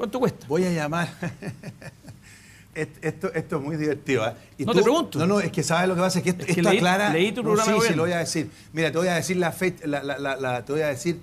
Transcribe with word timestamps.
¿Cuánto 0.00 0.18
cuesta? 0.18 0.46
Voy 0.48 0.64
a 0.64 0.72
llamar. 0.72 1.08
Esto, 2.74 3.30
esto 3.34 3.56
es 3.56 3.62
muy 3.62 3.76
divertido. 3.76 4.26
¿eh? 4.26 4.32
Y 4.56 4.64
no 4.64 4.72
te 4.72 4.80
pregunto. 4.80 5.18
No, 5.18 5.26
no, 5.26 5.40
es 5.40 5.52
que 5.52 5.62
sabes 5.62 5.86
lo 5.88 5.94
que 5.96 6.00
pasa, 6.00 6.20
es 6.20 6.24
que 6.24 6.30
esto, 6.30 6.46
es 6.46 6.56
clara. 6.78 7.12
Leí 7.12 7.32
tu 7.32 7.42
programa. 7.42 7.70
sí, 7.70 7.78
sí, 7.88 7.94
lo 7.94 8.04
voy 8.04 8.12
a 8.12 8.18
decir. 8.18 8.50
Mira, 8.72 8.90
te 8.90 8.96
voy 8.96 9.08
a 9.08 9.16
decir 9.16 9.36
la 9.36 9.52
fecha, 9.52 9.86
la, 9.86 10.02
la, 10.02 10.36
la, 10.36 10.64
te 10.64 10.72
voy 10.72 10.80
a 10.80 10.86
decir 10.86 11.20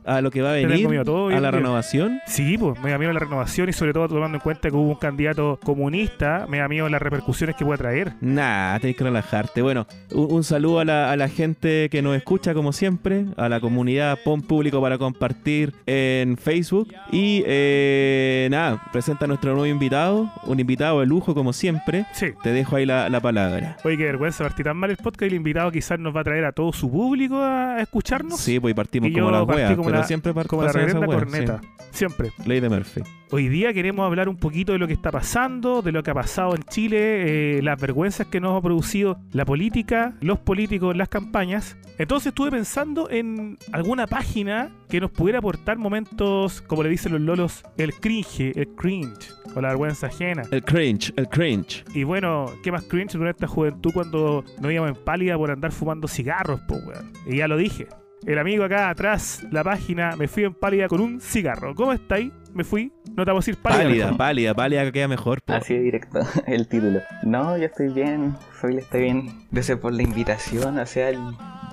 a 0.09 0.21
lo 0.21 0.31
que 0.31 0.41
va 0.41 0.51
a 0.51 0.53
venir, 0.53 0.87
a 0.87 1.39
la 1.39 1.51
renovación. 1.51 2.19
Sí, 2.25 2.57
pues 2.57 2.79
me 2.81 2.89
da 2.89 2.97
miedo 2.97 3.13
la 3.13 3.19
renovación 3.19 3.69
y 3.69 3.73
sobre 3.73 3.93
todo 3.93 4.07
tomando 4.07 4.37
en 4.37 4.41
cuenta 4.41 4.69
que 4.69 4.75
hubo 4.75 4.89
un 4.89 4.95
candidato 4.95 5.59
comunista, 5.63 6.47
me 6.49 6.57
da 6.57 6.67
miedo 6.67 6.89
las 6.89 7.01
repercusiones 7.01 7.55
que 7.55 7.63
puede 7.63 7.77
traer. 7.77 8.13
Nah, 8.21 8.79
tenés 8.79 8.95
que 8.95 9.03
relajarte. 9.03 9.61
Bueno, 9.61 9.85
un, 10.11 10.43
saludo 10.43 10.79
a 10.79 10.85
la, 10.85 11.29
gente 11.29 11.89
que 11.89 12.01
nos 12.01 12.15
escucha 12.17 12.53
como 12.53 12.73
siempre, 12.73 13.25
a 13.37 13.49
la 13.49 13.59
comunidad 13.59 14.17
PON 14.23 14.41
Público 14.41 14.81
para 14.81 14.97
compartir 14.97 15.73
en 15.85 16.37
Facebook. 16.37 16.91
Y 17.11 17.43
eh, 17.45 18.47
nada, 18.49 18.81
presenta 18.91 19.25
a 19.25 19.27
nuestro 19.27 19.51
nuevo 19.51 19.67
invitado, 19.67 20.31
un 20.45 20.59
invitado 20.59 21.01
de 21.01 21.05
lujo 21.05 21.35
como 21.35 21.53
siempre. 21.53 22.05
Sí. 22.13 22.27
Te 22.41 22.51
dejo 22.51 22.77
ahí 22.77 22.85
la, 22.85 23.19
palabra. 23.21 23.77
Oye, 23.83 23.97
qué 23.97 24.05
vergüenza 24.05 24.43
partir 24.43 24.65
tan 24.65 24.77
mal 24.77 24.89
el 24.89 24.97
podcast 24.97 25.23
y 25.23 25.25
el 25.27 25.33
invitado 25.35 25.71
quizás 25.71 25.99
nos 25.99 26.15
va 26.15 26.21
a 26.21 26.23
traer 26.23 26.45
a 26.45 26.51
todo 26.51 26.71
su 26.73 26.89
público 26.89 27.37
a 27.41 27.81
escucharnos. 27.81 28.39
Sí, 28.39 28.59
pues 28.59 28.73
partimos 28.73 29.11
como 29.11 29.29
las 29.29 29.43
weas 29.43 29.75
como 29.75 29.89
siempre 30.03 30.33
como 30.45 30.63
la 30.63 30.71
reverenda 30.71 31.05
corneta. 31.05 31.61
Siempre. 31.91 32.31
Ley 32.45 32.59
de 32.59 32.69
Murphy. 32.69 33.01
Hoy 33.31 33.47
día 33.47 33.73
queremos 33.73 34.05
hablar 34.05 34.27
un 34.27 34.37
poquito 34.37 34.71
de 34.71 34.79
lo 34.79 34.87
que 34.87 34.93
está 34.93 35.11
pasando, 35.11 35.81
de 35.81 35.91
lo 35.91 36.01
que 36.01 36.09
ha 36.09 36.15
pasado 36.15 36.55
en 36.55 36.63
Chile, 36.63 37.57
eh, 37.57 37.61
las 37.61 37.79
vergüenzas 37.79 38.27
que 38.27 38.39
nos 38.39 38.57
ha 38.57 38.61
producido 38.61 39.19
la 39.33 39.45
política, 39.45 40.15
los 40.21 40.39
políticos, 40.39 40.95
las 40.95 41.09
campañas. 41.09 41.77
Entonces 41.99 42.27
estuve 42.27 42.49
pensando 42.49 43.09
en 43.09 43.57
alguna 43.71 44.07
página 44.07 44.71
que 44.89 44.99
nos 44.99 45.11
pudiera 45.11 45.39
aportar 45.39 45.77
momentos, 45.77 46.61
como 46.61 46.81
le 46.81 46.89
dicen 46.89 47.11
los 47.11 47.21
lolos, 47.21 47.63
el 47.77 47.93
cringe, 47.93 48.51
el 48.55 48.69
cringe, 48.75 49.31
o 49.55 49.61
la 49.61 49.69
vergüenza 49.69 50.07
ajena. 50.07 50.43
El 50.49 50.63
cringe, 50.63 51.13
el 51.15 51.27
cringe. 51.27 51.83
Y 51.93 52.05
bueno, 52.05 52.51
¿qué 52.63 52.71
más 52.71 52.83
cringe 52.85 53.15
en 53.15 53.27
esta 53.27 53.47
juventud 53.47 53.91
cuando 53.93 54.43
nos 54.59 54.71
íbamos 54.71 54.97
en 54.97 55.03
pálida 55.03 55.37
por 55.37 55.51
andar 55.51 55.71
fumando 55.71 56.07
cigarros, 56.07 56.61
pues, 56.67 56.83
weón? 56.83 57.11
Y 57.27 57.37
ya 57.37 57.47
lo 57.47 57.57
dije. 57.57 57.87
El 58.25 58.37
amigo 58.37 58.63
acá 58.63 58.89
atrás, 58.89 59.45
la 59.51 59.63
página, 59.63 60.15
me 60.15 60.27
fui 60.27 60.43
en 60.43 60.53
pálida 60.53 60.87
con 60.87 60.99
un 60.99 61.21
cigarro. 61.21 61.73
¿Cómo 61.73 61.93
estáis? 61.93 62.31
Me 62.53 62.63
fui. 62.63 62.91
No 63.15 63.23
te 63.25 63.31
voy 63.31 63.37
a 63.37 63.41
decir 63.41 63.57
pálida. 63.57 63.83
Pálida, 63.83 64.17
pálida, 64.17 64.53
pálida 64.53 64.91
queda 64.91 65.07
mejor. 65.07 65.39
Así 65.47 65.73
de 65.73 65.81
directo, 65.81 66.19
el 66.47 66.67
título. 66.67 66.99
No, 67.23 67.57
yo 67.57 67.65
estoy 67.65 67.89
bien. 67.89 68.35
Soy 68.59 68.77
estoy 68.77 69.01
bien. 69.01 69.47
Gracias 69.51 69.79
por 69.79 69.93
la 69.93 70.03
invitación. 70.03 70.77
O 70.79 70.85
sea, 70.85 71.09
el, 71.09 71.19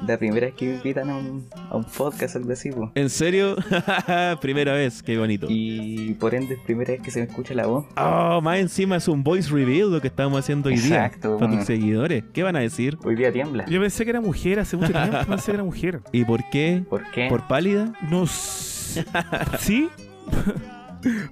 la 0.06 0.18
primera 0.18 0.46
vez 0.46 0.54
que 0.54 0.66
me 0.66 0.74
invitan 0.76 1.10
a 1.10 1.16
un, 1.16 1.46
a 1.70 1.76
un 1.76 1.84
podcast, 1.84 2.36
algo 2.36 2.52
así. 2.52 2.70
¿En 2.94 3.10
serio? 3.10 3.56
primera 4.40 4.72
vez, 4.72 5.02
qué 5.02 5.18
bonito. 5.18 5.46
Y 5.48 6.14
por 6.14 6.34
ende 6.34 6.54
es 6.54 6.60
primera 6.60 6.92
vez 6.92 7.02
que 7.02 7.10
se 7.10 7.20
me 7.20 7.26
escucha 7.26 7.54
la 7.54 7.66
voz. 7.66 7.86
Oh, 7.96 8.40
más 8.40 8.58
encima 8.58 8.96
es 8.96 9.08
un 9.08 9.22
voice 9.22 9.50
reveal 9.50 9.90
lo 9.90 10.00
que 10.00 10.08
estamos 10.08 10.38
haciendo 10.38 10.68
hoy 10.68 10.76
día. 10.76 11.06
Exacto. 11.06 11.38
Para 11.38 11.56
tus 11.56 11.66
seguidores. 11.66 12.24
¿Qué 12.32 12.42
van 12.42 12.56
a 12.56 12.60
decir? 12.60 12.98
Hoy 13.04 13.14
día 13.14 13.32
tiembla. 13.32 13.64
Yo 13.66 13.80
pensé 13.80 14.04
que 14.04 14.10
era 14.10 14.20
mujer, 14.20 14.58
hace 14.58 14.76
mucho 14.76 14.92
tiempo 14.92 15.18
pensé 15.28 15.46
que 15.46 15.54
era 15.54 15.64
mujer. 15.64 16.00
¿Y 16.12 16.24
por 16.24 16.48
qué? 16.50 16.84
¿Por 16.88 17.10
qué? 17.10 17.28
¿Por 17.28 17.46
pálida? 17.46 17.92
No 18.10 18.26
¿Sí? 19.58 19.88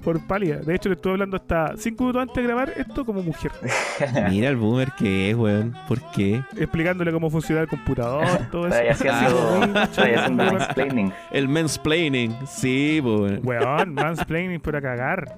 Por 0.03 0.21
pálida. 0.27 0.57
De 0.57 0.75
hecho, 0.75 0.89
le 0.89 0.97
estuve 0.97 1.13
hablando 1.15 1.37
hasta 1.37 1.75
cinco 1.77 2.05
minutos 2.05 2.23
antes 2.23 2.37
de 2.37 2.43
grabar 2.43 2.73
esto 2.77 3.05
como 3.05 3.23
mujer. 3.23 3.53
Mira 4.31 4.49
el 4.49 4.57
boomer 4.57 4.93
que 4.93 5.31
es, 5.31 5.37
weón. 5.37 5.75
¿Por 5.89 6.01
qué? 6.13 6.43
Explicándole 6.57 7.13
cómo 7.13 7.31
funciona 7.31 7.63
el 7.63 7.69
computador, 7.69 8.27
todo 8.51 8.69
eso. 8.69 9.05
haciendo 9.11 10.45
mansplaining. 10.53 11.13
El 11.31 11.49
mansplaining, 11.49 12.37
sí, 12.47 13.01
weón. 13.03 13.41
Weón, 13.43 13.95
mansplaining 13.95 14.61
para 14.61 14.81
cagar. 14.81 15.37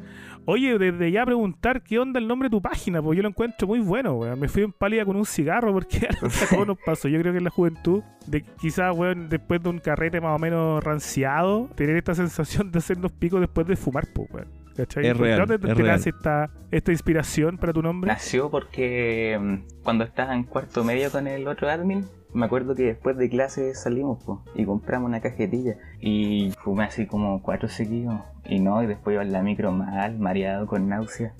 Oye, 0.48 0.78
desde 0.78 1.10
ya 1.10 1.26
preguntar 1.26 1.82
qué 1.82 1.98
onda 1.98 2.20
el 2.20 2.28
nombre 2.28 2.46
de 2.46 2.50
tu 2.50 2.62
página, 2.62 3.02
porque 3.02 3.16
yo 3.16 3.22
lo 3.22 3.28
encuentro 3.28 3.66
muy 3.66 3.80
bueno, 3.80 4.14
weón. 4.14 4.38
Me 4.38 4.48
fui 4.48 4.62
en 4.62 4.72
pálida 4.72 5.04
con 5.04 5.16
un 5.16 5.26
cigarro 5.26 5.72
porque 5.72 6.08
algo 6.50 6.64
nos 6.64 6.78
pasó. 6.78 7.08
Yo 7.08 7.18
creo 7.20 7.32
que 7.32 7.38
en 7.38 7.44
la 7.44 7.50
juventud, 7.50 8.02
de 8.28 8.42
quizás, 8.42 8.96
weón, 8.96 9.28
después 9.28 9.60
de 9.60 9.70
un 9.70 9.80
carrete 9.80 10.20
más 10.20 10.36
o 10.36 10.38
menos 10.38 10.82
ranciado, 10.84 11.68
tener 11.74 11.96
esta 11.96 12.14
sensación 12.14 12.70
de 12.70 12.78
hacernos 12.78 13.10
picos 13.10 13.40
después 13.40 13.66
de 13.66 13.74
fumar, 13.74 14.06
pues, 14.14 14.30
weón. 14.32 14.65
¿Cachai? 14.76 15.06
Es 15.06 15.16
real, 15.16 15.46
¿Dónde 15.46 15.58
te 15.58 16.08
esta, 16.08 16.50
esta 16.70 16.92
inspiración 16.92 17.58
para 17.58 17.72
tu 17.72 17.82
nombre? 17.82 18.08
Nació 18.08 18.50
porque 18.50 19.38
mm, 19.40 19.82
cuando 19.82 20.04
estaba 20.04 20.34
en 20.34 20.44
cuarto 20.44 20.84
medio 20.84 21.10
con 21.10 21.26
el 21.26 21.48
otro 21.48 21.68
admin, 21.68 22.06
me 22.32 22.46
acuerdo 22.46 22.74
que 22.74 22.82
después 22.82 23.16
de 23.16 23.30
clase 23.30 23.74
salimos 23.74 24.18
y 24.54 24.64
compramos 24.64 25.08
una 25.08 25.20
cajetilla 25.20 25.76
y 26.00 26.52
fumé 26.62 26.84
así 26.84 27.06
como 27.06 27.40
cuatro 27.42 27.68
seguidos 27.68 28.20
y 28.48 28.60
no, 28.60 28.82
y 28.82 28.86
después 28.86 29.14
iba 29.14 29.22
en 29.22 29.32
la 29.32 29.42
micro 29.42 29.72
mal, 29.72 30.18
mareado, 30.18 30.66
con 30.66 30.88
náusea. 30.88 31.32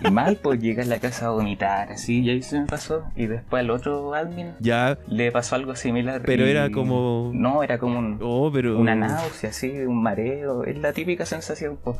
Y 0.00 0.10
mal, 0.10 0.36
pues 0.42 0.60
llegué 0.60 0.82
a 0.82 0.84
la 0.84 0.98
casa 0.98 1.26
a 1.26 1.30
vomitar, 1.30 1.92
así, 1.92 2.20
y 2.20 2.30
ahí 2.30 2.42
se 2.42 2.60
me 2.60 2.66
pasó. 2.66 3.04
Y 3.14 3.26
después 3.26 3.60
al 3.60 3.70
otro 3.70 4.14
admin 4.14 4.52
ya 4.58 4.98
le 5.06 5.30
pasó 5.30 5.54
algo 5.54 5.76
similar. 5.76 6.22
Pero 6.24 6.44
era 6.44 6.70
como. 6.70 7.30
No, 7.34 7.62
era 7.62 7.78
como 7.78 7.98
un, 7.98 8.18
oh, 8.20 8.50
pero... 8.52 8.78
una 8.78 8.94
náusea, 8.94 9.50
así, 9.50 9.70
un 9.70 10.02
mareo. 10.02 10.64
Es 10.64 10.78
la 10.78 10.92
típica 10.92 11.24
sensación, 11.24 11.78
pues. 11.82 11.98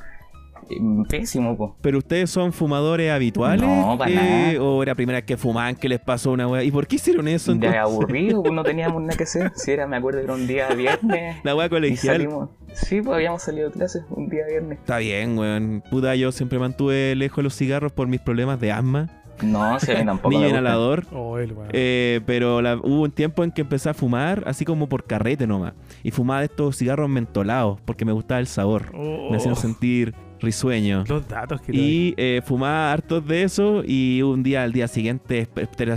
Pésimo, 1.08 1.56
po. 1.56 1.76
¿Pero 1.80 1.98
ustedes 1.98 2.30
son 2.30 2.52
fumadores 2.52 3.10
habituales? 3.10 3.62
No, 3.62 3.96
para 3.98 4.10
nada. 4.10 4.62
¿O 4.62 4.82
era 4.82 4.90
la 4.90 4.94
primera 4.96 5.18
vez 5.18 5.24
que 5.24 5.36
fumaban 5.36 5.76
que 5.76 5.88
les 5.88 6.00
pasó 6.00 6.32
una 6.32 6.48
weá? 6.48 6.62
¿Y 6.62 6.70
por 6.70 6.86
qué 6.86 6.96
hicieron 6.96 7.28
eso? 7.28 7.52
Entonces? 7.52 7.72
De 7.72 7.78
aburrido, 7.78 8.42
pues 8.42 8.54
no 8.54 8.62
teníamos 8.64 9.02
nada 9.02 9.16
que 9.16 9.24
hacer. 9.24 9.52
Si 9.54 9.70
era, 9.70 9.86
me 9.86 9.96
acuerdo 9.96 10.20
que 10.20 10.24
era 10.24 10.34
un 10.34 10.46
día 10.46 10.68
viernes. 10.70 11.36
La 11.44 11.54
weá 11.54 11.68
colegial. 11.68 12.16
Salimos... 12.16 12.50
Sí, 12.72 13.00
pues 13.00 13.14
habíamos 13.14 13.42
salido 13.42 13.68
de 13.68 13.74
clases 13.74 14.04
un 14.10 14.28
día 14.28 14.44
viernes. 14.46 14.78
Está 14.78 14.98
bien, 14.98 15.38
weón. 15.38 15.82
Puta, 15.90 16.14
yo 16.14 16.32
siempre 16.32 16.58
mantuve 16.58 17.14
lejos 17.14 17.42
los 17.42 17.54
cigarros 17.54 17.92
por 17.92 18.08
mis 18.08 18.20
problemas 18.20 18.60
de 18.60 18.72
asma. 18.72 19.08
No, 19.42 19.78
sí, 19.80 19.92
a 19.92 19.98
mí 19.98 20.04
tampoco. 20.04 20.30
Ni 20.38 20.48
inhalador. 20.48 21.06
Oh, 21.12 21.36
eh, 21.72 22.20
pero 22.26 22.58
hubo 22.58 23.02
un 23.02 23.10
tiempo 23.10 23.44
en 23.44 23.50
que 23.50 23.62
empecé 23.62 23.90
a 23.90 23.94
fumar, 23.94 24.42
así 24.46 24.64
como 24.64 24.88
por 24.88 25.04
carrete 25.04 25.46
nomás. 25.46 25.74
Y 26.02 26.10
fumaba 26.10 26.40
de 26.40 26.46
estos 26.46 26.76
cigarros 26.76 27.08
mentolados, 27.08 27.80
porque 27.84 28.04
me 28.04 28.12
gustaba 28.12 28.40
el 28.40 28.46
sabor. 28.46 28.94
Me 28.94 29.36
hacían 29.36 29.56
sentir 29.56 30.14
risueño. 30.40 31.04
Los 31.06 31.26
datos 31.28 31.60
que 31.60 31.72
Y 31.74 32.14
eh, 32.16 32.42
fumaba 32.44 32.92
hartos 32.92 33.26
de 33.26 33.42
eso 33.42 33.82
y 33.84 34.22
un 34.22 34.42
día 34.42 34.62
al 34.62 34.72
día 34.72 34.88
siguiente 34.88 35.48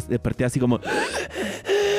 desperté 0.09 0.45
así 0.45 0.59
como... 0.59 0.79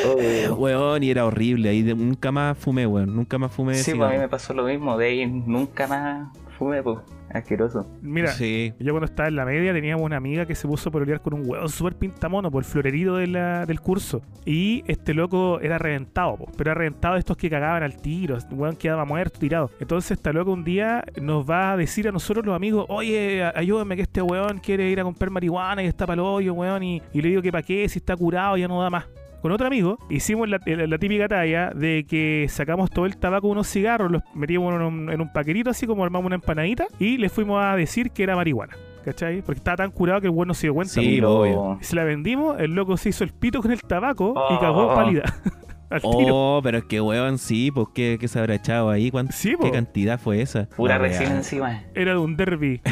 Oh. 0.06 0.55
Weón, 0.55 1.03
y 1.03 1.11
era 1.11 1.27
horrible. 1.27 1.75
Y 1.75 1.83
nunca 1.83 2.33
más 2.33 2.56
fumé, 2.56 2.87
weón. 2.87 3.15
Nunca 3.15 3.39
más 3.39 3.53
fumé. 3.53 3.75
Sí, 3.75 3.93
pues 3.95 4.09
a 4.09 4.12
mí 4.12 4.19
me 4.19 4.28
pasó 4.28 4.55
lo 4.55 4.65
mismo. 4.65 4.97
De 4.97 5.06
ahí 5.06 5.27
nunca 5.27 5.87
más 5.87 6.28
fumé, 6.59 6.83
pues. 6.83 6.98
Asqueroso. 7.32 7.86
Mira, 8.03 8.34
yo 8.36 8.92
cuando 8.92 9.04
estaba 9.04 9.28
en 9.28 9.36
la 9.36 9.44
media 9.44 9.72
teníamos 9.72 10.04
una 10.04 10.16
amiga 10.16 10.47
que 10.47 10.54
se 10.54 10.66
puso 10.66 10.88
a 10.88 10.92
pelear 10.92 11.21
con 11.21 11.34
un 11.34 11.48
huevo 11.48 11.68
súper 11.68 11.94
pintamono 11.94 12.50
por 12.50 12.65
el 12.65 12.68
florerido 12.68 13.16
de 13.16 13.28
la, 13.28 13.66
del 13.66 13.80
curso. 13.80 14.22
Y 14.44 14.82
este 14.86 15.15
loco 15.15 15.60
era 15.60 15.78
reventado, 15.78 16.38
pero 16.56 16.72
era 16.72 16.78
reventado 16.78 17.15
de 17.15 17.21
estos 17.21 17.36
que 17.36 17.48
cagaban 17.48 17.82
al 17.82 17.97
tiro. 17.97 18.36
Un 18.50 18.59
hueón 18.59 18.77
quedaba 18.77 19.04
muerto, 19.04 19.38
tirado. 19.38 19.71
Entonces 19.78 20.12
este 20.12 20.32
loco 20.32 20.53
un 20.53 20.65
día 20.65 21.04
nos 21.21 21.48
va 21.48 21.72
a 21.72 21.77
decir 21.77 22.09
a 22.09 22.12
nosotros 22.12 22.44
los 22.44 22.56
amigos, 22.56 22.86
oye, 22.88 23.44
ayúdame 23.54 23.97
que 23.97 24.03
este 24.03 24.22
weón 24.22 24.59
quiere 24.59 24.91
ir 24.91 24.98
a 25.00 25.04
comprar 25.04 25.30
marihuana 25.30 25.82
y 25.82 25.86
está 25.86 26.06
para 26.06 26.21
el 26.21 26.27
hoyo, 26.27 26.54
weón. 26.54 26.82
Y, 26.82 27.03
y 27.12 27.22
le 27.22 27.28
digo 27.28 27.42
que 27.42 27.53
para 27.53 27.62
qué, 27.62 27.88
si 27.88 28.00
está 28.00 28.16
curado 28.16 28.56
ya 28.56 28.66
no 28.66 28.82
da 28.82 28.91
más 28.91 29.06
con 29.41 29.53
otro 29.53 29.66
amigo, 29.66 29.98
hicimos 30.09 30.48
la, 30.48 30.59
típica 30.59 31.28
talla 31.28 31.71
de 31.71 32.04
que 32.09 32.47
sacamos 32.48 32.91
todo 32.91 33.07
el 33.07 33.16
tabaco 33.16 33.48
de 33.48 33.53
unos 33.53 33.69
cigarros, 33.69 34.10
los 34.10 34.22
metíamos 34.34 34.75
en 34.75 34.83
un, 34.83 35.10
en 35.10 35.21
un 35.21 35.33
paquerito 35.33 35.71
así 35.71 35.87
como 35.87 36.04
armamos 36.04 36.27
una 36.27 36.37
empanadita 36.37 36.87
y 36.98 37.16
le 37.16 37.28
fuimos 37.28 37.63
a 37.63 37.75
decir 37.77 38.10
que 38.10 38.22
era 38.22 38.37
marihuana. 38.37 38.77
¿Cachai? 39.04 39.41
Porque 39.41 39.59
estaba 39.59 39.78
tan 39.78 39.91
curado 39.91 40.21
que 40.21 40.27
el 40.27 40.33
weón 40.33 40.48
no 40.48 40.54
se 40.54 40.66
dio 40.66 40.75
cuenta. 40.75 40.92
Sí, 40.92 41.21
obvio. 41.22 41.78
Se 41.81 41.97
la 41.97 42.04
vendimos, 42.04 42.60
el 42.60 42.75
loco 42.75 42.98
se 42.98 43.09
hizo 43.09 43.25
el 43.25 43.33
pito 43.33 43.63
con 43.63 43.72
el 43.72 43.81
tabaco 43.81 44.34
y 44.51 44.59
cagó 44.59 44.89
oh. 44.89 44.95
pálida. 44.95 45.22
Al 45.91 46.03
tiro. 46.03 46.37
Oh, 46.37 46.60
pero 46.63 46.78
es 46.78 46.84
que 46.84 47.01
weón, 47.01 47.39
sí, 47.39 47.72
pues 47.72 47.89
¿qué, 47.92 48.16
qué 48.21 48.28
se 48.28 48.39
habrá 48.39 48.54
echado 48.54 48.91
ahí? 48.91 49.10
¿Cuánto- 49.10 49.33
Sí, 49.33 49.51
¿Qué 49.51 49.57
po. 49.57 49.72
cantidad 49.72 50.21
fue 50.21 50.41
esa? 50.41 50.69
Pura 50.77 50.98
La 50.98 51.07
resina 51.07 51.34
encima. 51.34 51.83
Era 51.95 52.13
de 52.13 52.19
un 52.19 52.37
derby. 52.37 52.81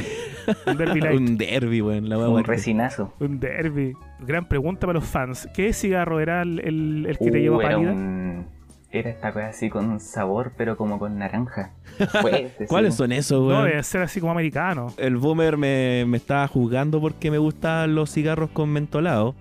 un 0.66 0.76
derby 0.76 1.00
light. 1.00 1.16
Un 1.20 1.36
derby, 1.38 1.80
weón. 1.82 2.08
La 2.08 2.18
weá 2.18 2.28
Un 2.28 2.44
resinazo. 2.44 3.14
Un 3.20 3.38
derby. 3.40 3.92
Gran 4.20 4.48
pregunta 4.48 4.86
para 4.86 4.98
los 4.98 5.08
fans. 5.08 5.48
¿Qué 5.54 5.72
cigarro 5.72 6.20
era 6.20 6.42
el, 6.42 6.60
el- 6.60 7.06
el 7.08 7.18
que 7.18 7.30
te 7.30 7.38
Uh, 7.38 7.42
llevó 7.42 7.60
era 7.62 7.72
pálida? 7.76 7.92
un- 7.92 8.46
Era 8.90 9.10
esta 9.10 9.32
cosa 9.32 9.48
así 9.48 9.68
con 9.68 10.00
sabor, 10.00 10.52
pero 10.56 10.76
como 10.76 10.98
con 10.98 11.18
naranja. 11.18 11.72
Fuerte, 12.20 12.66
¿Cuáles 12.68 12.94
sí. 12.94 12.98
son 12.98 13.12
esos, 13.12 13.40
No, 13.42 13.48
weón? 13.48 13.64
debe 13.66 13.82
ser 13.82 14.02
así 14.02 14.18
como 14.20 14.32
americano. 14.32 14.86
El 14.96 15.16
boomer 15.18 15.56
me, 15.58 16.04
me 16.06 16.16
estaba 16.16 16.46
juzgando 16.48 17.00
porque 17.00 17.30
me 17.30 17.38
gustaban 17.38 17.94
los 17.94 18.10
cigarros 18.12 18.50
con 18.50 18.70
mentolado. 18.70 19.34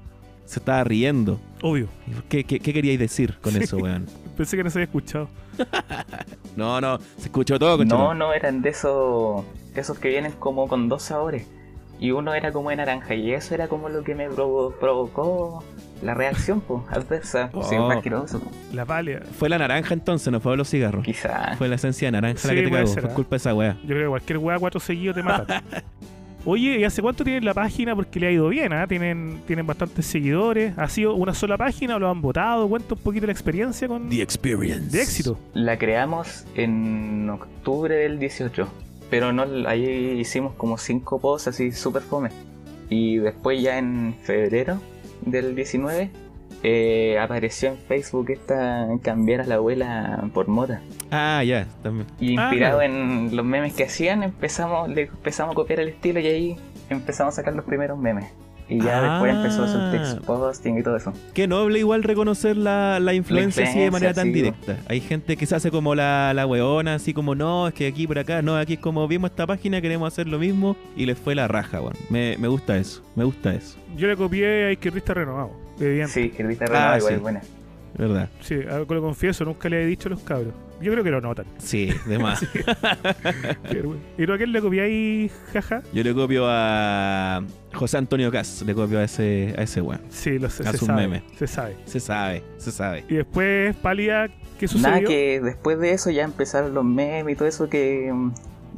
Se 0.46 0.60
estaba 0.60 0.84
riendo. 0.84 1.40
Obvio. 1.62 1.88
¿Qué, 2.30 2.44
qué, 2.46 2.60
qué 2.60 2.74
queríais 2.74 3.00
decir 3.00 3.36
con 3.42 3.54
Sí. 3.54 3.60
eso, 3.64 3.78
weón? 3.78 4.06
Pensé 4.38 4.56
que 4.56 4.64
no 4.64 4.70
se 4.70 4.78
había 4.80 4.86
escuchado. 4.86 5.28
No, 6.56 6.82
no, 6.82 6.98
se 7.18 7.26
escuchó 7.26 7.60
todo, 7.60 7.72
No, 7.74 7.78
conchetumare. 7.78 8.18
no, 8.20 8.34
eran 8.34 8.62
de 8.64 8.70
esos, 8.70 9.44
esos 9.76 10.00
que 10.00 10.10
vienen 10.10 10.32
como 10.34 10.68
con 10.68 10.90
dos 10.90 11.04
sabores. 11.04 11.46
Y 12.00 12.10
uno 12.12 12.34
era 12.34 12.52
como 12.52 12.70
de 12.72 12.76
naranja 12.78 13.14
y 13.16 13.32
eso 13.32 13.54
era 13.54 13.68
como 13.68 13.90
lo 13.90 14.04
que 14.04 14.16
me 14.16 14.28
provo- 14.30 14.74
provocó 14.80 15.64
la 16.02 16.14
reacción 16.16 16.62
pues, 16.62 16.82
adversa. 16.90 17.50
Oh. 17.54 17.62
Sí, 17.64 17.76
más 17.78 17.98
asqueroso. 17.98 18.42
La 18.74 18.86
pálida. 18.86 19.22
Fue 19.38 19.50
la 19.50 19.58
naranja 19.60 19.94
entonces, 19.94 20.32
no 20.32 20.40
fue 20.40 20.58
los 20.58 20.68
cigarros. 20.70 21.04
Quizá. 21.06 21.56
Fue 21.58 21.68
la 21.68 21.76
esencia 21.76 22.08
de 22.08 22.12
naranja 22.14 22.40
Sí, 22.40 22.48
la 22.48 22.54
que 22.56 22.62
te 22.64 22.72
cagó. 22.72 22.88
ser, 22.88 23.02
Fue 23.04 23.12
¿ah? 23.12 23.16
culpa 23.16 23.30
de 23.32 23.38
esa 23.38 23.54
weá. 23.54 23.74
Yo 23.82 23.88
creo 23.90 24.04
que 24.04 24.10
cualquier 24.10 24.38
weá 24.40 24.58
cuatro 24.60 24.80
seguidos 24.80 25.16
te 25.16 25.24
mata. 25.24 25.62
Oye, 26.46 26.80
¿y 26.80 26.84
hace 26.84 27.02
cuánto 27.02 27.24
tienen 27.24 27.44
la 27.44 27.54
página? 27.54 27.96
Porque 27.96 28.20
le 28.20 28.28
ha 28.28 28.32
ido 28.32 28.48
bien, 28.50 28.72
¿ah? 28.72 28.88
Tienen, 28.88 29.42
tienen 29.46 29.68
bastantes 29.68 30.06
seguidores. 30.06 30.78
¿Ha 30.78 30.88
sido 30.88 31.16
una 31.16 31.34
sola 31.34 31.58
página 31.58 31.96
o 31.98 32.00
lo 32.00 32.10
han 32.10 32.22
votado? 32.22 32.68
Cuenta 32.70 32.94
un 32.94 33.02
poquito 33.02 33.26
la 33.26 33.32
experiencia 33.32 33.88
con... 33.88 34.10
experience. 34.22 34.96
De 34.96 35.02
éxito. 35.02 35.38
La 35.54 35.78
creamos 35.78 36.46
en 36.56 37.30
octubre 37.30 37.96
del 37.96 38.20
18. 38.20 38.68
Pero 39.10 39.34
no, 39.34 39.46
ahí 39.68 39.86
hicimos 40.20 40.54
como 40.56 40.78
cinco 40.78 41.20
posts 41.20 41.50
así 41.50 41.72
súper 41.72 42.02
fome. 42.02 42.30
Y 42.90 43.18
después 43.18 43.62
ya 43.62 43.78
en 43.78 44.16
febrero 44.24 44.80
del 45.26 45.56
19 45.56 46.10
eh, 46.64 47.18
apareció 47.20 47.70
en 47.70 47.78
Facebook 47.78 48.30
esta 48.32 48.88
cambiar 49.04 49.42
a 49.42 49.46
la 49.46 49.56
abuela 49.56 50.28
por 50.34 50.48
moda. 50.48 50.82
Ah, 51.12 51.44
ya, 51.44 51.68
también. 51.84 52.08
Y 52.20 52.38
Ah, 52.38 52.44
inspirado 52.44 52.82
en 52.82 53.36
los 53.36 53.46
memes 53.46 53.74
que 53.74 53.84
hacían, 53.84 54.24
empezamos, 54.24 54.90
le 54.90 55.04
empezamos 55.04 55.54
a 55.54 55.56
copiar 55.56 55.80
el 55.80 55.90
estilo 55.90 56.20
y 56.20 56.28
ahí 56.28 56.58
empezamos 56.90 57.34
a 57.34 57.38
sacar 57.38 57.54
los 57.56 57.66
primeros 57.66 57.98
memes. 57.98 58.26
Y 58.70 58.82
ya 58.82 58.98
Ah. 59.00 59.12
después 59.14 59.34
empezó 59.34 59.62
a 59.64 59.66
hacer 59.66 59.92
text 59.92 60.26
posting 60.26 60.78
y 60.80 60.84
todo 60.84 60.98
eso. 60.98 61.14
Qué 61.34 61.48
noble 61.48 61.80
igual 61.80 62.04
reconocer 62.04 62.58
la, 62.58 63.00
la 63.00 63.14
influencia 63.14 63.64
así 63.64 63.80
de 63.80 63.90
manera 63.92 64.14
tan 64.14 64.26
sí, 64.26 64.34
directa. 64.34 64.76
Hay 64.90 65.00
gente 65.00 65.38
que 65.38 65.46
se 65.46 65.56
hace 65.56 65.72
como 65.72 65.96
la, 65.96 66.34
la 66.34 66.46
weona, 66.46 66.96
así 66.96 67.14
como, 67.14 67.34
no, 67.34 67.70
es 67.70 67.74
que 67.74 67.88
aquí 67.88 68.08
por 68.08 68.20
acá, 68.20 68.42
no, 68.42 68.58
aquí 68.58 68.74
es 68.74 68.80
como 68.80 69.08
vimos 69.08 69.30
esta 69.30 69.48
página, 69.48 69.80
queremos 69.80 70.12
hacer 70.12 70.28
lo 70.28 70.38
mismo 70.38 70.76
y 70.98 71.06
les 71.06 71.18
fue 71.18 71.34
la 71.34 71.48
raja, 71.48 71.80
weón. 71.80 71.94
Me, 72.10 72.36
me 72.40 72.50
gusta 72.50 72.76
eso, 72.78 73.02
me 73.16 73.24
gusta 73.24 73.54
eso, 73.54 73.78
Yo 73.96 74.08
le 74.10 74.18
copié 74.18 74.66
a 74.66 74.72
Izquierdista 74.74 75.14
Renovado. 75.14 75.52
Sí, 75.78 76.30
que 76.30 76.44
ahorita 76.44 76.66
Renovado 76.66 76.98
igual 76.98 77.12
sí. 77.12 77.16
es 77.16 77.22
buena. 77.22 77.42
¿verdad? 77.98 78.30
Sí, 78.42 78.60
algo 78.70 78.94
lo 78.94 79.02
confieso, 79.02 79.44
nunca 79.44 79.70
le 79.70 79.84
he 79.84 79.86
dicho 79.86 80.08
a 80.08 80.12
los 80.12 80.22
cabros. 80.22 80.54
Yo 80.80 80.92
creo 80.92 81.04
que 81.04 81.10
lo 81.10 81.20
notan. 81.20 81.46
Sí, 81.58 81.92
de 82.06 82.20
más. 82.24 82.40
Qué 82.52 83.74
vergüenza. 83.76 84.06
¿Y 84.18 84.26
tú 84.26 84.34
a 84.34 84.38
quién 84.38 84.52
le 84.52 84.62
copiáis, 84.62 85.32
jaja? 85.52 85.82
Yo 85.92 86.04
le 86.04 86.14
copio 86.14 86.46
a 86.48 87.44
José 87.74 87.98
Antonio 87.98 88.32
Cas, 88.32 88.62
le 88.66 88.76
copio 88.76 89.00
a 89.00 89.04
ese, 89.04 89.56
a 89.58 89.64
ese 89.64 89.82
weón. 89.82 90.02
Sí, 90.10 90.38
lo 90.38 90.50
sé, 90.50 90.64
se 90.64 90.70
un 90.70 90.78
sabe. 90.78 91.08
meme. 91.08 91.24
Se 91.38 91.48
sabe. 91.48 91.76
Se 91.86 92.00
sabe, 92.00 92.44
se 92.58 92.72
sabe. 92.72 93.04
Y 93.10 93.16
después, 93.16 93.76
Pálida, 93.78 94.28
¿qué 94.60 94.68
sucedió? 94.68 94.96
Nada, 94.96 95.08
que 95.08 95.42
después 95.42 95.80
de 95.80 95.94
eso 95.94 96.12
ya 96.12 96.24
empezaron 96.24 96.74
los 96.76 96.86
memes 96.86 97.34
y 97.34 97.36
todo 97.36 97.48
eso 97.48 97.68
que... 97.70 98.14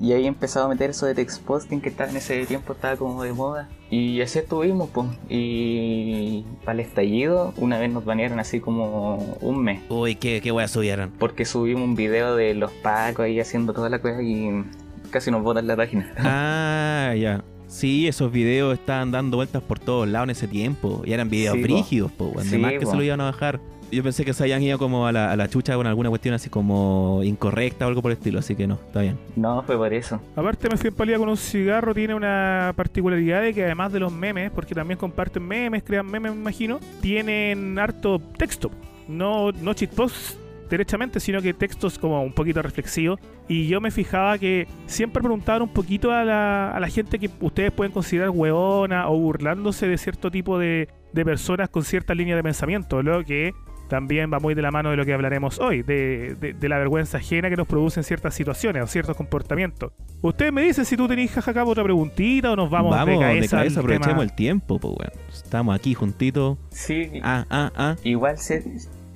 Y 0.02 0.14
ahí 0.14 0.26
empezaba 0.28 0.66
a 0.66 0.70
meter 0.70 0.92
eso 0.92 1.06
de 1.06 1.14
text 1.16 1.44
posting 1.44 1.82
que 1.82 1.90
en 1.98 2.16
ese 2.16 2.46
tiempo 2.46 2.74
estaba 2.74 2.96
como 2.96 3.22
de 3.24 3.34
moda. 3.34 3.68
Y 3.90 4.22
así 4.22 4.40
estuvimos, 4.40 4.90
pues. 4.94 5.08
Y 5.30 6.46
para 6.64 6.74
el 6.74 6.80
estallido, 6.82 7.54
una 7.58 7.78
vez 7.80 7.92
nos 7.92 8.06
banearon 8.06 8.40
así 8.40 8.60
como 8.60 9.18
un 9.42 9.62
mes. 9.64 9.82
Uy, 9.90 10.16
qué, 10.16 10.40
qué 10.42 10.52
weá 10.52 10.68
subieron. 10.68 11.12
Porque 11.20 11.44
subimos 11.46 11.84
un 11.84 11.96
video 11.96 12.36
de 12.36 12.54
los 12.54 12.72
pacos 12.72 13.26
ahí 13.26 13.40
haciendo 13.40 13.74
toda 13.74 13.90
la 13.90 14.00
cosa 14.00 14.22
y 14.22 14.64
casi 15.12 15.32
nos 15.32 15.44
botan 15.44 15.68
la 15.68 15.76
página. 15.76 16.14
Ah, 16.20 17.14
ya. 17.16 17.44
Sí, 17.68 18.08
esos 18.08 18.32
videos 18.32 18.74
estaban 18.80 19.12
dando 19.12 19.38
vueltas 19.38 19.62
por 19.62 19.80
todos 19.80 20.08
lados 20.08 20.26
en 20.28 20.32
ese 20.32 20.48
tiempo. 20.48 21.02
Y 21.06 21.14
eran 21.14 21.30
videos 21.30 21.56
Sí, 21.56 21.62
po. 21.62 21.68
brígidos, 21.68 22.12
po, 22.12 22.26
weón. 22.28 22.44
De 22.50 22.56
Sí, 22.56 22.58
más 22.58 22.72
que 22.74 22.82
po. 22.82 22.92
se 22.92 22.98
lo 22.98 23.04
iban 23.04 23.22
a 23.22 23.26
bajar. 23.26 23.60
Yo 23.92 24.04
pensé 24.04 24.24
que 24.24 24.34
se 24.34 24.44
habían 24.44 24.62
ido 24.62 24.78
como 24.78 25.08
a 25.08 25.12
la, 25.12 25.32
a 25.32 25.36
la 25.36 25.48
chucha 25.48 25.76
con 25.76 25.88
alguna 25.88 26.10
cuestión 26.10 26.36
así 26.36 26.50
como 26.50 27.22
incorrecta 27.24 27.86
o 27.86 27.90
algo 27.90 28.02
por 28.02 28.12
el 28.12 28.18
estilo, 28.18 28.40
así 28.40 28.56
que 28.56 28.68
no, 28.68 28.76
está 28.76 29.02
bien. 29.02 29.18
No, 29.36 29.64
fue 29.64 29.78
por 29.78 29.94
eso. 29.94 30.22
Aparte, 30.36 30.70
me 30.70 30.78
fui 30.78 30.90
en 30.90 30.96
Pálida 30.96 31.18
con 31.18 31.30
un 31.30 31.38
cigarro. 31.38 31.94
Tiene 31.94 32.14
una 32.14 32.74
particularidad 32.76 33.42
de 33.42 33.54
que 33.54 33.66
además 33.66 33.92
de 33.92 34.00
los 34.00 34.12
memes, 34.12 34.52
porque 34.52 34.76
también 34.76 34.98
comparten 34.98 35.44
memes, 35.44 35.84
crean 35.84 36.06
memes, 36.06 36.34
me 36.34 36.40
imagino, 36.40 36.80
tienen 37.02 37.78
harto 37.80 38.20
texto. 38.38 38.70
No, 39.08 39.52
no 39.52 39.74
posts 39.96 40.38
derechamente, 40.70 41.20
sino 41.20 41.42
que 41.42 41.54
textos 41.54 41.98
como 41.98 42.22
un 42.22 42.34
poquito 42.34 42.62
reflexivos. 42.62 43.20
Y 43.48 43.68
yo 43.68 43.82
me 43.82 43.92
fijaba 43.92 44.38
que 44.38 44.68
siempre 44.86 45.22
preguntaban 45.22 45.64
un 45.64 45.70
poquito 45.70 46.12
a 46.12 46.24
la, 46.24 46.72
a 46.72 46.80
la 46.80 46.88
gente 46.88 47.18
que 47.18 47.30
ustedes 47.42 47.72
pueden 47.72 47.92
considerar 47.92 48.30
hueona 48.30 49.10
o 49.10 49.18
burlándose 49.18 49.88
de 49.88 49.98
cierto 49.98 50.30
tipo 50.30 50.60
de, 50.60 50.88
de 51.12 51.26
personas 51.26 51.70
con 51.70 51.84
cierta 51.84 52.14
línea 52.14 52.36
de 52.36 52.44
pensamiento, 52.44 53.02
lo 53.02 53.24
que 53.24 53.54
también 53.90 54.32
va 54.32 54.40
muy 54.40 54.54
de 54.54 54.62
la 54.62 54.72
mano 54.72 54.92
de 54.92 54.96
lo 54.98 55.06
que 55.06 55.14
hablaremos 55.14 55.60
hoy, 55.60 55.82
de, 55.82 56.36
de- 56.40 56.54
de 56.54 56.70
la 56.70 56.78
vergüenza 56.78 57.18
ajena 57.18 57.50
que 57.50 57.58
nos 57.58 57.68
producen 57.68 58.04
ciertas 58.04 58.34
situaciones 58.36 58.84
o 58.84 58.88
ciertos 58.88 59.18
comportamientos. 59.18 59.92
Ustedes 60.22 60.54
me 60.54 60.62
dicen 60.64 60.86
si 60.86 60.96
tú 60.96 61.08
tenéis 61.08 61.32
jajaja 61.32 61.66
otra 61.66 61.84
preguntita 61.84 62.52
o 62.52 62.56
nos 62.56 62.70
vamos, 62.70 62.92
de 63.06 63.18
cabeza, 63.20 63.60
al 63.62 63.68
aprovechemos 63.68 64.08
tema. 64.10 64.24
el 64.24 64.34
tiempo, 64.34 64.80
pues 64.80 64.94
weón. 64.98 65.12
Estamos 65.34 65.76
aquí 65.76 65.94
juntitos. 65.94 66.58
Sí, 66.72 67.10
Ah, 67.24 67.46
ah, 67.50 67.72
ah. 67.76 67.96
igual 68.04 68.38
se, 68.38 68.64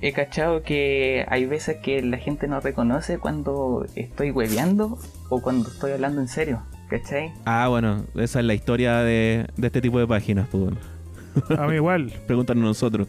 he 0.00 0.12
cachado 0.12 0.62
que 0.62 1.24
hay 1.28 1.46
veces 1.46 1.76
que 1.82 2.02
la 2.02 2.18
gente 2.18 2.48
no 2.48 2.60
reconoce 2.60 3.18
cuando 3.18 3.86
estoy 3.94 4.30
hueveando 4.32 4.98
o 5.30 5.40
cuando 5.40 5.68
estoy 5.70 5.92
hablando 5.92 6.20
en 6.20 6.28
serio. 6.28 6.60
¿Cachai? 6.90 7.32
Ah, 7.46 7.68
bueno, 7.68 8.04
esa 8.14 8.40
es 8.40 8.44
la 8.44 8.52
historia 8.54 8.98
de, 8.98 9.46
de 9.56 9.66
este 9.68 9.80
tipo 9.80 9.98
de 9.98 10.06
páginas, 10.06 10.46
pues 10.50 10.64
weón. 10.64 10.78
A 11.58 11.66
mí 11.66 11.76
igual. 11.76 12.12
Pregúntanos 12.26 12.62
nosotros. 12.62 13.08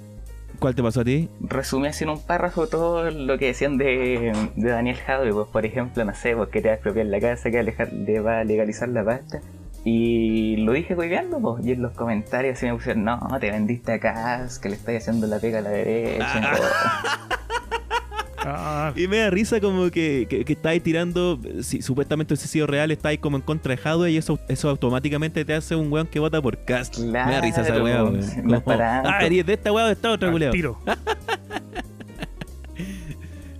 ¿Cuál 0.59 0.75
te 0.75 0.81
pasó 0.83 1.01
a 1.01 1.03
ti? 1.03 1.29
Resumí 1.41 1.87
así 1.87 2.03
en 2.03 2.11
un 2.11 2.21
párrafo 2.21 2.67
todo 2.67 3.09
lo 3.11 3.37
que 3.37 3.47
decían 3.47 3.77
de, 3.77 4.33
de 4.55 4.69
Daniel 4.69 4.97
Jadwe, 4.97 5.31
pues, 5.33 5.47
por 5.49 5.65
ejemplo, 5.65 6.03
no 6.05 6.13
sé, 6.13 6.35
pues 6.35 6.49
que 6.49 6.61
te 6.61 6.67
va 6.69 6.73
a 6.73 6.75
expropiar 6.75 7.05
la 7.07 7.19
casa, 7.19 7.49
que 7.51 7.57
a 7.57 7.61
alejar- 7.61 7.91
le 7.91 8.19
va 8.19 8.39
a 8.39 8.43
legalizar 8.43 8.87
la 8.89 9.03
pasta. 9.03 9.41
Y 9.83 10.57
lo 10.57 10.71
dije 10.71 10.95
hueveando, 10.95 11.39
pues, 11.39 11.65
y 11.65 11.73
en 11.73 11.81
los 11.83 11.91
comentarios 11.93 12.57
sí 12.57 12.65
me 12.65 12.73
pusieron, 12.73 13.03
no, 13.03 13.19
te 13.39 13.51
vendiste 13.51 13.93
acá, 13.93 14.47
que 14.61 14.69
le 14.69 14.75
estás 14.75 14.95
haciendo 14.95 15.27
la 15.27 15.37
pega 15.39 15.59
a 15.59 15.61
la 15.61 15.69
derecha. 15.69 16.41
todo. 16.57 16.67
Ah, 18.47 18.93
Y 18.95 19.07
me 19.07 19.17
da 19.17 19.31
risa 19.31 19.59
como 19.59 19.89
que, 19.89 20.27
que, 20.29 20.45
que 20.45 20.53
estáis 20.53 20.83
tirando, 20.83 21.39
si 21.61 21.81
supuestamente 21.81 22.33
hubiese 22.33 22.47
sido 22.47 22.67
real, 22.67 22.91
estáis 22.91 23.19
como 23.19 23.37
en 23.37 23.43
contra 23.43 23.75
de 23.75 23.81
Hadwe 23.83 24.11
y 24.11 24.17
eso, 24.17 24.37
eso 24.47 24.69
automáticamente 24.69 25.43
te 25.45 25.53
hace 25.55 25.75
un 25.75 25.91
weón 25.91 26.05
que 26.05 26.19
vota 26.19 26.39
por 26.41 26.57
cast. 26.63 26.99
me 26.99 27.17
da 27.17 27.41
risa 27.41 27.61
esa 27.61 27.81
weá, 27.81 28.03
no 28.03 28.09
weón. 28.59 28.63
ah, 28.81 29.17
eres 29.21 29.45
de 29.47 29.53
esta 29.53 29.71
weá 29.71 29.85
o 29.85 29.87
de 29.87 29.93
esta 29.93 30.11
otra, 30.11 30.27
al 30.27 30.33
culiao. 30.33 30.51
tiro. 30.51 30.77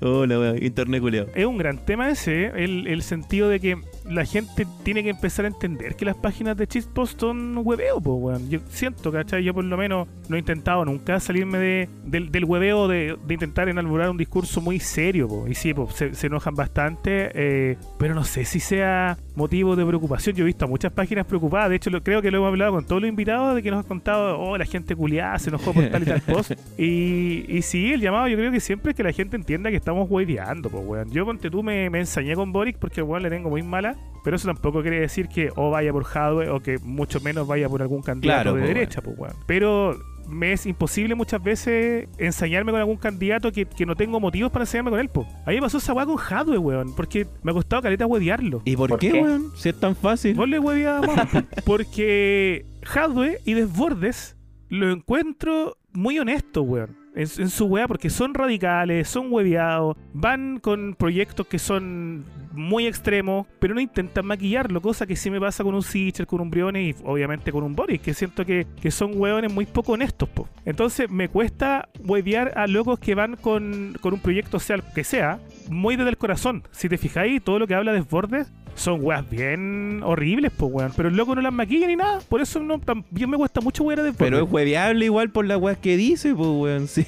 Hola, 0.01 0.39
weón, 0.39 0.63
internet 0.63 1.01
culiao. 1.01 1.27
Es 1.33 1.45
un 1.45 1.57
gran 1.57 1.83
tema 1.83 2.09
ese, 2.09 2.47
el, 2.63 2.87
el 2.87 3.01
sentido 3.01 3.49
de 3.49 3.59
que 3.59 3.77
la 4.09 4.25
gente 4.25 4.67
tiene 4.83 5.03
que 5.03 5.09
empezar 5.09 5.45
a 5.45 5.47
entender 5.47 5.95
que 5.95 6.05
las 6.05 6.15
páginas 6.15 6.55
de 6.57 6.65
shitpost 6.65 7.19
son 7.19 7.57
hueveo, 7.57 7.99
pues, 8.01 8.17
weón. 8.19 8.49
Yo 8.49 8.59
siento, 8.69 9.11
¿cachai? 9.11 9.43
Yo 9.43 9.53
por 9.53 9.63
lo 9.63 9.77
menos 9.77 10.07
no 10.29 10.35
he 10.35 10.39
intentado 10.39 10.85
nunca 10.85 11.19
salirme 11.19 11.57
de, 11.57 11.89
del, 12.03 12.31
del 12.31 12.45
hueveo 12.45 12.87
de, 12.87 13.17
de 13.25 13.33
intentar 13.33 13.69
enalborar 13.69 14.09
un 14.09 14.17
discurso 14.17 14.61
muy 14.61 14.79
serio, 14.79 15.27
po. 15.27 15.47
Y 15.47 15.55
sí, 15.55 15.73
pues, 15.73 15.95
se, 15.95 16.13
se 16.13 16.27
enojan 16.27 16.55
bastante, 16.55 17.31
eh, 17.33 17.77
pero 17.97 18.13
no 18.13 18.23
sé 18.23 18.45
si 18.45 18.59
sea 18.59 19.17
motivo 19.35 19.75
de 19.75 19.85
preocupación. 19.85 20.35
Yo 20.35 20.43
he 20.43 20.47
visto 20.47 20.65
a 20.65 20.67
muchas 20.67 20.91
páginas 20.91 21.25
preocupadas, 21.25 21.69
de 21.69 21.75
hecho 21.77 21.89
lo, 21.89 22.03
creo 22.03 22.21
que 22.21 22.31
lo 22.31 22.37
hemos 22.37 22.47
hablado 22.49 22.73
con 22.73 22.85
todos 22.85 23.01
los 23.01 23.09
invitados 23.09 23.55
de 23.55 23.63
que 23.63 23.71
nos 23.71 23.79
han 23.79 23.87
contado, 23.87 24.39
oh, 24.39 24.57
la 24.57 24.65
gente 24.65 24.95
culiada 24.95 25.37
se 25.39 25.49
enojó 25.49 25.73
por 25.73 25.87
tal 25.87 26.03
y 26.03 26.05
tal 26.05 26.21
post. 26.21 26.51
Y, 26.77 27.45
y 27.47 27.61
sí, 27.61 27.93
el 27.93 28.01
llamado 28.01 28.27
yo 28.27 28.37
creo 28.37 28.51
que 28.51 28.59
siempre 28.59 28.91
es 28.91 28.97
que 28.97 29.03
la 29.03 29.11
gente 29.11 29.35
entienda 29.37 29.69
que 29.69 29.77
estamos 29.77 30.09
hueveando, 30.09 30.69
pues, 30.69 30.83
weón. 30.85 31.11
Yo, 31.11 31.25
ponte 31.25 31.49
tú, 31.49 31.63
me, 31.63 31.89
me 31.89 31.99
ensañé 31.99 32.35
con 32.35 32.51
Boric 32.51 32.77
porque 32.77 33.01
weón 33.01 33.23
le 33.23 33.29
tengo 33.29 33.49
muy 33.49 33.63
mala, 33.63 33.94
pero 34.23 34.37
eso 34.37 34.47
tampoco 34.47 34.81
quiere 34.81 34.99
decir 34.99 35.27
que 35.27 35.49
o 35.55 35.69
vaya 35.69 35.91
por 35.91 36.05
Hadwe 36.05 36.49
o 36.49 36.59
que 36.59 36.79
mucho 36.79 37.19
menos 37.21 37.47
vaya 37.47 37.69
por 37.69 37.81
algún 37.81 38.01
candidato 38.01 38.41
Claro, 38.41 38.55
de 38.55 38.61
pues, 38.61 38.73
derecha, 38.73 39.01
pues, 39.01 39.17
weón. 39.19 39.35
Pero 39.45 39.95
me 40.27 40.51
es 40.51 40.65
imposible 40.65 41.13
muchas 41.13 41.43
veces 41.43 42.07
ensañarme 42.17 42.71
con 42.71 42.79
algún 42.79 42.97
candidato 42.97 43.51
que, 43.51 43.65
que 43.65 43.85
no 43.85 43.95
tengo 43.95 44.19
motivos 44.19 44.51
para 44.51 44.63
ensañarme 44.63 44.89
con 44.89 44.99
él, 44.99 45.09
pues. 45.09 45.27
A 45.45 45.49
mí 45.51 45.57
me 45.57 45.61
pasó 45.61 45.77
esa 45.77 45.93
weá 45.93 46.07
con 46.07 46.17
Hadwe, 46.17 46.57
weón, 46.57 46.95
porque 46.95 47.27
me 47.43 47.51
ha 47.51 47.53
costado 47.53 47.83
caleta 47.83 48.07
huevearlo. 48.07 48.63
¿Y 48.65 48.75
por, 48.75 48.89
¿Por 48.89 48.99
qué, 48.99 49.11
qué? 49.11 49.21
weón? 49.21 49.51
Si 49.55 49.69
es 49.69 49.79
tan 49.79 49.95
fácil. 49.95 50.33
Vos 50.35 50.49
le 50.49 50.57
hueveabas, 50.57 51.27
porque 51.65 52.65
Hadwe 52.95 53.39
y 53.45 53.53
Desbordes 53.53 54.35
lo 54.69 54.91
encuentro 54.91 55.77
muy 55.93 56.17
honesto, 56.17 56.63
weón. 56.63 57.04
En, 57.15 57.49
su 57.49 57.65
weá 57.65 57.87
porque 57.87 58.09
son 58.09 58.33
radicales, 58.33 59.07
son 59.07 59.31
hueveados, 59.31 59.95
van 60.13 60.59
con 60.59 60.95
proyectos 60.95 61.47
que 61.47 61.59
son 61.59 62.25
muy 62.51 62.87
extremos, 62.87 63.47
pero 63.59 63.73
no 63.73 63.81
intentan 63.81 64.25
maquillarlo, 64.25 64.81
cosa 64.81 65.05
que 65.05 65.15
sí 65.15 65.29
me 65.29 65.39
pasa 65.39 65.63
con 65.63 65.75
un 65.75 65.83
Sitcher, 65.83 66.27
con 66.27 66.41
un 66.41 66.49
Briones 66.49 66.95
y 66.95 67.03
obviamente 67.03 67.51
con 67.51 67.63
un 67.63 67.75
Boris, 67.75 68.01
que 68.01 68.13
siento 68.13 68.45
que, 68.45 68.67
que 68.81 68.91
son 68.91 69.11
hueones 69.15 69.53
muy 69.53 69.65
poco 69.65 69.93
honestos. 69.93 70.29
Po. 70.29 70.47
Entonces 70.65 71.09
me 71.09 71.29
cuesta 71.29 71.89
huevear 71.99 72.53
a 72.55 72.67
locos 72.67 72.99
que 72.99 73.15
van 73.15 73.35
con, 73.35 73.97
con 74.01 74.13
un 74.13 74.19
proyecto, 74.19 74.59
sea 74.59 74.77
que 74.77 75.03
sea, 75.03 75.39
muy 75.69 75.95
desde 75.95 76.09
el 76.09 76.17
corazón. 76.17 76.63
Si 76.71 76.89
te 76.89 76.97
fijáis, 76.97 77.43
todo 77.43 77.59
lo 77.59 77.67
que 77.67 77.75
habla 77.75 77.91
de 77.91 77.99
Desbordes 77.99 78.51
son 78.75 78.99
weas 79.03 79.27
bien 79.29 80.01
horribles, 80.03 80.51
pues 80.55 80.71
weón. 80.71 80.91
Pero 80.95 81.09
el 81.09 81.15
loco 81.15 81.35
no 81.35 81.41
las 81.41 81.53
maquilla 81.53 81.87
ni 81.87 81.95
nada. 81.95 82.19
Por 82.27 82.41
eso 82.41 82.59
no, 82.59 82.79
también 82.79 83.29
me 83.29 83.37
cuesta 83.37 83.61
mucho 83.61 83.83
wear 83.83 83.99
a 83.99 84.03
Desbordes. 84.03 84.31
Pero 84.31 84.45
es 84.45 84.51
hueveable 84.51 85.05
igual 85.05 85.29
por 85.29 85.45
las 85.45 85.57
weas 85.57 85.77
que 85.77 85.97
dice, 85.97 86.33
pues, 86.35 86.49
weón. 86.49 86.87
Sí. 86.95 87.05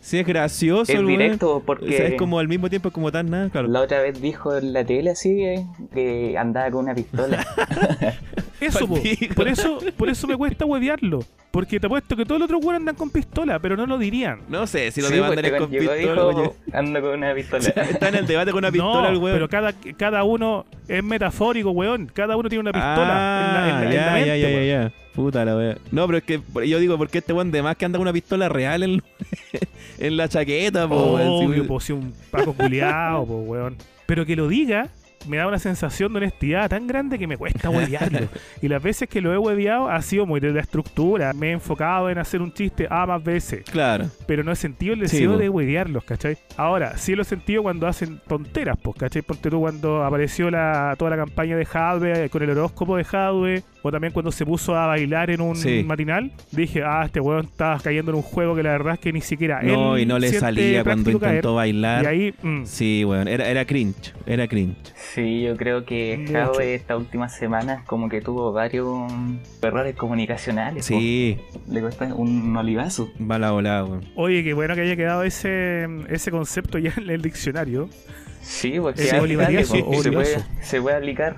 Sí, 0.00 0.18
es 0.18 0.26
gracioso. 0.26 0.90
Es 0.90 0.98
el 0.98 1.06
weón. 1.06 1.18
directo 1.18 1.56
O 1.56 1.60
porque 1.60 1.96
sea, 1.96 2.08
es 2.08 2.14
como 2.14 2.40
al 2.40 2.48
mismo 2.48 2.68
tiempo 2.68 2.90
como 2.90 3.12
tan 3.12 3.30
nada, 3.30 3.50
claro. 3.50 3.68
la 3.68 3.80
otra 3.80 4.02
vez 4.02 4.20
dijo 4.20 4.56
en 4.56 4.72
la 4.72 4.84
tele 4.84 5.10
así 5.10 5.44
eh, 5.44 5.64
que 5.94 6.36
andaba 6.36 6.70
con 6.72 6.84
una 6.84 6.94
pistola. 6.94 7.46
Eso, 8.66 8.86
po. 8.86 8.98
Por 9.34 9.48
eso, 9.48 9.78
por 9.96 10.08
eso 10.08 10.26
me 10.26 10.36
cuesta 10.36 10.64
huevearlo. 10.64 11.24
Porque 11.50 11.78
te 11.78 11.86
apuesto 11.86 12.16
que 12.16 12.24
todos 12.24 12.38
los 12.40 12.46
otros 12.46 12.60
weones 12.64 12.80
andan 12.80 12.94
con 12.94 13.10
pistola, 13.10 13.58
pero 13.58 13.76
no 13.76 13.86
lo 13.86 13.98
dirían. 13.98 14.40
No 14.48 14.66
sé 14.66 14.90
si 14.90 15.02
lo 15.02 15.08
Sí, 15.08 15.14
demandan 15.14 15.44
pues, 15.44 15.60
con 15.60 15.70
pistola. 15.70 15.94
dijo, 15.96 16.56
ando 16.72 17.00
con 17.02 17.10
una 17.10 17.34
pistola. 17.34 17.68
Está 17.90 18.08
en 18.08 18.14
el 18.14 18.26
debate 18.26 18.52
con 18.52 18.58
una 18.58 18.70
pistola 18.72 19.08
el 19.10 19.18
weón. 19.18 19.36
pero 19.36 19.48
cada, 19.48 19.72
cada 19.98 20.24
uno 20.24 20.64
es 20.88 21.04
metafórico, 21.04 21.70
weón. 21.72 22.10
Cada 22.12 22.36
uno 22.36 22.48
tiene 22.48 22.60
una 22.60 22.72
pistola 22.72 23.02
en 23.02 23.54
la, 23.54 23.68
en 23.68 23.74
la- 23.74 23.82
en 23.82 23.88
Ah, 23.90 23.92
ya, 23.94 24.06
la 24.06 24.12
mente, 24.12 24.28
ya, 24.28 24.36
ya, 24.36 24.46
weón. 24.46 24.66
ya, 24.66 24.82
ya. 24.88 24.92
Puta 25.14 25.44
la 25.44 25.54
wea. 25.56 25.76
No, 25.90 26.06
pero 26.06 26.18
es 26.18 26.24
que 26.24 26.40
yo 26.66 26.78
digo, 26.78 26.96
porque 26.96 27.18
este 27.18 27.34
weón 27.34 27.50
de 27.50 27.60
más 27.62 27.76
que 27.76 27.84
anda 27.84 27.98
con 27.98 28.02
una 28.06 28.14
pistola 28.14 28.48
real 28.48 28.82
en, 28.82 29.02
en 29.98 30.16
la 30.16 30.28
chaqueta, 30.28 30.88
po, 30.88 31.14
weón. 31.16 31.20
Sí, 31.20 31.44
Obvio, 31.44 31.48
weón. 31.48 31.66
po, 31.66 31.80
si 31.80 31.92
un 31.92 32.14
paco 32.30 32.54
culiado, 32.54 33.26
po, 33.26 33.36
weón. 33.42 33.76
Pero 34.06 34.24
que 34.24 34.36
lo 34.36 34.48
diga 34.48 34.88
me 35.28 35.36
da 35.36 35.46
una 35.46 35.58
sensación 35.58 36.12
de 36.12 36.18
honestidad 36.18 36.68
tan 36.68 36.86
grande 36.86 37.18
que 37.18 37.26
me 37.26 37.36
cuesta 37.36 37.70
huevearlo. 37.70 38.28
y 38.62 38.68
las 38.68 38.82
veces 38.82 39.08
que 39.08 39.20
lo 39.20 39.32
he 39.32 39.38
hueveado 39.38 39.88
ha 39.88 40.00
sido 40.02 40.26
muy 40.26 40.40
de 40.40 40.52
la 40.52 40.60
estructura. 40.60 41.32
Me 41.32 41.48
he 41.48 41.52
enfocado 41.52 42.10
en 42.10 42.18
hacer 42.18 42.42
un 42.42 42.52
chiste 42.52 42.86
A 42.90 43.06
más 43.06 43.22
veces. 43.22 43.64
Claro. 43.70 44.06
Pero 44.26 44.42
no 44.44 44.52
he 44.52 44.56
sentido 44.56 44.94
el 44.94 45.00
deseo 45.00 45.36
de 45.38 45.48
huevearlos, 45.48 46.04
¿cachai? 46.04 46.36
Ahora, 46.56 46.96
sí 46.96 47.14
lo 47.14 47.22
he 47.22 47.24
sentido 47.24 47.62
cuando 47.62 47.86
hacen 47.86 48.20
tonteras, 48.26 48.76
pues, 48.82 48.96
¿cachai? 48.96 49.22
Ponte 49.22 49.50
tú 49.50 49.60
cuando 49.60 50.04
apareció 50.04 50.50
la, 50.50 50.94
toda 50.98 51.10
la 51.12 51.16
campaña 51.16 51.56
de 51.56 51.66
Hadwe 51.72 52.28
con 52.30 52.42
el 52.42 52.50
horóscopo 52.50 52.96
de 52.96 53.06
Hadwe, 53.10 53.62
o 53.82 53.90
también 53.90 54.12
cuando 54.12 54.30
se 54.32 54.44
puso 54.46 54.76
a 54.76 54.86
bailar 54.86 55.30
en 55.30 55.40
un 55.40 55.56
Sí. 55.56 55.82
matinal. 55.84 56.30
Dije, 56.50 56.82
ah, 56.84 57.02
este 57.04 57.20
weón 57.20 57.44
está 57.46 57.78
cayendo 57.82 58.10
en 58.12 58.16
un 58.16 58.22
juego 58.22 58.54
que 58.54 58.62
la 58.62 58.70
verdad 58.70 58.94
es 58.94 59.00
que 59.00 59.12
ni 59.12 59.20
siquiera 59.20 59.60
No, 59.62 59.96
él 59.96 60.02
y 60.02 60.06
no 60.06 60.18
le 60.18 60.32
salía 60.32 60.84
cuando 60.84 61.18
caer. 61.18 61.34
intentó 61.36 61.54
bailar. 61.54 62.04
Y 62.04 62.06
ahí, 62.06 62.34
mm, 62.42 62.64
Sí, 62.64 63.04
weón. 63.04 63.28
Era, 63.28 63.48
era 63.48 63.64
cringe. 63.64 64.12
Era 64.26 64.46
cringe. 64.46 64.76
Sí, 65.14 65.42
yo 65.42 65.56
creo 65.56 65.84
que 65.84 66.16
Mucho. 66.18 66.32
Jave 66.32 66.74
estas 66.74 66.96
últimas 66.96 67.36
semanas 67.36 67.84
como 67.84 68.08
que 68.08 68.22
tuvo 68.22 68.52
varios 68.52 69.12
errores 69.60 69.94
comunicacionales. 69.94 70.86
Sí, 70.86 71.38
po. 71.52 71.60
Le 71.70 71.80
cuesta 71.82 72.14
un 72.14 72.56
olivazo. 72.56 73.10
va 73.20 73.38
la 73.38 73.50
volada, 73.50 73.84
weón. 73.84 74.04
Oye, 74.16 74.42
qué 74.42 74.54
bueno 74.54 74.74
que 74.74 74.80
haya 74.80 74.96
quedado 74.96 75.22
ese, 75.22 75.86
ese 76.08 76.30
concepto 76.30 76.78
ya 76.78 76.94
en 76.96 77.10
el 77.10 77.20
diccionario. 77.20 77.90
Sí, 78.40 78.78
porque 78.80 79.04
dale, 79.04 79.64
po, 79.64 80.02
se, 80.02 80.12
puede, 80.12 80.38
se 80.62 80.80
puede 80.80 80.96
aplicar 80.96 81.36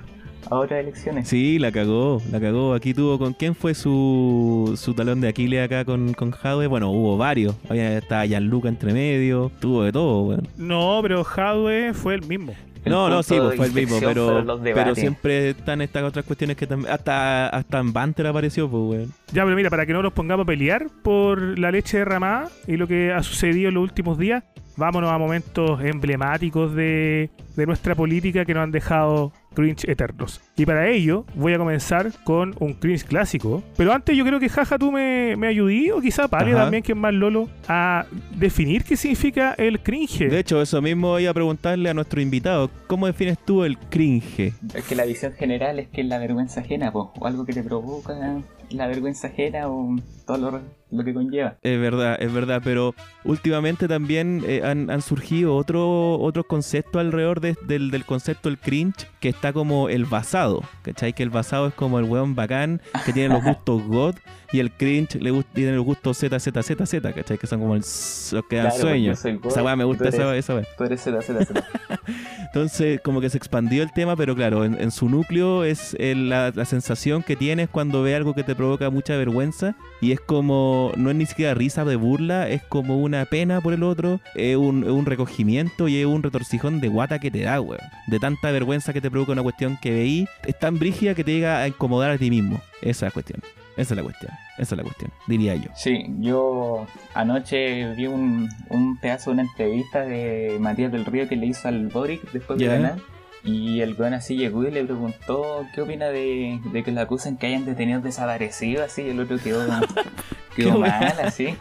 a 0.49 0.55
otras 0.55 0.79
elecciones. 0.79 1.27
Sí, 1.27 1.59
la 1.59 1.71
cagó, 1.71 2.21
la 2.31 2.39
cagó. 2.39 2.73
Aquí 2.73 2.93
tuvo 2.93 3.19
con 3.19 3.33
quién 3.33 3.55
fue 3.55 3.73
su, 3.75 4.73
su 4.77 4.93
talón 4.93 5.19
de 5.19 5.27
Aquiles 5.27 5.65
acá 5.65 5.83
con, 5.83 6.13
con 6.13 6.31
Jadwe. 6.31 6.67
Bueno, 6.67 6.91
hubo 6.91 7.17
varios. 7.17 7.55
Había 7.69 7.97
estaba 7.97 8.25
Gianluca 8.25 8.69
entre 8.69 8.93
medio. 8.93 9.51
Tuvo 9.59 9.83
de 9.83 9.91
todo, 9.91 10.21
weón. 10.23 10.47
No, 10.57 10.99
pero 11.01 11.25
Hadwe 11.25 11.93
fue 11.93 12.15
el 12.15 12.25
mismo. 12.25 12.53
No, 12.85 13.09
no, 13.09 13.23
sí, 13.23 13.35
pues 13.37 13.55
fue 13.55 13.65
el 13.67 13.73
mismo, 13.73 13.97
pero, 13.99 14.45
pero 14.61 14.95
siempre 14.95 15.51
están 15.51 15.81
estas 15.81 16.03
otras 16.03 16.25
cuestiones 16.25 16.55
que 16.55 16.67
también. 16.67 16.91
Hasta, 16.91 17.47
hasta 17.49 17.79
en 17.79 17.93
Banter 17.93 18.27
apareció, 18.27 18.69
pues, 18.69 18.83
weón. 18.83 19.13
Ya, 19.31 19.43
pero 19.43 19.55
mira, 19.55 19.69
para 19.69 19.85
que 19.85 19.93
no 19.93 20.01
nos 20.03 20.13
pongamos 20.13 20.43
a 20.43 20.47
pelear 20.47 20.87
por 21.03 21.57
la 21.57 21.71
leche 21.71 21.97
derramada 21.97 22.49
y 22.67 22.77
lo 22.77 22.87
que 22.87 23.11
ha 23.11 23.23
sucedido 23.23 23.69
en 23.69 23.75
los 23.75 23.83
últimos 23.83 24.17
días, 24.17 24.43
vámonos 24.77 25.11
a 25.11 25.17
momentos 25.17 25.81
emblemáticos 25.83 26.75
de, 26.75 27.29
de 27.55 27.65
nuestra 27.65 27.95
política 27.95 28.45
que 28.45 28.53
nos 28.53 28.63
han 28.63 28.71
dejado 28.71 29.31
cringe 29.55 29.89
eternos. 29.89 30.41
Y 30.55 30.65
para 30.65 30.87
ello 30.89 31.25
voy 31.35 31.53
a 31.53 31.57
comenzar 31.57 32.11
con 32.23 32.55
un 32.59 32.73
cringe 32.73 33.05
clásico. 33.05 33.63
Pero 33.75 33.93
antes 33.93 34.15
yo 34.15 34.23
creo 34.23 34.39
que 34.39 34.49
Jaja 34.49 34.77
tú 34.77 34.91
me, 34.91 35.35
me 35.35 35.47
ayudí, 35.47 35.89
o 35.91 36.01
quizá 36.01 36.27
Pale 36.27 36.51
Ajá. 36.51 36.63
también, 36.63 36.83
que 36.83 36.91
es 36.91 36.97
más 36.97 37.13
Lolo, 37.13 37.49
a 37.67 38.05
definir 38.35 38.83
qué 38.83 38.95
significa 38.95 39.53
el 39.57 39.79
cringe. 39.79 40.29
De 40.29 40.39
hecho, 40.39 40.61
eso 40.61 40.81
mismo 40.81 41.09
voy 41.09 41.25
a 41.25 41.33
preguntarle 41.33 41.89
a 41.89 41.93
nuestro 41.93 42.21
invitado. 42.21 42.69
¿Cómo 42.87 43.07
defines 43.07 43.39
tú 43.43 43.63
el 43.63 43.77
cringe? 43.77 44.53
Es 44.73 44.85
que 44.87 44.95
la 44.95 45.05
visión 45.05 45.33
general 45.33 45.79
es 45.79 45.87
que 45.87 46.01
es 46.01 46.07
la 46.07 46.19
vergüenza 46.19 46.61
ajena, 46.61 46.91
po, 46.91 47.11
o 47.19 47.25
algo 47.25 47.45
que 47.45 47.53
te 47.53 47.63
provoca 47.63 48.41
la 48.69 48.87
vergüenza 48.87 49.27
ajena 49.27 49.69
o 49.69 49.95
todo 50.25 50.61
lo, 50.97 51.03
que 51.03 51.13
conlleva. 51.13 51.55
Es 51.61 51.79
verdad, 51.79 52.17
es 52.19 52.31
verdad, 52.33 52.61
pero 52.63 52.93
últimamente 53.23 53.87
también 53.87 54.43
eh, 54.47 54.61
han, 54.63 54.89
han 54.89 55.01
surgido 55.01 55.55
otro- 55.55 56.19
otros 56.19 56.45
conceptos 56.45 56.99
alrededor 56.99 57.39
de- 57.41 57.55
del, 57.67 57.91
del 57.91 58.05
concepto 58.05 58.49
del 58.49 58.57
cringe, 58.57 59.07
que 59.19 59.29
está 59.29 59.53
como 59.53 59.89
el 59.89 60.05
basado, 60.05 60.63
¿cachai? 60.83 61.13
Que 61.13 61.23
el 61.23 61.29
basado 61.29 61.67
es 61.67 61.73
como 61.73 61.99
el 61.99 62.05
weón 62.05 62.35
bacán, 62.35 62.81
que 63.05 63.13
tiene 63.13 63.33
los 63.33 63.43
gustos 63.43 63.83
God, 63.87 64.15
y 64.51 64.59
el 64.59 64.71
cringe 64.71 65.15
le 65.15 65.33
tiene 65.53 65.73
los 65.75 65.83
gustos 65.85 66.17
ZZZZ, 66.19 67.01
¿cachai? 67.13 67.37
Que 67.37 67.47
son 67.47 67.59
como 67.59 67.73
el, 67.75 67.79
los 67.81 68.43
que 68.49 68.55
dan 68.57 68.67
Claro, 68.67 68.81
sueño. 68.81 69.13
God, 69.41 69.47
Esa 69.51 69.63
weá 69.63 69.75
me 69.75 69.83
gusta, 69.83 70.03
eres- 70.07 70.15
esa, 70.37 70.55
weá. 70.55 70.65
Tú 70.77 70.83
eres 70.83 71.01
Z, 71.01 71.21
Z, 71.21 71.45
Z. 71.45 71.63
Entonces, 72.47 73.01
como 73.01 73.19
que 73.21 73.29
se 73.29 73.37
expandió 73.37 73.83
el 73.83 73.91
tema, 73.91 74.15
pero 74.15 74.35
claro, 74.35 74.63
en, 74.63 74.79
en 74.79 74.91
su 74.91 75.09
núcleo 75.09 75.63
es 75.63 75.95
el- 75.99 76.29
la, 76.29 76.51
la 76.55 76.65
sensación 76.65 77.23
que 77.23 77.35
tienes 77.35 77.69
cuando 77.69 78.01
ve 78.03 78.15
algo 78.15 78.33
que 78.33 78.43
te 78.43 78.55
provoca 78.55 78.89
mucha 78.89 79.17
vergüenza 79.17 79.75
y 80.05 80.11
es 80.11 80.19
como, 80.19 80.91
no 80.97 81.09
es 81.09 81.15
ni 81.15 81.25
siquiera 81.25 81.55
risa 81.55 81.83
de 81.83 81.95
burla, 81.95 82.47
es 82.47 82.61
como 82.61 83.01
una 83.01 83.25
pena 83.25 83.59
por 83.59 83.73
el 83.73 83.81
otro, 83.81 84.19
es 84.35 84.55
un, 84.55 84.83
es 84.83 84.91
un 84.91 85.07
recogimiento 85.07 85.87
y 85.87 85.97
es 85.97 86.05
un 86.05 86.21
retorcijón 86.21 86.79
de 86.79 86.89
guata 86.89 87.17
que 87.17 87.31
te 87.31 87.41
da, 87.41 87.59
weón. 87.59 87.81
De 88.05 88.19
tanta 88.19 88.51
vergüenza 88.51 88.93
que 88.93 89.01
te 89.01 89.09
provoca 89.09 89.31
una 89.31 89.41
cuestión 89.41 89.79
que 89.81 89.89
veí, 89.89 90.27
es 90.45 90.59
tan 90.59 90.77
brígida 90.77 91.15
que 91.15 91.23
te 91.23 91.31
llega 91.33 91.57
a 91.57 91.67
incomodar 91.67 92.11
a 92.11 92.19
ti 92.19 92.29
mismo. 92.29 92.61
Esa 92.83 92.89
es 92.89 93.01
la 93.01 93.11
cuestión. 93.11 93.41
Esa 93.77 93.93
es 93.95 93.97
la 93.97 94.03
cuestión. 94.03 94.31
Esa 94.59 94.75
es 94.75 94.77
la 94.77 94.83
cuestión, 94.83 95.11
diría 95.25 95.55
yo. 95.55 95.71
Sí, 95.73 96.05
yo 96.19 96.85
anoche 97.15 97.95
vi 97.95 98.05
un, 98.05 98.47
un 98.69 98.99
pedazo 98.99 99.31
de 99.31 99.33
una 99.33 99.41
entrevista 99.41 100.01
de 100.01 100.57
Matías 100.59 100.91
del 100.91 101.05
Río 101.05 101.27
que 101.27 101.35
le 101.35 101.47
hizo 101.47 101.67
al 101.67 101.87
Boric 101.87 102.31
después 102.31 102.59
de 102.59 102.67
ganar. 102.67 102.99
Y 103.45 103.81
el 103.81 103.93
weón 103.93 104.15
así 104.15 104.35
llegó 104.35 104.63
y 104.63 104.71
le 104.71 104.83
preguntó 104.83 105.67
qué 105.75 105.81
opina 105.81 106.07
de, 106.07 106.59
de 106.73 106.83
que 106.83 106.91
lo 106.91 106.99
acusan 107.01 107.37
que 107.37 107.45
hayan 107.45 107.63
detenido 107.63 108.01
desaparecidos 108.01 108.83
así 108.85 109.03
y 109.03 109.09
el 109.09 109.19
otro 109.19 109.37
quedó, 109.37 109.63
quedó 110.55 110.79
mal 110.79 111.15
así. 111.23 111.55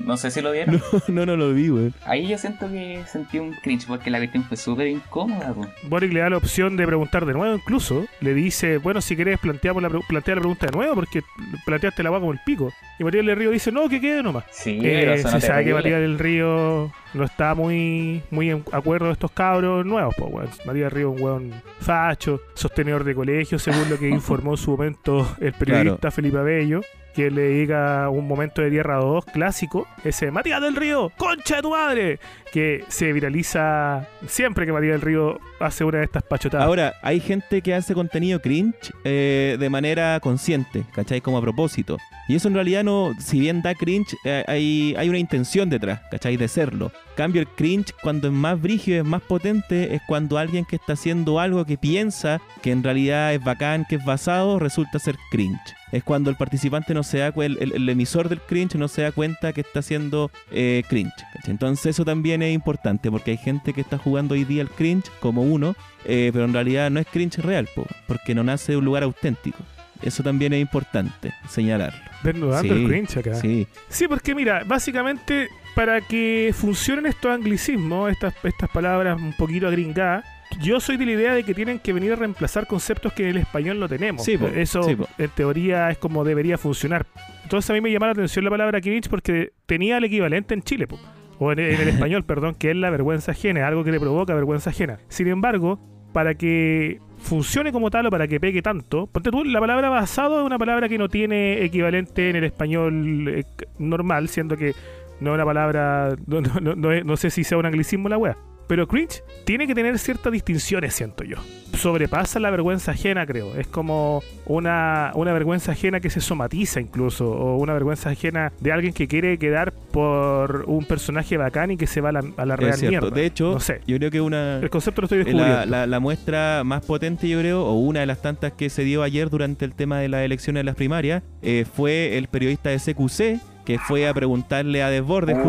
No 0.00 0.16
sé 0.16 0.30
si 0.30 0.40
lo 0.40 0.50
vieron. 0.52 0.80
No, 1.08 1.26
no 1.26 1.36
lo 1.36 1.52
vi, 1.52 1.70
weón. 1.70 1.94
Ahí 2.04 2.26
yo 2.28 2.38
siento 2.38 2.68
que 2.70 3.02
sentí 3.06 3.38
un 3.38 3.52
cringe 3.54 3.86
porque 3.86 4.10
la 4.10 4.18
cuestión 4.18 4.44
fue 4.44 4.56
súper 4.56 4.86
incómoda. 4.88 5.52
po. 5.52 5.66
Boric 5.84 6.12
le 6.12 6.20
da 6.20 6.30
la 6.30 6.36
opción 6.38 6.76
de 6.76 6.86
preguntar 6.86 7.26
de 7.26 7.32
nuevo, 7.32 7.54
incluso. 7.54 8.06
Le 8.20 8.32
dice, 8.34 8.78
bueno, 8.78 9.00
si 9.00 9.16
querés 9.16 9.38
planteamos 9.38 9.82
la, 9.82 9.88
pre- 9.90 10.00
plantea 10.08 10.34
la 10.36 10.40
pregunta 10.40 10.66
de 10.66 10.72
nuevo 10.76 10.94
porque 10.94 11.22
planteaste 11.64 12.02
la 12.02 12.08
agua 12.08 12.20
como 12.20 12.32
el 12.32 12.40
pico. 12.44 12.72
Y 12.98 13.04
Matías 13.04 13.24
del 13.26 13.36
Río 13.36 13.50
dice, 13.50 13.70
no, 13.72 13.88
que 13.88 14.00
quede 14.00 14.22
nomás. 14.22 14.44
Sí, 14.50 14.78
Eh, 14.82 15.18
se 15.18 15.40
sabe 15.40 15.64
que. 15.64 15.74
Matías 15.74 16.00
del 16.00 16.18
Río 16.18 16.92
no 17.14 17.24
está 17.24 17.54
muy, 17.54 18.22
muy 18.30 18.50
en 18.50 18.64
acuerdo 18.72 19.06
de 19.06 19.12
estos 19.12 19.30
cabros 19.32 19.84
nuevos, 19.84 20.14
pues, 20.16 20.32
weón. 20.32 20.48
Matías 20.66 20.84
del 20.84 20.90
Río 20.90 21.12
es 21.14 21.20
un 21.20 21.24
weón 21.26 21.62
facho, 21.80 22.40
sostenedor 22.54 23.04
de 23.04 23.14
colegio, 23.14 23.58
según 23.58 23.88
lo 23.90 23.98
que 23.98 24.08
informó 24.08 24.52
en 24.52 24.56
su 24.56 24.70
momento 24.72 25.36
el 25.40 25.52
periodista 25.52 26.10
Felipe 26.10 26.38
Abello. 26.38 26.80
Que 27.14 27.30
le 27.30 27.48
diga 27.48 28.08
un 28.08 28.28
momento 28.28 28.62
de 28.62 28.70
Tierra 28.70 28.96
2 28.96 29.24
clásico, 29.26 29.86
ese 30.04 30.30
Matías 30.30 30.62
del 30.62 30.76
Río, 30.76 31.10
concha 31.16 31.56
de 31.56 31.62
tu 31.62 31.70
madre, 31.70 32.20
que 32.52 32.84
se 32.88 33.12
viraliza 33.12 34.08
siempre 34.26 34.66
que 34.66 34.72
Matías 34.72 34.92
del 34.92 35.00
Río 35.00 35.40
hace 35.60 35.84
una 35.84 35.98
de 35.98 36.04
estas 36.04 36.22
pachotadas. 36.22 36.66
Ahora, 36.66 36.94
hay 37.02 37.20
gente 37.20 37.62
que 37.62 37.74
hace 37.74 37.94
contenido 37.94 38.40
cringe 38.40 38.92
eh, 39.04 39.56
de 39.58 39.70
manera 39.70 40.18
consciente, 40.20 40.84
¿cachai? 40.94 41.20
Como 41.20 41.38
a 41.38 41.42
propósito. 41.42 41.96
Y 42.28 42.36
eso 42.36 42.48
en 42.48 42.54
realidad 42.54 42.84
no, 42.84 43.12
si 43.18 43.40
bien 43.40 43.62
da 43.62 43.74
cringe, 43.74 44.16
eh, 44.24 44.44
hay, 44.46 44.94
hay 44.96 45.08
una 45.08 45.18
intención 45.18 45.68
detrás, 45.68 46.00
¿cachai? 46.10 46.36
De 46.36 46.48
serlo. 46.48 46.92
Cambio 47.16 47.40
el 47.40 47.48
cringe 47.48 47.92
cuando 48.02 48.28
es 48.28 48.32
más 48.32 48.60
brígido, 48.60 48.98
es 48.98 49.04
más 49.04 49.22
potente, 49.22 49.94
es 49.94 50.02
cuando 50.06 50.38
alguien 50.38 50.64
que 50.64 50.76
está 50.76 50.94
haciendo 50.94 51.40
algo 51.40 51.64
que 51.64 51.76
piensa 51.76 52.40
que 52.62 52.70
en 52.70 52.82
realidad 52.82 53.34
es 53.34 53.42
bacán, 53.42 53.84
que 53.88 53.96
es 53.96 54.04
basado, 54.04 54.58
resulta 54.58 54.98
ser 54.98 55.16
cringe. 55.30 55.79
Es 55.92 56.04
cuando 56.04 56.30
el 56.30 56.36
participante 56.36 56.94
no 56.94 57.02
se 57.02 57.18
da 57.18 57.32
el, 57.36 57.58
el- 57.60 57.72
el 57.72 57.88
emisor 57.88 58.28
del 58.28 58.40
cringe 58.40 58.76
no 58.76 58.88
se 58.88 59.02
da 59.02 59.12
cuenta 59.12 59.52
que 59.52 59.60
está 59.62 59.80
haciendo 59.80 60.30
eh, 60.52 60.82
cringe. 60.88 61.12
¿cachai? 61.34 61.50
Entonces 61.50 61.86
eso 61.86 62.04
también 62.04 62.42
es 62.42 62.54
importante 62.54 63.10
porque 63.10 63.32
hay 63.32 63.36
gente 63.36 63.72
que 63.72 63.80
está 63.80 63.98
jugando 63.98 64.34
hoy 64.34 64.44
día 64.44 64.62
el 64.62 64.68
cringe 64.70 65.10
como 65.20 65.42
uno, 65.42 65.74
eh, 66.04 66.30
pero 66.32 66.44
en 66.44 66.52
realidad 66.52 66.90
no 66.90 67.00
es 67.00 67.06
cringe 67.06 67.38
real, 67.38 67.68
po, 67.74 67.86
porque 68.06 68.34
no 68.34 68.42
nace 68.44 68.72
de 68.72 68.78
un 68.78 68.84
lugar 68.84 69.02
auténtico. 69.02 69.58
Eso 70.02 70.22
también 70.22 70.52
es 70.54 70.60
importante 70.62 71.34
señalarlo. 71.48 71.98
Desnudando 72.22 72.74
Sí, 72.74 72.80
el 72.80 72.88
cringe 72.88 73.16
acá. 73.18 73.34
Sí, 73.34 73.66
Sí, 73.88 74.08
porque 74.08 74.34
mira, 74.34 74.64
básicamente 74.64 75.48
para 75.74 76.00
que 76.00 76.54
funcionen 76.56 77.06
estos 77.06 77.30
anglicismos, 77.32 78.10
estas, 78.10 78.32
estas 78.42 78.70
palabras 78.70 79.20
un 79.20 79.32
poquito 79.34 79.68
agringadas, 79.68 80.24
yo 80.60 80.80
soy 80.80 80.96
de 80.96 81.06
la 81.06 81.12
idea 81.12 81.34
de 81.34 81.44
que 81.44 81.54
tienen 81.54 81.78
que 81.78 81.92
venir 81.92 82.12
a 82.12 82.16
reemplazar 82.16 82.66
conceptos 82.66 83.12
que 83.12 83.24
en 83.24 83.30
el 83.30 83.36
español 83.38 83.78
no 83.78 83.88
tenemos. 83.88 84.24
Sí, 84.24 84.36
po, 84.36 84.46
Eso 84.48 84.82
sí, 84.82 84.96
en 85.18 85.30
teoría 85.30 85.90
es 85.90 85.98
como 85.98 86.24
debería 86.24 86.58
funcionar. 86.58 87.06
Entonces 87.44 87.70
a 87.70 87.72
mí 87.74 87.80
me 87.80 87.90
llamó 87.90 88.06
la 88.06 88.12
atención 88.12 88.44
la 88.44 88.50
palabra 88.50 88.80
cringe 88.80 89.08
porque 89.08 89.52
tenía 89.66 89.96
el 89.98 90.04
equivalente 90.04 90.54
en 90.54 90.62
Chile, 90.62 90.86
po. 90.86 90.98
o 91.38 91.52
en, 91.52 91.60
en 91.60 91.80
el 91.80 91.88
español, 91.88 92.24
perdón, 92.24 92.54
que 92.54 92.70
es 92.70 92.76
la 92.76 92.90
vergüenza 92.90 93.32
ajena, 93.32 93.66
algo 93.66 93.84
que 93.84 93.92
le 93.92 94.00
provoca 94.00 94.34
vergüenza 94.34 94.70
ajena. 94.70 94.98
Sin 95.08 95.28
embargo, 95.28 95.78
para 96.12 96.34
que 96.34 96.98
funcione 97.18 97.70
como 97.72 97.90
tal 97.90 98.06
o 98.06 98.10
para 98.10 98.26
que 98.26 98.40
pegue 98.40 98.62
tanto, 98.62 99.06
ponte 99.06 99.30
tú, 99.30 99.44
la 99.44 99.60
palabra 99.60 99.88
basado 99.90 100.40
es 100.40 100.46
una 100.46 100.58
palabra 100.58 100.88
que 100.88 100.98
no 100.98 101.08
tiene 101.08 101.64
equivalente 101.64 102.30
en 102.30 102.36
el 102.36 102.44
español 102.44 103.28
eh, 103.28 103.44
normal, 103.78 104.28
siendo 104.28 104.56
que 104.56 104.74
no 105.20 105.30
es 105.30 105.34
una 105.34 105.44
palabra, 105.44 106.16
no, 106.26 106.40
no- 106.40 106.74
no- 106.74 107.04
no 107.04 107.16
sé 107.16 107.30
si 107.30 107.44
sea 107.44 107.58
un 107.58 107.66
anglicismo 107.66 108.08
la 108.08 108.18
wea. 108.18 108.36
Pero 108.70 108.86
cringe 108.86 109.24
tiene 109.44 109.66
que 109.66 109.74
tener 109.74 109.98
ciertas 109.98 110.32
distinciones, 110.32 110.94
siento 110.94 111.24
yo. 111.24 111.38
Sobrepasa 111.76 112.38
la 112.38 112.50
vergüenza 112.50 112.92
ajena, 112.92 113.26
creo. 113.26 113.56
Es 113.56 113.66
como 113.66 114.22
una, 114.46 115.10
una 115.16 115.32
vergüenza 115.32 115.72
ajena 115.72 115.98
que 115.98 116.08
se 116.08 116.20
somatiza 116.20 116.80
incluso, 116.80 117.28
o 117.28 117.56
una 117.56 117.72
vergüenza 117.72 118.10
ajena 118.10 118.52
de 118.60 118.70
alguien 118.70 118.92
que 118.92 119.08
quiere 119.08 119.38
quedar 119.38 119.72
por 119.72 120.64
un 120.68 120.84
personaje 120.84 121.36
bacán 121.36 121.72
y 121.72 121.76
que 121.76 121.88
se 121.88 122.00
va 122.00 122.10
a 122.10 122.12
la, 122.12 122.22
a 122.36 122.46
la 122.46 122.54
real 122.54 122.74
cierto. 122.74 123.06
mierda. 123.06 123.10
De 123.10 123.26
hecho, 123.26 123.52
no 123.54 123.60
sé. 123.60 123.80
yo 123.88 123.96
creo 123.98 124.10
que 124.12 124.20
una... 124.20 124.58
El 124.58 124.70
concepto 124.70 125.00
lo 125.00 125.06
estoy 125.06 125.18
descubriendo. 125.18 125.52
La, 125.56 125.66
la- 125.66 125.86
la 125.88 125.98
muestra 126.00 126.62
más 126.64 126.84
potente, 126.84 127.28
yo 127.28 127.40
creo, 127.40 127.64
o 127.64 127.74
una 127.74 128.00
de 128.00 128.06
las 128.06 128.22
tantas 128.22 128.52
que 128.52 128.70
se 128.70 128.84
dio 128.84 129.02
ayer 129.02 129.30
durante 129.30 129.64
el 129.64 129.74
tema 129.74 129.98
de 129.98 130.08
las 130.08 130.22
elecciones 130.24 130.60
de 130.60 130.64
las 130.64 130.76
primarias, 130.76 131.24
eh, 131.42 131.64
fue 131.74 132.16
el 132.18 132.28
periodista 132.28 132.70
de 132.70 132.76
CQC, 132.78 133.40
que 133.64 133.78
fue 133.78 134.08
a 134.08 134.14
preguntarle 134.14 134.82
a 134.82 134.90
Desbordes 134.90 135.36
Oh. 135.38 135.42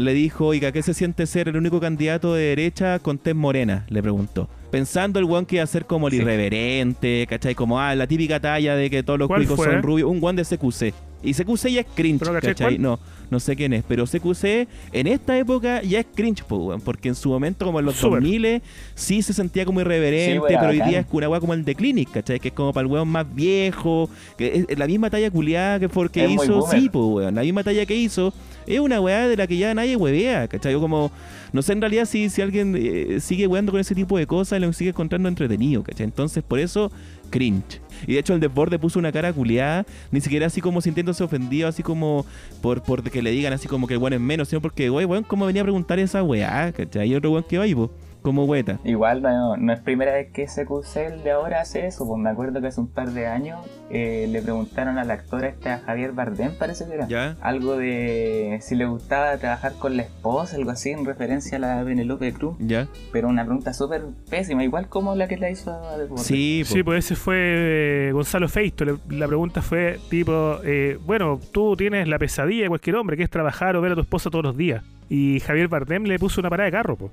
Le 0.00 0.14
dijo, 0.14 0.46
oiga, 0.46 0.72
¿qué 0.72 0.82
se 0.82 0.94
siente 0.94 1.26
ser 1.26 1.48
el 1.48 1.56
único 1.56 1.78
candidato 1.78 2.32
de 2.32 2.44
derecha 2.44 2.98
con 3.00 3.18
tez 3.18 3.34
morena? 3.34 3.84
Le 3.90 4.00
preguntó. 4.02 4.48
Pensando 4.70 5.18
el 5.18 5.24
guan 5.24 5.46
que 5.46 5.56
iba 5.56 5.64
a 5.64 5.66
ser 5.66 5.84
como 5.84 6.06
el 6.08 6.12
Sí. 6.14 6.20
irreverente, 6.20 7.26
¿cachai? 7.28 7.54
Como, 7.54 7.80
ah, 7.80 7.94
la 7.94 8.06
típica 8.06 8.38
talla 8.40 8.76
de 8.76 8.88
que 8.90 9.02
todos 9.02 9.18
los 9.18 9.28
¿Cuál 9.28 9.40
cuicos 9.40 9.56
fue? 9.56 9.66
son 9.66 9.82
rubios. 9.82 10.08
Un 10.10 10.20
guan 10.20 10.36
de 10.36 10.44
CQC. 10.44 10.94
Y 11.22 11.34
CQC 11.34 11.70
ya 11.70 11.80
es 11.80 11.86
cringe, 11.94 12.20
¿Pero 12.20 12.40
cachai. 12.40 12.78
No, 12.78 12.98
no 13.30 13.40
sé 13.40 13.54
quién 13.54 13.74
es. 13.74 13.84
Pero 13.86 14.06
CQC 14.06 14.66
en 14.92 15.06
esta 15.06 15.36
época 15.36 15.82
ya 15.82 16.00
es 16.00 16.06
cringe, 16.14 16.42
po, 16.44 16.56
weón, 16.56 16.80
porque 16.80 17.08
en 17.08 17.14
su 17.14 17.28
momento, 17.28 17.66
como 17.66 17.78
en 17.78 17.84
los 17.86 17.96
Súper. 17.96 18.20
2000 18.22 18.62
sí 18.94 19.20
se 19.20 19.34
sentía 19.34 19.66
como 19.66 19.80
irreverente, 19.82 20.32
Sí, 20.32 20.38
weón, 20.38 20.48
pero 20.48 20.70
hoy 20.70 20.80
día 20.80 21.00
es 21.00 21.06
una 21.10 21.28
weá 21.28 21.40
como 21.40 21.52
el 21.52 21.62
de 21.64 21.74
Clinic, 21.74 22.10
¿cachai? 22.10 22.40
Que 22.40 22.48
es 22.48 22.54
como 22.54 22.72
para 22.72 22.86
el 22.86 22.90
weón 22.92 23.08
más 23.08 23.26
viejo, 23.34 24.08
que 24.38 24.64
es 24.68 24.78
la 24.78 24.86
misma 24.86 25.10
talla 25.10 25.30
culiada 25.30 25.78
que, 25.78 25.88
for- 25.90 26.10
que 26.10 26.24
Es 26.24 26.30
muy 26.30 26.44
hizo, 26.46 26.62
sí, 26.70 26.88
pues 26.90 27.04
weón, 27.04 27.34
la 27.34 27.42
misma 27.42 27.64
talla 27.64 27.84
que 27.84 27.96
hizo, 27.96 28.32
es 28.66 28.80
una 28.80 28.98
weá 29.00 29.28
de 29.28 29.36
la 29.36 29.46
que 29.46 29.58
ya 29.58 29.74
nadie 29.74 29.96
huevea, 29.96 30.48
¿cachai? 30.48 30.72
Yo 30.72 30.80
como, 30.80 31.12
no 31.52 31.62
sé 31.62 31.72
en 31.72 31.80
realidad 31.80 32.04
si, 32.04 32.30
si 32.30 32.42
alguien 32.42 32.74
eh, 32.76 33.18
sigue 33.20 33.46
weando 33.46 33.72
con 33.72 33.80
ese 33.80 33.94
tipo 33.94 34.18
de 34.18 34.26
cosas 34.26 34.58
y 34.58 34.62
lo 34.62 34.72
sigue 34.72 34.90
encontrando 34.90 35.28
entretenido, 35.28 35.82
¿cachai? 35.82 36.04
Entonces, 36.04 36.42
por 36.42 36.58
eso, 36.58 36.90
cringe. 37.30 37.80
Y 38.06 38.14
de 38.14 38.20
hecho 38.20 38.34
el 38.34 38.40
desborde 38.40 38.78
puso 38.78 38.98
una 38.98 39.12
cara 39.12 39.32
culiada, 39.32 39.86
ni 40.10 40.20
siquiera 40.20 40.46
así 40.46 40.60
como 40.60 40.80
sintiéndose 40.80 41.22
ofendido, 41.24 41.68
así 41.68 41.82
como 41.82 42.26
por, 42.60 42.82
por 42.82 43.02
que 43.02 43.22
le 43.22 43.30
digan 43.30 43.52
así 43.52 43.68
como 43.68 43.86
que 43.86 43.94
el 43.94 44.00
weón 44.00 44.12
es 44.12 44.20
menos, 44.20 44.48
sino 44.48 44.60
porque, 44.60 44.90
wey, 44.90 45.04
weón, 45.04 45.24
¿cómo 45.24 45.46
venía 45.46 45.62
a 45.62 45.64
preguntar 45.64 45.98
esa 45.98 46.22
weá, 46.22 46.72
¿cachai? 46.72 47.10
Y 47.10 47.14
otro 47.14 47.30
weón 47.30 47.44
que 47.48 47.58
va 47.58 47.64
ahí, 47.64 47.74
po, 47.74 47.90
como 48.22 48.44
hueta. 48.44 48.78
Igual 48.84 49.22
no, 49.22 49.56
no 49.56 49.72
es 49.72 49.80
primera 49.80 50.12
vez 50.12 50.30
que 50.32 50.46
CQC 50.46 50.96
el 50.96 51.22
de 51.22 51.30
ahora 51.32 51.60
hace 51.60 51.86
eso, 51.86 52.06
pues 52.06 52.20
me 52.20 52.30
acuerdo 52.30 52.60
que 52.60 52.68
hace 52.68 52.80
un 52.80 52.88
par 52.88 53.10
de 53.10 53.26
años 53.26 53.58
eh, 53.90 54.26
le 54.30 54.42
preguntaron 54.42 54.98
al 54.98 55.10
actor 55.10 55.44
este 55.44 55.68
a 55.70 55.78
Javier 55.78 56.12
Bardem, 56.12 56.52
parece 56.58 56.86
que 56.86 56.94
era. 56.94 57.08
¿Ya? 57.08 57.36
Algo 57.40 57.76
de 57.76 58.58
si 58.62 58.74
le 58.76 58.86
gustaba 58.86 59.36
trabajar 59.38 59.72
con 59.78 59.96
la 59.96 60.02
esposa, 60.02 60.56
algo 60.56 60.70
así, 60.70 60.90
en 60.90 61.04
referencia 61.04 61.56
a 61.56 61.60
la 61.60 61.84
Penelope 61.84 62.32
Cruz. 62.32 62.56
¿Ya? 62.60 62.86
Pero 63.12 63.28
una 63.28 63.44
pregunta 63.44 63.72
súper 63.72 64.02
pésima, 64.28 64.62
igual 64.64 64.88
como 64.88 65.14
la 65.14 65.26
que 65.28 65.36
le 65.36 65.50
hizo 65.50 65.70
a. 65.72 65.96
Sí, 66.16 66.62
po. 66.66 66.72
Sí, 66.74 66.82
pues 66.82 67.04
ese 67.04 67.16
fue 67.16 67.36
eh, 67.38 68.10
Gonzalo 68.12 68.48
Feisto. 68.48 68.84
Le- 68.84 68.96
La 69.10 69.26
pregunta 69.26 69.62
fue 69.62 69.98
tipo, 70.08 70.58
eh, 70.64 70.98
bueno, 71.04 71.40
tú 71.52 71.76
tienes 71.76 72.06
la 72.08 72.18
pesadilla 72.18 72.62
de 72.64 72.68
cualquier 72.68 72.96
hombre, 72.96 73.16
que 73.16 73.22
es 73.24 73.30
trabajar 73.30 73.76
o 73.76 73.80
ver 73.80 73.92
a 73.92 73.94
tu 73.94 74.00
esposa 74.02 74.30
todos 74.30 74.44
los 74.44 74.56
días. 74.56 74.84
Y 75.08 75.40
Javier 75.40 75.68
Bardem 75.68 76.04
le 76.04 76.18
puso 76.18 76.40
una 76.40 76.50
parada 76.50 76.66
de 76.66 76.72
carro, 76.72 76.96
po. 76.96 77.10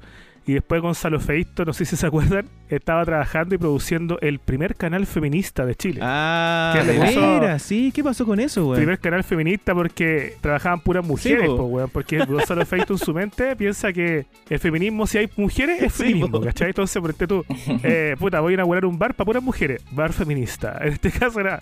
Y 0.47 0.53
después 0.53 0.81
Gonzalo 0.81 1.19
Feisto, 1.19 1.65
no 1.65 1.73
sé 1.73 1.83
si 1.83 1.97
se 1.97 2.07
acuerdan, 2.07 2.45
estaba 2.69 3.03
trabajando 3.03 3.53
y 3.53 3.57
produciendo 3.57 4.17
el 4.21 4.39
primer 4.39 4.75
canal 4.75 5.05
feminista 5.05 5.65
de 5.65 5.75
Chile. 5.75 5.99
Ah, 6.01 6.73
¿Qué 6.73 6.83
le 6.86 6.93
de 6.93 6.99
veras, 6.99 7.62
sí, 7.62 7.91
¿qué 7.93 8.01
pasó 8.01 8.25
con 8.25 8.39
eso, 8.39 8.65
weón? 8.65 8.77
primer 8.77 8.99
canal 8.99 9.25
feminista 9.25 9.75
porque 9.75 10.36
trabajaban 10.39 10.79
puras 10.79 11.05
mujeres, 11.05 11.47
po. 11.47 11.57
po, 11.57 11.63
weón, 11.65 11.89
porque 11.89 12.19
Gonzalo 12.19 12.65
Feito 12.65 12.93
en 12.93 12.99
su 12.99 13.13
mente 13.13 13.57
piensa 13.57 13.91
que 13.91 14.25
el 14.49 14.60
feminismo, 14.60 15.05
si 15.05 15.17
hay 15.17 15.29
mujeres, 15.36 15.81
es 15.83 15.93
Sí, 15.93 16.03
feminismo, 16.03 16.31
po. 16.31 16.41
¿cachai? 16.41 16.69
Entonces, 16.69 17.01
por 17.01 17.13
tú, 17.13 17.43
eh, 17.83 18.15
puta, 18.19 18.39
voy 18.39 18.53
a 18.53 18.55
inaugurar 18.55 18.86
un 18.86 18.97
bar 18.97 19.15
para 19.15 19.25
puras 19.25 19.43
mujeres, 19.43 19.83
bar 19.91 20.13
feminista. 20.13 20.77
En 20.81 20.93
este 20.93 21.12
caso 21.12 21.41
era, 21.41 21.60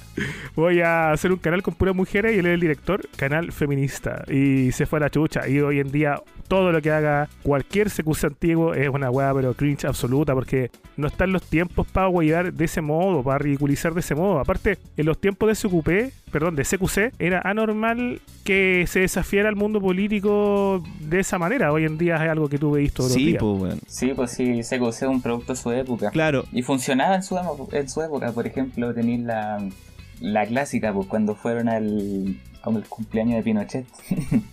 voy 0.55 0.81
a 0.81 1.11
hacer 1.11 1.31
un 1.31 1.39
canal 1.39 1.63
con 1.63 1.73
puras 1.73 1.95
mujeres 1.95 2.35
y 2.35 2.39
él 2.39 2.45
es 2.45 2.53
el 2.53 2.59
director, 2.59 3.01
canal 3.15 3.51
feminista. 3.51 4.23
Y 4.29 4.71
se 4.73 4.85
fue 4.85 4.99
a 4.99 5.01
la 5.01 5.09
chucha. 5.09 5.47
Y 5.47 5.59
hoy 5.59 5.79
en 5.79 5.91
día, 5.91 6.21
todo 6.47 6.71
lo 6.71 6.81
que 6.81 6.91
haga 6.91 7.27
cualquier 7.43 7.89
CQC 7.89 8.23
antiguo 8.25 8.73
es 8.73 8.89
una 8.89 9.09
weá, 9.09 9.33
pero 9.33 9.53
cringe 9.53 9.85
absoluta, 9.85 10.33
porque 10.33 10.69
no 10.97 11.07
están 11.07 11.31
los 11.31 11.43
tiempos 11.43 11.87
para 11.87 12.07
huear 12.09 12.53
de 12.53 12.65
ese 12.65 12.81
modo, 12.81 13.23
para 13.23 13.39
ridiculizar 13.39 13.93
de 13.93 13.99
ese 14.01 14.15
modo. 14.15 14.39
Aparte, 14.39 14.77
en 14.97 15.05
los 15.05 15.17
tiempos 15.19 15.47
de 15.49 15.55
SQP, 15.55 16.31
perdón, 16.31 16.55
de 16.55 16.63
CQC, 16.63 17.13
era 17.19 17.41
anormal 17.43 18.21
que 18.43 18.85
se 18.87 18.99
desafiara 19.01 19.49
al 19.49 19.55
mundo 19.55 19.81
político 19.81 20.83
de 20.99 21.19
esa 21.19 21.37
manera. 21.37 21.71
Hoy 21.71 21.85
en 21.85 21.97
día 21.97 22.15
es 22.15 22.29
algo 22.29 22.47
que 22.49 22.57
tú 22.57 22.71
veis 22.71 22.93
todos 22.93 23.09
los 23.11 23.15
Sí, 23.17 23.25
días. 23.27 23.39
pues. 23.41 23.75
Sí, 23.87 24.11
pues 24.15 24.31
sí, 24.31 24.61
CQC 24.61 24.87
es 24.87 25.01
un 25.03 25.21
producto 25.21 25.53
de 25.53 25.57
su 25.59 25.71
época. 25.71 26.11
Claro, 26.11 26.43
Y 26.51 26.61
funcionaba 26.61 27.15
en 27.15 27.23
su, 27.23 27.37
en 27.71 27.89
su 27.89 28.01
época, 28.01 28.31
por 28.31 28.45
ejemplo, 28.47 28.93
tenéis 28.93 29.21
la, 29.21 29.57
la 30.19 30.45
clásica, 30.45 30.93
pues 30.93 31.07
cuando 31.07 31.35
fueron 31.35 31.69
al, 31.69 32.35
al 32.65 32.83
cumpleaños 32.87 33.35
de 33.35 33.43
Pinochet. 33.43 33.85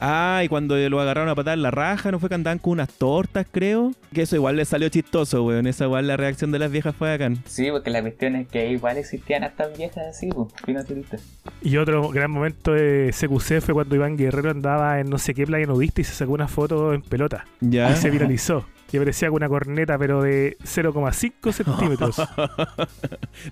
Ah, 0.01 0.43
y 0.45 0.49
cuando 0.49 0.77
lo 0.77 1.01
agarraron 1.01 1.29
a 1.29 1.35
patar 1.35 1.57
la 1.59 1.71
raja, 1.71 2.11
¿no 2.11 2.19
fue 2.19 2.29
que 2.29 2.35
andaban 2.35 2.59
con 2.59 2.73
unas 2.73 2.89
tortas, 2.89 3.47
creo? 3.51 3.93
Que 4.13 4.23
eso 4.23 4.37
igual 4.37 4.57
le 4.57 4.65
salió 4.65 4.89
chistoso, 4.89 5.45
weón. 5.45 5.67
Esa 5.67 5.85
igual 5.85 6.07
la 6.07 6.17
reacción 6.17 6.51
de 6.51 6.59
las 6.59 6.71
viejas 6.71 6.95
fue 6.97 7.11
bacán. 7.11 7.39
Sí, 7.47 7.71
porque 7.71 7.91
la 7.91 8.01
cuestión 8.03 8.37
es 8.37 8.49
que 8.49 8.71
igual 8.71 8.99
existían 8.99 9.45
estas 9.45 9.77
viejas 9.77 10.09
así, 10.09 10.29
pues, 10.29 10.53
pinochetistas. 10.65 11.23
Y 11.63 11.77
otro 11.77 12.09
gran 12.09 12.31
momento 12.31 12.73
de 12.73 13.13
CQC 13.13 13.61
fue 13.61 13.75
cuando 13.75 13.95
Iván 13.95 14.17
Guerrero 14.17 14.51
andaba 14.51 15.01
en 15.01 15.09
no 15.09 15.19
sé 15.19 15.35
qué 15.35 15.47
playa 15.47 15.67
nudista 15.67 16.01
y 16.01 16.05
se 16.05 16.15
sacó 16.15 16.33
una 16.33 16.49
foto 16.49 16.93
en 16.95 17.03
pelota. 17.03 17.45
Ya. 17.61 17.93
Y 17.93 17.97
se 17.97 18.11
viralizó. 18.11 18.65
Y 18.93 18.99
parecía 18.99 19.29
con 19.29 19.37
una 19.37 19.49
corneta, 19.49 19.97
pero 19.99 20.23
de 20.23 20.57
0,5 20.65 21.53
centímetros. 21.53 22.21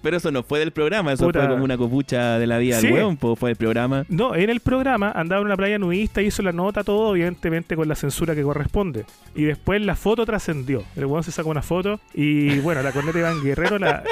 Pero 0.03 0.17
eso 0.17 0.31
no 0.31 0.43
fue 0.43 0.59
del 0.59 0.71
programa, 0.73 1.13
eso 1.13 1.25
Puta. 1.27 1.41
fue 1.41 1.49
como 1.49 1.65
una 1.65 1.79
copucha 1.79 2.39
de 2.39 2.47
la 2.47 2.59
vida 2.59 2.79
Sí. 2.79 2.89
del 2.89 3.17
pues 3.17 3.39
fue 3.39 3.51
del 3.51 3.57
programa. 3.57 4.05
No, 4.09 4.35
en 4.35 4.51
el 4.51 4.61
programa 4.61 5.13
andaba 5.13 5.41
en 5.41 5.47
una 5.47 5.57
playa 5.57 5.79
nudista, 5.79 6.21
hizo 6.23 6.43
la 6.43 6.53
nota, 6.53 6.85
todo, 6.85 7.15
evidentemente 7.17 7.75
con 7.77 7.89
la 7.89 7.95
censura 7.95 8.35
que 8.35 8.43
corresponde. 8.43 9.05
Y 9.35 9.45
después 9.45 9.81
la 9.81 9.97
foto 9.97 10.27
trascendió. 10.27 10.85
El 10.97 11.07
weón 11.07 11.23
se 11.23 11.33
sacó 11.33 11.49
una 11.51 11.63
foto 11.63 12.01
y 12.15 12.59
bueno, 12.61 12.83
la 12.83 12.93
corneta 12.93 13.19
de 13.19 13.25
Iván 13.25 13.43
Guerrero, 13.43 13.79
la, 13.79 14.03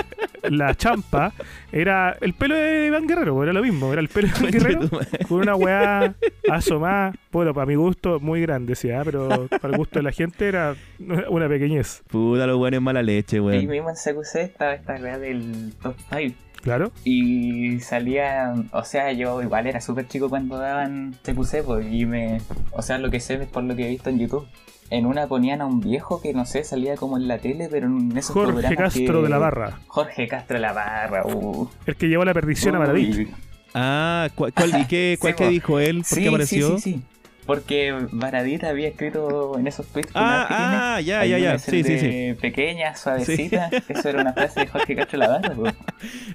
la 0.48 0.74
champa, 0.74 1.32
era 1.72 2.16
el 2.20 2.32
pelo 2.34 2.54
de 2.54 2.86
Iván 2.86 3.06
Guerrero, 3.06 3.42
era 3.42 3.52
lo 3.52 3.62
mismo, 3.62 3.92
era 3.92 4.00
el 4.00 4.08
pelo 4.08 4.28
de 4.28 4.38
Iván 4.38 4.50
Guerrero 4.52 4.88
con 5.28 5.40
una 5.40 5.54
weá 5.54 6.14
asomada, 6.50 7.12
bueno, 7.30 7.52
para 7.52 7.66
mi 7.66 7.74
gusto 7.74 8.18
muy 8.20 8.40
grande, 8.40 8.74
sí, 8.74 8.90
¿ah? 8.90 9.02
pero 9.04 9.46
para 9.60 9.68
el 9.72 9.76
gusto 9.76 9.98
de 9.98 10.02
la 10.04 10.12
gente 10.12 10.48
era 10.48 10.74
una 11.28 11.48
pequeñez, 11.48 12.02
Puta, 12.08 12.46
los 12.46 12.58
weones 12.58 12.80
mala 12.80 13.02
leche, 13.02 13.36
Y 13.36 13.40
weón. 13.40 13.66
mismo 13.66 13.90
en 13.90 13.96
CQC 13.96 14.36
estaba 14.36 14.74
esta 14.74 14.94
weá 14.94 15.18
del 15.18 15.72
top 15.82 15.94
5. 16.16 16.34
claro. 16.62 16.92
Y 17.04 17.80
salía, 17.80 18.54
o 18.72 18.84
sea, 18.84 19.12
yo 19.12 19.42
igual 19.42 19.66
era 19.66 19.80
súper 19.80 20.06
chico 20.08 20.28
cuando 20.28 20.58
daban 20.58 21.16
CQC, 21.24 21.62
pues, 21.64 21.86
y 21.90 22.06
me, 22.06 22.40
o 22.72 22.82
sea, 22.82 22.98
lo 22.98 23.10
que 23.10 23.20
sé 23.20 23.34
es 23.34 23.46
por 23.48 23.62
lo 23.64 23.74
que 23.76 23.86
he 23.86 23.88
visto 23.90 24.10
en 24.10 24.18
YouTube. 24.18 24.46
En 24.90 25.04
una 25.04 25.26
ponían 25.26 25.60
a 25.60 25.66
un 25.66 25.80
viejo 25.80 26.22
que 26.22 26.32
no 26.32 26.46
sé, 26.46 26.64
salía 26.64 26.96
como 26.96 27.18
en 27.18 27.28
la 27.28 27.36
tele, 27.38 27.68
pero 27.70 27.86
en 27.88 28.16
esos 28.16 28.32
Jorge 28.32 28.52
programas 28.54 28.78
Castro 28.78 29.18
que- 29.18 29.22
de 29.24 29.28
la 29.28 29.36
Barra, 29.38 29.78
Jorge 29.86 30.26
Castro 30.26 30.54
de 30.54 30.60
la 30.62 30.72
Barra, 30.72 31.26
uh. 31.26 31.68
el 31.84 31.94
que 31.96 32.08
llevó 32.08 32.24
la 32.24 32.32
perdición 32.32 32.74
a 32.74 32.78
Uy. 32.78 32.86
Maravich. 32.86 33.28
Ah, 33.74 34.28
¿cuál, 34.34 34.52
cuál- 34.54 34.80
y 34.80 34.86
qué, 34.86 35.18
cuál 35.20 35.34
Sí, 35.34 35.36
que 35.36 35.44
po. 35.44 35.50
dijo 35.50 35.78
él? 35.78 35.96
¿Por 35.98 36.04
Sí, 36.06 36.22
qué 36.22 36.28
apareció? 36.28 36.68
sí, 36.78 36.80
sí, 36.80 36.92
sí. 36.94 37.02
Porque 37.48 37.94
Baradit 38.12 38.62
había 38.64 38.88
escrito 38.88 39.58
en 39.58 39.66
esos 39.66 39.86
tweets 39.86 40.10
Ah, 40.14 40.96
ah, 40.96 41.00
ya, 41.00 41.24
ya, 41.24 41.38
ya. 41.38 41.58
Sí, 41.58 41.82
sí, 41.82 41.98
sí. 41.98 42.34
Pequeña, 42.38 42.94
suavecita. 42.94 43.70
Eso 43.88 44.10
era 44.10 44.20
una 44.20 44.34
frase 44.34 44.60
de 44.60 44.66
Jorge 44.66 44.94
Castro 44.94 45.18
de 45.18 45.26
la 45.26 45.32
Barra, 45.32 45.54
pues. 45.54 45.74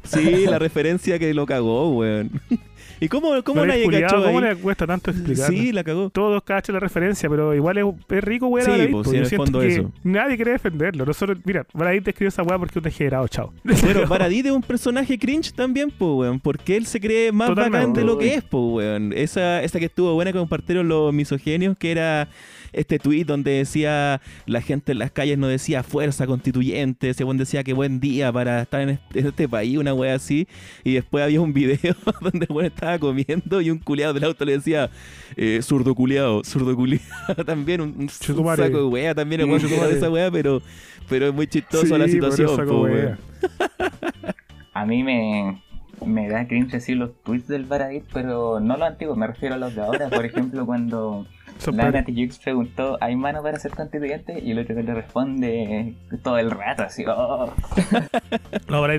Sí, 0.03 0.45
la 0.45 0.59
referencia 0.59 1.19
que 1.19 1.33
lo 1.33 1.45
cagó, 1.45 1.97
weón. 1.97 2.31
¿Y 2.99 3.09
cómo, 3.09 3.43
cómo 3.43 3.65
nadie 3.65 3.89
cachó 3.89 4.23
¿Cómo 4.23 4.39
ahí? 4.39 4.45
le 4.45 4.55
cuesta 4.55 4.87
tanto 4.87 5.11
explicar? 5.11 5.49
Sí, 5.49 5.73
la 5.73 5.83
cagó. 5.83 6.09
Todos 6.09 6.41
cachan 6.43 6.73
la 6.73 6.79
referencia, 6.79 7.29
pero 7.29 7.53
igual 7.53 7.77
es, 7.77 7.85
es 8.09 8.23
rico, 8.23 8.47
weón. 8.47 8.65
Sí, 8.65 8.87
pues, 8.91 9.09
sí, 9.09 9.17
en 9.17 9.23
el 9.23 9.29
fondo 9.29 9.59
que 9.59 9.67
eso. 9.67 9.91
Nadie 10.03 10.35
quiere 10.37 10.51
defenderlo. 10.53 11.05
Nosotros, 11.05 11.37
mira, 11.43 11.65
Baradit 11.73 12.07
escribió 12.07 12.29
esa 12.29 12.43
weá 12.43 12.57
porque 12.57 12.71
es 12.71 12.77
un 12.77 12.83
degenerado, 12.83 13.27
chao. 13.27 13.53
Pero 13.81 14.07
Baradit 14.07 14.45
es 14.45 14.51
un 14.53 14.61
personaje 14.61 15.17
cringe 15.17 15.51
también, 15.53 15.91
po, 15.91 16.17
weón. 16.19 16.39
Porque 16.39 16.77
él 16.77 16.85
se 16.85 17.01
cree 17.01 17.31
más 17.31 17.49
Totalmente. 17.49 17.77
bacán 17.77 17.93
de 17.93 18.03
lo 18.05 18.17
que 18.17 18.35
es, 18.35 18.43
po, 18.43 18.75
weón. 18.75 19.11
Esa, 19.13 19.61
esa 19.63 19.79
que 19.79 19.85
estuvo 19.85 20.13
buena 20.13 20.31
que 20.31 20.39
compartieron 20.39 20.87
los 20.87 21.13
misogenios, 21.13 21.77
que 21.77 21.91
era 21.91 22.29
este 22.73 22.99
tweet 22.99 23.25
donde 23.25 23.51
decía 23.51 24.21
la 24.45 24.61
gente 24.61 24.91
en 24.91 24.99
las 24.99 25.11
calles 25.11 25.37
no 25.37 25.47
decía 25.47 25.83
fuerza 25.83 26.27
constituyente, 26.27 27.09
ese 27.09 27.23
weón 27.23 27.37
decía 27.37 27.63
que 27.63 27.73
buen 27.73 27.99
día 27.99 28.31
para 28.31 28.61
estar 28.63 28.81
en 28.81 28.89
este, 28.89 29.19
en 29.19 29.27
este 29.27 29.47
país, 29.47 29.77
una 29.77 29.93
wea 29.93 30.15
así. 30.15 30.47
Y 30.83 30.93
después 30.93 31.23
había 31.23 31.41
un 31.41 31.53
video 31.53 31.95
donde 32.21 32.45
el 32.49 32.51
weón 32.51 32.65
estaba 32.65 32.99
comiendo 32.99 33.61
y 33.61 33.69
un 33.69 33.79
culeado 33.79 34.13
del 34.13 34.25
auto 34.25 34.45
le 34.45 34.53
decía 34.53 34.89
eh, 35.35 35.59
zurdo 35.61 35.95
culeado, 35.95 36.43
zurdo 36.43 36.75
culeado. 36.75 37.03
también 37.45 37.81
un, 37.81 37.95
un 37.97 38.09
saco 38.09 38.63
de 38.63 38.85
wea, 38.85 39.15
también 39.15 39.41
el 39.41 39.59
Chutumare. 39.59 39.91
de 39.91 39.97
esa 39.97 40.09
wea, 40.09 40.31
pero, 40.31 40.61
pero 41.09 41.27
es 41.27 41.33
muy 41.33 41.47
chistoso 41.47 41.85
Sí, 41.85 41.97
la 41.97 42.07
situación, 42.07 42.67
po, 42.67 42.81
wea. 42.81 43.17
A 44.73 44.85
mí 44.85 45.03
me, 45.03 45.61
me 46.05 46.27
da 46.27 46.47
cringe 46.47 46.71
decir 46.71 46.97
los 46.97 47.11
tweets 47.23 47.47
del 47.47 47.65
Baradit, 47.65 48.03
pero 48.11 48.59
no 48.59 48.75
los 48.75 48.87
antiguos, 48.87 49.17
me 49.17 49.27
refiero 49.27 49.55
a 49.55 49.57
los 49.57 49.75
de 49.75 49.81
ahora. 49.81 50.09
Por 50.09 50.25
ejemplo, 50.25 50.65
cuando 50.65 51.27
la. 51.59 51.91
Nati 51.91 52.13
Jux 52.13 52.37
preguntó, 52.39 52.97
¿hay 53.01 53.15
mano 53.15 53.41
para 53.41 53.59
ser 53.59 53.71
constituyente? 53.71 54.39
Y 54.43 54.51
el 54.51 54.59
otro 54.59 54.75
que 54.75 54.83
le 54.83 54.93
responde 54.93 55.93
todo 56.23 56.37
el 56.37 56.51
rato, 56.51 56.83
así, 56.83 57.03
oh. 57.07 57.51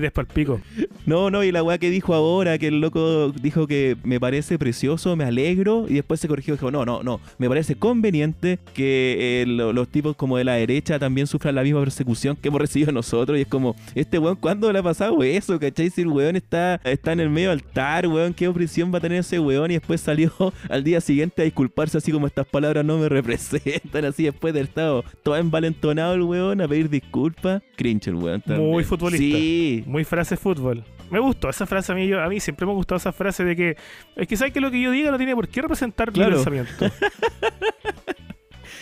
Es 0.05 0.11
para 0.11 0.27
el 0.27 0.33
pico. 0.33 0.59
No, 1.05 1.29
no, 1.29 1.43
y 1.43 1.51
la 1.51 1.63
weá 1.63 1.77
que 1.77 1.89
dijo 1.89 2.13
ahora, 2.13 2.57
que 2.57 2.67
el 2.67 2.79
loco 2.81 3.31
dijo 3.31 3.67
que 3.67 3.97
me 4.03 4.19
parece 4.19 4.57
precioso, 4.57 5.15
me 5.15 5.23
alegro, 5.23 5.85
y 5.87 5.95
después 5.95 6.19
se 6.19 6.27
corrigió 6.27 6.53
y 6.53 6.57
dijo, 6.57 6.71
no, 6.71 6.85
no, 6.85 7.03
no, 7.03 7.19
me 7.37 7.47
parece 7.47 7.75
conveniente 7.75 8.59
que 8.73 9.41
eh, 9.41 9.45
lo- 9.47 9.73
los 9.73 9.87
tipos 9.87 10.15
como 10.15 10.37
de 10.37 10.43
la 10.43 10.53
derecha 10.53 10.99
también 10.99 11.27
sufran 11.27 11.55
la 11.55 11.63
misma 11.63 11.81
persecución 11.81 12.35
que 12.35 12.47
hemos 12.47 12.61
recibido 12.61 12.91
nosotros, 12.91 13.37
y 13.37 13.41
es 13.41 13.47
como, 13.47 13.75
este 13.93 14.19
weón, 14.19 14.35
¿cuándo 14.37 14.71
le 14.71 14.79
ha 14.79 14.83
pasado 14.83 15.21
eso? 15.23 15.59
¿Cachai? 15.59 15.89
Si 15.89 16.01
el 16.01 16.07
weón 16.07 16.35
está, 16.35 16.79
está 16.83 17.11
en 17.13 17.19
el 17.19 17.29
medio 17.29 17.51
altar, 17.51 18.07
weón, 18.07 18.33
¿qué 18.33 18.47
opresión 18.47 18.93
va 18.93 18.97
a 18.97 19.01
tener 19.01 19.19
ese 19.19 19.39
weón? 19.39 19.71
Y 19.71 19.75
después 19.75 20.01
salió 20.01 20.31
al 20.69 20.83
día 20.83 21.01
siguiente 21.01 21.41
a 21.41 21.45
disculparse 21.45 21.97
así 21.97 22.11
como 22.11 22.27
estas 22.45 22.51
palabras 22.51 22.85
no 22.85 22.97
me 22.97 23.09
representan, 23.09 24.05
así 24.05 24.23
después 24.23 24.53
de 24.53 24.59
haber 24.61 24.69
estado 24.69 25.03
todo 25.23 25.35
envalentonado 25.37 26.13
el 26.13 26.21
weón 26.21 26.61
a 26.61 26.67
pedir 26.67 26.89
disculpas. 26.89 27.61
Cringe 27.75 28.07
el 28.07 28.15
weón 28.15 28.41
también. 28.41 28.69
Muy 28.69 28.83
futbolista. 28.83 29.37
Sí, 29.37 29.83
Muy 29.85 30.03
frase 30.03 30.37
fútbol. 30.37 30.83
Me 31.11 31.19
gustó 31.19 31.49
esa 31.49 31.65
frase 31.67 31.91
a 31.91 31.95
mí. 31.95 32.07
Yo, 32.07 32.19
a 32.21 32.27
mí 32.27 32.39
siempre 32.39 32.65
me 32.65 32.71
ha 32.71 32.75
gustado 32.75 32.97
esa 32.97 33.11
frase 33.11 33.43
de 33.43 33.55
que 33.55 33.77
es 34.15 34.27
que 34.27 34.35
sabes 34.37 34.53
que 34.53 34.59
lo 34.59 34.71
que 34.71 34.81
yo 34.81 34.89
diga 34.91 35.11
no 35.11 35.17
tiene 35.17 35.35
por 35.35 35.47
qué 35.47 35.61
representar 35.61 36.11
Claro. 36.11 36.31
mi 36.31 36.35
pensamiento. 36.37 36.85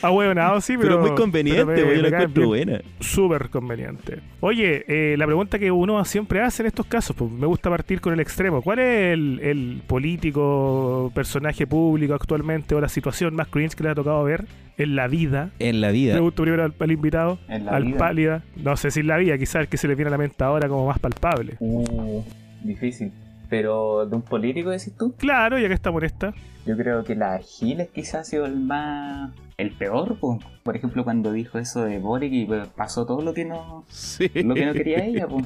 Ah, 0.03 0.11
huevonado, 0.11 0.59
sí, 0.61 0.75
pero. 0.77 0.89
pero, 0.97 1.01
muy 1.01 1.15
conveniente, 1.15 1.65
pero 1.65 1.77
me- 1.77 1.83
weón, 1.83 1.95
yo 1.97 2.03
me 2.03 2.09
la 2.09 2.17
encuentro 2.17 2.47
buena. 2.47 2.81
Súper 2.99 3.49
conveniente. 3.49 4.19
Oye, 4.41 4.83
eh, 4.87 5.15
la 5.17 5.25
pregunta 5.25 5.57
que 5.57 5.71
uno 5.71 6.03
siempre 6.05 6.41
hace 6.41 6.63
en 6.63 6.67
estos 6.67 6.85
casos, 6.85 7.15
pues 7.15 7.31
me 7.31 7.47
gusta 7.47 7.69
partir 7.69 8.01
con 8.01 8.13
el 8.13 8.19
extremo. 8.19 8.61
¿Cuál 8.61 8.79
es 8.79 9.13
el, 9.13 9.39
el 9.41 9.81
político, 9.87 11.11
personaje 11.15 11.67
público 11.67 12.13
actualmente 12.13 12.75
o 12.75 12.81
la 12.81 12.89
situación 12.89 13.35
más 13.35 13.47
cringe 13.47 13.75
que 13.75 13.83
le 13.83 13.89
ha 13.89 13.95
tocado 13.95 14.23
ver 14.23 14.45
en 14.77 14.95
la 14.95 15.07
vida? 15.07 15.51
En 15.59 15.81
la 15.81 15.91
vida. 15.91 16.13
Pregunto 16.13 16.43
primero 16.43 16.63
al, 16.63 16.73
al 16.77 16.91
invitado, 16.91 17.39
En 17.47 17.65
la 17.65 17.71
al 17.71 17.85
vida. 17.85 17.97
pálida. 17.97 18.43
No 18.55 18.75
sé 18.77 18.91
si 18.91 18.99
en 19.01 19.07
la 19.07 19.17
vida, 19.17 19.37
quizás 19.37 19.55
el 19.61 19.67
que 19.67 19.77
se 19.77 19.87
le 19.87 19.95
viene 19.95 20.07
a 20.09 20.11
la 20.11 20.17
mente 20.17 20.43
ahora 20.43 20.67
como 20.67 20.87
más 20.87 20.99
palpable. 20.99 21.55
Uh, 21.59 22.21
difícil. 22.63 23.11
Pero 23.53 24.07
de 24.07 24.15
un 24.15 24.23
político, 24.23 24.71
decís 24.71 24.95
tú, 24.97 25.13
Claro, 25.15 25.59
ya 25.59 25.67
que 25.67 25.75
en 25.75 26.03
esta. 26.03 26.33
yo 26.65 26.75
creo 26.75 27.03
que 27.03 27.13
la 27.13 27.37
Giles 27.37 27.87
quizás 27.93 28.15
ha 28.21 28.23
sido 28.23 28.47
el 28.47 28.55
más. 28.55 29.29
el 29.57 29.69
peor, 29.73 30.17
po. 30.17 30.39
por 30.63 30.75
ejemplo, 30.75 31.03
cuando 31.03 31.31
dijo 31.31 31.59
eso 31.59 31.83
de 31.85 31.99
Boric 31.99 32.33
y 32.33 32.45
pues, 32.45 32.67
pasó 32.69 33.05
todo 33.05 33.21
lo 33.21 33.31
que 33.31 33.45
no. 33.45 33.85
Sí. 33.89 34.27
lo 34.33 34.55
que 34.55 34.65
no 34.65 34.73
quería 34.73 35.05
ella, 35.05 35.27
po. 35.27 35.39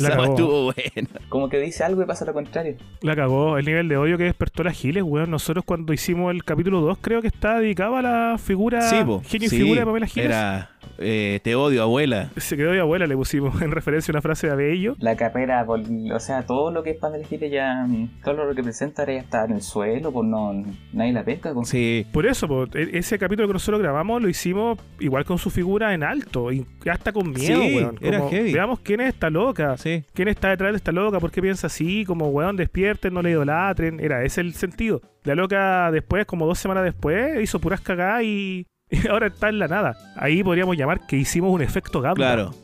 La 0.00 0.08
cagó. 0.08 0.24
estuvo 0.24 0.62
buena. 0.72 1.10
Como 1.28 1.50
que 1.50 1.58
dice 1.58 1.84
algo 1.84 2.02
y 2.02 2.06
pasa 2.06 2.24
lo 2.24 2.32
contrario. 2.32 2.76
La 3.02 3.14
cagó. 3.14 3.58
El 3.58 3.66
nivel 3.66 3.88
de 3.88 3.98
odio 3.98 4.16
que 4.16 4.24
despertó 4.24 4.64
la 4.64 4.72
Giles, 4.72 5.02
weón. 5.02 5.30
Nosotros 5.30 5.62
cuando 5.66 5.92
hicimos 5.92 6.32
el 6.32 6.42
capítulo 6.42 6.80
2 6.80 6.96
creo 7.02 7.20
que 7.20 7.28
está 7.28 7.58
dedicado 7.58 7.96
a 7.96 8.02
la 8.02 8.38
figura... 8.38 8.80
Sí, 8.80 8.96
po. 9.04 9.20
Genio 9.26 9.48
y 9.48 9.50
Sí, 9.50 9.58
figura 9.58 9.80
de 9.80 9.86
Pamela 9.86 10.06
Giles. 10.06 10.24
Era 10.30 10.70
eh, 10.98 11.40
Te 11.42 11.54
odio, 11.54 11.82
abuela. 11.82 12.30
Se 12.36 12.56
quedó 12.56 12.72
de 12.72 12.80
abuela, 12.80 13.06
le 13.06 13.16
pusimos 13.16 13.60
en 13.62 13.70
referencia 13.70 14.12
a 14.12 14.14
una 14.14 14.22
frase 14.22 14.46
de 14.46 14.52
Abello. 14.52 14.96
La 14.98 15.16
carrera, 15.16 15.64
o 15.68 16.20
sea, 16.20 16.46
todo 16.46 16.70
lo 16.70 16.82
que 16.82 16.90
es 16.90 16.96
Pamela 16.98 17.26
Giles 17.26 17.50
ya. 17.50 17.86
todo 18.24 18.44
lo 18.44 18.54
que 18.54 18.62
presenta 18.62 19.02
ahora 19.02 19.14
ya 19.14 19.20
está 19.20 19.44
en 19.44 19.52
el 19.52 19.62
suelo, 19.62 20.12
pues 20.12 20.28
no. 20.28 20.64
nadie 20.92 21.12
la 21.12 21.24
pesca. 21.24 21.52
pues. 21.54 21.68
Sí. 21.68 22.06
Por 22.12 22.26
eso, 22.26 22.46
po, 22.48 22.64
e- 22.74 22.90
ese 22.98 23.18
capítulo 23.18 23.46
que 23.48 23.54
nosotros 23.54 23.80
grabamos 23.80 24.20
lo 24.22 24.28
hicimos 24.28 24.78
igual 24.98 25.24
con 25.24 25.38
su 25.38 25.50
figura 25.50 25.94
en 25.94 26.02
alto, 26.02 26.52
y 26.52 26.66
hasta 26.90 27.12
con 27.12 27.30
miedo, 27.32 27.60
Sí, 27.62 27.76
weón. 27.76 27.98
era 28.00 28.28
heavy. 28.28 28.52
Veamos 28.52 28.80
quién 28.80 29.00
es 29.00 29.08
esta 29.14 29.30
loca. 29.30 29.76
Sí. 29.76 30.04
¿Quién 30.14 30.28
está 30.28 30.50
detrás 30.50 30.72
de 30.72 30.76
esta 30.76 30.92
loca? 30.92 31.20
¿Por 31.20 31.30
qué 31.30 31.40
piensa 31.42 31.66
así? 31.68 32.04
Como, 32.04 32.28
weón, 32.28 32.56
despierten, 32.56 33.14
no 33.14 33.22
le 33.22 33.30
idolatren. 33.30 34.00
Era 34.00 34.22
ese 34.24 34.40
el 34.40 34.54
sentido. 34.54 35.00
La 35.24 35.34
loca 35.34 35.90
después, 35.92 36.24
como 36.26 36.46
dos 36.46 36.58
semanas 36.58 36.84
después, 36.84 37.42
hizo 37.42 37.58
puras 37.58 37.80
cagadas 37.80 38.22
y, 38.24 38.66
y 39.04 39.08
ahora 39.08 39.28
está 39.28 39.48
en 39.48 39.58
la 39.58 39.68
nada. 39.68 39.96
Ahí 40.16 40.42
podríamos 40.42 40.76
llamar 40.76 41.06
que 41.06 41.16
hicimos 41.16 41.52
un 41.52 41.62
efecto 41.62 42.00
gamba. 42.00 42.16
Claro. 42.16 42.54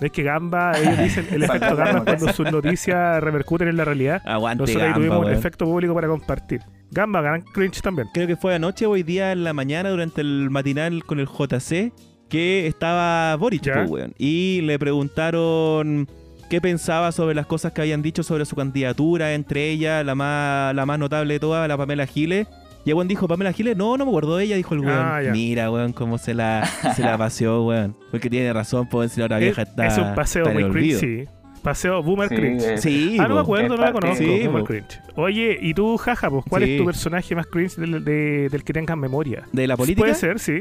Es 0.00 0.10
que 0.10 0.24
gamba, 0.24 0.72
ellos 0.76 0.98
dicen 0.98 1.28
el 1.30 1.42
efecto 1.44 1.76
gamba 1.76 1.98
es 1.98 2.04
cuando 2.04 2.32
sus 2.32 2.50
noticias 2.50 3.22
repercuten 3.22 3.68
en 3.68 3.76
la 3.76 3.84
realidad. 3.84 4.20
Aguante 4.24 4.62
Nosotros 4.62 4.82
ahí 4.82 4.90
gamba, 4.90 5.06
tuvimos 5.06 5.26
un 5.26 5.32
efecto 5.32 5.64
público 5.64 5.94
para 5.94 6.08
compartir. 6.08 6.60
Gamba, 6.90 7.22
gran 7.22 7.42
cringe 7.42 7.80
también. 7.80 8.08
Creo 8.12 8.26
que 8.26 8.36
fue 8.36 8.54
anoche 8.54 8.86
o 8.86 8.90
hoy 8.90 9.02
día 9.02 9.32
en 9.32 9.44
la 9.44 9.52
mañana 9.52 9.90
durante 9.90 10.20
el 10.20 10.50
matinal 10.50 11.04
con 11.04 11.20
el 11.20 11.26
JC 11.26 11.92
que 12.28 12.66
estaba 12.66 13.36
Boric, 13.36 13.72
po, 13.72 13.92
weón. 13.92 14.14
Y 14.18 14.60
le 14.62 14.78
preguntaron 14.78 16.08
qué 16.50 16.60
pensaba 16.60 17.12
sobre 17.12 17.34
las 17.34 17.46
cosas 17.46 17.72
que 17.72 17.82
habían 17.82 18.02
dicho 18.02 18.22
sobre 18.22 18.44
su 18.44 18.56
candidatura, 18.56 19.34
entre 19.34 19.70
ellas 19.70 20.04
la 20.04 20.14
más, 20.14 20.74
la 20.74 20.84
más 20.84 20.98
notable 20.98 21.34
de 21.34 21.40
todas, 21.40 21.68
la 21.68 21.76
Pamela 21.76 22.06
Giles. 22.06 22.46
Y 22.84 22.90
el 22.90 22.94
weón 22.96 23.06
dijo, 23.08 23.28
Pamela 23.28 23.52
Giles, 23.52 23.76
no, 23.76 23.96
no 23.96 24.04
me 24.04 24.10
acuerdo 24.10 24.36
de 24.36 24.44
ella, 24.44 24.56
dijo 24.56 24.74
el 24.74 24.80
weón. 24.80 24.98
Ah, 24.98 25.22
ya. 25.22 25.32
Mira, 25.32 25.70
weón, 25.70 25.92
cómo 25.92 26.18
se 26.18 26.34
la, 26.34 26.66
se 26.96 27.02
la 27.02 27.16
paseó, 27.16 27.64
weón. 27.64 27.96
Porque 28.10 28.28
tiene 28.28 28.52
razón, 28.52 28.88
puedo 28.88 29.02
decir 29.02 29.22
ahora 29.22 29.38
Es, 29.38 29.44
vieja 29.44 29.62
está. 29.62 29.86
es 29.86 29.98
un 29.98 30.14
paseo 30.14 30.46
muy 30.52 30.68
cringe, 30.70 30.98
sí. 30.98 31.24
Paseo 31.62 32.02
boomer 32.02 32.28
Sí, 32.28 32.34
cringe. 32.34 32.64
eh, 32.64 32.78
Sí, 32.78 33.16
Ah, 33.20 33.28
no 33.28 33.36
me 33.36 33.40
acuerdo, 33.42 33.76
no 33.76 33.82
la 33.82 33.86
Es 33.88 33.92
conozco. 33.92 34.16
Sí, 34.16 34.46
boomer 34.48 34.64
cringe. 34.64 35.00
Oye, 35.14 35.56
¿y 35.60 35.74
tú, 35.74 35.96
jaja, 35.96 36.28
pues 36.28 36.44
cuál 36.48 36.64
Sí. 36.64 36.72
es 36.72 36.78
tu 36.78 36.84
personaje 36.84 37.36
más 37.36 37.46
cringe 37.46 37.76
del, 37.76 38.04
de- 38.04 38.48
del 38.48 38.64
que 38.64 38.72
tengas 38.72 38.96
memoria? 38.98 39.44
¿De 39.52 39.68
la 39.68 39.76
política? 39.76 40.00
Puede 40.02 40.14
ser, 40.16 40.40
sí. 40.40 40.60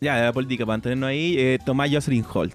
Ya, 0.00 0.16
de 0.16 0.22
la 0.26 0.32
política, 0.32 0.64
para 0.64 0.74
mantenernos 0.74 1.08
ahí, 1.08 1.34
eh, 1.36 1.58
Tomás 1.66 1.90
Jocelyn 1.92 2.24
Holt. 2.32 2.54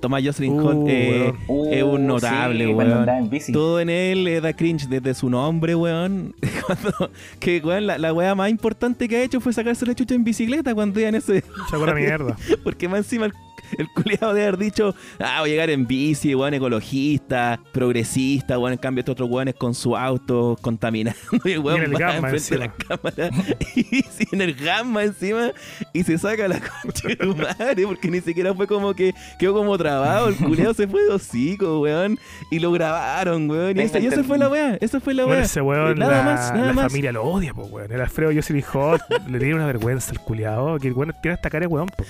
Tomás 0.00 0.22
Jocelyn 0.24 0.52
Uh, 0.58 0.66
Holt 0.66 0.88
eh, 0.88 1.32
es 1.72 1.82
un 1.82 2.04
Uh, 2.04 2.06
notable, 2.06 2.66
sí, 2.66 2.72
cuando 2.72 2.92
weón. 2.94 3.00
andaba 3.02 3.18
en 3.18 3.30
bici. 3.30 3.52
Todo 3.52 3.80
en 3.80 3.90
él 3.90 4.26
eh, 4.28 4.40
da 4.40 4.52
cringe 4.52 4.86
desde 4.88 5.14
su 5.14 5.28
nombre, 5.28 5.74
weón. 5.74 6.34
Cuando- 6.66 7.10
que, 7.40 7.60
weón, 7.64 7.86
la, 7.86 7.98
la 7.98 8.12
weá 8.12 8.34
más 8.34 8.50
importante 8.50 9.08
que 9.08 9.16
ha 9.16 9.22
hecho 9.22 9.40
fue 9.40 9.52
sacarse 9.52 9.84
la 9.86 9.94
chucha 9.94 10.14
en 10.14 10.22
bicicleta 10.24 10.74
cuando 10.74 11.00
iba 11.00 11.08
en 11.08 11.14
ese. 11.16 11.42
Sacó 11.70 11.86
la 11.86 11.94
mierda. 11.94 12.36
Porque 12.64 12.88
más 12.88 12.98
encima 13.00 13.26
el, 13.26 13.32
el 13.78 13.88
culiado 13.92 14.34
de 14.34 14.42
haber 14.42 14.58
dicho, 14.58 14.94
ah, 15.20 15.40
voy 15.40 15.50
a 15.50 15.52
llegar 15.52 15.70
en 15.70 15.86
bici, 15.86 16.34
weón, 16.34 16.54
ecologista, 16.54 17.60
progresista, 17.72 18.58
weón. 18.58 18.72
En 18.72 18.78
cambio, 18.78 19.00
estos 19.00 19.12
otros 19.12 19.28
weones 19.30 19.54
con 19.54 19.74
su 19.74 19.96
auto 19.96 20.56
contaminando 20.60 21.18
y 21.44 21.52
el 21.52 21.58
weón 21.60 21.80
Y 21.82 21.84
en 21.84 21.90
el 21.90 21.94
va 21.94 21.98
gamma 21.98 22.30
enfrente 22.30 22.50
de 22.54 22.58
la 22.58 22.72
cámara 22.72 23.30
y 23.74 24.04
en 24.32 24.40
el 24.42 24.54
gamma 24.54 25.04
encima 25.04 25.50
y 25.92 26.02
se 26.04 26.18
saca 26.18 26.46
la 26.48 26.60
concha 26.82 27.08
de 27.08 27.16
tu 27.16 27.34
madre 27.36 27.86
porque 27.86 28.10
ni 28.10 28.20
siquiera 28.20 28.54
fue 28.54 28.66
como 28.66 28.94
que 28.94 29.12
quedó 29.38 29.54
como 29.54 29.76
trabado. 29.78 30.28
El 30.28 30.36
culiado 30.36 30.74
se 30.74 30.86
fue 30.86 31.02
de 31.04 31.10
hocico, 31.12 31.80
weón. 31.80 32.18
Y 32.50 32.58
lo 32.58 32.72
grabaron, 32.72 33.50
weón. 33.50 33.76
Y 33.76 33.80
esa, 33.82 33.98
y 33.98 34.06
esa 34.06 34.16
entendido. 34.20 34.24
fue 34.24 34.38
la 34.38 34.48
weá, 34.48 34.78
esa 34.80 35.00
fue 35.00 35.14
la 35.14 35.24
Bueno, 35.24 35.36
weá. 35.38 35.44
ese 35.46 35.60
weón, 35.60 35.98
Nada 35.98 36.18
la, 36.18 36.22
más, 36.22 36.52
nada 36.52 36.66
la 36.66 36.72
más. 36.72 36.86
familia 36.86 37.12
lo 37.12 37.24
odia, 37.24 37.54
pues, 37.54 37.70
weón. 37.70 37.90
El 37.92 38.00
Alfredo 38.00 38.32
Jocelyn 38.34 38.62
Hot 38.62 39.00
le 39.28 39.38
tiene 39.38 39.54
una 39.54 39.66
vergüenza 39.66 40.12
al 40.12 40.20
culiado. 40.20 40.78
Que 40.78 40.88
el 40.88 40.94
weón 40.94 41.14
tiene 41.22 41.34
hasta 41.34 41.50
cara 41.50 41.60
de 41.66 41.66
weón, 41.66 41.86
po. 41.88 42.04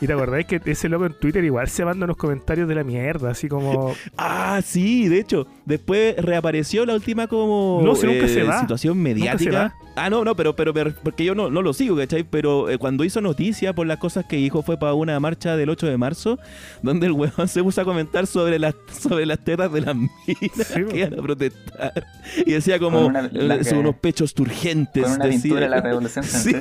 Y 0.00 0.06
te 0.06 0.12
acordáis 0.12 0.46
que 0.46 0.60
ese 0.64 0.88
loco 0.92 1.06
en 1.06 1.14
Twitter 1.18 1.42
igual 1.44 1.68
se 1.68 1.84
manda 1.84 2.04
unos 2.04 2.16
comentarios 2.16 2.68
de 2.68 2.74
la 2.76 2.84
mierda, 2.84 3.30
así 3.30 3.48
como. 3.48 3.94
Ah, 4.16 4.60
sí, 4.64 5.08
de 5.08 5.18
hecho, 5.18 5.46
después 5.64 6.14
reapareció 6.16 6.86
la 6.86 6.94
última 6.94 7.26
como 7.26 7.80
No, 7.82 7.94
si 7.96 8.06
nunca 8.06 8.28
se 8.28 8.42
va. 8.44 8.60
situación 8.60 8.98
Nunca 8.98 9.08
se 9.10 9.14
mediática. 9.14 9.74
Ah, 9.96 10.08
no, 10.08 10.24
no, 10.24 10.34
pero, 10.36 10.54
pero, 10.56 10.72
pero- 10.72 10.94
porque 11.02 11.24
yo 11.24 11.34
no, 11.34 11.50
no 11.50 11.60
lo 11.62 11.72
sigo, 11.74 11.96
¿cachai? 11.96 12.24
Pero 12.24 12.70
eh, 12.70 12.78
cuando 12.78 13.04
hizo 13.04 13.20
noticia 13.20 13.74
por 13.74 13.86
las 13.86 13.98
cosas 13.98 14.24
que 14.26 14.36
dijo 14.36 14.62
fue 14.62 14.78
para 14.78 14.94
una 14.94 15.18
marcha 15.20 15.56
del 15.56 15.68
8 15.70 15.86
de 15.86 15.98
marzo, 15.98 16.38
donde 16.82 17.06
el 17.06 17.12
weón 17.12 17.46
se 17.48 17.62
puso 17.62 17.80
a 17.80 17.84
comentar 17.84 18.26
sobre 18.26 18.58
las, 18.58 18.74
sobre 18.90 19.26
las 19.26 19.38
tetas 19.44 19.70
de 19.72 19.80
las 19.82 19.94
minas 19.96 20.10
Sí, 20.66 20.84
que 20.84 20.98
iban 20.98 21.18
a 21.18 21.22
protestar. 21.22 22.06
Y 22.46 22.52
decía 22.52 22.78
como, 22.78 23.06
una- 23.06 23.22
la 23.32 23.56
eh, 23.56 23.74
unos 23.74 23.96
pechos 23.96 24.32
turgentes. 24.34 25.02
Con 25.04 25.12
una 25.12 25.24
decía. 25.26 25.42
pintura 25.42 25.60
de 25.62 25.68
la 25.68 25.80
Revolución 25.82 26.24
Sí. 26.24 26.52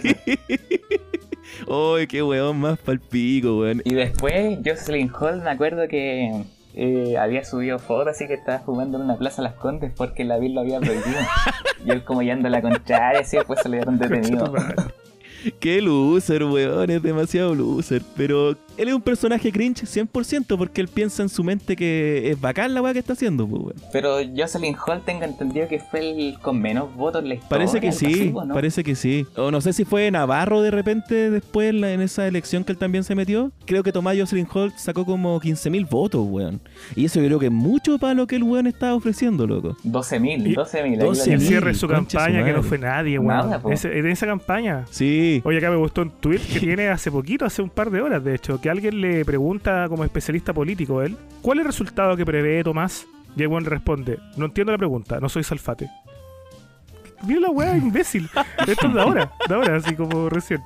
Ay, 1.69 2.07
qué 2.07 2.23
weón 2.23 2.59
más 2.59 2.79
palpico, 2.79 3.59
weón. 3.59 3.81
Y 3.85 3.93
después, 3.93 4.59
Jocelyn 4.65 5.11
Hall, 5.13 5.41
me 5.41 5.51
acuerdo 5.51 5.87
que 5.87 6.43
eh, 6.73 7.17
había 7.17 7.43
subido 7.43 7.79
fotos 7.79 8.15
así 8.15 8.27
que 8.27 8.33
estaba 8.33 8.59
fumando 8.59 8.97
en 8.97 9.03
una 9.03 9.17
plaza 9.17 9.41
Las 9.41 9.53
Condes 9.55 9.91
porque 9.95 10.23
la 10.23 10.37
vil 10.37 10.55
lo 10.55 10.61
había 10.61 10.79
prohibido. 10.79 11.19
y 11.85 11.91
él 11.91 12.03
como 12.03 12.21
yendo 12.21 12.47
a 12.47 12.51
la 12.51 12.61
contraria, 12.61 13.21
así 13.21 13.37
después 13.37 13.59
se 13.61 13.69
le 13.69 13.77
dieron 13.77 13.97
detenido. 13.97 14.53
Qué 15.59 15.81
loser, 15.81 16.43
weón, 16.43 16.89
es 16.89 17.01
demasiado 17.01 17.53
loser. 17.55 18.01
Pero 18.15 18.51
él 18.77 18.87
es 18.87 18.93
un 18.93 19.01
personaje 19.01 19.51
cringe 19.51 19.83
100% 19.85 20.57
porque 20.57 20.81
él 20.81 20.87
piensa 20.87 21.23
en 21.23 21.29
su 21.29 21.43
mente 21.43 21.75
que 21.75 22.29
es 22.31 22.39
bacán 22.39 22.73
la 22.73 22.81
weá 22.81 22.93
que 22.93 22.99
está 22.99 23.13
haciendo, 23.13 23.47
pues, 23.47 23.61
weón. 23.61 23.75
Pero 23.91 24.17
Jocelyn 24.35 24.75
Hall 24.85 25.01
tengo 25.05 25.23
entendido 25.23 25.67
que 25.67 25.79
fue 25.79 25.99
el 26.11 26.39
con 26.39 26.59
menos 26.61 26.93
votos 26.95 27.21
en 27.23 27.29
la 27.29 27.35
historia. 27.35 27.49
Parece 27.49 27.79
que 27.79 27.91
sí, 27.91 28.33
parece 28.53 28.83
que 28.83 28.95
sí. 28.95 29.25
O 29.35 29.51
no 29.51 29.61
sé 29.61 29.73
si 29.73 29.85
fue 29.85 30.09
Navarro 30.11 30.61
de 30.61 30.71
repente 30.71 31.29
después 31.31 31.69
en, 31.69 31.81
la- 31.81 31.91
en 31.93 32.01
esa 32.01 32.27
elección 32.27 32.63
que 32.63 32.71
él 32.71 32.77
también 32.77 33.03
se 33.03 33.15
metió. 33.15 33.51
Creo 33.65 33.83
que 33.83 33.91
Tomás 33.91 34.17
Jocelyn 34.17 34.47
Holt 34.51 34.75
sacó 34.77 35.05
como 35.05 35.39
15.000 35.39 35.89
votos, 35.89 36.25
weón. 36.27 36.61
Y 36.95 37.05
eso 37.05 37.19
yo 37.19 37.27
creo 37.27 37.39
que 37.39 37.45
es 37.47 37.51
mucho 37.51 37.97
para 37.99 38.13
lo 38.13 38.27
que 38.27 38.35
el 38.35 38.43
weón 38.43 38.67
estaba 38.67 38.93
ofreciendo, 38.95 39.45
loco. 39.47 39.75
12.000, 39.83 40.47
Y- 40.47 40.55
12.000. 40.55 40.83
ahí 40.83 40.95
12.000. 40.95 40.97
lo 41.03 41.11
El 41.11 41.19
tenía. 41.19 41.39
cierre 41.39 41.67
de 41.71 41.75
su 41.77 41.87
campaña, 41.87 42.43
que 42.45 42.53
no 42.53 42.63
fue 42.63 42.77
nadie, 42.77 43.17
weón. 43.19 43.27
Nada, 43.49 43.59
po. 43.61 43.71
Ese- 43.71 43.97
en 43.97 44.07
esa 44.07 44.25
campaña. 44.25 44.85
Sí. 44.89 45.30
Oye, 45.43 45.57
acá 45.57 45.69
me 45.69 45.77
gustó 45.77 46.01
un 46.01 46.11
tweet 46.11 46.39
que 46.39 46.59
tiene 46.59 46.89
hace 46.89 47.11
poquito, 47.11 47.45
hace 47.45 47.61
un 47.61 47.69
par 47.69 47.89
de 47.89 48.01
horas, 48.01 48.23
de 48.23 48.35
hecho, 48.35 48.59
que 48.59 48.69
alguien 48.69 48.99
le 49.01 49.23
pregunta 49.23 49.87
como 49.87 50.03
especialista 50.03 50.53
político 50.53 51.01
él, 51.01 51.17
¿cuál 51.41 51.59
es 51.59 51.61
el 51.61 51.67
resultado 51.67 52.17
que 52.17 52.25
prevé 52.25 52.63
Tomás? 52.63 53.05
Y 53.35 53.43
el 53.43 53.65
responde, 53.65 54.19
no 54.35 54.45
entiendo 54.45 54.71
la 54.73 54.77
pregunta, 54.77 55.19
no 55.19 55.29
soy 55.29 55.43
salfate. 55.43 55.89
Mira 57.25 57.39
la 57.39 57.49
weá, 57.51 57.77
imbécil. 57.77 58.29
Esto 58.67 58.87
es 58.87 58.93
de 58.93 59.01
ahora, 59.01 59.31
de 59.47 59.55
ahora, 59.55 59.75
así 59.77 59.95
como 59.95 60.27
recién. 60.29 60.61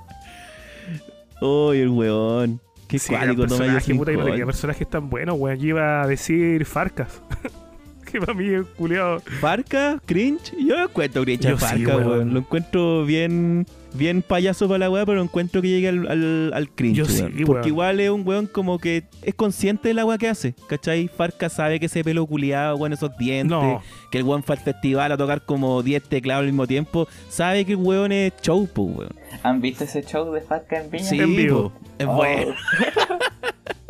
Oye, 1.42 1.84
el 1.84 1.90
weón. 1.90 2.62
Qué 2.88 3.00
Sí, 3.00 3.14
Tomás 3.14 3.36
personaje, 3.36 3.74
Jocelyn 3.74 3.98
puta, 3.98 4.12
no 4.12 4.20
Holt. 4.20 4.30
tenía 4.32 4.46
personajes 4.46 4.90
tan 4.90 5.10
buenos, 5.10 5.36
weón. 5.38 5.58
Yo 5.58 5.68
iba 5.68 6.02
a 6.04 6.08
decir 6.08 6.66
Farcas. 6.66 7.22
que 8.12 8.20
para 8.20 8.34
mí 8.34 8.48
es 8.48 8.66
culiado. 8.78 9.20
Farca, 9.42 10.00
cringe, 10.06 10.54
yo 10.66 10.76
encuentro 10.84 11.24
cringe 11.24 11.48
a 11.48 11.50
Yo 11.52 11.58
sí, 11.58 11.86
weón. 11.86 12.34
Lo 12.34 12.40
encuentro 12.40 13.06
bien, 13.06 13.66
bien 13.96 14.22
payaso 14.22 14.68
para 14.68 14.80
la 14.80 14.90
weá, 14.90 15.06
pero 15.06 15.22
encuentro 15.22 15.62
que 15.62 15.70
llega 15.70 15.90
al, 15.90 16.08
al, 16.08 16.52
al 16.54 16.70
cringe, 16.70 16.96
Yo 16.98 17.06
sí, 17.06 17.22
weón. 17.22 17.34
Porque 17.46 17.68
igual 17.70 18.00
es 18.00 18.10
un 18.10 18.28
weón 18.28 18.48
como 18.48 18.78
que 18.80 19.04
es 19.22 19.34
consciente 19.36 19.88
de 19.90 19.94
la 19.94 20.06
weá 20.06 20.18
que 20.18 20.28
hace, 20.28 20.54
¿cachai? 20.68 21.08
Farca 21.08 21.50
sabe 21.50 21.80
que 21.80 21.88
ese 21.88 22.04
pelo 22.04 22.26
culiado, 22.26 22.76
weón, 22.78 22.94
esos 22.94 23.16
dientes, 23.18 23.50
No, 23.50 23.82
que 24.12 24.18
el 24.20 24.24
weón 24.24 24.44
fue 24.44 24.56
al 24.56 24.62
festival 24.62 25.12
a 25.12 25.18
tocar 25.18 25.44
como 25.46 25.82
10 25.84 26.04
teclados 26.04 26.42
al 26.42 26.48
mismo 26.48 26.68
tiempo, 26.68 27.08
sabe 27.30 27.66
que 27.66 27.72
el 27.74 27.78
weón 27.78 28.12
es 28.12 28.34
show, 28.42 28.68
po, 28.68 28.84
weón. 28.84 29.10
¿Han 29.44 29.62
visto 29.62 29.84
ese 29.84 30.04
show 30.04 30.32
de 30.32 30.42
Farca 30.42 30.82
en 30.82 30.90
Viña? 30.92 31.04
Sí, 31.04 31.20
En 31.20 31.36
vivo. 31.36 31.74
es 31.98 32.06
Oh, 32.08 32.14
bueno. 32.16 32.54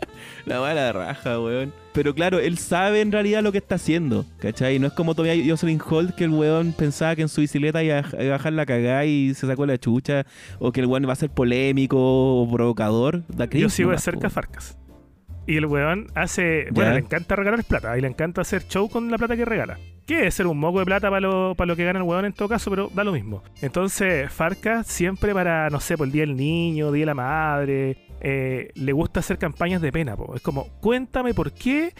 La 0.55 0.59
bala 0.59 0.91
raja, 0.93 1.39
weón. 1.39 1.73
Pero 1.93 2.13
claro, 2.13 2.39
él 2.39 2.57
sabe 2.57 3.01
en 3.01 3.11
realidad 3.11 3.41
lo 3.41 3.51
que 3.51 3.57
está 3.57 3.75
haciendo, 3.75 4.25
¿cachai? 4.39 4.79
No 4.79 4.87
es 4.87 4.93
como 4.93 5.15
todavía 5.15 5.43
Jocelyn 5.49 5.81
Holt 5.83 6.13
que 6.13 6.25
el 6.25 6.29
weón 6.29 6.73
pensaba 6.73 7.15
que 7.15 7.23
en 7.23 7.29
su 7.29 7.41
bicicleta 7.41 7.83
iba 7.83 7.99
a 7.99 8.23
bajar 8.29 8.53
la 8.53 8.65
cagada 8.65 9.05
y 9.05 9.33
se 9.33 9.47
sacó 9.47 9.65
la 9.65 9.77
chucha, 9.77 10.25
o 10.59 10.71
que 10.71 10.81
el 10.81 10.87
weón 10.87 11.07
va 11.07 11.13
a 11.13 11.15
ser 11.15 11.29
polémico 11.29 11.97
o 11.97 12.51
provocador. 12.51 13.23
Da 13.27 13.45
yo 13.45 13.69
sigo 13.69 13.91
de 13.91 13.97
cerca 13.97 14.27
a. 14.27 14.29
Farcas. 14.29 14.77
Y 15.47 15.57
el 15.57 15.65
weón 15.65 16.07
hace. 16.15 16.67
Bueno, 16.71 16.93
le 16.93 16.99
encanta 16.99 17.35
regalar 17.35 17.63
plata 17.63 17.97
y 17.97 18.01
le 18.01 18.07
encanta 18.07 18.41
hacer 18.41 18.67
show 18.67 18.89
con 18.89 19.09
la 19.09 19.17
plata 19.17 19.35
que 19.35 19.45
regala. 19.45 19.79
Que 20.05 20.29
ser 20.29 20.45
un 20.45 20.59
moco 20.59 20.79
de 20.79 20.85
plata 20.85 21.09
para 21.09 21.21
lo, 21.21 21.55
para 21.55 21.67
lo 21.67 21.75
que 21.75 21.83
gana 21.83 21.99
el 21.99 22.03
weón 22.03 22.25
en 22.25 22.33
todo 22.33 22.47
caso, 22.47 22.69
pero 22.69 22.91
da 22.93 23.03
lo 23.03 23.11
mismo. 23.11 23.43
Entonces, 23.61 24.31
Farcas 24.31 24.85
siempre 24.85 25.33
para, 25.33 25.69
no 25.69 25.79
sé, 25.79 25.97
por 25.97 26.05
el 26.05 26.13
día 26.13 26.21
del 26.21 26.35
niño, 26.35 26.91
día 26.91 27.01
de 27.01 27.05
la 27.07 27.15
madre, 27.15 27.97
eh, 28.21 28.71
le 28.75 28.91
gusta 28.91 29.21
hacer 29.21 29.37
campañas 29.37 29.81
de 29.81 29.91
pena. 29.91 30.15
po. 30.15 30.35
Es 30.35 30.41
como, 30.41 30.67
cuéntame 30.79 31.33
por 31.33 31.53
qué 31.53 31.93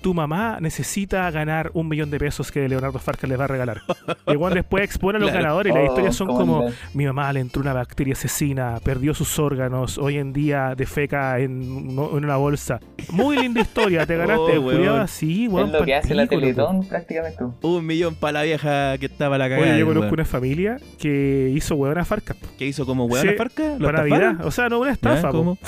tu 0.00 0.14
mamá 0.14 0.58
necesita 0.60 1.30
ganar 1.30 1.70
un 1.74 1.88
millón 1.88 2.10
de 2.10 2.18
pesos 2.18 2.50
que 2.52 2.68
Leonardo 2.68 2.98
Farcas 2.98 3.28
les 3.28 3.38
va 3.38 3.44
a 3.44 3.48
regalar. 3.48 3.82
Y 4.26 4.36
weón 4.36 4.54
después 4.54 4.84
expone 4.84 5.16
a 5.18 5.20
los 5.20 5.30
Claro. 5.38 5.42
ganadores 5.44 5.72
y 5.72 5.74
las 5.74 5.84
Oh, 5.84 5.86
historias 5.92 6.14
son 6.16 6.26
cómo 6.28 6.38
como, 6.60 6.70
mi 6.94 7.04
mamá 7.06 7.32
le 7.32 7.40
entró 7.40 7.60
una 7.62 7.72
bacteria 7.72 8.12
asesina, 8.14 8.78
perdió 8.82 9.12
sus 9.14 9.38
órganos, 9.38 9.98
hoy 9.98 10.16
en 10.18 10.32
día 10.32 10.74
defeca 10.76 11.38
en, 11.38 11.62
en 11.62 11.98
una 11.98 12.36
bolsa. 12.36 12.80
Muy 13.10 13.36
linda 13.38 13.60
historia, 13.60 14.06
te 14.06 14.16
ganaste, 14.16 14.38
Oh, 14.42 14.48
el 14.50 14.58
weón. 14.58 15.02
Es 15.04 15.72
lo 15.72 15.84
que 15.84 15.94
hace 15.94 16.14
la. 16.14 16.26
Teletón 16.26 16.86
prácticamente. 16.86 17.44
Un 17.62 17.86
millón 17.86 18.14
para 18.14 18.32
la 18.32 18.42
vieja 18.44 18.96
que 18.98 19.06
estaba 19.06 19.36
la 19.38 19.48
cagada. 19.48 19.70
Oye, 19.70 19.78
yo 19.80 19.86
conozco 19.86 20.02
weón. 20.06 20.14
una 20.14 20.24
familia 20.24 20.76
que 20.98 21.52
hizo 21.54 21.74
weón 21.74 21.98
a 21.98 22.04
Farcas 22.04 22.36
po, 22.36 22.46
¿Qué 22.58 22.66
hizo 22.66 22.84
como 22.86 23.06
weón 23.06 23.22
Sí, 23.26 23.28
a 23.34 23.36
Farca? 23.36 23.76
¿Lo 23.78 23.86
para? 23.86 23.98
Navidad. 23.98 24.46
O 24.46 24.50
sea, 24.50 24.68
no 24.68 24.78
una 24.80 24.92
estafa. 24.92 25.30
¿Cómo? 25.30 25.58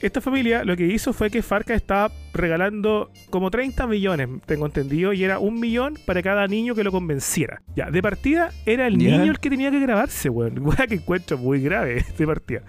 Esta 0.00 0.20
familia 0.20 0.64
lo 0.64 0.76
que 0.76 0.86
hizo 0.86 1.12
fue 1.12 1.30
que 1.30 1.42
Farcas 1.42 1.76
estaba 1.76 2.10
regalando 2.34 3.10
como 3.30 3.50
30 3.50 3.86
millones, 3.86 4.28
tengo 4.46 4.66
entendido, 4.66 5.12
y 5.12 5.24
era 5.24 5.38
un 5.38 5.58
millón 5.60 5.98
para 6.06 6.22
cada 6.22 6.46
niño 6.46 6.74
que 6.74 6.84
lo 6.84 6.92
convenciera. 6.92 7.62
Ya, 7.74 7.90
de 7.90 8.02
partida 8.02 8.50
era 8.66 8.86
el 8.86 8.98
niño 8.98 9.24
el 9.24 9.38
que 9.38 9.50
tenía 9.50 9.70
que 9.70 9.80
grabarse, 9.80 10.28
weón. 10.28 10.58
Weón 10.64 10.76
que 10.88 10.96
encuentro 10.96 11.38
muy 11.38 11.60
grave 11.60 12.04
de 12.18 12.26
partida. 12.26 12.62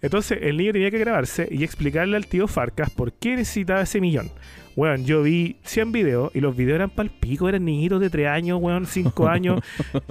Entonces, 0.00 0.38
el 0.42 0.56
niño 0.56 0.72
tenía 0.72 0.90
que 0.90 0.98
grabarse 0.98 1.48
y 1.50 1.62
explicarle 1.62 2.16
al 2.16 2.26
tío 2.26 2.48
Farcas 2.48 2.90
por 2.90 3.12
qué 3.12 3.36
necesitaba 3.36 3.82
ese 3.82 4.00
millón. 4.00 4.30
Weón, 4.74 5.04
yo 5.04 5.22
vi 5.22 5.56
100 5.64 5.92
videos 5.92 6.30
y 6.34 6.40
los 6.40 6.56
videos 6.56 6.76
eran 6.76 6.88
pal 6.90 7.10
pico, 7.10 7.48
eran 7.48 7.64
niñitos 7.64 8.00
de 8.00 8.08
3 8.08 8.28
años, 8.28 8.58
weón, 8.62 8.86
5 8.86 9.28
años. 9.28 9.60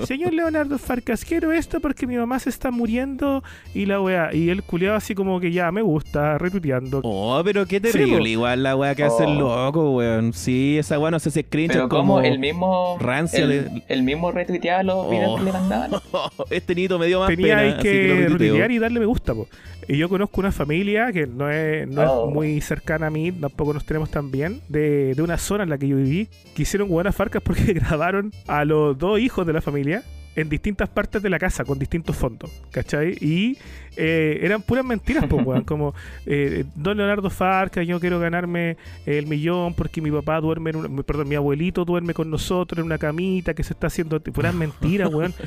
Señor 0.05 0.33
Leonardo 0.33 0.77
Farcas, 0.77 1.25
quiero 1.25 1.51
esto 1.51 1.79
porque 1.79 2.05
mi 2.05 2.15
mamá 2.15 2.37
se 2.39 2.49
está 2.49 2.69
muriendo 2.69 3.43
y 3.73 3.85
la 3.87 3.99
weá. 4.01 4.33
Y 4.33 4.49
él 4.49 4.61
culeaba 4.63 4.97
así 4.97 5.15
como 5.15 5.39
que 5.39 5.51
ya 5.51 5.71
me 5.71 5.81
gusta, 5.81 6.37
retuiteando. 6.37 7.01
Oh, 7.03 7.41
pero 7.43 7.65
qué 7.65 7.77
Sí, 7.77 7.81
terrible. 7.81 8.17
po. 8.19 8.27
Igual 8.27 8.63
la 8.63 8.75
weá 8.75 8.93
que 8.95 9.03
hace 9.03 9.23
el 9.23 9.31
Oh. 9.41 9.65
loco, 9.65 9.91
weón. 9.95 10.33
Sí, 10.33 10.77
esa 10.77 10.99
weá 10.99 11.09
no 11.11 11.19
sé 11.19 11.31
si 11.31 11.39
es 11.39 11.45
cringe 11.49 11.69
Pero 11.73 11.83
es 11.85 11.89
como 11.89 12.15
como... 12.15 12.21
el 12.21 12.37
mismo. 12.39 12.97
rancia 12.99 13.39
el, 13.43 13.49
de- 13.49 13.83
el 13.87 14.03
mismo 14.03 14.31
retuiteaba 14.31 14.83
los 14.83 15.09
videos 15.09 15.31
Oh. 15.31 15.37
que 15.37 15.43
le 15.43 15.51
mandaban. 15.53 15.91
este 16.51 16.75
niño 16.75 16.99
me 16.99 17.07
dio 17.07 17.19
más 17.19 17.29
tenía 17.29 17.57
pena, 17.57 17.77
que 17.79 17.91
retuiteo. 17.91 18.29
retuitear 18.29 18.71
y 18.71 18.79
darle 18.79 18.99
me 18.99 19.05
gusta, 19.07 19.33
po. 19.33 19.47
Y 19.87 19.97
yo 19.97 20.07
conozco 20.09 20.39
una 20.39 20.51
familia 20.51 21.11
que 21.11 21.25
no 21.25 21.49
es, 21.49 21.87
no 21.87 22.01
Oh. 22.03 22.27
es 22.29 22.33
muy 22.33 22.61
cercana 22.61 23.07
a 23.07 23.09
mí, 23.09 23.31
tampoco 23.31 23.73
nos 23.73 23.83
tenemos 23.85 24.09
tan 24.11 24.29
bien, 24.31 24.50
de, 24.69 25.13
de 25.15 25.21
una 25.21 25.37
zona 25.37 25.63
en 25.63 25.69
la 25.69 25.77
que 25.77 25.87
yo 25.87 25.97
viví, 25.97 26.27
que 26.55 26.63
hicieron 26.63 26.89
buenas 26.89 27.15
farcas 27.15 27.41
porque 27.41 27.73
grabaron 27.73 28.31
a 28.47 28.65
los 28.65 28.97
dos 28.97 29.19
hijos 29.19 29.45
de 29.47 29.53
la 29.53 29.61
familia 29.61 30.03
en 30.33 30.47
distintas 30.47 30.87
partes 30.87 31.21
de 31.21 31.29
la 31.29 31.37
casa, 31.37 31.65
con 31.65 31.77
distintos 31.77 32.15
fondos, 32.15 32.49
¿cachai? 32.71 33.17
Y 33.19 33.57
eh, 33.97 34.39
eran 34.41 34.61
puras 34.61 34.85
mentiras, 34.85 35.25
pues, 35.29 35.45
weón, 35.45 35.63
como, 35.65 35.93
eh, 36.25 36.63
don 36.75 36.95
Leonardo 36.97 37.29
Farca, 37.29 37.83
yo 37.83 37.99
quiero 37.99 38.17
ganarme 38.17 38.77
el 39.05 39.27
millón 39.27 39.73
porque 39.73 39.99
mi 40.01 40.09
papá 40.09 40.39
duerme, 40.39 40.69
en 40.69 40.77
una- 40.77 41.03
perdón, 41.03 41.27
mi 41.27 41.35
abuelito 41.35 41.83
duerme 41.83 42.13
con 42.13 42.29
nosotros 42.29 42.79
en 42.79 42.85
una 42.85 42.97
camita 42.97 43.53
que 43.53 43.63
se 43.63 43.73
está 43.73 43.87
haciendo, 43.87 44.21
puras 44.21 44.55
mentiras, 44.55 45.13
weón. 45.13 45.33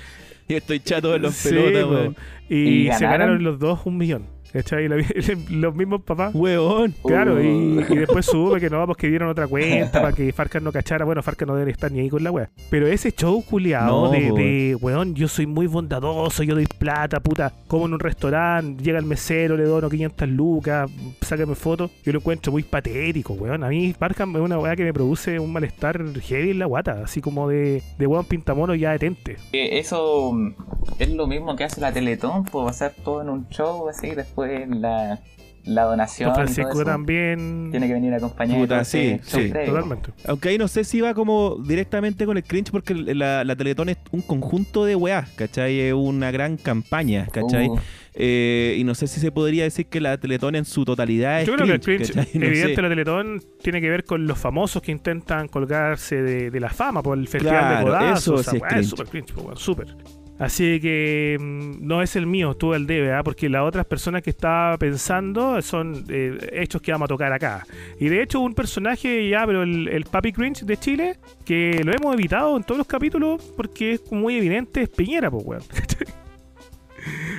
Y 0.47 0.53
estoy 0.57 0.79
chato 0.81 1.11
de 1.13 1.19
los 1.21 1.35
Sí, 1.35 1.49
pelotas, 1.49 1.85
weón. 1.91 2.17
Y, 2.51 2.89
¿Y 2.89 2.93
se 2.93 3.05
ganaron 3.07 3.43
los 3.43 3.59
dos 3.59 3.81
un 3.87 3.97
millón. 3.97 4.27
Los 5.51 5.75
mismos 5.75 6.03
papás. 6.03 6.35
Weón. 6.35 6.95
Claro, 7.05 7.43
y, 7.43 7.85
y 7.89 7.97
después 7.97 8.27
supe 8.27 8.61
que 8.61 8.71
no, 8.71 8.85
pues 8.87 8.97
que 8.99 9.09
dieron 9.09 9.29
otra 9.29 9.47
cuenta 9.47 10.01
para 10.01 10.13
que 10.15 10.33
Farcas 10.33 10.63
no 10.63 10.73
cachara. 10.73 11.05
Bueno, 11.05 11.23
Farcas 11.23 11.49
no 11.49 11.57
debe 11.57 11.73
estar 11.73 11.91
ni 11.91 12.01
ahí 12.01 12.09
con 12.09 12.23
la 12.23 12.31
wea. 12.31 12.51
Pero 12.71 12.87
ese 12.87 13.13
show 13.13 13.43
culiado 13.45 14.07
No, 14.07 14.11
de, 14.11 14.31
de, 14.33 14.77
weón, 14.81 15.15
yo 15.15 15.29
soy 15.29 15.47
muy 15.47 15.67
bondadoso, 15.67 16.43
yo 16.43 16.55
doy 16.55 16.67
plata, 16.67 17.21
puta, 17.21 17.53
como 17.67 17.87
en 17.87 17.95
un 17.95 18.01
restaurante, 18.01 18.83
llega 18.83 18.99
el 18.99 19.05
mesero, 19.05 19.57
le 19.57 19.65
dono 19.65 19.89
500 19.89 20.29
lucas, 20.29 20.91
sácame 21.21 21.55
fotos. 21.55 21.91
Yo 22.05 22.13
lo 22.13 22.21
encuentro 22.21 22.53
muy 22.53 22.63
patético, 22.63 23.35
weón. 23.35 23.65
A 23.65 23.69
mí 23.69 23.93
Farcas 23.93 24.29
es 24.29 24.37
una 24.37 24.59
weá 24.59 24.77
que 24.77 24.85
me 24.85 24.93
produce 24.93 25.39
un 25.39 25.53
malestar 25.53 26.03
heavy 26.21 26.51
en 26.51 26.59
la 26.59 26.67
guata, 26.67 27.03
así 27.05 27.21
como 27.21 27.49
de, 27.49 27.83
de 27.99 28.07
weón 28.07 28.25
pintamono 28.25 28.75
ya 28.75 28.93
detente. 28.93 29.37
Que 29.53 29.79
eso 29.79 30.33
mm, 30.33 30.55
es 30.99 31.11
lo 31.11 31.27
mismo 31.27 31.57
que 31.57 31.65
hace 31.65 31.81
la 31.81 31.93
Teletón, 31.93 32.45
pues 32.45 32.69
hacer 32.69 32.95
todo 33.05 33.23
en 33.23 33.29
un 33.29 33.49
show 33.49 33.89
así, 33.89 34.11
después 34.11 34.44
la, 34.69 35.21
la 35.65 35.83
donación. 35.85 36.29
Don 36.29 36.35
Francisco 36.37 36.73
eso. 36.73 36.85
también. 36.85 37.69
Tiene 37.71 37.87
que 37.87 37.95
venir 37.95 38.13
acompañado 38.15 38.61
Puta, 38.61 38.85
sí, 38.85 39.19
sí. 39.23 39.51
Totalmente. 39.67 40.11
Aunque 40.27 40.51
ahí 40.51 40.59
no 40.59 40.69
sé 40.69 40.85
si 40.85 41.01
va 41.01 41.15
como 41.15 41.57
directamente 41.67 42.27
con 42.27 42.37
el 42.37 42.45
cringe 42.45 42.71
porque 42.71 42.95
la, 42.95 43.45
la 43.45 43.57
Teletón 43.57 43.89
es 43.89 43.97
un 44.13 44.21
conjunto 44.23 44.85
de 44.85 44.95
weás, 44.97 45.31
¿cachai? 45.31 45.81
Es 45.81 45.95
una 45.95 46.31
gran 46.31 46.57
campaña, 46.59 47.27
¿cachai? 47.33 47.69
Uh, 47.69 47.79
Eh, 48.17 48.77
y 48.79 48.85
no 48.85 48.95
sé 48.95 49.09
si 49.09 49.19
se 49.19 49.33
podría 49.33 49.65
decir 49.65 49.87
que 49.87 50.01
la 50.01 50.17
Teletón 50.19 50.55
en 50.55 50.65
su 50.65 50.85
totalidad 50.85 51.41
es 51.41 51.49
Yo 51.49 51.55
creo 51.57 51.67
que 51.67 51.73
el 51.73 51.81
cringe, 51.81 52.13
¿cachai? 52.13 52.29
No 52.39 52.47
evidente, 52.47 52.77
sé. 52.77 52.83
la 52.83 52.89
Teletón 52.89 53.43
tiene 53.61 53.81
que 53.81 53.91
ver 53.91 54.05
con 54.05 54.27
los 54.29 54.39
famosos 54.39 54.83
que 54.83 54.93
intentan 54.93 55.49
colgarse 55.49 56.23
de, 56.23 56.51
de 56.53 56.61
la 56.61 56.69
fama 56.71 57.03
por 57.03 57.19
el 57.19 57.27
festival 57.27 57.59
Claro, 57.59 57.79
de 57.79 57.85
codazos. 57.85 58.23
eso 58.23 58.35
o 58.35 58.43
sea, 58.43 58.51
sí 58.53 58.57
es 58.59 58.63
weá, 58.63 58.71
cringe. 58.71 58.87
súper 58.89 59.07
cringe, 59.09 59.35
weón, 59.37 59.57
súper. 59.57 59.97
Así 60.39 60.81
que 60.81 61.37
mm, 61.39 61.87
no 61.87 62.03
es 62.03 62.17
el 62.17 62.27
mío, 62.27 62.55
tú 62.55 62.75
el 62.75 62.87
debe, 62.87 63.13
¿ah? 63.13 63.23
porque 63.23 63.49
las 63.49 63.63
otras 63.63 63.87
personas 63.87 64.23
que 64.23 64.31
estaba 64.31 64.77
pensando 64.79 65.63
son 65.63 66.05
eh, 66.09 66.37
hechos 66.53 66.83
que 66.83 66.91
vamos 66.93 67.07
a 67.07 67.09
tocar 67.09 67.33
acá. 67.33 67.67
Y 68.01 68.09
de 68.09 68.23
hecho, 68.23 68.41
un 68.41 68.55
personaje 68.55 69.29
ya, 69.29 69.47
pero 69.47 69.63
el, 69.63 69.89
el 69.89 70.05
Papi 70.05 70.33
Cringe 70.33 70.65
de 70.65 70.77
Chile, 70.77 71.17
que 71.45 71.81
lo 71.85 71.93
hemos 71.93 72.15
evitado 72.15 72.57
en 72.57 72.65
todos 72.65 72.79
los 72.79 72.87
capítulos 72.87 73.43
porque 73.57 73.93
es 73.93 74.13
muy 74.13 74.37
evidente, 74.37 74.83
es 74.83 74.89
Piñera, 74.89 75.31
pues, 75.31 75.45
weón. 75.47 75.63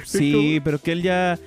Sí, 0.03 0.61
pero 0.63 0.79
que 0.79 0.91
él 0.91 1.01
ya. 1.01 1.39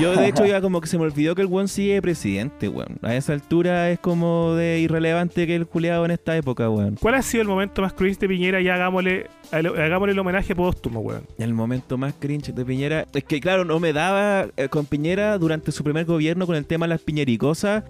Yo, 0.00 0.16
de 0.16 0.28
hecho, 0.28 0.44
ya 0.44 0.60
como 0.60 0.80
que 0.80 0.86
se 0.86 0.98
me 0.98 1.04
olvidó 1.04 1.34
que 1.34 1.42
el 1.42 1.48
weón 1.48 1.68
sigue 1.68 2.00
presidente, 2.02 2.68
weón. 2.68 2.98
A 3.02 3.14
esa 3.14 3.32
altura 3.32 3.90
es 3.90 3.98
como 3.98 4.54
de 4.54 4.80
irrelevante 4.80 5.46
que 5.46 5.54
el 5.54 5.66
culiado 5.66 6.04
en 6.04 6.10
esta 6.10 6.36
época, 6.36 6.68
weón. 6.68 6.96
¿Cuál 7.00 7.14
ha 7.14 7.22
sido 7.22 7.42
el 7.42 7.48
momento 7.48 7.82
más 7.82 7.92
cringe 7.92 8.18
de 8.18 8.28
Piñera? 8.28 8.60
Ya 8.60 8.74
hagámosle, 8.74 9.28
hagámosle 9.52 10.12
el 10.12 10.18
homenaje 10.18 10.54
póstumo, 10.54 11.00
weón. 11.00 11.26
El 11.38 11.54
momento 11.54 11.96
más 11.96 12.14
cringe 12.18 12.52
de 12.52 12.64
Piñera 12.64 13.06
es 13.12 13.24
que, 13.24 13.40
claro, 13.40 13.64
no 13.64 13.80
me 13.80 13.92
daba 13.92 14.46
eh, 14.56 14.68
con 14.68 14.86
Piñera 14.86 15.38
durante 15.38 15.72
su 15.72 15.84
primer 15.84 16.04
gobierno 16.04 16.46
con 16.46 16.56
el 16.56 16.66
tema 16.66 16.86
de 16.86 16.90
las 16.90 17.00
piñericosas. 17.00 17.84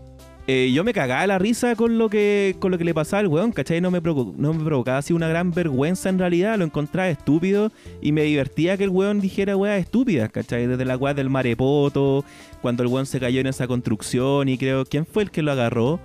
Eh, 0.47 0.71
yo 0.75 0.85
me 0.85 0.93
cagaba 0.93 1.27
la 1.27 1.39
risa 1.39 1.75
con 1.75 1.97
lo 1.97 2.11
que 2.11 2.57
con 2.59 2.71
lo 2.71 2.77
que 2.79 2.85
le 2.85 2.93
pasaba 2.93 3.21
al 3.21 3.29
weón, 3.29 3.51
¿cachai? 3.53 3.81
No 3.81 3.91
me, 3.91 4.03
provo- 4.03 4.35
no 4.37 4.53
me 4.53 4.63
provocaba 4.63 4.99
así 4.99 5.13
una 5.15 5.27
gran 5.29 5.53
vergüenza 5.53 6.09
en 6.11 6.19
realidad, 6.19 6.59
lo 6.59 6.65
encontraba 6.67 7.09
estúpido 7.09 7.73
y 8.03 8.13
me 8.13 8.25
divertía 8.25 8.77
que 8.77 8.85
el 8.85 8.91
weón 8.91 9.21
dijera 9.21 9.57
weas 9.57 9.81
estúpidas, 9.81 10.31
¿cachai? 10.31 10.67
Desde 10.67 10.85
la 10.85 10.97
weá 10.99 11.15
del 11.15 11.31
marepoto, 11.31 12.25
cuando 12.61 12.83
el 12.83 12.89
weón 12.91 13.07
se 13.07 13.21
cayó 13.21 13.41
en 13.41 13.47
esa 13.47 13.67
construcción 13.67 14.49
y 14.49 14.59
creo, 14.59 14.85
¿quién 14.85 15.07
fue 15.07 15.23
el 15.23 15.31
que 15.31 15.43
lo 15.43 15.53
agarró? 15.53 15.99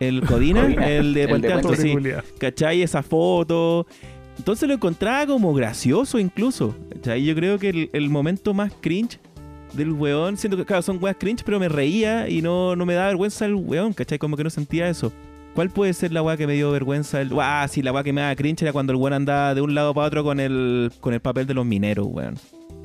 ¿El 0.00 0.20
Codina? 0.26 0.66
El 0.86 1.12
de 1.12 1.28
Puente 1.28 1.52
Alto, 1.52 1.74
sí. 1.74 1.94
¿Cachai? 2.38 2.82
Esa 2.82 3.02
foto. 3.02 3.86
Entonces 4.38 4.68
lo 4.68 4.74
encontraba 4.74 5.26
como 5.26 5.52
gracioso 5.52 6.18
incluso. 6.18 6.74
¿Cachai? 6.94 7.24
Yo 7.24 7.34
creo 7.34 7.58
que 7.58 7.68
el, 7.70 7.90
el 7.92 8.08
momento 8.08 8.54
más 8.54 8.72
cringe 8.80 9.18
del 9.72 9.92
weón, 9.92 10.36
siento 10.36 10.56
que 10.56 10.64
claro, 10.64 10.82
son 10.82 11.02
weas 11.02 11.16
cringe, 11.18 11.42
pero 11.44 11.58
me 11.58 11.68
reía 11.68 12.28
y 12.28 12.42
no, 12.42 12.76
no 12.76 12.86
me 12.86 12.94
da 12.94 13.06
vergüenza 13.06 13.46
el 13.46 13.54
weón, 13.54 13.92
¿cachai? 13.92 14.18
Como 14.18 14.36
que 14.36 14.44
no 14.44 14.50
sentía 14.50 14.88
eso. 14.88 15.12
¿Cuál 15.54 15.70
puede 15.70 15.92
ser 15.92 16.12
la 16.12 16.22
wea 16.22 16.36
que 16.36 16.46
me 16.46 16.54
dio 16.54 16.70
vergüenza? 16.70 17.20
El... 17.20 17.30
Ah, 17.40 17.66
sí, 17.68 17.82
la 17.82 17.92
wea 17.92 18.04
que 18.04 18.12
me 18.12 18.20
da 18.20 18.36
cringe 18.36 18.62
era 18.62 18.72
cuando 18.72 18.92
el 18.92 18.98
weón 18.98 19.12
andaba 19.12 19.54
de 19.54 19.60
un 19.60 19.74
lado 19.74 19.92
para 19.92 20.06
otro 20.06 20.22
con 20.22 20.38
el, 20.40 20.92
con 21.00 21.14
el 21.14 21.20
papel 21.20 21.46
de 21.46 21.54
los 21.54 21.66
mineros, 21.66 22.06
weón. 22.08 22.36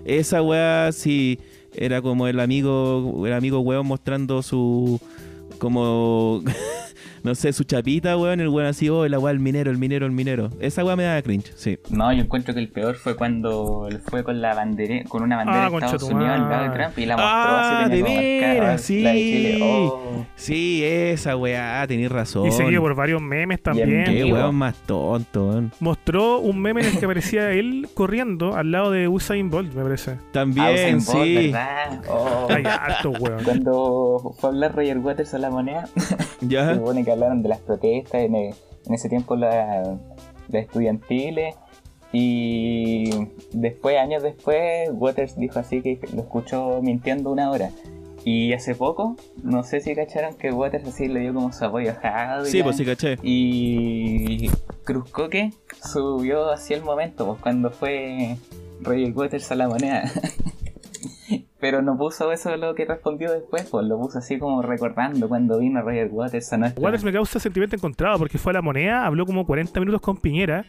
Esa 0.05 0.41
wea 0.41 0.91
sí 0.91 1.39
era 1.75 2.01
como 2.01 2.27
el 2.27 2.39
amigo, 2.39 3.23
el 3.25 3.33
amigo 3.33 3.59
weón 3.59 3.85
mostrando 3.85 4.41
su 4.41 4.99
como 5.59 6.43
no 7.23 7.35
sé, 7.35 7.53
su 7.53 7.63
chapita, 7.63 8.17
weón, 8.17 8.39
el 8.41 8.49
weón 8.49 8.67
así, 8.67 8.89
oh, 8.89 9.07
la 9.07 9.17
weá, 9.19 9.31
el 9.31 9.39
minero, 9.39 9.71
el 9.71 9.77
minero, 9.77 10.05
el 10.05 10.11
minero. 10.11 10.49
Esa 10.59 10.83
weá 10.83 10.95
me 10.95 11.03
da 11.03 11.21
cringe, 11.21 11.51
sí. 11.55 11.77
No, 11.89 12.11
yo 12.13 12.21
encuentro 12.23 12.53
que 12.53 12.59
el 12.59 12.69
peor 12.69 12.95
fue 12.95 13.15
cuando 13.15 13.87
él 13.89 13.99
fue 14.05 14.23
con 14.23 14.41
la 14.41 14.53
bandera, 14.53 15.03
con 15.07 15.23
una 15.23 15.37
bandera 15.37 15.65
Ah, 15.65 15.69
de 15.69 15.75
Estados 15.77 16.03
Unidos 16.03 16.29
al 16.31 16.49
lado 16.49 16.63
de. 16.63 16.69
Trump 16.77 16.97
y 16.99 17.05
la 17.05 17.15
mostró 17.17 17.31
Ah, 17.33 17.81
así 17.85 17.95
de 17.95 18.03
veras, 18.03 18.65
la 18.65 19.11
de 19.11 19.17
Chile. 19.19 19.53
sí. 19.55 19.59
Oh. 19.63 20.25
Sí, 20.35 20.83
esa 20.83 21.37
weá, 21.37 21.85
tenés 21.87 22.11
razón. 22.11 22.47
Y 22.47 22.51
seguido 22.51 22.81
por 22.81 22.95
varios 22.95 23.21
memes 23.21 23.61
también. 23.61 24.03
Qué 24.05 24.23
weón 24.25 24.55
más 24.55 24.75
tonto, 24.85 25.47
weón. 25.47 25.71
Mostró 25.79 26.39
un 26.39 26.61
meme 26.61 26.81
en 26.81 26.87
el 26.87 26.99
que 26.99 27.05
aparecía 27.05 27.51
él 27.51 27.87
corriendo 27.93 28.55
al 28.55 28.71
lado 28.71 28.91
de 28.91 29.07
Usain 29.07 29.49
Bolt, 29.49 29.73
me 29.73 29.83
parece. 29.83 30.11
Ah, 30.11 30.17
También, 30.33 30.97
Usain 30.97 31.05
Bolt, 31.05 31.25
sí. 31.27 31.35
¿verdad? 31.51 32.01
Oh. 32.09 32.47
Ay, 32.49 32.63
harto, 32.65 33.11
weón. 33.11 33.43
Cuando 33.43 34.35
fue 34.39 34.49
a 34.49 34.53
hablar 34.53 34.75
Roger 34.75 34.97
Waters 34.97 35.33
a 35.33 35.39
la 35.39 35.49
moneda, 35.49 35.87
se 36.39 36.47
Ya. 36.47 36.73
supone 36.75 37.03
que 37.05 37.11
hablaron 37.13 37.41
de 37.43 37.49
las 37.49 37.59
protestas 37.59 38.21
en, 38.21 38.35
e- 38.35 38.53
en 38.85 38.93
ese 38.93 39.09
tiempo 39.09 39.35
la- 39.35 39.97
las 40.49 40.63
estudiantiles 40.63 41.55
y 42.11 43.09
después, 43.53 43.97
años 43.97 44.21
después, 44.21 44.89
Waters 44.93 45.35
dijo 45.37 45.59
así 45.59 45.81
que 45.81 45.99
lo 46.13 46.21
escuchó 46.21 46.79
mintiendo 46.81 47.31
una 47.31 47.49
hora. 47.49 47.71
Y 48.25 48.53
hace 48.53 48.73
poco, 48.75 49.17
no 49.41 49.63
sé 49.63 49.81
si 49.81 49.95
cacharon 49.95 50.35
que 50.35 50.51
Waters 50.51 50.87
así 50.87 51.07
le 51.07 51.19
dio 51.21 51.33
como 51.33 51.51
su 51.51 51.65
apoyo 51.65 51.91
y 51.91 52.45
Sí, 52.51 52.59
la- 52.59 52.63
pues 52.65 52.77
sí, 52.77 52.85
caché. 52.85 53.17
Y 53.23 54.49
Cruzcoque 54.85 55.51
subió 55.91 56.51
hacia 56.51 56.77
el 56.77 56.83
momento, 56.83 57.25
pues 57.25 57.41
cuando 57.41 57.71
fue 57.71 58.37
Roger 58.81 59.11
Waters 59.13 59.51
a 59.51 59.55
la 59.55 59.67
moneda. 59.67 60.03
Pero 61.63 61.81
no 61.81 61.97
puso 61.97 62.29
eso 62.33 62.55
lo 62.57 62.75
que 62.75 62.83
respondió 62.83 63.31
después, 63.31 63.63
pues 63.71 63.85
lo 63.87 63.97
puso 63.97 64.17
así 64.19 64.37
como 64.37 64.61
recordando 64.61 65.29
cuando 65.29 65.59
vino 65.59 65.81
Roger 65.81 66.09
Waters 66.11 66.51
a 66.51 66.57
nuestra... 66.57 66.83
Waters 66.83 67.05
me 67.05 67.13
causa 67.13 67.39
sentimiento 67.39 67.77
encontrado 67.77 68.19
porque 68.19 68.37
fue 68.37 68.51
a 68.51 68.55
la 68.55 68.61
moneda, 68.61 69.05
habló 69.05 69.25
como 69.25 69.45
40 69.45 69.79
minutos 69.79 70.01
con 70.01 70.17
Piñera 70.17 70.65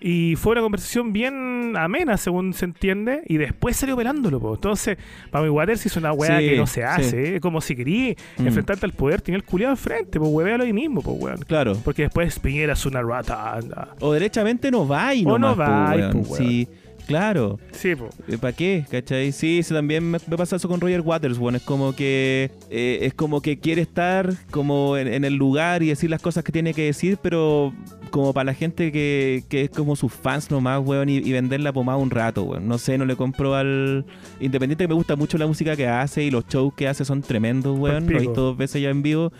y 0.00 0.36
fue 0.36 0.52
una 0.52 0.62
conversación 0.62 1.12
bien 1.12 1.76
amena, 1.76 2.16
según 2.16 2.52
se 2.54 2.64
entiende, 2.66 3.22
y 3.26 3.36
después 3.36 3.76
salió 3.76 3.96
pelándolo. 3.96 4.38
po. 4.40 4.54
Entonces, 4.54 4.96
para 5.30 5.44
mi 5.44 5.50
Waters 5.50 5.84
hizo 5.86 5.98
una 6.00 6.12
weá 6.12 6.38
Sí, 6.38 6.48
que 6.50 6.56
no 6.56 6.66
se 6.66 6.80
sí. 6.80 6.86
hace. 6.86 7.40
Como 7.40 7.60
si 7.60 7.74
quería 7.76 8.14
Mm. 8.38 8.46
enfrentarte 8.48 8.86
al 8.86 8.92
poder, 8.92 9.20
tenía 9.22 9.36
el 9.38 9.44
culiado 9.44 9.72
enfrente, 9.72 10.18
pues 10.20 10.30
huevéalo 10.32 10.64
ahí 10.64 10.72
mismo, 10.72 11.02
pues 11.02 11.16
weón. 11.20 11.38
Claro. 11.46 11.74
Porque 11.84 12.02
después 12.02 12.38
Piñera 12.40 12.72
es 12.72 12.84
una 12.86 13.00
rata, 13.02 13.54
anda. 13.54 13.88
O 14.00 14.12
derechamente 14.12 14.70
no 14.72 14.86
va 14.88 15.14
y 15.14 15.24
O 15.24 15.38
no 15.38 15.50
nomás, 15.50 15.68
po, 15.68 15.72
va 15.72 15.96
y, 15.96 16.00
weón. 16.00 16.12
po, 16.12 16.18
weón. 16.18 16.36
Sí, 16.48 16.68
claro. 17.06 17.58
Sí, 17.72 17.94
pues. 17.94 18.40
¿Para 18.40 18.52
qué? 18.52 18.84
¿Cachai? 18.90 19.32
Sí, 19.32 19.62
sí, 19.62 19.74
también 19.74 20.10
me, 20.10 20.18
me 20.26 20.36
pasa 20.36 20.56
eso 20.56 20.68
con 20.68 20.80
Roger 20.80 21.00
Waters, 21.00 21.38
bueno, 21.38 21.58
es 21.58 21.64
como 21.64 21.94
que 21.94 22.50
eh, 22.70 23.00
es 23.02 23.14
como 23.14 23.40
que 23.40 23.58
quiere 23.58 23.82
estar 23.82 24.32
como 24.50 24.96
en, 24.96 25.08
en 25.08 25.24
el 25.24 25.34
lugar 25.34 25.82
y 25.82 25.88
decir 25.88 26.10
las 26.10 26.22
cosas 26.22 26.44
que 26.44 26.52
tiene 26.52 26.74
que 26.74 26.84
decir, 26.84 27.18
pero 27.22 27.72
como 28.12 28.32
para 28.32 28.44
la 28.44 28.54
gente 28.54 28.92
que, 28.92 29.42
que 29.48 29.62
es 29.62 29.70
como 29.70 29.96
sus 29.96 30.12
fans 30.12 30.50
nomás, 30.50 30.80
weón, 30.84 31.08
y, 31.08 31.16
y 31.16 31.32
vender 31.32 31.60
la 31.60 31.72
pomada 31.72 31.98
un 31.98 32.10
rato, 32.10 32.44
weón. 32.44 32.68
No 32.68 32.78
sé, 32.78 32.98
no 32.98 33.04
le 33.06 33.16
compro 33.16 33.54
al... 33.56 34.04
Independiente 34.38 34.84
que 34.84 34.88
me 34.88 34.94
gusta 34.94 35.16
mucho 35.16 35.38
la 35.38 35.46
música 35.46 35.74
que 35.74 35.88
hace 35.88 36.22
y 36.22 36.30
los 36.30 36.46
shows 36.46 36.74
que 36.74 36.86
hace 36.86 37.04
son 37.04 37.22
tremendos, 37.22 37.76
weón. 37.78 38.06
Lo 38.08 38.18
he 38.18 38.20
visto 38.20 38.42
dos 38.42 38.56
veces 38.56 38.82
ya 38.82 38.90
en 38.90 39.02
vivo. 39.02 39.32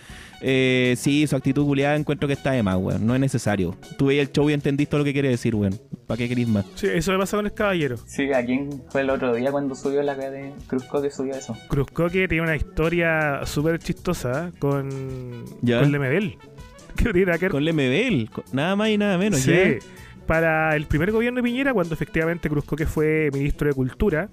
Eh, 0.42 0.94
sí, 0.98 1.26
su 1.26 1.36
actitud 1.36 1.64
culiada 1.64 1.94
encuentro 1.96 2.26
que 2.26 2.34
está 2.34 2.50
de 2.50 2.62
más, 2.62 2.76
weón. 2.76 3.06
No 3.06 3.14
es 3.14 3.20
necesario. 3.20 3.76
Tú 3.96 4.06
veías 4.06 4.26
el 4.26 4.32
show 4.32 4.50
y 4.50 4.52
entendiste 4.52 4.90
todo 4.90 4.98
lo 4.98 5.04
que 5.04 5.12
quiere 5.12 5.28
decir, 5.28 5.54
weón. 5.54 5.78
¿Para 6.06 6.18
qué 6.18 6.28
querís 6.28 6.48
más? 6.48 6.66
Sí, 6.74 6.88
eso 6.92 7.12
me 7.12 7.18
pasa 7.18 7.36
con 7.36 7.46
el 7.46 7.54
caballero. 7.54 7.96
Sí, 8.06 8.32
¿a 8.32 8.44
quién 8.44 8.82
fue 8.90 9.02
el 9.02 9.10
otro 9.10 9.34
día 9.34 9.50
cuando 9.52 9.74
subió 9.74 10.02
la 10.02 10.14
de 10.14 10.52
Cruzcoque 10.66 11.10
subió 11.10 11.34
eso? 11.34 11.56
Cruzcoque 11.68 12.26
tiene 12.28 12.42
una 12.42 12.56
historia 12.56 13.40
súper 13.46 13.78
chistosa 13.78 14.50
con, 14.58 15.44
Ya. 15.62 15.80
con 15.80 15.92
Lemebel. 15.92 16.36
Que 16.96 17.10
que 17.38 17.48
Con 17.48 17.64
Lemebel, 17.64 18.28
nada 18.52 18.76
más 18.76 18.90
y 18.90 18.98
nada 18.98 19.16
menos. 19.16 19.40
Sí. 19.40 19.50
¿ya? 19.50 19.78
Para 20.26 20.76
el 20.76 20.86
primer 20.86 21.10
gobierno 21.10 21.38
de 21.38 21.42
Piñera, 21.42 21.72
cuando 21.72 21.94
efectivamente 21.94 22.48
Cruzcoque 22.48 22.86
fue 22.86 23.30
ministro 23.32 23.68
de 23.68 23.74
Cultura, 23.74 24.28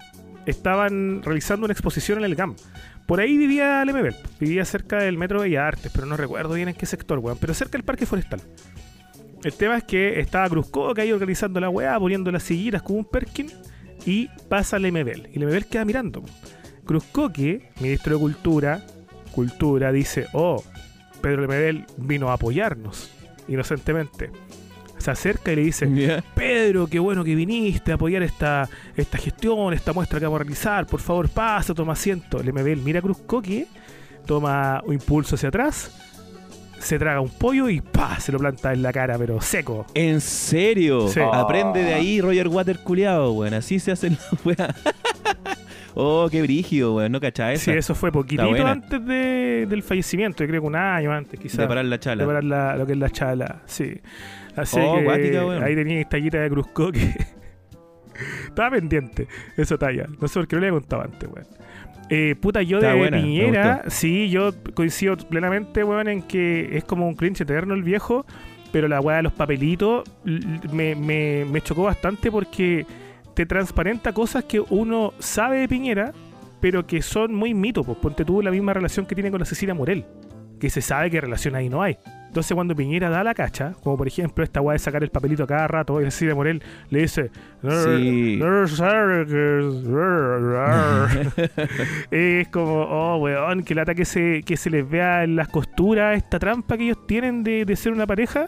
estaban 0.45 1.21
realizando 1.23 1.65
una 1.65 1.73
exposición 1.73 2.19
en 2.19 2.25
el 2.25 2.35
GAM. 2.35 2.55
Por 3.09 3.21
ahí 3.21 3.39
vivía 3.39 3.83
Lemebel, 3.85 4.15
vivía 4.39 4.63
cerca 4.65 4.97
del 4.97 5.17
Metro 5.17 5.41
Bellas 5.41 5.63
Artes, 5.63 5.91
pero 5.91 6.05
no 6.05 6.15
recuerdo 6.15 6.53
bien 6.53 6.69
en 6.69 6.75
qué 6.75 6.85
sector, 6.85 7.17
weón, 7.17 7.39
pero 7.41 7.55
cerca 7.55 7.71
del 7.71 7.83
Parque 7.83 8.05
Forestal. 8.05 8.39
El 9.43 9.51
tema 9.53 9.77
es 9.77 9.83
que 9.83 10.19
estaba 10.19 10.47
Cruzcoque 10.47 11.01
ahí 11.01 11.11
organizando 11.11 11.59
la 11.59 11.71
weá, 11.71 11.97
poniendo 11.97 12.31
las 12.31 12.43
sillitas 12.43 12.83
como 12.83 12.99
un 12.99 13.05
Perkin, 13.05 13.49
y 14.05 14.27
pasa 14.47 14.77
Lemebel. 14.77 15.27
Y 15.33 15.39
Lemebel 15.39 15.65
queda 15.65 15.85
mirando. 15.85 16.23
Cruzcoque, 16.85 17.71
ministro 17.79 18.13
de 18.13 18.19
Cultura, 18.19 18.85
Cultura, 19.31 19.91
dice, 19.91 20.27
oh, 20.33 20.63
Pedro 21.19 21.41
Lemebel 21.41 21.85
vino 21.97 22.29
a 22.29 22.33
apoyarnos, 22.33 23.09
inocentemente. 23.47 24.29
Se 24.99 25.09
acerca 25.11 25.51
y 25.51 25.55
le 25.55 25.61
dice. 25.63 26.21
Pedro, 26.35 26.85
qué 26.87 26.99
bueno 26.99 27.23
que 27.23 27.33
viniste 27.33 27.91
a 27.91 27.95
apoyar 27.95 28.21
esta, 28.21 28.69
esta 28.95 29.17
gestión, 29.17 29.73
esta 29.73 29.91
muestra 29.93 30.19
que 30.19 30.25
vamos 30.25 30.39
a 30.41 30.43
realizar. 30.43 30.85
Por 30.85 30.99
favor, 30.99 31.27
pasa, 31.29 31.73
toma 31.73 31.93
asiento. 31.93 32.43
Le 32.43 32.51
me 32.53 32.61
ve 32.63 32.73
el 32.73 32.81
mira 32.81 33.01
Cruzcoque, 33.01 33.65
toma 34.27 34.83
un 34.85 34.93
impulso 34.93 35.35
hacia 35.35 35.49
atrás, 35.49 35.91
se 36.79 36.99
traga 36.99 37.19
un 37.21 37.29
pollo 37.29 37.67
y 37.69 37.81
¡pa! 37.81 38.19
se 38.19 38.31
lo 38.31 38.39
planta 38.39 38.71
en 38.73 38.81
la 38.81 38.91
cara, 38.93 39.17
pero 39.17 39.41
seco. 39.41 39.85
¿En 39.93 40.21
serio? 40.21 41.07
Sí. 41.07 41.19
Aprende 41.33 41.81
de 41.83 41.93
ahí 41.93 42.21
Roger 42.21 42.47
Water 42.49 42.79
culiado, 42.79 43.31
weón. 43.33 43.53
Así 43.53 43.79
se 43.79 43.91
hacen 43.93 44.17
las 44.31 44.45
weas. 44.45 44.75
oh, 45.93 46.27
qué 46.31 46.41
brígido, 46.41 46.95
weón. 46.95 47.11
No 47.11 47.19
cachá 47.19 47.51
esa. 47.53 47.65
Sí, 47.65 47.71
eso 47.71 47.95
fue 47.95 48.11
poquitito 48.11 48.65
antes 48.65 49.05
de- 49.05 49.65
del 49.69 49.83
fallecimiento, 49.83 50.43
yo 50.43 50.49
creo 50.49 50.61
que 50.61 50.67
un 50.67 50.75
año 50.75 51.11
antes, 51.11 51.39
quizás. 51.39 51.57
de 51.57 51.67
parar 51.67 51.85
la 51.85 51.99
chala. 51.99 52.23
de 52.23 52.27
parar 52.27 52.43
la- 52.43 52.75
lo 52.77 52.85
que 52.85 52.93
es 52.93 52.97
la 52.97 53.09
chala, 53.09 53.61
sí. 53.65 53.99
Así 54.55 54.77
Oh, 54.79 54.97
que 54.97 55.03
guática, 55.03 55.45
weón. 55.45 55.63
ahí 55.63 55.75
tenía 55.75 55.99
esta 55.99 56.11
tallita 56.11 56.39
de 56.39 56.49
Cruzcoque. 56.49 57.15
Estaba 58.45 58.71
pendiente 58.71 59.27
esa 59.55 59.77
talla. 59.77 60.05
No 60.19 60.27
sé 60.27 60.39
por 60.39 60.47
qué 60.47 60.55
no 60.55 60.61
le 60.61 60.67
había 60.67 60.79
contado 60.79 61.03
antes, 61.03 61.29
weón. 61.29 61.47
Eh, 62.09 62.35
puta, 62.39 62.61
yo 62.63 62.77
Está 62.77 62.93
de 62.93 62.97
buena, 62.97 63.17
Piñera, 63.21 63.83
sí, 63.87 64.29
yo 64.29 64.51
coincido 64.73 65.15
plenamente, 65.15 65.83
weón, 65.83 66.07
en 66.09 66.21
que 66.23 66.75
es 66.77 66.83
como 66.83 67.07
un 67.07 67.15
cringe 67.15 67.41
eterno 67.41 67.75
el 67.75 67.83
viejo, 67.83 68.25
pero 68.71 68.87
la 68.87 68.99
weá 68.99 69.17
de 69.17 69.23
los 69.23 69.33
papelitos 69.33 70.03
me, 70.73 70.95
me, 70.95 71.45
me 71.45 71.61
chocó 71.61 71.83
bastante 71.83 72.31
porque 72.31 72.85
te 73.35 73.45
transparenta 73.45 74.11
cosas 74.11 74.43
que 74.45 74.59
uno 74.59 75.13
sabe 75.19 75.59
de 75.59 75.67
Piñera, 75.67 76.11
pero 76.59 76.85
que 76.87 77.01
son 77.03 77.33
muy 77.33 77.53
mitos. 77.53 77.85
Pues 77.85 77.97
ponte 77.99 78.25
tú 78.25 78.41
la 78.41 78.49
misma 78.51 78.73
relación 78.73 79.05
que 79.05 79.13
tiene 79.13 79.29
con 79.29 79.39
la 79.39 79.45
Cecilia 79.45 79.75
Morel, 79.75 80.03
que 80.59 80.69
se 80.69 80.81
sabe 80.81 81.09
que 81.09 81.21
relación 81.21 81.55
ahí 81.55 81.69
no 81.69 81.81
hay. 81.81 81.97
Entonces 82.27 82.53
cuando 82.53 82.75
Piñera 82.75 83.09
da 83.09 83.23
la 83.23 83.33
cacha, 83.33 83.73
como 83.81 83.97
por 83.97 84.07
ejemplo 84.07 84.43
esta 84.43 84.61
weá 84.61 84.73
de 84.73 84.79
sacar 84.79 85.01
el 85.03 85.09
papelito 85.09 85.43
a 85.43 85.47
cada 85.47 85.67
rato, 85.67 85.99
y 85.99 86.05
Cecilia 86.05 86.35
Morel 86.35 86.61
le 86.91 87.01
dice, 87.01 87.31
Sí. 87.63 88.37
"No 88.39 88.67
sabe 88.67 89.25
que 89.25 89.59
es 92.11 92.47
como, 92.49 92.81
oh 92.83 93.17
weón, 93.17 93.63
que 93.63 93.73
lata 93.75 93.95
que 93.95 94.05
se, 94.05 94.43
que 94.43 94.57
se 94.57 94.69
les 94.69 94.87
vea 94.87 95.23
en 95.23 95.35
las 95.35 95.47
costuras 95.47 96.17
esta 96.17 96.37
trampa 96.39 96.77
que 96.77 96.83
ellos 96.85 97.07
tienen 97.07 97.43
de, 97.43 97.65
de 97.65 97.75
ser 97.75 97.91
una 97.93 98.05
pareja. 98.07 98.47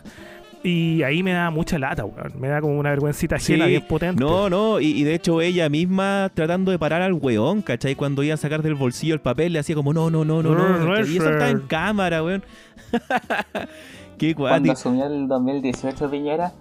Y 0.64 1.02
ahí 1.02 1.24
me 1.24 1.34
da 1.34 1.50
mucha 1.50 1.80
lata, 1.80 2.06
weón. 2.06 2.34
Me 2.40 2.48
da 2.48 2.62
como 2.62 2.78
una 2.78 2.92
vergüencita 2.92 3.38
ajena 3.38 3.66
Sí. 3.66 3.72
bien 3.72 3.88
potente. 3.88 4.24
No, 4.24 4.50
no, 4.50 4.80
y, 4.80 4.88
y 4.92 5.04
de 5.04 5.16
hecho 5.16 5.42
ella 5.42 5.70
misma 5.70 6.30
tratando 6.34 6.72
de 6.72 6.78
parar 6.78 7.02
al 7.02 7.14
weón, 7.14 7.62
¿cachai? 7.64 7.96
Cuando 7.96 8.22
iba 8.22 8.36
a 8.36 8.38
sacar 8.38 8.62
del 8.62 8.76
bolsillo 8.76 9.14
el 9.16 9.22
papel 9.22 9.54
le 9.54 9.60
hacía 9.60 9.74
como 9.76 9.92
no, 9.94 10.10
no, 10.12 10.24
no, 10.24 10.44
no, 10.44 10.54
No, 10.54 10.70
no. 10.70 10.78
no 10.86 10.96
es 10.98 11.10
y 11.10 11.18
eso 11.18 11.32
está 11.32 11.50
en 11.50 11.62
cámara, 11.62 12.24
weón. 12.24 12.44
Qué 14.18 14.36
Cuando 14.36 14.68
cuático. 14.68 14.74
asumió 14.74 15.06
el 15.08 15.28
2018 15.28 16.12
Piñera, 16.12 16.52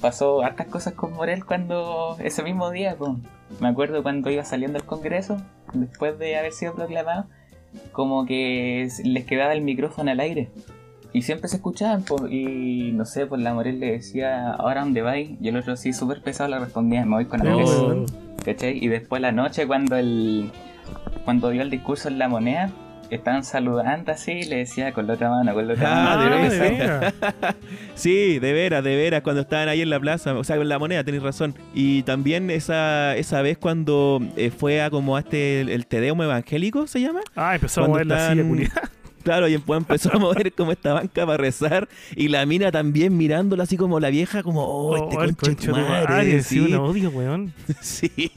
pasó 0.00 0.42
hartas 0.42 0.68
cosas 0.68 0.94
con 0.94 1.12
Morel 1.14 1.44
cuando 1.44 2.16
ese 2.20 2.42
mismo 2.44 2.70
día, 2.70 2.94
po. 2.96 3.18
me 3.60 3.68
acuerdo 3.68 4.02
cuando 4.04 4.30
iba 4.30 4.44
saliendo 4.44 4.78
al 4.78 4.84
Congreso, 4.84 5.36
después 5.72 6.16
de 6.18 6.36
haber 6.36 6.52
sido 6.52 6.74
proclamado, 6.74 7.26
como 7.92 8.24
que 8.24 8.88
les 9.04 9.24
quedaba 9.24 9.52
el 9.52 9.62
micrófono 9.62 10.10
al 10.12 10.20
aire. 10.20 10.48
Y 11.12 11.22
siempre 11.22 11.48
se 11.48 11.56
escuchaban, 11.56 12.02
po, 12.04 12.28
y 12.28 12.92
no 12.92 13.04
sé, 13.06 13.26
pues 13.26 13.40
la 13.40 13.54
Morel 13.54 13.80
le 13.80 13.92
decía, 13.92 14.50
¿ahora 14.52 14.82
dónde 14.82 15.00
vais? 15.02 15.30
Y 15.40 15.48
el 15.48 15.56
otro 15.56 15.74
sí, 15.76 15.92
súper 15.92 16.20
pesado 16.22 16.50
le 16.50 16.58
respondía, 16.58 17.04
me 17.06 17.14
voy 17.16 17.24
con 17.24 17.46
Andrés. 17.46 17.68
weón. 17.70 18.06
¿Cachai? 18.44 18.78
Y 18.82 18.88
después 18.88 19.20
la 19.22 19.32
noche 19.32 19.66
cuando 19.66 19.96
el 19.96 20.50
cuando 21.24 21.50
dio 21.50 21.62
el 21.62 21.70
discurso 21.70 22.08
en 22.08 22.18
la 22.18 22.28
moneda, 22.28 22.70
estaban 23.10 23.42
saludando 23.44 24.12
así, 24.12 24.42
le 24.44 24.56
decía 24.58 24.92
con 24.92 25.06
la 25.06 25.14
otra 25.14 25.28
mano, 25.30 25.52
con 25.54 25.66
la 25.66 25.74
otra 25.74 25.88
Ah, 25.90 26.16
mano. 26.16 26.34
Ah, 26.36 26.38
de 26.48 26.50
de 26.50 26.58
veras. 26.58 27.14
veras. 27.30 27.54
Sí, 27.94 28.38
de 28.38 28.52
veras, 28.52 28.84
de 28.84 28.96
veras, 28.96 29.22
cuando 29.22 29.42
estaban 29.42 29.68
ahí 29.68 29.80
en 29.82 29.90
la 29.90 29.98
plaza, 30.00 30.34
o 30.34 30.44
sea, 30.44 30.56
en 30.56 30.68
la 30.68 30.78
moneda, 30.78 31.04
tenéis 31.04 31.22
razón. 31.22 31.54
Y 31.74 32.02
también 32.04 32.48
esa, 32.50 33.16
esa 33.16 33.42
vez 33.42 33.58
cuando 33.58 34.20
eh, 34.36 34.50
fue 34.50 34.80
a 34.82 34.88
como 34.90 35.16
a 35.16 35.20
este, 35.20 35.60
el, 35.62 35.68
el 35.70 35.86
Tedeum 35.86 36.20
evangélico, 36.22 36.86
¿se 36.86 37.00
llama? 37.00 37.20
Ah, 37.34 37.54
empezó 37.56 37.82
a 37.84 37.88
mover 37.88 38.06
la 38.06 38.30
silla. 38.32 38.44
Claro, 39.28 39.46
y 39.46 39.52
empezó 39.52 40.10
a 40.16 40.18
mover 40.18 40.54
como 40.54 40.72
esta 40.72 40.94
banca 40.94 41.26
para 41.26 41.36
rezar 41.36 41.86
y 42.16 42.28
la 42.28 42.46
mina 42.46 42.72
también 42.72 43.14
mirándola 43.14 43.64
así 43.64 43.76
como 43.76 44.00
la 44.00 44.08
vieja, 44.08 44.42
como, 44.42 44.64
oh, 44.64 44.96
este 44.96 45.22
el 45.22 45.36
concha 45.36 45.70
de 45.70 45.82
madre, 45.82 46.42
sí, 46.42 46.64
sí, 46.66 46.72
odio, 46.72 47.10
weón. 47.10 47.52
sí. 47.82 48.32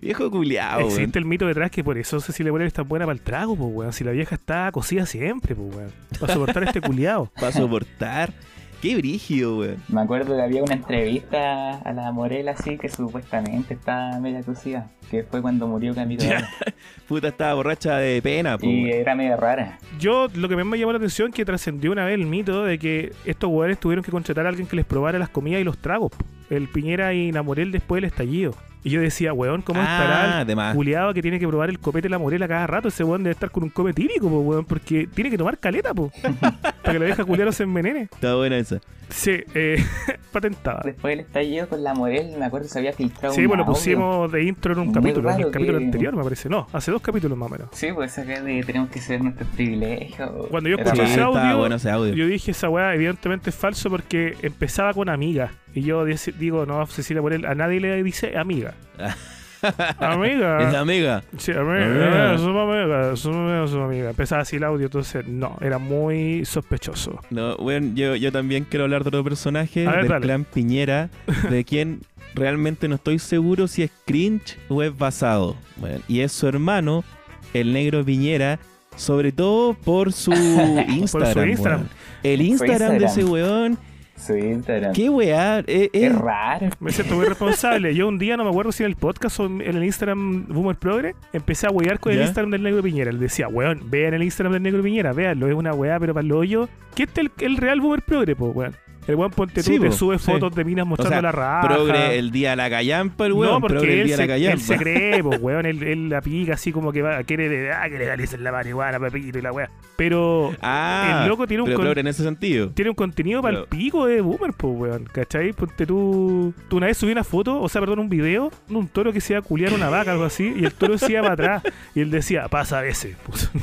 Viejo 0.00 0.30
culiao, 0.30 0.78
weón. 0.78 0.90
Existe 0.92 1.18
el 1.18 1.26
mito 1.26 1.46
detrás 1.46 1.70
que 1.70 1.84
por 1.84 1.98
eso 1.98 2.20
Cecilia 2.20 2.50
Morel 2.52 2.68
está 2.68 2.80
buena 2.80 3.04
para 3.04 3.12
el 3.12 3.20
trago, 3.20 3.54
pues, 3.54 3.70
weón. 3.70 3.92
Si 3.92 4.02
la 4.02 4.12
vieja 4.12 4.34
está 4.34 4.72
cocida 4.72 5.04
siempre, 5.04 5.54
pues, 5.54 5.76
weón. 5.76 5.92
Para 6.18 6.32
soportar 6.32 6.64
este 6.64 6.80
culiado. 6.80 7.30
Para 7.38 7.52
soportar. 7.52 8.32
Qué 8.80 8.96
brígido, 8.96 9.58
weón. 9.58 9.76
Me 9.88 10.00
acuerdo 10.00 10.34
que 10.34 10.42
había 10.42 10.62
una 10.62 10.74
entrevista 10.74 11.78
a 11.78 11.92
la 11.92 12.12
Morel 12.12 12.48
así 12.48 12.78
que 12.78 12.88
supuestamente 12.88 13.74
estaba 13.74 14.18
media 14.20 14.42
cocida, 14.42 14.90
que 15.10 15.22
fue 15.22 15.42
cuando 15.42 15.66
murió 15.66 15.94
Camilo. 15.94 16.24
Puta, 17.08 17.28
estaba 17.28 17.54
borracha 17.54 17.98
de 17.98 18.22
pena, 18.22 18.56
po, 18.56 18.66
Y 18.66 18.90
era 18.90 19.14
media 19.14 19.36
rara. 19.36 19.78
Yo, 19.98 20.28
lo 20.34 20.48
que 20.48 20.56
más 20.56 20.64
me 20.64 20.78
llamó 20.78 20.92
la 20.92 20.98
atención 20.98 21.28
es 21.28 21.34
que 21.34 21.44
trascendió 21.44 21.92
una 21.92 22.06
vez 22.06 22.14
el 22.14 22.26
mito 22.26 22.64
de 22.64 22.78
que 22.78 23.12
estos 23.26 23.50
weones 23.50 23.78
tuvieron 23.78 24.02
que 24.02 24.10
contratar 24.10 24.46
a 24.46 24.48
alguien 24.48 24.66
que 24.66 24.76
les 24.76 24.86
probara 24.86 25.18
las 25.18 25.28
comidas 25.28 25.60
y 25.60 25.64
los 25.64 25.76
tragos. 25.78 26.10
po. 26.12 26.24
El 26.48 26.68
Piñera 26.68 27.12
y 27.12 27.32
la 27.32 27.42
Morel 27.42 27.72
después 27.72 28.00
del 28.00 28.10
estallido. 28.10 28.54
Y 28.82 28.90
yo 28.90 29.00
decía, 29.00 29.32
weón, 29.34 29.60
¿cómo 29.62 29.80
Ah, 29.80 30.42
estará 30.42 30.70
el 30.70 30.74
culiado 30.74 31.12
que 31.12 31.20
tiene 31.20 31.38
que 31.38 31.46
probar 31.46 31.68
el 31.68 31.78
copete 31.78 32.04
de 32.06 32.10
la 32.10 32.18
Morel 32.18 32.42
a 32.42 32.48
cada 32.48 32.66
rato? 32.66 32.88
Ese 32.88 33.04
weón 33.04 33.22
debe 33.22 33.32
estar 33.32 33.50
con 33.50 33.62
un 33.62 33.68
come 33.70 33.92
típico, 33.92 34.28
po, 34.30 34.40
weón, 34.40 34.64
porque 34.64 35.06
tiene 35.14 35.30
que 35.30 35.36
tomar 35.36 35.58
caleta, 35.58 35.92
po. 35.92 36.10
para 36.82 36.92
que 36.92 36.98
la 36.98 37.04
vieja 37.04 37.24
culiada 37.24 37.52
se 37.52 37.64
envenene. 37.64 38.02
Está 38.02 38.34
buena 38.36 38.56
esa. 38.56 38.80
Sí, 39.10 39.32
eh, 39.54 39.84
patentada. 40.32 40.82
Después 40.84 41.12
del 41.12 41.26
estallido 41.26 41.68
con 41.68 41.82
la 41.82 41.92
Morel, 41.94 42.36
me 42.38 42.44
acuerdo 42.46 42.66
que 42.68 42.72
se 42.72 42.78
había 42.78 42.92
filtrado 42.92 43.34
Sí, 43.34 43.46
pues 43.46 43.58
lo 43.58 43.64
audio. 43.64 43.74
pusimos 43.74 44.30
de 44.32 44.44
intro 44.44 44.72
en 44.72 44.78
un 44.78 44.84
Muy 44.86 44.94
capítulo, 44.94 45.30
en 45.30 45.40
el 45.40 45.50
capítulo 45.50 45.78
que- 45.78 45.84
anterior, 45.84 46.16
me 46.16 46.22
parece. 46.22 46.48
No, 46.48 46.68
hace 46.72 46.90
dos 46.92 47.02
capítulos 47.02 47.36
más 47.36 47.48
o 47.48 47.52
menos. 47.52 47.68
Sí, 47.72 47.88
pues 47.92 48.16
acá 48.18 48.40
de 48.40 48.62
tenemos 48.62 48.88
que 48.88 49.00
ser 49.00 49.20
nuestros 49.22 49.48
privilegios. 49.50 50.30
Cuando 50.50 50.68
yo 50.70 50.76
escuché 50.76 51.06
Sí, 51.06 51.12
ese 51.12 51.24
bueno 51.24 51.74
ese 51.74 51.90
audio. 51.90 52.14
Yo 52.14 52.26
dije, 52.26 52.52
esa 52.52 52.68
weá 52.70 52.94
evidentemente 52.94 53.50
es 53.50 53.56
falso 53.56 53.90
porque 53.90 54.36
empezaba 54.42 54.94
con 54.94 55.08
amiga. 55.08 55.50
Y 55.74 55.82
yo 55.82 56.04
digo, 56.04 56.66
no, 56.66 56.84
Cecilia 56.86 57.22
Morel, 57.22 57.46
a 57.46 57.54
nadie 57.54 57.80
le 57.80 58.02
dice 58.02 58.36
amiga. 58.36 58.74
Es 59.62 60.00
amiga. 60.00 60.80
amiga. 60.80 61.22
Sí, 61.36 61.52
amiga. 61.52 61.84
Amiga. 61.84 62.32
amigas, 62.32 62.40
somos 62.40 62.74
amigas, 62.74 63.70
somos 63.70 63.88
amigas. 63.88 64.10
Empezaba 64.10 64.42
así 64.42 64.56
el 64.56 64.64
audio, 64.64 64.86
entonces 64.86 65.26
no, 65.26 65.56
era 65.60 65.78
muy 65.78 66.44
sospechoso. 66.44 67.20
No, 67.30 67.56
bueno, 67.56 67.92
yo, 67.94 68.16
yo 68.16 68.32
también 68.32 68.64
quiero 68.64 68.84
hablar 68.84 69.02
de 69.02 69.08
otro 69.08 69.24
personaje 69.24 69.86
ver, 69.86 70.00
del 70.00 70.08
dale. 70.08 70.24
clan 70.24 70.44
Piñera, 70.44 71.10
de 71.50 71.64
quien 71.66 72.00
realmente 72.34 72.88
no 72.88 72.94
estoy 72.94 73.18
seguro 73.18 73.68
si 73.68 73.82
es 73.82 73.90
cringe 74.06 74.56
o 74.68 74.82
es 74.82 74.96
basado. 74.96 75.56
Bueno, 75.76 76.00
y 76.08 76.20
es 76.20 76.32
su 76.32 76.46
hermano, 76.48 77.04
el 77.52 77.72
negro 77.72 78.04
Piñera, 78.04 78.58
sobre 78.96 79.32
todo 79.32 79.74
por 79.74 80.12
su 80.12 80.32
Instagram. 80.32 81.00
Por 81.10 81.32
su 81.32 81.44
Instagram. 81.44 81.88
El 82.22 82.42
Instagram, 82.42 82.98
de 82.98 83.04
ese 83.04 83.24
weón, 83.24 83.78
Su 84.20 84.36
Instagram. 84.36 84.92
qué 84.92 85.08
weá, 85.08 85.60
eh, 85.60 85.64
eh, 85.66 85.90
Es 85.92 86.14
raro. 86.14 86.68
Me 86.78 86.92
siento 86.92 87.14
muy 87.14 87.24
responsable. 87.26 87.94
Yo 87.94 88.06
un 88.06 88.18
día, 88.18 88.36
no 88.36 88.44
me 88.44 88.50
acuerdo 88.50 88.70
si 88.72 88.82
en 88.82 88.90
el 88.90 88.96
podcast 88.96 89.40
o 89.40 89.46
en 89.46 89.60
el 89.62 89.84
Instagram 89.84 90.46
Boomer 90.48 90.76
Progre, 90.76 91.14
empecé 91.32 91.66
a 91.66 91.70
wear 91.70 91.98
con 91.98 92.12
el. 92.12 92.20
Instagram 92.20 92.50
del 92.50 92.62
Negro 92.62 92.82
Piñera. 92.82 93.10
Le 93.12 93.18
decía, 93.18 93.48
weón, 93.48 93.90
vean 93.90 94.14
el 94.14 94.22
Instagram 94.22 94.52
del 94.52 94.62
Negro 94.62 94.82
Piñera, 94.82 95.12
véanlo, 95.12 95.48
es 95.48 95.54
una 95.54 95.72
weá, 95.72 95.98
pero 95.98 96.12
para 96.14 96.24
el 96.24 96.32
hoyo. 96.32 96.68
¿Qué 96.94 97.04
es 97.04 97.10
el, 97.16 97.30
el 97.38 97.56
real 97.56 97.80
Boomer 97.80 98.02
Progre, 98.02 98.36
po, 98.36 98.48
weón? 98.50 98.74
El 99.06 99.14
weón 99.16 99.30
ponte 99.30 99.62
tú, 99.62 99.70
Sí, 99.72 99.78
te 99.80 99.90
sube 99.92 100.18
sí. 100.18 100.24
fotos 100.30 100.54
de 100.54 100.64
minas 100.64 100.86
mostrando 100.86 101.14
sea, 101.14 101.22
la 101.22 101.32
raja. 101.32 101.66
progre 101.68 102.18
el 102.18 102.30
día 102.30 102.50
de 102.50 102.56
la 102.56 102.70
callampa, 102.70 103.26
el 103.26 103.32
weón, 103.32 103.54
no, 103.54 103.60
progre 103.60 103.76
porque 103.78 103.92
el 103.94 104.00
él 104.00 104.06
día 104.06 104.16
de 104.16 104.22
se, 104.22 104.28
la 104.28 104.52
él 104.52 104.60
se 104.60 104.76
cree, 104.76 105.22
pues, 105.24 105.38
weón, 105.42 105.66
él, 105.66 105.82
él 105.82 106.08
la 106.10 106.20
pica 106.20 106.54
así 106.54 106.70
como 106.70 106.92
que 106.92 107.02
va, 107.02 107.22
quiere 107.24 107.48
de, 107.48 107.72
ah, 107.72 107.88
que 107.88 107.98
legalicen 107.98 108.44
la 108.44 108.52
marihuana, 108.52 109.00
papito 109.00 109.38
y 109.38 109.42
la 109.42 109.52
weá. 109.52 109.70
Pero 109.96 110.52
Ah, 110.62 111.20
el 111.22 111.28
loco 111.28 111.46
tiene 111.46 111.62
un 111.62 111.74
pero 111.74 111.98
en 111.98 112.06
ese 112.06 112.22
sentido. 112.22 112.68
tiene 112.70 112.90
un 112.90 112.94
contenido 112.96 113.42
para 113.42 113.58
el 113.60 113.64
pico 113.64 114.06
de 114.06 114.20
boomer, 114.20 114.52
pues, 114.52 114.74
weón, 114.78 115.04
¿cachai? 115.04 115.52
Ponte 115.54 115.86
tú, 115.86 116.54
tú 116.68 116.76
una 116.76 116.86
vez 116.86 116.96
subí 116.98 117.12
una 117.12 117.24
foto, 117.24 117.60
o 117.60 117.68
sea, 117.68 117.80
perdón, 117.80 117.98
un 118.00 118.08
video 118.08 118.50
de 118.68 118.76
un 118.76 118.86
toro 118.88 119.12
que 119.12 119.20
se 119.20 119.32
iba 119.32 119.40
a 119.40 119.42
culiar 119.42 119.72
una 119.72 119.88
vaca, 119.88 120.12
algo 120.12 120.24
así, 120.24 120.52
y 120.56 120.64
el 120.64 120.74
toro 120.74 120.96
se 120.98 121.12
iba 121.12 121.22
para 121.22 121.32
atrás, 121.34 121.62
y 121.94 122.00
él 122.00 122.10
decía, 122.10 122.48
pasa 122.48 122.78
a 122.78 122.82
veces, 122.82 123.16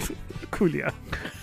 culiado. 0.57 0.93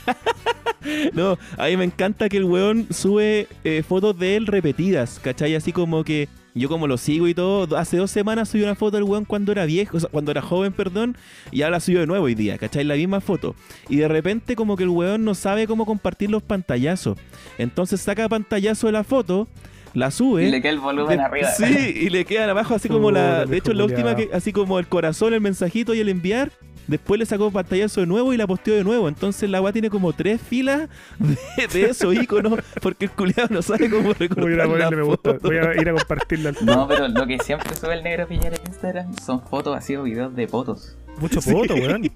No, 1.15 1.39
a 1.57 1.67
mí 1.67 1.77
me 1.79 1.85
encanta 1.85 2.29
que 2.29 2.37
el 2.37 2.45
weón 2.45 2.87
sube 2.91 3.49
eh, 3.65 3.83
fotos 3.89 4.19
de 4.19 4.37
él 4.37 4.47
repetidas, 4.47 5.19
¿cachai? 5.23 5.55
Así 5.55 5.73
como 5.73 6.05
que 6.05 6.29
yo 6.55 6.69
como 6.69 6.87
lo 6.87 6.99
sigo 6.99 7.27
y 7.27 7.33
todo, 7.35 7.77
hace 7.79 7.97
dos 7.97 8.11
semanas 8.11 8.51
subí 8.51 8.63
una 8.65 8.75
foto 8.75 8.97
del 8.99 9.05
weón 9.05 9.25
cuando 9.25 9.51
era 9.51 9.65
viejo, 9.65 9.97
o 9.97 10.01
sea, 10.01 10.11
cuando 10.11 10.31
era 10.31 10.43
joven, 10.43 10.75
perdón, 10.75 11.17
y 11.51 11.63
ahora 11.63 11.77
la 11.77 11.81
subió 11.81 12.01
de 12.01 12.07
nuevo 12.07 12.27
hoy 12.27 12.35
día, 12.35 12.59
¿cachai? 12.59 12.85
La 12.85 12.97
misma 12.97 13.23
foto. 13.23 13.55
Y 13.89 13.97
de 13.97 14.09
repente 14.09 14.57
como 14.57 14.77
que 14.77 14.83
el 14.83 14.91
weón 14.91 15.25
no 15.25 15.35
sabe 15.35 15.67
cómo 15.67 15.87
compartir 15.87 16.31
los 16.31 16.43
pantallazos. 16.43 17.17
Entonces 17.57 18.03
saca 18.03 18.29
pantallazo 18.29 18.87
de 18.87 18.93
la 18.93 19.05
foto, 19.05 19.49
la 19.95 20.11
sube. 20.11 20.47
Y 20.47 20.51
le 20.51 20.61
queda 20.61 20.73
el 20.73 20.81
volumen 20.81 21.17
de- 21.17 21.25
arriba. 21.25 21.49
Sí, 21.51 21.65
y 21.65 22.11
le 22.11 22.27
quedan 22.27 22.51
abajo 22.51 22.75
así 22.75 22.91
como 22.91 23.11
la... 23.11 23.47
De 23.47 23.57
hecho, 23.57 23.73
la 23.73 23.85
última 23.85 24.15
que... 24.15 24.29
Así 24.35 24.53
como 24.53 24.79
el 24.79 24.87
corazón, 24.87 25.33
el 25.33 25.41
mensajito 25.41 25.95
y 25.95 26.01
el 26.01 26.11
enviar. 26.11 26.53
Después 26.87 27.19
le 27.19 27.27
sacó 27.27 27.51
pantallazo 27.51 28.01
de 28.01 28.07
nuevo 28.07 28.33
y 28.33 28.37
la 28.37 28.47
posteó 28.47 28.75
de 28.75 28.85
nuevo. 28.85 29.09
Entonces 29.09 29.49
la 29.49 29.61
weá 29.61 29.73
tiene 29.73 29.91
como 29.91 30.13
tres 30.13 30.41
filas 30.41 30.89
de, 31.19 31.67
de 31.69 31.91
esos 31.91 32.15
iconos 32.15 32.61
porque 32.83 33.07
el 33.07 33.11
culiado 33.11 33.49
no 33.51 33.63
sabe 33.63 33.89
cómo 33.91 34.13
recortar 34.13 34.45
Voy 34.45 34.53
a 34.53 34.55
ir 34.55 34.61
a 34.61 34.65
la 34.65 34.71
ponerle 34.71 34.97
me 34.97 35.03
gusta, 35.03 35.33
voy 35.43 35.57
a 35.57 35.81
ir 35.81 35.89
a 35.89 35.93
compartirla 35.95 36.51
al 36.51 36.57
No, 36.63 36.87
pero 36.89 37.09
lo 37.09 37.27
que 37.27 37.39
siempre 37.39 37.75
sube 37.75 37.95
el 37.95 38.03
negro 38.03 38.27
Piñera 38.27 38.57
en 38.57 38.67
Instagram 38.67 39.17
son 39.19 39.41
fotos 39.43 39.77
así 39.77 39.97
o 39.97 40.03
videos 40.03 40.35
de 40.35 40.47
potos. 40.47 40.97
Mucho 41.19 41.41
Sí. 41.41 41.53
foto, 41.53 41.75
weón. 41.75 42.11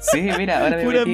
Sí, 0.00 0.28
mira, 0.36 0.62
ahora 0.62 0.76
me 0.76 0.84
Pura 0.84 1.04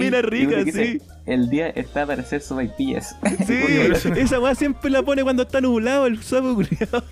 sí. 0.72 1.00
El 1.26 1.50
día 1.50 1.68
está 1.70 2.06
para 2.06 2.22
hacer 2.22 2.40
sopaipillas. 2.40 3.16
Sí, 3.46 3.54
esa 4.16 4.38
weá 4.38 4.54
siempre 4.54 4.90
la 4.90 5.02
pone 5.02 5.22
cuando 5.24 5.42
está 5.42 5.60
nublado 5.60 6.06
el 6.06 6.22
sapo 6.22 6.54
culiado. 6.54 7.04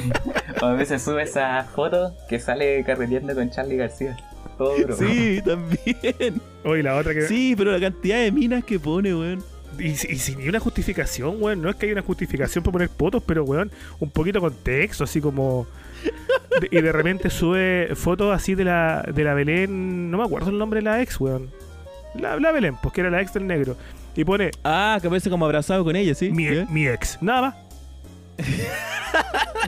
o 0.62 0.66
a 0.66 0.72
veces 0.74 1.02
sube 1.02 1.22
esa 1.22 1.64
foto 1.74 2.14
que 2.28 2.38
sale 2.38 2.84
carreteando 2.84 3.34
con 3.34 3.50
Charlie 3.50 3.76
García. 3.76 4.16
Todo 4.58 4.76
duro. 4.76 4.96
Sí, 4.96 5.40
también. 5.44 6.40
Oye, 6.64 6.82
la 6.82 6.96
otra 6.96 7.12
que... 7.14 7.22
Sí, 7.22 7.54
pero 7.56 7.72
la 7.72 7.80
cantidad 7.80 8.18
de 8.18 8.30
minas 8.32 8.64
que 8.64 8.78
pone, 8.78 9.14
weón. 9.14 9.42
Y, 9.78 9.86
y 9.88 9.96
sin 9.96 10.38
ni 10.38 10.48
una 10.48 10.60
justificación, 10.60 11.36
weón. 11.42 11.60
No 11.62 11.68
es 11.70 11.76
que 11.76 11.86
haya 11.86 11.94
una 11.94 12.02
justificación 12.02 12.62
para 12.62 12.72
poner 12.72 12.88
fotos, 12.88 13.22
pero, 13.26 13.44
weón, 13.44 13.70
un 14.00 14.10
poquito 14.10 14.38
de 14.40 14.48
contexto, 14.48 15.04
así 15.04 15.20
como... 15.20 15.66
de- 16.60 16.68
y 16.70 16.80
de 16.80 16.92
repente 16.92 17.28
sube 17.30 17.90
fotos 17.96 18.32
así 18.34 18.54
de 18.54 18.64
la, 18.64 19.02
de 19.12 19.24
la 19.24 19.34
Belén... 19.34 20.10
No 20.10 20.18
me 20.18 20.24
acuerdo 20.24 20.50
el 20.50 20.58
nombre 20.58 20.78
de 20.80 20.84
la 20.84 21.02
ex, 21.02 21.20
weón. 21.20 21.50
La, 22.14 22.38
la 22.38 22.52
Belén, 22.52 22.76
pues 22.80 22.94
que 22.94 23.00
era 23.00 23.10
la 23.10 23.20
ex 23.20 23.32
del 23.34 23.46
negro. 23.46 23.76
Y 24.14 24.24
pone 24.24 24.52
Ah, 24.62 24.98
que 25.00 25.08
aparece 25.08 25.28
como 25.28 25.44
abrazado 25.44 25.82
con 25.82 25.96
ella, 25.96 26.14
¿sí? 26.14 26.30
mi, 26.30 26.46
mi 26.70 26.86
ex. 26.86 27.18
Nada 27.20 27.40
más. 27.42 27.54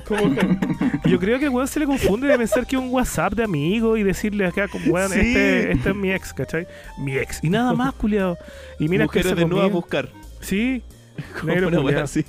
Como 0.07 0.34
que- 0.34 0.59
yo 1.09 1.18
creo 1.18 1.38
que 1.38 1.44
el 1.47 1.51
weón 1.51 1.66
se 1.68 1.80
le 1.80 1.86
confunde 1.86 2.28
de 2.28 2.36
pensar 2.38 2.66
que 2.66 2.76
es 2.76 2.82
un 2.82 2.90
WhatsApp 2.90 3.34
de 3.34 3.44
amigo 3.44 3.97
y 3.97 4.03
decirle 4.03 4.47
acá, 4.47 4.68
como, 4.68 4.84
weón, 4.86 5.11
Sí. 5.11 5.18
este, 5.20 5.72
este 5.72 5.88
es 5.90 5.94
mi 5.97 6.12
ex, 6.12 6.32
¿cachai? 6.32 6.66
Mi 6.99 7.16
ex. 7.16 7.42
Y 7.42 7.51
nada 7.51 7.72
más, 7.74 7.94
culiado. 7.94 8.38
Y 8.78 8.88
mira 8.88 9.05
que 9.05 9.18
Mujeres 9.20 9.28
se 9.30 9.34
de 9.36 9.44
nuevo 9.47 9.64
a 9.64 9.68
buscar. 9.68 10.09
Sí. 10.40 10.82
Como 11.40 11.53
Negro 11.53 11.68
una 11.68 11.78
weá 11.78 11.84
culiao. 11.86 12.05
así. 12.05 12.24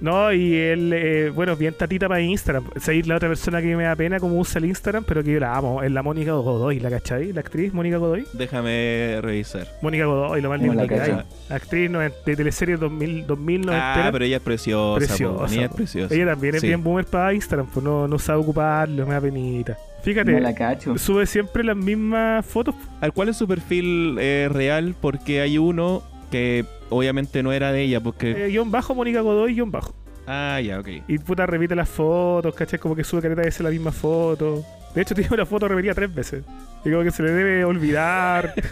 No, 0.00 0.32
y 0.32 0.54
él, 0.54 0.92
eh, 0.92 1.30
bueno, 1.34 1.56
bien 1.56 1.72
tatita 1.78 2.08
para 2.08 2.20
Instagram. 2.20 2.64
Seguir 2.80 3.06
la 3.06 3.16
otra 3.16 3.28
persona 3.28 3.62
que 3.62 3.74
me 3.76 3.84
da 3.84 3.96
pena 3.96 4.20
como 4.20 4.38
usa 4.38 4.58
el 4.58 4.66
Instagram, 4.66 5.04
pero 5.06 5.22
que 5.24 5.32
yo 5.32 5.40
la 5.40 5.54
amo, 5.56 5.82
es 5.82 5.90
la 5.90 6.02
Mónica 6.02 6.32
Godoy, 6.32 6.80
¿la 6.80 6.90
cachai? 6.90 7.32
La 7.32 7.40
actriz 7.40 7.72
Mónica 7.72 7.96
Godoy. 7.96 8.26
Déjame 8.32 9.18
revisar. 9.22 9.66
Mónica 9.82 10.04
Godoy, 10.06 10.40
lo 10.42 10.48
más 10.50 10.58
¿Cómo 10.60 10.72
lindo 10.72 10.86
que 10.88 11.00
hay. 11.00 11.22
Actriz 11.48 11.90
noven- 11.90 12.12
de 12.26 12.36
teleserie 12.36 12.76
2000, 12.76 13.26
2090. 13.26 14.06
Ah, 14.06 14.12
pero 14.12 14.24
ella 14.24 14.36
es 14.36 14.42
preciosa. 14.42 14.98
Preciosa. 15.06 15.54
Ella 15.54 15.66
es 15.66 15.74
preciosa. 15.74 16.14
Ella 16.14 16.26
también 16.26 16.54
es 16.56 16.60
Sí. 16.60 16.66
bien 16.66 16.82
boomer 16.82 17.04
para 17.06 17.32
Instagram, 17.32 17.66
pues 17.72 17.84
no, 17.84 18.06
no 18.08 18.18
sabe 18.18 18.40
ocuparlo, 18.40 19.06
me 19.06 19.14
da 19.14 19.20
penita. 19.20 19.78
Fíjate, 20.02 20.32
No 20.32 20.40
la 20.40 20.54
cacho. 20.54 20.98
sube 20.98 21.24
siempre 21.24 21.64
las 21.64 21.76
mismas 21.76 22.44
fotos. 22.44 22.74
¿Al 23.00 23.12
cual 23.14 23.30
es 23.30 23.36
su 23.38 23.48
perfil 23.48 24.16
eh, 24.20 24.48
real? 24.52 24.94
Porque 25.00 25.40
hay 25.40 25.56
uno 25.56 26.02
que 26.30 26.66
obviamente 26.94 27.42
no 27.42 27.52
era 27.52 27.72
de 27.72 27.82
ella, 27.82 28.00
porque... 28.00 28.30
Eh, 28.46 28.48
guion 28.48 28.70
bajo, 28.70 28.94
Mónica 28.94 29.20
Godoy, 29.20 29.54
guion 29.54 29.70
bajo. 29.70 29.94
Ah, 30.26 30.60
ya, 30.60 30.80
ok. 30.80 30.88
Y 31.08 31.18
puta 31.18 31.46
repite 31.46 31.74
las 31.74 31.88
fotos, 31.88 32.54
¿cachai? 32.54 32.78
Como 32.78 32.96
que 32.96 33.04
sube 33.04 33.20
careta 33.20 33.42
veces 33.42 33.60
la 33.60 33.70
misma 33.70 33.92
foto. 33.92 34.64
De 34.94 35.02
hecho, 35.02 35.14
tiene 35.14 35.30
una 35.32 35.46
foto 35.46 35.68
repetida 35.68 35.94
tres 35.94 36.14
veces. 36.14 36.44
Y 36.84 36.90
como 36.90 37.02
que 37.02 37.10
se 37.10 37.22
le 37.22 37.32
debe 37.32 37.64
olvidar. 37.64 38.54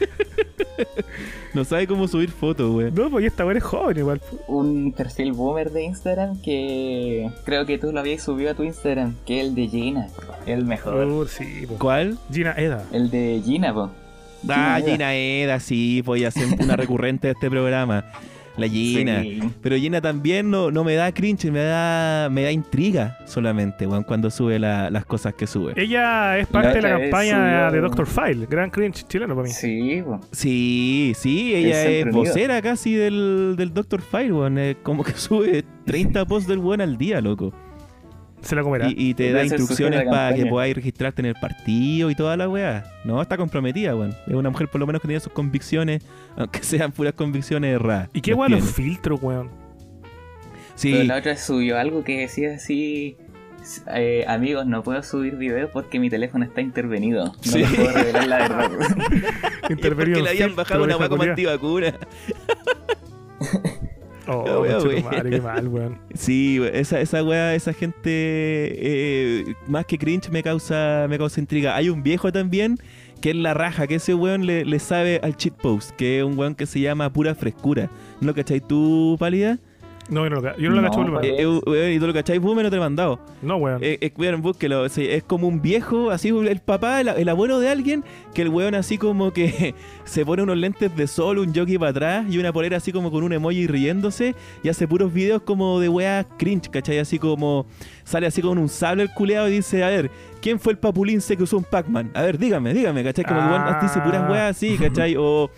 No 1.55 1.64
sabe 1.64 1.87
cómo 1.87 2.09
subir 2.09 2.31
fotos, 2.31 2.70
güey. 2.70 2.91
no, 2.91 3.11
pues 3.11 3.25
y 3.25 3.27
esta 3.27 3.45
weá 3.45 3.59
es 3.59 3.62
joven 3.62 3.99
igual. 3.99 4.20
Un 4.49 4.93
perfil 4.93 5.33
boomer 5.33 5.70
de 5.70 5.85
Instagram 5.85 6.41
que 6.41 7.31
creo 7.45 7.66
que 7.66 7.77
tú 7.77 7.93
lo 7.93 8.01
habías 8.01 8.23
subido 8.23 8.53
a 8.53 8.55
tu 8.55 8.62
Instagram, 8.62 9.14
que 9.27 9.41
es 9.41 9.49
el 9.49 9.55
de 9.55 9.68
Gina. 9.68 10.09
El 10.47 10.64
mejor. 10.64 11.05
Uh, 11.07 11.27
sí, 11.27 11.66
po. 11.68 11.75
¿Cuál? 11.79 12.18
Gina 12.33 12.55
Eda. 12.57 12.85
El 12.91 13.11
de 13.11 13.43
Gina, 13.45 13.75
po. 13.75 13.91
Ah, 14.49 14.76
Gina 14.80 14.93
Gina 14.93 15.14
Eda, 15.14 15.61
sí, 15.61 16.03
voy 16.05 16.24
a 16.24 16.30
ser 16.30 16.47
una 16.61 16.76
recurrente 16.76 17.28
de 17.28 17.32
este 17.34 17.49
programa. 17.51 18.05
La 18.59 18.68
Gina. 18.68 19.22
Sí. 19.22 19.40
Pero 19.62 19.76
Gina 19.76 20.03
también 20.03 20.51
no, 20.51 20.70
no 20.70 20.84
me 20.84 20.95
da 20.95 21.11
cringe, 21.12 21.51
me 21.51 21.61
da, 21.61 22.28
me 22.30 22.43
da 22.43 22.53
intriga 22.53 23.16
solamente, 23.24 23.86
weón, 23.86 24.03
cuando 24.05 24.30
sube 24.30 24.59
la- 24.59 24.90
las 24.90 25.07
cosas 25.07 25.32
que 25.32 25.47
sube. 25.47 25.72
Ella 25.74 26.36
es 26.38 26.47
parte 26.49 26.74
de 26.74 26.82
la 26.82 26.99
campaña 26.99 27.68
subió- 27.68 27.72
de 27.72 27.80
Doctor 27.80 28.07
File, 28.07 28.47
gran 28.51 28.68
cringe 28.68 29.07
chileno 29.09 29.34
para 29.34 29.49
mí. 29.49 29.55
Sí. 29.55 30.03
Sí, 30.32 31.12
sí, 31.16 31.55
ella 31.55 31.82
El 31.86 32.09
es 32.09 32.14
vocera 32.14 32.61
casi 32.61 32.93
del, 32.95 33.55
del. 33.57 33.72
Fire, 34.03 34.32
weón. 34.34 34.59
eh, 34.59 34.76
como 34.82 35.03
que 35.03 35.12
sube 35.12 35.64
30 35.86 36.26
posts 36.26 36.47
del 36.47 36.59
weón 36.59 36.82
al 36.82 36.99
día, 36.99 37.22
loco. 37.22 37.55
Se 38.43 38.57
la 38.57 38.62
comerá. 38.62 38.88
Y, 38.88 38.95
y 38.97 39.14
te 39.14 39.32
da 39.32 39.45
instrucciones 39.45 40.03
para 40.05 40.34
que 40.34 40.47
podáis 40.47 40.74
registrarte 40.74 41.22
en 41.22 41.26
el 41.26 41.34
partido 41.36 42.11
y 42.11 42.14
toda 42.14 42.36
la 42.36 42.49
weá. 42.49 42.84
No, 43.05 43.22
está 43.22 43.36
comprometida, 43.36 43.95
weón. 43.95 44.14
Es 44.26 44.34
una 44.34 44.51
mujer 44.51 44.68
por 44.68 44.80
lo 44.80 44.86
menos 44.86 45.01
que 45.01 45.09
tiene 45.09 45.20
sus 45.20 45.32
convicciones, 45.32 46.05
aunque 46.36 46.62
sean 46.62 46.93
puras 46.93 47.14
convicciones 47.14 47.74
erradas. 47.76 48.09
¿Y 48.12 48.20
qué 48.20 48.34
weá 48.34 48.49
los 48.49 48.64
filtros, 48.72 49.22
weón? 49.22 49.51
Sí, 50.74 50.93
Pero 50.93 51.05
la 51.05 51.16
otra 51.18 51.36
subió 51.36 51.78
algo 51.78 52.03
que 52.03 52.18
decía 52.20 52.55
así. 52.55 53.16
eh, 53.95 54.24
amigos, 54.26 54.66
no 54.66 54.82
puedo 54.82 55.01
subir 55.05 55.36
videos 55.36 55.70
porque 55.72 56.01
mi 56.01 56.11
teléfono 56.11 56.45
está 56.45 56.61
intervenido. 56.61 57.26
No 57.26 57.34
Sí. 57.43 57.59
les 57.61 57.72
puedo 57.72 57.93
revelar 57.93 58.26
la 58.28 58.38
verdad. 58.38 58.68
y 59.12 59.16
es 59.66 59.70
Intervenido 59.70 60.18
porque 60.18 60.22
le 60.22 60.30
habían 60.30 60.57
bajado 60.57 60.82
una 60.82 60.97
weá 60.97 61.09
como 61.09 61.22
antivacuna. 61.22 61.95
Oh, 64.29 64.45
La 64.47 64.59
wea, 64.61 65.03
madre, 65.03 65.31
qué 65.31 65.41
mal, 65.41 65.68
weón. 65.68 65.99
Sí, 66.14 66.61
esa, 66.73 67.01
esa 67.01 67.25
weá, 67.25 67.55
esa 67.55 67.73
gente 67.73 68.11
eh, 68.11 69.55
más 69.66 69.87
que 69.87 69.99
cringe 69.99 70.31
me 70.31 70.43
causa, 70.43 71.07
me 71.09 71.18
causa 71.18 71.41
intriga. 71.41 71.77
Hay 71.77 71.89
un 71.89 72.03
viejo 72.03 72.33
también 72.33 72.77
que 73.20 73.31
es 73.31 73.37
la 73.37 73.55
raja, 73.55 73.87
que 73.87 73.97
ese 73.97 74.14
weón 74.14 74.47
le, 74.47 74.64
le 74.64 74.79
sabe 74.79 75.20
al 75.23 75.37
cheat 75.37 75.55
post, 75.55 75.91
que 75.93 76.18
es 76.18 76.25
un 76.25 76.37
weón 76.39 76.55
que 76.55 76.66
se 76.66 76.81
llama 76.81 77.12
pura 77.12 77.35
frescura. 77.35 77.91
¿No 78.20 78.35
cachai 78.35 78.61
tú, 78.61 79.16
pálida? 79.18 79.59
No, 80.13 80.25
yo 80.25 80.31
no 80.31 80.41
lo, 80.41 80.57
yo 80.59 80.69
no 80.69 80.77
lo 80.77 80.83
No, 80.83 80.91
cacho, 80.91 81.01
weón. 81.01 81.25
Eh, 81.25 81.89
eh, 81.89 81.95
¿Y 81.95 81.99
tú 81.99 82.07
lo 82.07 82.13
cachai? 82.13 82.37
Boomer 82.37 82.65
no 82.65 82.71
te 82.71 82.77
lo 82.77 82.83
he 82.83 82.85
mandado. 82.85 83.19
No, 83.41 83.57
weón. 83.57 83.83
Eh, 83.83 83.97
eh, 84.01 84.13
weón, 84.17 84.43
búsquelo. 84.43 84.87
Sí, 84.91 85.07
es 85.09 85.23
como 85.23 85.49
un 85.49 85.63
viejo, 85.63 86.11
así 86.11 86.29
el 86.29 86.61
papá, 86.61 87.01
el, 87.01 87.09
el 87.09 87.29
abuelo 87.31 87.59
de 87.61 87.71
alguien, 87.71 88.05
que 88.35 88.43
el 88.43 88.51
weón 88.51 88.75
así 88.75 88.99
como 88.99 89.33
que 89.33 89.75
se 90.05 90.27
pone 90.27 90.43
unos 90.43 90.59
lentes 90.59 90.95
de 90.95 91.07
sol, 91.07 91.39
un 91.39 91.55
jockey 91.55 91.79
para 91.79 91.91
atrás 91.91 92.27
y 92.29 92.37
una 92.39 92.53
polera 92.53 92.77
así 92.77 92.93
como 92.93 93.11
con 93.11 93.25
un 93.25 93.33
emoji 93.33 93.67
riéndose 93.67 94.35
y 94.63 94.69
hace 94.69 94.87
puros 94.87 95.13
videos 95.15 95.43
como 95.43 95.81
de 95.81 95.89
weas 95.89 96.27
cringe, 96.37 96.69
¿cachai? 96.69 96.99
Así 96.99 97.19
como 97.19 97.67
sale 98.05 98.27
así 98.27 98.43
con 98.43 98.59
un 98.59 98.69
sable 98.69 99.05
el 99.05 99.11
culeado 99.15 99.49
y 99.49 99.53
dice, 99.53 99.83
a 99.83 99.89
ver, 99.89 100.11
¿quién 100.43 100.61
fue 100.61 100.75
el 100.75 100.79
papulince 100.79 101.39
que 101.39 101.43
usó 101.43 101.57
un 101.57 101.65
Pac-Man? 101.65 102.11
A 102.13 102.21
ver, 102.23 102.37
dígame, 102.37 102.75
dígame, 102.75 103.03
¿cachai? 103.03 103.25
Como 103.25 103.41
que 103.41 103.47
el 103.47 103.51
weón 103.51 103.77
dice 103.81 104.01
puras 104.01 104.31
weas 104.31 104.57
así, 104.57 104.77
¿cachai? 104.77 105.17
O... 105.25 105.51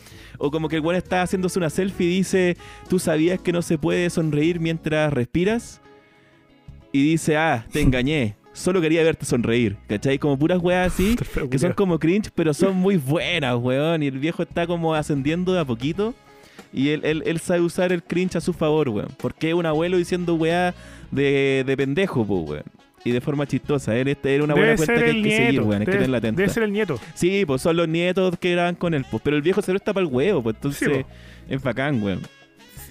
O 0.44 0.50
como 0.50 0.68
que 0.68 0.76
el 0.76 0.82
weón 0.82 0.96
está 0.96 1.22
haciéndose 1.22 1.58
una 1.58 1.70
selfie 1.70 2.06
y 2.06 2.16
dice, 2.18 2.58
¿tú 2.90 2.98
sabías 2.98 3.40
que 3.40 3.50
no 3.50 3.62
se 3.62 3.78
puede 3.78 4.10
sonreír 4.10 4.60
mientras 4.60 5.10
respiras? 5.10 5.80
Y 6.92 7.02
dice, 7.02 7.38
ah, 7.38 7.64
te 7.72 7.80
engañé. 7.80 8.36
Solo 8.52 8.82
quería 8.82 9.02
verte 9.02 9.24
sonreír. 9.24 9.78
¿Cachai? 9.88 10.18
Como 10.18 10.38
puras 10.38 10.58
weas 10.62 10.92
así, 10.92 11.16
que 11.50 11.58
son 11.58 11.72
como 11.72 11.98
cringe, 11.98 12.30
pero 12.34 12.52
son 12.52 12.76
muy 12.76 12.98
buenas, 12.98 13.56
weón. 13.56 14.02
Y 14.02 14.08
el 14.08 14.18
viejo 14.18 14.42
está 14.42 14.66
como 14.66 14.94
ascendiendo 14.94 15.54
de 15.54 15.60
a 15.60 15.64
poquito. 15.64 16.14
Y 16.74 16.90
él, 16.90 17.00
él, 17.04 17.22
él 17.24 17.40
sabe 17.40 17.62
usar 17.62 17.90
el 17.90 18.02
cringe 18.02 18.36
a 18.36 18.42
su 18.42 18.52
favor, 18.52 18.90
weón. 18.90 19.08
Porque 19.16 19.48
es 19.48 19.54
un 19.54 19.64
abuelo 19.64 19.96
diciendo 19.96 20.34
weá 20.34 20.74
de, 21.10 21.64
de 21.66 21.74
pendejo, 21.74 22.22
pues, 22.22 22.50
weón. 22.50 22.64
Y 23.04 23.10
de 23.12 23.20
forma 23.20 23.46
chistosa. 23.46 23.94
Él, 23.96 24.08
este, 24.08 24.34
era 24.34 24.44
una 24.44 24.54
buena 24.54 24.68
Debe 24.72 24.78
cuenta 24.78 25.04
que 25.04 25.10
hay 25.10 25.22
que 25.22 25.36
seguir, 25.36 25.60
weón. 25.60 25.80
Hay 25.80 25.86
que 25.86 25.92
tenerla 25.92 26.18
atenta. 26.18 26.40
debe 26.40 26.52
ser 26.52 26.62
el 26.62 26.72
nieto. 26.72 26.98
Sí, 27.12 27.44
pues 27.46 27.60
son 27.60 27.76
los 27.76 27.86
nietos 27.86 28.38
que 28.38 28.52
graban 28.52 28.74
con 28.74 28.94
él, 28.94 29.04
pues. 29.10 29.22
Pero 29.22 29.36
el 29.36 29.42
viejo 29.42 29.60
se 29.60 29.72
lo 29.72 29.76
está 29.76 29.92
para 29.92 30.06
el 30.06 30.12
huevo, 30.12 30.42
pues 30.42 30.56
entonces 30.56 30.88
Sí, 30.88 31.04
es 31.48 31.62
bacán, 31.62 32.02
weón. 32.02 32.20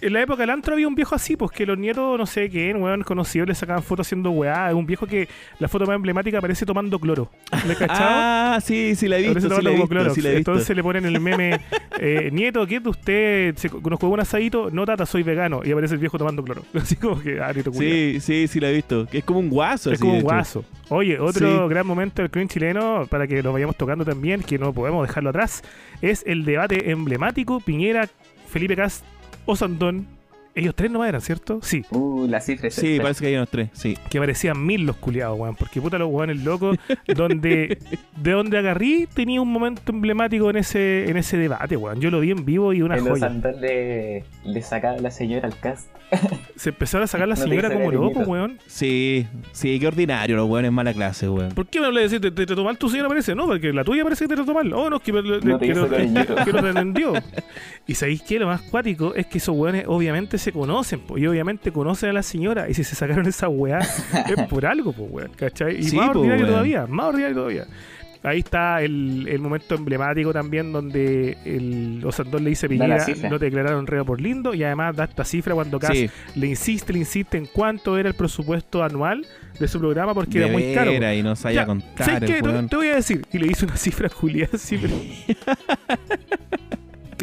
En 0.05 0.13
la 0.13 0.21
época 0.21 0.41
del 0.41 0.49
antro 0.49 0.73
había 0.73 0.87
un 0.87 0.95
viejo 0.95 1.15
así, 1.15 1.35
pues 1.37 1.51
que 1.51 1.65
los 1.65 1.77
nietos, 1.77 2.17
no 2.19 2.25
sé 2.25 2.49
quién, 2.49 2.81
weón, 2.81 3.03
conocidos, 3.03 3.47
le 3.47 3.55
sacaban 3.55 3.81
fotos 3.83 4.05
haciendo 4.07 4.31
weá. 4.31 4.73
Un 4.75 4.85
viejo 4.85 5.07
que 5.07 5.27
la 5.59 5.67
foto 5.67 5.85
más 5.85 5.95
emblemática 5.95 6.39
aparece 6.39 6.65
tomando 6.65 6.99
cloro. 6.99 7.29
¿Le 7.67 7.75
cachado? 7.75 8.33
Ah, 8.53 8.59
sí, 8.61 8.93
sí 8.95 9.07
la 9.07 9.17
he 9.17 9.21
visto, 9.21 9.39
sí 9.39 9.47
tomando 9.47 9.61
la 9.63 9.69
he 9.69 9.73
como 9.73 9.83
visto, 9.85 9.95
Clorox. 9.95 10.13
sí 10.15 10.21
la 10.21 10.29
he 10.29 10.35
visto. 10.35 10.51
Entonces 10.51 10.75
le 10.75 10.83
ponen 10.83 11.05
el 11.05 11.19
meme, 11.19 11.59
eh, 11.99 12.29
nieto, 12.31 12.67
¿qué 12.67 12.75
es 12.75 12.83
de 12.83 12.89
usted? 12.89 13.55
¿Se 13.55 13.69
conozco 13.69 14.07
un 14.09 14.19
asadito? 14.19 14.69
No, 14.69 14.85
tata, 14.85 15.05
soy 15.05 15.23
vegano. 15.23 15.61
Y 15.63 15.71
aparece 15.71 15.93
el 15.95 15.99
viejo 15.99 16.17
tomando 16.17 16.43
cloro. 16.43 16.63
Así 16.75 16.95
como 16.97 17.19
que, 17.21 17.39
ah, 17.41 17.51
nieto. 17.53 17.71
Sí, 17.73 18.19
sí, 18.19 18.47
sí 18.47 18.59
la 18.59 18.69
he 18.69 18.73
visto. 18.73 19.07
Es 19.11 19.23
como 19.23 19.39
un 19.39 19.49
guaso, 19.49 19.89
Es 19.91 19.95
así, 19.95 20.01
como 20.01 20.15
un 20.17 20.21
guaso. 20.21 20.63
Oye, 20.89 21.19
otro 21.19 21.63
Sí. 21.63 21.69
gran 21.69 21.87
momento 21.87 22.21
del 22.21 22.29
cringe 22.29 22.51
chileno, 22.53 23.07
para 23.09 23.25
que 23.25 23.41
lo 23.41 23.51
vayamos 23.53 23.75
tocando 23.77 24.03
también, 24.05 24.41
que 24.43 24.59
no 24.59 24.73
podemos 24.73 25.07
dejarlo 25.07 25.29
atrás, 25.31 25.63
es 26.01 26.23
el 26.27 26.43
debate 26.45 26.91
emblemático 26.91 27.59
Piñera, 27.61 28.07
Felipe 28.47 28.75
Cast, 28.75 29.03
Osandón. 29.45 30.07
Ellos 30.55 30.75
tres 30.75 30.91
nomás 30.91 31.09
eran, 31.09 31.21
¿cierto? 31.21 31.59
Sí, 31.63 31.83
Uh, 31.89 32.27
la 32.27 32.39
cifra 32.39 32.67
es 32.67 32.75
Sí, 32.75 32.91
esta. 32.93 33.03
parece 33.03 33.21
que 33.21 33.27
hay 33.27 33.35
unos 33.35 33.49
tres, 33.49 33.69
sí. 33.73 33.97
que 34.09 34.19
parecían 34.19 34.63
mil 34.63 34.85
los 34.85 34.95
culiados, 34.97 35.39
weón. 35.39 35.55
Porque 35.55 35.81
puta 35.81 35.97
los 35.97 36.09
weones 36.11 36.43
locos, 36.43 36.77
donde 37.07 37.77
de 38.17 38.31
donde 38.31 38.57
agarrí 38.57 39.07
tenía 39.13 39.41
un 39.41 39.51
momento 39.51 39.81
emblemático 39.87 40.49
en 40.49 40.57
ese 40.57 41.09
en 41.09 41.17
ese 41.17 41.37
debate, 41.37 41.75
weón. 41.77 41.99
Yo 42.01 42.11
lo 42.11 42.19
vi 42.19 42.31
en 42.31 42.45
vivo 42.45 42.71
y 42.73 42.81
una 42.83 42.97
En 42.97 43.03
los 43.05 43.13
joya. 43.19 43.27
andar 43.27 43.55
le, 43.55 44.25
le 44.43 44.61
sacaba 44.61 44.97
la 44.97 45.09
señora 45.11 45.47
al 45.47 45.57
cast. 45.59 45.87
Se 46.55 46.69
empezaron 46.69 47.03
a 47.05 47.07
sacar 47.07 47.27
la 47.27 47.35
No 47.43 47.43
señora 47.43 47.71
como 47.73 47.91
loco, 47.91 48.19
weón. 48.21 48.59
Sí, 48.67 49.25
sí, 49.53 49.79
qué 49.79 49.87
ordinario 49.87 50.35
los 50.35 50.47
weones 50.47 50.71
mala 50.71 50.93
clase, 50.93 51.27
weón. 51.29 51.49
¿Por 51.53 51.65
qué 51.65 51.79
me 51.79 51.87
hablas 51.87 52.01
de 52.01 52.03
decir, 52.03 52.21
te, 52.21 52.29
te 52.31 52.45
trató 52.45 52.63
mal 52.63 52.77
tu 52.77 52.89
señora 52.89 53.09
parece? 53.09 53.33
No, 53.33 53.47
porque 53.47 53.73
la 53.73 53.83
tuya 53.83 54.03
parece 54.03 54.25
que 54.25 54.29
te 54.29 54.35
trató 54.35 54.53
mal. 54.53 54.71
Oh, 54.73 54.89
no, 54.91 54.97
es 54.97 55.01
que, 55.01 55.11
No 55.11 55.23
te 55.57 55.67
que, 55.67 55.73
que 55.73 56.53
no 56.53 56.61
te 56.61 56.69
entendió. 56.69 57.13
Y 57.87 57.95
sabéis 57.95 58.21
que 58.21 58.37
lo 58.39 58.45
más 58.47 58.61
cuático 58.61 59.15
es 59.15 59.25
que 59.25 59.39
esos 59.39 59.55
weones 59.57 59.85
obviamente 59.87 60.37
se 60.43 60.51
conocen, 60.51 60.99
po, 60.99 61.17
y 61.17 61.25
obviamente 61.27 61.71
conocen 61.71 62.09
a 62.09 62.13
la 62.13 62.23
señora. 62.23 62.69
Y 62.69 62.73
si 62.73 62.83
se 62.83 62.95
sacaron 62.95 63.25
esa 63.25 63.47
weá, 63.49 63.79
es 64.37 64.47
por 64.49 64.65
algo, 64.65 64.93
pues, 64.93 65.09
weón, 65.11 65.31
¿cachai? 65.35 65.77
Y 65.79 65.83
Sí, 65.83 65.95
más 65.95 66.11
po, 66.11 66.19
ordinario 66.19 66.43
weón. 66.45 66.53
todavía, 66.53 66.85
más 66.87 67.05
ordinario 67.07 67.35
todavía. 67.35 67.65
Ahí 68.25 68.39
está 68.39 68.81
el, 68.81 69.27
el 69.27 69.39
momento 69.39 69.75
emblemático 69.75 70.31
también 70.31 70.71
donde 70.71 71.37
el 71.43 72.01
Osandón 72.05 72.45
le 72.45 72.51
dice 72.51 72.69
Piñera, 72.69 73.05
no 73.29 73.37
te 73.37 73.43
declararon 73.45 73.85
reo 73.85 74.05
por 74.05 74.21
lindo, 74.21 74.53
y 74.53 74.63
además 74.63 74.95
da 74.95 75.03
esta 75.03 75.25
cifra 75.25 75.53
cuando 75.53 75.77
Cas 75.77 75.91
Sí, 75.91 76.09
le 76.35 76.47
insiste, 76.47 76.93
le 76.93 76.99
insiste 76.99 77.37
en 77.37 77.47
cuánto 77.47 77.97
era 77.97 78.07
el 78.07 78.15
presupuesto 78.15 78.81
anual 78.81 79.25
de 79.59 79.67
su 79.67 79.77
programa 79.77 80.13
porque 80.13 80.39
de 80.39 80.45
era 80.45 80.53
muy 80.53 80.73
caro. 80.73 80.91
veras, 80.91 81.15
y 81.17 81.21
no 81.21 81.35
sabía 81.35 81.65
contar 81.65 82.05
¿Sabes 82.05 82.21
qué? 82.31 82.41
Te, 82.41 82.63
te 82.69 82.75
voy 82.77 82.87
a 82.87 82.95
decir. 82.95 83.25
Y 83.33 83.39
le 83.39 83.47
hice 83.47 83.65
una 83.65 83.75
cifra 83.75 84.07
Julián 84.07 84.47
así, 84.53 84.77
pero- 84.77 84.95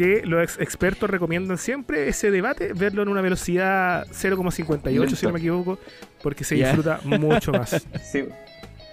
que 0.01 0.25
los 0.25 0.41
ex- 0.43 0.59
expertos 0.59 1.09
recomiendan 1.09 1.57
siempre 1.59 2.07
ese 2.07 2.31
debate, 2.31 2.73
verlo 2.73 3.03
en 3.03 3.09
una 3.09 3.21
velocidad 3.21 4.07
0,58, 4.07 5.15
si 5.15 5.25
no 5.27 5.31
me 5.33 5.39
equivoco, 5.39 5.77
porque 6.23 6.43
se 6.43 6.55
disfruta 6.55 6.99
mucho 7.03 7.51
más. 7.51 7.85
Sí, 8.01 8.25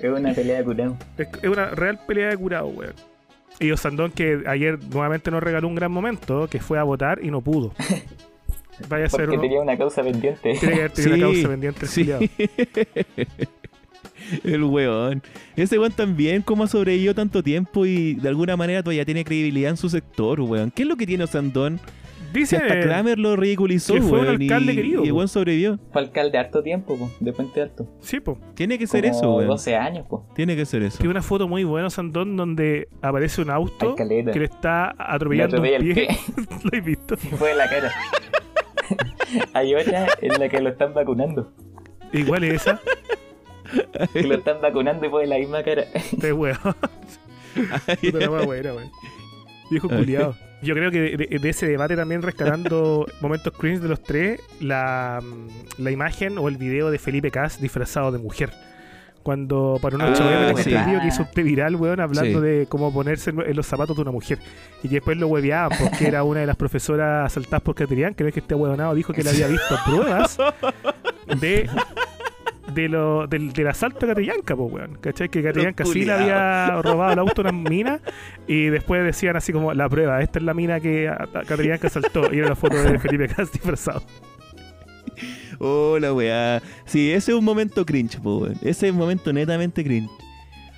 es 0.01 0.11
una 0.11 0.35
pelea 0.35 0.59
de 0.59 0.65
curado. 0.65 0.97
es 1.17 1.49
una 1.49 1.71
real 1.71 1.99
pelea 2.07 2.29
de 2.29 2.37
curado, 2.37 2.67
weón. 2.69 2.93
Y 3.61 3.71
Osandón, 3.73 4.13
que 4.13 4.43
ayer 4.47 4.79
nuevamente 4.91 5.31
nos 5.31 5.43
regaló 5.43 5.67
un 5.67 5.75
gran 5.75 5.91
momento, 5.91 6.47
que 6.49 6.61
fue 6.61 6.79
a 6.79 6.83
votar 6.83 7.21
y 7.25 7.31
no 7.31 7.41
pudo. 7.41 7.73
Vaya 8.89 9.07
a 9.07 9.09
ser 9.09 9.21
Porque 9.23 9.33
uno. 9.35 9.43
tenía 9.43 9.61
una 9.61 9.77
causa 9.77 10.03
pendiente. 10.05 10.55
Tiene 10.61 10.75
que 10.75 10.81
haber 10.81 10.93
tenido 10.93 11.15
Sí, 11.17 11.21
una 11.23 11.33
causa 11.33 11.49
pendiente 11.49 11.87
sí. 11.87 12.13
El 14.45 14.65
weón. 14.65 15.23
Ese 15.57 15.79
weón 15.79 15.93
también, 15.93 16.43
como 16.43 16.65
ha 16.65 16.67
sobrevivido 16.67 17.15
tanto 17.15 17.43
tiempo 17.43 17.87
y 17.87 18.15
de 18.15 18.29
alguna 18.29 18.57
manera 18.57 18.83
todavía 18.83 19.05
tiene 19.05 19.25
credibilidad 19.25 19.71
en 19.71 19.77
su 19.77 19.89
sector, 19.89 20.41
weón. 20.41 20.71
¿Qué 20.71 20.83
es 20.83 20.89
lo 20.89 20.97
que 20.97 21.07
tiene 21.07 21.25
Osandón? 21.25 21.79
Si 22.31 22.41
Dice. 22.41 22.57
hasta 22.59 22.81
Kramer 22.81 23.19
lo 23.19 23.37
ridiculizó, 23.37 23.95
que 23.95 24.03
fue 24.03 24.21
un 24.21 24.27
weón, 24.27 24.43
y- 24.43 24.49
querido, 24.49 25.01
Y 25.03 25.07
el 25.07 25.11
po. 25.13 25.17
weón 25.17 25.29
sobrevivió. 25.29 25.79
Fue 25.93 26.03
alcalde 26.03 26.37
harto 26.37 26.63
tiempo, 26.63 26.99
po, 26.99 27.11
de 27.21 27.33
Puente 27.33 27.63
Alto. 27.63 27.89
Sí, 28.01 28.21
po. 28.21 28.39
Tiene 28.55 28.79
que 28.79 28.87
ser 28.87 29.03
Como 29.05 29.17
eso, 29.17 29.35
weón. 29.37 29.49
12 29.49 29.77
años, 29.77 30.07
po. 30.07 30.27
Tiene 30.35 30.55
que 30.55 30.67
ser 30.67 30.83
eso. 30.83 30.99
Tiene 30.99 31.13
una 31.13 31.23
foto 31.23 31.49
muy 31.49 31.65
buena, 31.65 31.89
Sandón, 31.89 32.37
donde 32.37 32.89
aparece 33.01 33.41
un 33.41 33.49
auto 33.49 33.95
que 33.95 34.05
le 34.05 34.21
está 34.45 34.95
Le 34.99 35.05
atropellando 35.07 35.57
un 35.57 35.65
atropella 35.65 35.77
el 35.79 35.95
pie. 35.95 35.95
pie. 35.95 36.19
¿Lo 36.71 36.77
he 36.79 36.81
visto? 36.83 37.17
Fue 37.17 37.53
en 37.53 37.59
la 37.59 37.71
cara. 37.71 37.91
Hay 39.55 39.75
otra 39.75 40.07
en 40.21 40.39
la 40.39 40.49
que 40.51 40.61
lo 40.61 40.69
están 40.69 40.93
vacunando. 40.93 41.51
Igual 42.13 42.45
es 42.45 42.55
esa. 42.63 42.81
Que 44.13 44.23
lo 44.23 44.35
están 44.35 44.61
vacunando 44.61 45.07
y 45.07 45.11
fue 45.11 45.25
en 45.25 45.31
la 45.31 45.39
misma 45.39 45.63
cara. 45.63 45.85
Este 45.95 46.33
weón. 46.33 46.57
Puta 48.01 48.19
la 48.19 48.29
buena, 48.45 48.75
weón. 48.75 48.91
Viejo 49.71 49.89
culiado. 49.89 50.35
Yo 50.63 50.75
creo 50.75 50.91
que 50.91 51.17
de, 51.17 51.49
ese 51.49 51.67
debate 51.69 51.95
también 51.95 52.23
rescatando 52.23 53.07
momentos 53.21 53.53
cringe 53.57 53.81
de 53.81 53.89
los 53.89 54.03
tres, 54.03 54.41
la, 54.61 55.21
mm, 55.23 55.83
la 55.83 55.91
imagen 55.91 56.37
o 56.39 56.49
el 56.49 56.57
video 56.57 56.91
de 56.91 56.99
Felipe 56.99 57.31
Cas 57.31 57.61
disfrazado 57.61 58.11
de 58.11 58.19
mujer. 58.19 58.51
Cuando 59.23 59.79
para 59.83 59.95
una 59.97 60.07
Ah, 60.07 60.53
weón, 60.53 60.57
sí. 60.65 60.71
que 60.71 61.07
hizo 61.07 61.23
usted 61.23 61.45
viral, 61.45 61.77
weón, 61.77 62.01
hablando 62.01 62.41
Sí. 62.41 62.47
de 62.47 62.67
cómo 62.69 62.93
ponerse 62.93 63.31
en 63.31 63.55
los 63.57 63.67
zapatos 63.67 63.95
de 63.95 64.03
una 64.03 64.11
mujer. 64.11 64.39
Y 64.83 64.89
después 64.89 65.17
lo 65.19 65.29
hueveaban 65.29 65.77
porque 65.79 66.09
era 66.09 66.25
una 66.25 66.41
de 66.41 66.47
las 66.47 66.57
profesoras 66.57 67.27
asaltadas 67.27 67.61
por 67.63 67.75
Caterian, 67.75 68.15
que 68.15 68.25
no 68.25 68.29
es 68.29 68.35
que 68.35 68.41
este 68.41 68.55
huevonado 68.55 68.95
dijo 68.95 69.13
que 69.13 69.23
le 69.23 69.31
había 69.31 69.49
visto 69.49 69.77
pruebas 69.85 70.39
de 71.41 71.69
de 72.83 72.89
lo, 72.89 73.27
del, 73.27 73.53
del 73.53 73.67
asalto 73.69 74.07
a 74.07 74.09
Catillanca, 74.11 74.55
pues, 74.57 74.73
weón. 74.73 74.99
¿Cachai? 75.01 75.29
Que 75.29 75.43
Catillanca 75.43 75.85
sí 75.85 76.05
le 76.05 76.13
había 76.13 76.81
robado 76.83 77.13
el 77.13 77.19
auto 77.19 77.43
a 77.43 77.51
una 77.51 77.53
mina 77.53 78.01
y 78.47 78.67
después 78.67 79.05
decían 79.05 79.37
así 79.37 79.53
como 79.53 79.73
la 79.75 79.89
prueba, 79.89 80.21
esta 80.23 80.39
es 80.39 80.45
la 80.45 80.55
mina 80.55 80.81
que 80.81 81.11
Catillanca 81.47 81.89
asaltó 81.89 82.33
y 82.33 82.39
era 82.39 82.49
la 82.51 82.55
foto 82.57 82.77
de 82.81 82.99
Felipe 82.99 83.29
Cas 83.29 83.51
disfrazado. 83.53 84.03
Hola, 85.61 86.13
weá. 86.15 86.63
Sí, 86.85 87.11
ese 87.11 87.33
es 87.33 87.39
un 87.39 87.45
momento 87.45 87.85
cringe, 87.85 88.21
po, 88.21 88.39
weón. 88.39 88.55
Ese 88.63 88.87
es 88.87 88.93
un 88.93 88.99
momento 88.99 89.33
netamente 89.33 89.83
cringe. 89.83 90.11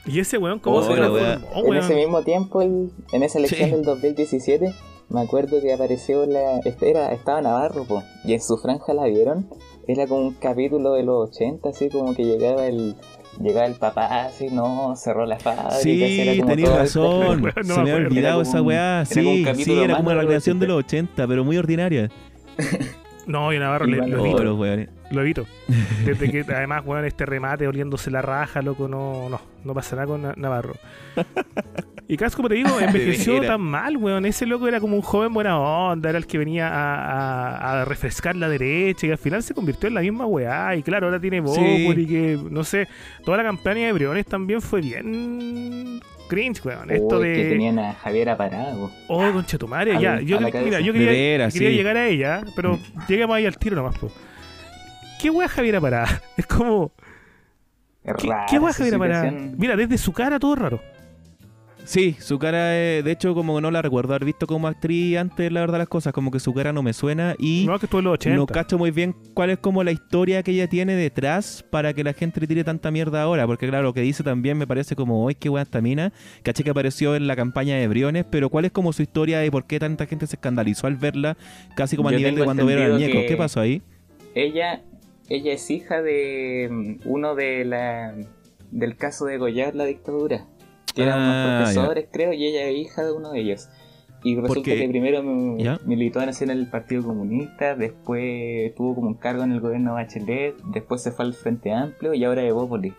Y 0.07 0.19
ese 0.21 0.39
weón, 0.39 0.59
¿cómo 0.59 0.77
Oh, 0.79 0.83
se 0.83 0.97
la 0.97 1.11
transformó, 1.13 1.59
en 1.59 1.71
weón? 1.71 1.85
ese 1.85 1.95
mismo 1.95 2.23
tiempo, 2.23 2.63
el- 2.63 2.91
en 3.13 3.23
esa 3.23 3.39
elección 3.39 3.69
Sí. 3.69 3.75
del 3.77 3.85
2017, 3.85 4.73
me 5.11 5.21
acuerdo 5.21 5.61
que 5.61 5.73
apareció 5.75 6.25
la. 6.25 6.61
este 6.65 6.89
Era, 6.91 7.13
estaba 7.13 7.43
Navarro, 7.43 7.85
po, 7.85 8.03
y 8.25 8.33
en 8.33 8.41
su 8.41 8.57
franja 8.57 8.95
la 8.95 9.05
vieron. 9.07 9.49
Era 9.93 10.07
como 10.07 10.29
un 10.29 10.35
capítulo 10.35 10.93
de 10.95 11.03
los 11.03 11.31
80, 11.31 11.69
así 11.71 11.89
como 11.89 12.15
que 12.15 12.25
llegaba 12.25 12.67
el. 12.67 12.95
Llegaba 13.41 13.67
el 13.67 13.75
papá, 13.75 14.25
así, 14.27 14.49
no, 14.49 14.95
cerró 14.97 15.25
la 15.25 15.39
fábrica. 15.39 15.69
así, 15.69 16.03
era 16.21 16.33
Sí, 16.33 16.39
como 16.41 16.51
tenías 16.51 16.71
el- 16.71 16.77
razón. 16.79 17.43
Weón, 17.43 17.43
no 17.67 17.75
Se 17.75 17.81
me 17.83 17.93
había 17.93 18.07
olvidado 18.07 18.43
esa 18.43 18.61
weá. 18.61 19.03
era 19.03 19.23
como 19.23 19.55
Sí, 19.55 19.65
sí, 19.65 19.79
era 19.81 19.97
como 19.97 20.11
la 20.13 20.21
recreación 20.21 20.59
de 20.59 20.67
80. 20.67 20.75
los 20.75 20.85
80, 20.85 21.27
pero 21.29 21.45
muy 21.45 21.57
ordinaria. 21.57 22.11
No, 23.27 23.53
yo 23.53 23.61
Navarro 23.61 23.85
le- 23.87 23.99
lo 24.09 24.25
evito. 24.25 24.43
los 24.43 24.59
weones. 24.59 24.89
Lo 25.13 25.21
evito. 25.21 25.45
Desde 26.05 26.31
que 26.33 26.41
además, 26.53 26.83
weón, 26.85 27.05
este 27.05 27.27
remate 27.27 27.69
oliéndose 27.69 28.11
la 28.11 28.23
raja, 28.23 28.61
loco, 28.63 28.89
no, 28.89 29.29
no, 29.29 29.41
no 29.63 29.75
pasa 29.75 29.95
nada 29.95 30.09
con 30.09 30.23
Na- 30.23 30.35
Navarro. 30.37 30.75
Y 32.13 32.17
Cas, 32.17 32.35
como 32.35 32.49
te 32.49 32.57
digo, 32.57 32.69
envejeció 32.81 33.41
tan 33.43 33.61
mal, 33.61 33.97
weón. 33.97 34.27
Ese 34.27 34.45
loco 34.45 34.67
era 34.67 34.81
como 34.81 34.97
un 34.97 35.03
joven 35.03 35.33
buena 35.33 35.59
onda, 35.61 36.09
era 36.11 36.19
el 36.19 36.27
que 36.27 36.39
venía 36.39 36.67
a, 36.69 36.95
a- 37.77 37.83
a 37.83 37.85
refrescar 37.85 38.35
la 38.35 38.49
derecha 38.49 39.07
y 39.07 39.11
al 39.13 39.19
final 39.19 39.43
se 39.45 39.55
convirtió 39.55 39.87
en 39.89 39.95
la 39.95 40.01
misma 40.01 40.27
weá. 40.27 40.75
Y 40.75 40.83
claro, 40.83 41.07
ahora 41.07 41.21
tiene 41.21 41.41
voz 41.41 41.55
Sí. 41.55 41.63
y 41.97 42.07
que, 42.07 42.39
no 42.51 42.65
sé, 42.65 42.89
toda 43.25 43.37
la 43.37 43.45
campaña 43.45 43.87
de 43.87 43.93
Briones 43.93 44.27
también 44.27 44.61
fue 44.61 44.81
bien 44.81 46.01
cringe, 46.29 46.65
weón. 46.65 46.91
Esto 46.91 47.21
de. 47.21 47.33
que 47.33 47.45
tenían 47.51 47.79
a 47.79 47.95
Javier 47.95 48.31
Aparago. 48.31 48.91
Oh, 49.09 49.31
conchetumare, 49.33 49.97
A 49.97 50.01
ya. 50.01 50.15
la- 50.17 50.23
Yo, 50.23 50.39
mira, 50.41 50.51
quería, 50.51 50.81
veras, 51.11 51.53
quería 51.53 51.71
sí. 51.71 51.77
llegar 51.77 51.97
a 51.97 52.07
ella, 52.09 52.43
pero 52.57 52.77
lleguemos 53.09 53.37
ahí 53.37 53.47
al 53.47 53.57
tiro 53.57 53.77
nomás, 53.77 53.97
po. 53.99 54.11
¿Qué 55.23 55.31
wea 55.31 55.49
Javiera 55.49 55.81
Parada? 55.81 56.21
Es 56.37 56.47
como. 56.47 56.93
Es 58.03 58.15
¿Qué, 58.15 58.57
esa 58.57 58.73
Javiera 58.73 58.99
Parada? 58.99 59.31
Mira, 59.31 59.77
desde 59.77 59.97
su 59.99 60.13
cara 60.13 60.39
todo 60.41 60.57
raro. 60.57 60.81
Sí, 61.91 62.15
su 62.21 62.39
cara, 62.39 62.79
eh, 62.79 63.03
de 63.03 63.11
hecho, 63.11 63.35
como 63.35 63.57
que 63.57 63.63
no 63.63 63.73
la 63.73 63.83
recuerdo 63.83 64.13
haber 64.13 64.25
visto 64.25 64.47
como 64.47 64.69
actriz 64.69 65.19
antes, 65.19 65.51
la 65.51 65.59
verdad, 65.59 65.79
las 65.79 65.89
cosas, 65.89 66.13
como 66.13 66.31
que 66.31 66.39
su 66.39 66.55
cara 66.55 66.73
no 66.73 66.85
me 66.85 66.93
suena 66.93 67.35
y 67.37 67.65
No, 67.67 67.81
que 67.81 67.87
estuvo 67.87 67.99
en 67.99 68.05
los 68.05 68.15
80. 68.15 68.37
no 68.37 68.47
cacho 68.47 68.79
muy 68.79 68.93
bien 68.93 69.17
cuál 69.35 69.51
es 69.51 69.59
como 69.59 69.83
la 69.83 69.91
historia 69.91 70.45
que 70.45 70.53
ella 70.53 70.69
tiene 70.69 70.95
detrás 70.95 71.65
para 71.69 71.93
que 71.93 72.05
la 72.05 72.13
gente 72.13 72.39
le 72.41 72.47
tire 72.47 72.63
tanta 72.63 72.93
mierda 72.93 73.21
ahora, 73.23 73.45
porque 73.45 73.67
claro, 73.67 73.83
lo 73.83 73.93
que 73.93 74.03
dice 74.03 74.23
también 74.23 74.57
me 74.57 74.69
parece 74.69 74.95
como, 74.95 75.25
hoy 75.25 75.35
qué 75.35 75.49
buena 75.49 75.65
esta 75.65 75.81
mina, 75.81 76.13
caché 76.45 76.63
que 76.63 76.71
apareció 76.71 77.17
en 77.17 77.27
la 77.27 77.35
campaña 77.35 77.75
de 77.75 77.89
Briones, 77.89 78.25
pero 78.31 78.51
cuál 78.51 78.67
es 78.67 78.71
como 78.71 78.93
su 78.93 79.03
historia 79.03 79.45
y 79.45 79.51
por 79.51 79.67
qué 79.67 79.81
tanta 79.81 80.07
gente 80.07 80.29
se 80.29 80.37
escandalizó 80.37 80.87
al 80.87 80.95
verla, 80.95 81.37
casi 81.75 81.97
como 81.97 82.11
a 82.11 82.13
Yo 82.13 82.19
nivel 82.19 82.37
de 82.37 82.45
cuando 82.45 82.67
vieron 82.67 82.85
al 82.85 82.91
entendido 82.93 83.09
Ñeco, 83.17 83.23
que- 83.23 83.35
¿qué 83.35 83.37
pasó 83.37 83.59
ahí? 83.59 83.83
Ella, 84.37 84.81
ella 85.29 85.53
es 85.55 85.69
hija 85.73 86.03
de 86.03 86.69
mm, 86.71 87.09
uno 87.09 87.35
de 87.35 87.65
la 87.65 88.15
del 88.71 88.95
caso 88.97 89.25
de 89.25 89.39
Goyard 89.39 89.75
la 89.75 89.87
dictadura. 89.87 90.47
Que 91.03 91.09
eran 91.09 91.19
Ah, 91.21 91.25
unos 91.57 91.57
profesores, 91.75 92.09
creo, 92.13 92.33
y 92.33 92.47
ella 92.47 92.65
es 92.65 92.77
hija 92.77 93.05
de 93.05 93.13
uno 93.13 93.33
de 93.33 93.41
ellos. 93.41 93.69
Y 94.23 94.35
resulta 94.37 94.55
Porque- 94.55 94.77
que 94.77 94.89
primero 94.89 95.23
¿Ya? 95.59 95.79
militó 95.87 96.21
en 96.23 96.51
el 96.51 96.69
Partido 96.69 97.03
Comunista, 97.03 97.75
después 97.75 98.75
tuvo 98.75 98.95
como 98.95 99.09
un 99.09 99.15
cargo 99.15 99.43
en 99.45 99.53
el 99.53 99.61
gobierno 99.61 99.95
Bachelet, 99.95 100.57
después 100.73 101.03
se 101.03 101.11
fue 101.11 101.25
al 101.25 101.35
Frente 101.35 101.73
Amplio 101.73 102.13
y 102.15 102.25
ahora 102.25 102.43
es 102.43 102.53
Bópoli. 102.53 102.93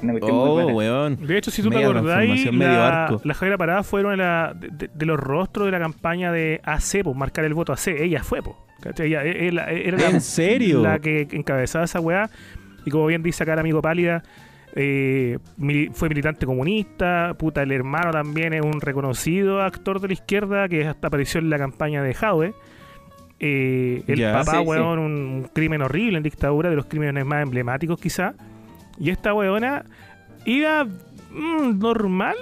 Una 0.00 0.14
Oh, 0.22 0.64
weón. 0.74 1.16
De 1.26 1.36
hecho, 1.36 1.50
si 1.50 1.60
tú 1.60 1.70
te 1.70 1.74
Media 1.74 1.88
acordáis, 1.90 2.52
medio 2.52 2.70
la, 2.70 3.18
la 3.24 3.34
Javiera 3.34 3.58
Parada 3.58 3.82
fueron 3.82 4.16
la, 4.16 4.54
de, 4.56 4.68
de- 4.68 4.90
de 4.94 5.06
los 5.06 5.18
rostros 5.18 5.66
de 5.66 5.72
la 5.72 5.80
campaña 5.80 6.30
de 6.30 6.60
AC, 6.62 7.02
pues, 7.02 7.16
marcar 7.16 7.44
el 7.44 7.54
voto 7.54 7.72
AC. 7.72 7.88
Ella 8.00 8.22
fue, 8.22 8.40
pues. 8.40 8.54
¿cachai? 8.80 9.08
Ella, 9.08 9.24
e- 9.24 9.48
ella- 9.48 9.66
era 9.68 9.98
la, 9.98 10.10
¿En 10.10 10.20
serio? 10.20 10.82
la 10.82 11.00
que 11.00 11.26
encabezaba 11.32 11.84
esa 11.84 11.98
weá. 11.98 12.30
Y 12.86 12.90
como 12.90 13.06
bien 13.06 13.24
dice 13.24 13.42
acá 13.42 13.54
el 13.54 13.58
amigo 13.58 13.82
Pálida, 13.82 14.22
eh, 14.74 15.38
fue 15.92 16.08
militante 16.08 16.46
comunista. 16.46 17.34
Puta, 17.38 17.62
el 17.62 17.72
hermano 17.72 18.10
también 18.10 18.52
es 18.52 18.62
un 18.62 18.80
reconocido 18.80 19.62
actor 19.62 20.00
de 20.00 20.08
la 20.08 20.14
izquierda 20.14 20.68
que 20.68 20.86
hasta 20.86 21.08
apareció 21.08 21.40
en 21.40 21.50
la 21.50 21.58
campaña 21.58 22.02
de 22.02 22.14
Jadwe. 22.14 22.54
Eh, 23.40 24.02
el 24.06 24.22
papá, 24.32 24.60
Sí, 24.62 24.68
un 24.68 25.48
crimen 25.52 25.82
horrible 25.82 26.18
en 26.18 26.22
dictadura, 26.22 26.70
de 26.70 26.76
los 26.76 26.86
crímenes 26.86 27.24
más 27.24 27.42
emblemáticos 27.42 28.00
quizá. 28.00 28.34
Y 28.98 29.10
esta 29.10 29.32
weona 29.34 29.84
iba 30.44 30.84
mm, 30.84 31.78
normal. 31.78 32.36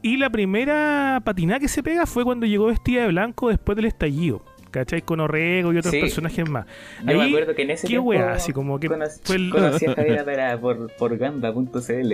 Y 0.00 0.16
la 0.16 0.30
primera 0.30 1.20
patinada 1.24 1.58
que 1.58 1.66
se 1.66 1.82
pega 1.82 2.06
fue 2.06 2.24
cuando 2.24 2.46
llegó 2.46 2.66
vestida 2.66 3.02
de 3.02 3.08
blanco 3.08 3.48
después 3.48 3.74
del 3.74 3.86
estallido. 3.86 4.44
¿Cachai? 4.70 5.02
Con 5.02 5.20
Orrego 5.20 5.72
y 5.72 5.78
otros 5.78 5.92
Sí. 5.92 6.00
personajes 6.00 6.48
más. 6.48 6.66
Yo 7.00 7.06
me 7.06 7.22
Ahí, 7.22 7.28
acuerdo 7.30 7.54
que 7.54 7.62
en 7.62 7.70
ese 7.70 7.82
qué 7.86 7.88
tiempo 7.92 8.08
wea, 8.10 8.32
así 8.32 8.52
como 8.52 8.78
que 8.78 8.88
conocí, 8.88 9.20
fue 9.24 9.36
el- 9.36 9.50
conocí 9.50 9.86
a 9.86 9.94
Javier 9.94 10.18
Aparago 10.20 10.60
por, 10.76 10.92
por 10.96 11.16
gamba.cl. 11.18 12.12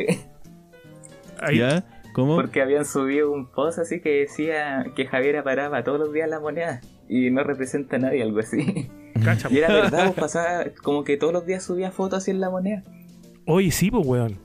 Ahí, 1.41 1.59
¿Ya? 1.59 1.85
¿Cómo? 2.13 2.37
Porque 2.37 2.63
habían 2.63 2.85
subido 2.85 3.33
un 3.33 3.47
post 3.51 3.81
así 3.81 4.01
que 4.01 4.21
decía 4.21 4.87
que 4.95 5.07
Javier 5.07 5.43
paraba 5.43 5.83
todos 5.83 5.99
los 5.99 6.13
días 6.13 6.29
la 6.29 6.39
moneda 6.39 6.81
y 7.09 7.31
no 7.31 7.43
representa 7.43 7.97
a 7.97 7.99
nadie, 7.99 8.23
algo 8.23 8.39
así. 8.39 8.89
cacha, 9.25 9.49
Y 9.51 9.59
era 9.59 9.69
verdad, 9.75 10.05
pues, 10.07 10.15
pasaba 10.21 10.65
como 10.83 11.03
que 11.03 11.17
todos 11.17 11.33
los 11.33 11.45
días 11.45 11.65
subía 11.65 11.91
fotos 11.91 12.19
así 12.19 12.31
en 12.31 12.41
la 12.41 12.51
moneda. 12.51 12.85
Oye, 13.47 13.71
sí, 13.73 13.91
pues, 13.91 14.07
weón. 14.07 14.39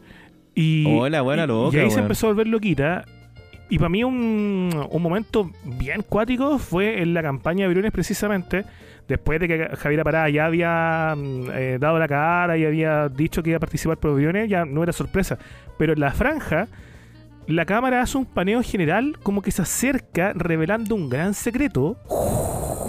Y, 0.55 0.83
Hola, 0.97 1.21
buena 1.21 1.45
loca, 1.45 1.77
y 1.77 1.79
ahí 1.81 1.91
se 1.91 1.99
empezó 1.99 2.25
a 2.27 2.29
volver 2.31 2.47
loquita. 2.47 3.05
Y 3.69 3.77
para 3.77 3.89
mí 3.89 4.03
un, 4.03 4.87
un 4.89 5.01
momento 5.01 5.51
bien 5.63 6.01
cuático 6.01 6.57
fue 6.57 7.01
en 7.01 7.13
la 7.13 7.21
campaña 7.21 7.65
de 7.65 7.69
Briones 7.69 7.91
precisamente, 7.91 8.65
después 9.07 9.39
de 9.39 9.47
que 9.47 9.75
Javier 9.77 10.03
Parada 10.03 10.29
ya 10.29 10.45
había 10.45 11.13
mm, 11.15 11.49
eh, 11.51 11.77
dado 11.79 11.99
la 11.99 12.07
cara 12.07 12.57
y 12.57 12.65
había 12.65 13.09
dicho 13.09 13.43
que 13.43 13.51
iba 13.51 13.57
a 13.57 13.59
participar 13.59 13.97
por 13.97 14.15
Briones, 14.15 14.49
ya 14.49 14.65
no 14.65 14.81
era 14.81 14.91
sorpresa. 14.91 15.37
Pero 15.77 15.93
en 15.93 15.99
la 15.99 16.11
franja, 16.11 16.67
la 17.47 17.65
cámara 17.65 18.01
hace 18.01 18.17
un 18.17 18.25
paneo 18.25 18.63
general 18.63 19.17
como 19.21 19.41
que 19.41 19.51
se 19.51 19.61
acerca 19.61 20.33
revelando 20.33 20.95
un 20.95 21.09
gran 21.09 21.33
secreto 21.33 21.97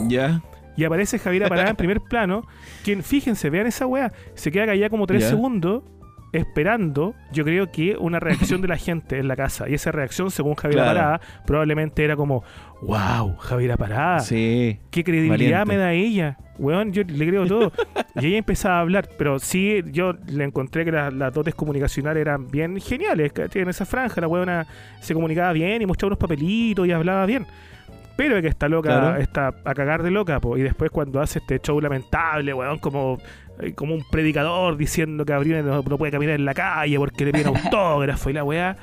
¿Ya? 0.08 0.42
y 0.76 0.84
aparece 0.84 1.18
Javier 1.18 1.48
Parada 1.48 1.70
en 1.70 1.76
primer 1.76 2.00
plano, 2.00 2.46
quien, 2.84 3.02
fíjense, 3.02 3.50
vean 3.50 3.66
esa 3.66 3.86
weá, 3.86 4.12
se 4.34 4.50
queda 4.50 4.66
callada 4.66 4.88
como 4.88 5.06
tres 5.06 5.24
segundos, 5.24 5.82
esperando, 6.32 7.14
yo 7.32 7.44
creo 7.44 7.70
que 7.70 7.96
una 7.98 8.20
reacción 8.20 8.60
de 8.62 8.68
la 8.68 8.76
gente 8.78 9.18
en 9.18 9.28
la 9.28 9.36
casa. 9.36 9.68
Y 9.68 9.74
esa 9.74 9.92
reacción, 9.92 10.30
según 10.30 10.54
Javier 10.54 10.80
Claro. 10.82 10.98
Parada, 10.98 11.20
probablemente 11.46 12.04
era 12.04 12.16
como, 12.16 12.42
wow, 12.82 13.36
Javier 13.38 13.76
Parada, 13.76 14.20
Sí. 14.20 14.78
qué 14.90 15.04
credibilidad 15.04 15.60
valiente. 15.60 15.72
me 15.72 15.76
da 15.76 15.92
ella. 15.92 16.36
Weón, 16.58 16.92
yo 16.92 17.02
le 17.04 17.26
creo 17.26 17.46
todo. 17.46 17.72
y 18.20 18.26
ella 18.26 18.38
empezaba 18.38 18.76
a 18.76 18.80
hablar, 18.80 19.08
pero 19.18 19.38
sí, 19.38 19.82
yo 19.92 20.12
le 20.28 20.44
encontré 20.44 20.84
que 20.84 20.92
las, 20.92 21.12
las 21.12 21.32
dotes 21.32 21.54
comunicacionales 21.54 22.20
eran 22.20 22.48
bien 22.48 22.78
geniales. 22.80 23.32
En 23.54 23.68
esa 23.68 23.86
franja, 23.86 24.20
la 24.20 24.28
weona 24.28 24.66
se 25.00 25.14
comunicaba 25.14 25.52
bien 25.52 25.80
y 25.82 25.86
mostraba 25.86 26.08
unos 26.10 26.18
papelitos 26.18 26.86
y 26.86 26.92
hablaba 26.92 27.24
bien. 27.26 27.46
Pero 28.16 28.36
es 28.36 28.42
que 28.42 28.48
está 28.48 28.68
loca, 28.68 28.88
Claro. 28.90 29.16
está 29.22 29.54
a 29.64 29.72
cagar 29.74 30.02
de 30.02 30.10
loca, 30.10 30.38
po. 30.40 30.58
y 30.58 30.62
después 30.62 30.90
cuando 30.90 31.22
hace 31.22 31.38
este 31.38 31.58
show 31.60 31.80
lamentable, 31.80 32.52
weón, 32.52 32.78
como, 32.78 33.16
como 33.74 33.94
un 33.94 34.04
predicador 34.10 34.76
diciendo 34.76 35.24
que 35.24 35.32
Abril 35.32 35.64
no, 35.64 35.82
no 35.82 35.98
puede 35.98 36.12
caminar 36.12 36.34
en 36.36 36.44
la 36.44 36.54
calle 36.54 36.98
porque 36.98 37.24
le 37.24 37.32
piden 37.32 37.46
autógrafo 37.56 38.30
y 38.30 38.32
la 38.32 38.44
weá. 38.44 38.76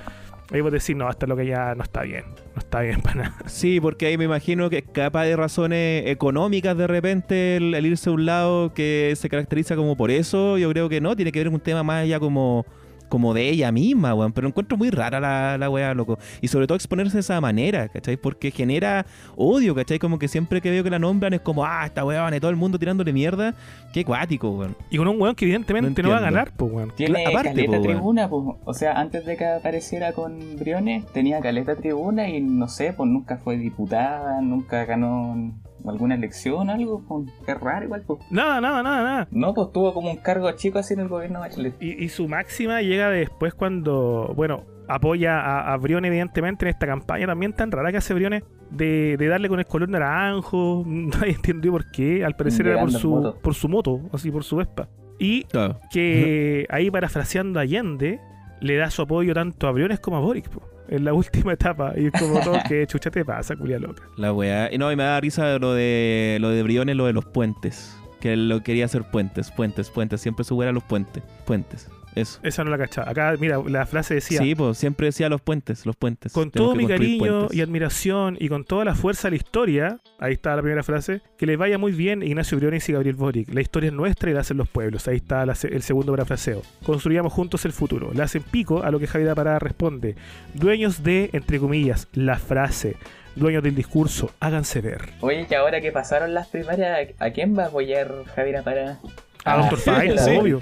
Ahí 0.49 0.61
vos 0.61 0.71
decís, 0.71 0.95
no, 0.95 1.09
hasta 1.09 1.27
lo 1.27 1.35
que 1.35 1.45
ya 1.45 1.75
no 1.75 1.83
está 1.83 2.03
bien. 2.03 2.23
No 2.55 2.59
está 2.59 2.79
bien 2.79 3.01
para 3.01 3.15
nada. 3.23 3.35
Sí, 3.47 3.81
porque 3.81 4.05
ahí 4.05 4.17
me 4.17 4.23
imagino 4.23 4.69
que 4.69 4.77
es 4.77 4.85
capaz 4.85 5.25
de 5.25 5.35
razones 5.35 6.03
económicas 6.07 6.77
de 6.77 6.87
repente 6.87 7.57
el, 7.57 7.73
el 7.73 7.85
irse 7.85 8.09
a 8.09 8.13
un 8.13 8.25
lado 8.25 8.73
que 8.73 9.13
se 9.17 9.27
caracteriza 9.27 9.75
como 9.75 9.97
por 9.97 10.09
eso. 10.09 10.57
Yo 10.57 10.69
creo 10.71 10.87
que 10.87 11.01
no, 11.01 11.17
tiene 11.17 11.33
que 11.33 11.39
ver 11.39 11.47
con 11.47 11.55
un 11.55 11.59
tema 11.59 11.83
más 11.83 12.03
allá 12.03 12.19
como 12.19 12.65
como 13.07 13.33
de 13.33 13.49
ella 13.49 13.71
misma, 13.71 14.13
weón. 14.13 14.33
Pero 14.33 14.47
encuentro 14.47 14.77
muy 14.77 14.89
rara 14.89 15.19
la, 15.19 15.57
la 15.57 15.69
weá, 15.69 15.93
loco. 15.93 16.17
Y 16.41 16.47
sobre 16.47 16.67
todo 16.67 16.75
exponerse 16.75 17.17
de 17.17 17.21
esa 17.21 17.39
manera, 17.41 17.87
¿cachai? 17.87 18.17
Porque 18.17 18.51
genera 18.51 19.05
odio, 19.35 19.75
¿cachai? 19.75 19.99
Como 19.99 20.19
que 20.19 20.27
siempre 20.27 20.61
que 20.61 20.69
veo 20.69 20.83
que 20.83 20.89
la 20.89 20.99
nombran 20.99 21.33
es 21.33 21.41
como, 21.41 21.65
ah, 21.65 21.85
esta 21.85 22.05
weá, 22.05 22.35
y 22.35 22.39
todo 22.39 22.51
el 22.51 22.57
mundo 22.57 22.79
tirándole 22.79 23.13
mierda. 23.13 23.53
Qué 23.93 24.03
cuático, 24.03 24.49
weón. 24.51 24.75
Y 24.89 24.97
con 24.97 25.07
un 25.07 25.19
weón 25.21 25.35
que 25.35 25.45
evidentemente 25.45 26.01
No 26.01 26.09
no, 26.09 26.13
va 26.13 26.19
a 26.19 26.21
ganar, 26.21 26.51
pues 26.55 26.71
weón. 26.71 26.93
Tiene 26.95 27.25
aparte, 27.25 27.49
caleta 27.49 27.65
po, 27.65 27.71
weón. 27.71 27.83
tribuna, 27.83 28.29
pues. 28.29 28.43
O 28.65 28.73
sea, 28.73 28.99
antes 28.99 29.25
de 29.25 29.37
que 29.37 29.45
apareciera 29.45 30.13
con 30.13 30.57
Briones, 30.57 31.05
tenía 31.13 31.39
caleta 31.39 31.75
tribuna 31.75 32.29
y 32.29 32.41
no 32.41 32.67
sé, 32.67 32.93
pues 32.93 33.09
nunca 33.09 33.37
fue 33.37 33.57
diputada, 33.57 34.41
nunca 34.41 34.85
ganó 34.85 35.53
alguna 35.89 36.15
elección 36.15 36.69
o 36.69 36.71
algo. 36.73 37.01
Pues, 37.07 37.29
es 37.47 37.59
raro 37.59 37.85
igual, 37.85 38.03
pues. 38.05 38.19
Nada, 38.31 38.59
nada, 38.61 38.83
nada, 38.83 39.03
nada. 39.03 39.27
No, 39.31 39.53
pues 39.53 39.71
tuvo 39.71 39.93
como 39.93 40.11
un 40.11 40.17
cargo 40.17 40.51
chico 40.53 40.79
así 40.79 40.93
en 40.93 41.01
el 41.01 41.07
gobierno 41.07 41.41
de 41.41 41.47
Bachelet. 41.49 41.75
Y, 41.81 42.03
y 42.03 42.09
su 42.09 42.27
máxima 42.27 42.81
llega 42.81 43.09
después 43.09 43.53
cuando, 43.53 44.33
bueno, 44.35 44.63
apoya 44.87 45.39
a, 45.39 45.73
a 45.73 45.77
Briones 45.77 46.09
evidentemente 46.09 46.65
en 46.65 46.69
esta 46.69 46.87
campaña 46.87 47.27
también 47.27 47.53
tan 47.53 47.71
rara 47.71 47.91
que 47.91 47.97
hace 47.97 48.13
Briones 48.13 48.43
de, 48.71 49.17
de 49.17 49.27
darle 49.27 49.49
con 49.49 49.59
el 49.59 49.65
color 49.65 49.89
naranjo. 49.89 50.83
Nadie 50.87 51.31
entendió 51.33 51.71
por 51.71 51.89
qué. 51.91 52.23
Al 52.25 52.35
parecer 52.35 52.67
era 52.67 52.79
por 52.81 52.91
su, 52.91 53.09
moto. 53.09 53.37
por 53.41 53.53
su 53.53 53.67
moto, 53.69 54.01
así 54.13 54.31
por 54.31 54.43
su 54.43 54.57
Vespa. 54.57 54.87
Y 55.19 55.43
Claro. 55.45 55.77
que 55.91 56.65
ahí 56.69 56.91
parafraseando 56.91 57.59
a 57.59 57.63
Allende, 57.63 58.19
le 58.61 58.75
da 58.75 58.89
su 58.91 59.01
apoyo 59.01 59.33
tanto 59.33 59.67
a 59.67 59.71
Briones 59.71 59.99
como 59.99 60.17
a 60.17 60.19
Boric, 60.19 60.47
po, 60.49 60.61
en 60.89 61.05
la 61.05 61.13
última 61.13 61.53
etapa. 61.53 61.93
Y 61.95 62.07
es 62.07 62.11
como 62.11 62.39
todo 62.39 62.57
que 62.67 62.85
chucha 62.87 63.09
te 63.11 63.23
pasa, 63.23 63.55
culia 63.55 63.79
loca. 63.79 64.03
La 64.15 64.33
weá. 64.33 64.73
Y 64.73 64.77
no, 64.77 64.91
y 64.91 64.95
me 64.95 65.03
da 65.03 65.19
risa 65.19 65.57
lo 65.59 65.73
de 65.73 66.37
lo 66.39 66.49
de 66.49 66.63
Briones, 66.63 66.95
lo 66.95 67.05
de 67.05 67.13
los 67.13 67.25
puentes. 67.25 67.97
Que 68.19 68.33
él 68.33 68.49
lo 68.49 68.63
quería 68.63 68.85
hacer 68.85 69.03
puentes, 69.03 69.51
puentes, 69.51 69.89
puentes. 69.89 70.21
Siempre 70.21 70.43
su 70.43 70.61
era 70.61 70.71
los 70.71 70.83
puentes. 70.83 71.23
Puentes. 71.45 71.89
Eso. 72.17 72.39
Esa 72.43 72.63
no 72.63 72.69
la 72.71 72.77
cachaba. 72.77 73.09
Acá, 73.09 73.33
mira, 73.39 73.59
la 73.67 73.85
frase 73.85 74.15
decía. 74.15 74.39
Sí, 74.39 74.55
pues 74.55 74.77
siempre 74.77 75.07
decía 75.07 75.29
los 75.29 75.41
puentes, 75.41 75.85
los 75.85 75.95
puentes. 75.95 76.31
Con 76.33 76.51
Tenemos 76.51 76.73
todo 76.73 76.77
que 76.79 76.83
mi 76.83 76.89
cariño 76.89 77.19
puentes. 77.39 77.57
y 77.57 77.61
admiración 77.61 78.37
y 78.39 78.49
con 78.49 78.63
toda 78.65 78.85
la 78.85 78.95
fuerza 78.95 79.27
de 79.27 79.31
la 79.31 79.35
historia, 79.37 79.99
ahí 80.19 80.33
está 80.33 80.55
la 80.55 80.61
primera 80.61 80.83
frase, 80.83 81.21
que 81.37 81.45
les 81.45 81.57
vaya 81.57 81.77
muy 81.77 81.91
bien 81.91 82.23
Ignacio 82.23 82.57
Briones 82.57 82.87
y 82.89 82.93
Gabriel 82.93 83.15
Boric. 83.15 83.53
La 83.53 83.61
historia 83.61 83.87
es 83.87 83.93
nuestra 83.93 84.29
y 84.29 84.33
la 84.33 84.41
hacen 84.41 84.57
los 84.57 84.67
pueblos. 84.67 85.07
Ahí 85.07 85.17
está 85.17 85.45
la 85.45 85.55
se- 85.55 85.67
el 85.73 85.81
segundo 85.83 86.11
parafraseo. 86.13 86.61
Construyamos 86.85 87.31
juntos 87.33 87.65
el 87.65 87.73
futuro. 87.73 88.11
Le 88.13 88.23
hacen 88.23 88.43
pico 88.43 88.83
a 88.83 88.91
lo 88.91 88.99
que 88.99 89.07
Javier 89.07 89.35
Parada 89.35 89.59
responde. 89.59 90.15
Dueños 90.53 91.03
de, 91.03 91.29
entre 91.33 91.59
comillas, 91.59 92.07
la 92.13 92.37
frase. 92.39 92.95
Dueños 93.35 93.61
del 93.61 93.75
discurso, 93.75 94.31
háganse 94.39 94.81
ver. 94.81 95.09
Oye, 95.21 95.45
y 95.47 95.53
ahora 95.53 95.79
que 95.79 95.91
pasaron 95.91 96.33
las 96.33 96.47
primarias, 96.47 97.09
¿a 97.19 97.29
quién 97.29 97.55
va 97.55 97.65
a 97.65 97.67
apoyar 97.67 98.11
Javier 98.35 98.63
Parada? 98.63 98.99
A 99.45 99.53
Ah, 99.53 99.69
Dr. 99.69 99.77
File, 99.79 100.17
sí. 100.17 100.31
obvio. 100.35 100.61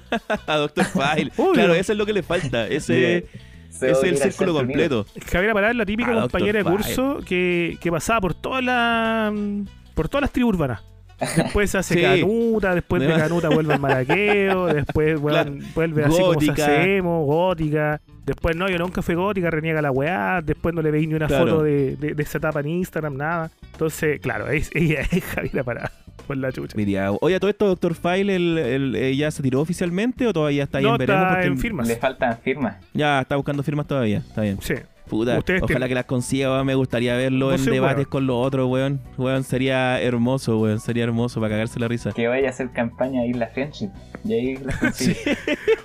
a 0.46 0.56
Doctor 0.56 0.84
File. 0.84 1.30
Claro, 1.54 1.74
eso 1.74 1.92
es 1.92 1.98
lo 1.98 2.06
que 2.06 2.12
le 2.12 2.22
falta. 2.22 2.66
Ese, 2.68 3.26
Se 3.70 3.90
es 3.90 4.02
el 4.02 4.16
círculo 4.18 4.54
completo. 4.54 5.06
Javier 5.30 5.52
Parada 5.52 5.72
es 5.72 5.76
la 5.76 5.86
típica 5.86 6.10
Dr. 6.12 6.22
compañera 6.30 6.58
de 6.58 6.64
curso 6.64 7.20
que, 7.26 7.76
que 7.80 7.90
pasaba 7.90 8.20
por 8.20 8.34
todas 8.34 8.62
las 8.64 9.32
por 9.94 10.08
todas 10.08 10.22
las 10.22 10.32
tribus 10.32 10.54
urbanas. 10.54 10.82
Después 11.36 11.70
se 11.70 11.78
hace 11.78 11.94
Sí. 11.94 12.02
canuta, 12.02 12.74
después 12.74 13.00
de 13.00 13.08
canuta 13.14 13.48
vuelve 13.48 13.74
al 13.74 13.80
maraqueo, 13.80 14.66
después 14.66 15.20
vuelve 15.20 16.04
así 16.04 16.14
como 16.16 16.26
Gótica. 16.34 16.54
se 16.56 16.62
hace 16.62 16.96
emo, 16.96 17.24
gótica. 17.24 18.00
Después 18.26 18.56
no, 18.56 18.68
yo 18.68 18.78
nunca 18.78 19.02
fui 19.02 19.14
gótica, 19.14 19.48
reniega 19.50 19.80
la 19.82 19.90
weá. 19.92 20.40
Después 20.42 20.74
no 20.74 20.82
le 20.82 20.90
veis 20.90 21.06
ni 21.06 21.14
una 21.14 21.28
Claro. 21.28 21.44
foto 21.46 21.62
de, 21.62 21.94
de- 21.96 22.14
de 22.14 22.22
esa 22.22 22.38
etapa 22.38 22.58
en 22.60 22.68
Instagram, 22.68 23.16
nada. 23.16 23.50
Entonces, 23.72 24.20
claro, 24.20 24.48
es, 24.48 24.70
ella 24.74 25.02
es 25.12 25.22
Javier 25.24 25.64
Parada 25.64 25.92
por 26.22 26.36
la 26.36 26.52
chucha. 26.52 26.76
Oye, 27.20 27.34
¿a 27.36 27.40
todo 27.40 27.50
esto, 27.50 27.66
Doctor 27.66 27.94
File, 27.94 28.34
el, 28.36 28.58
el- 28.58 28.96
eh, 28.96 29.16
ya 29.16 29.30
se 29.30 29.42
tiró 29.42 29.60
oficialmente 29.60 30.26
o 30.26 30.32
todavía 30.32 30.64
está 30.64 30.78
ahí 30.78 30.84
no, 30.84 30.92
en 30.92 30.98
veremos? 30.98 31.22
está 31.22 31.34
Porque 31.34 31.46
en 31.48 31.58
firmas. 31.58 31.88
Le 31.88 31.96
faltan 31.96 32.38
firmas. 32.38 32.76
Ya 32.94 33.20
está 33.20 33.36
buscando 33.36 33.62
firmas 33.62 33.86
todavía. 33.86 34.18
Está 34.18 34.42
bien. 34.42 34.58
Sí. 34.60 34.74
Puta, 35.08 35.36
Ustedes 35.36 35.60
ojalá 35.62 35.66
tienen- 35.76 35.88
que 35.88 35.94
las 35.96 36.04
consiga, 36.06 36.50
weón. 36.52 36.66
Me 36.66 36.74
gustaría 36.74 37.14
verlo 37.16 37.52
en 37.52 37.62
debates 37.64 37.96
weón. 37.96 38.08
con 38.08 38.26
los 38.26 38.46
otros, 38.46 38.70
weón. 38.70 39.00
Weón, 39.18 39.44
sería 39.44 40.00
hermoso, 40.00 40.58
weón. 40.58 40.80
Sería 40.80 41.04
hermoso 41.04 41.38
para 41.40 41.50
cagarse 41.54 41.78
la 41.80 41.88
risa. 41.88 42.12
Que 42.12 42.28
vaya 42.28 42.46
a 42.46 42.50
hacer 42.50 42.70
campaña 42.70 43.20
a 43.22 43.26
Isla 43.26 43.48
Friendship. 43.48 43.90
Y 44.24 44.32
ahí 44.32 44.58
consigue. 44.80 45.36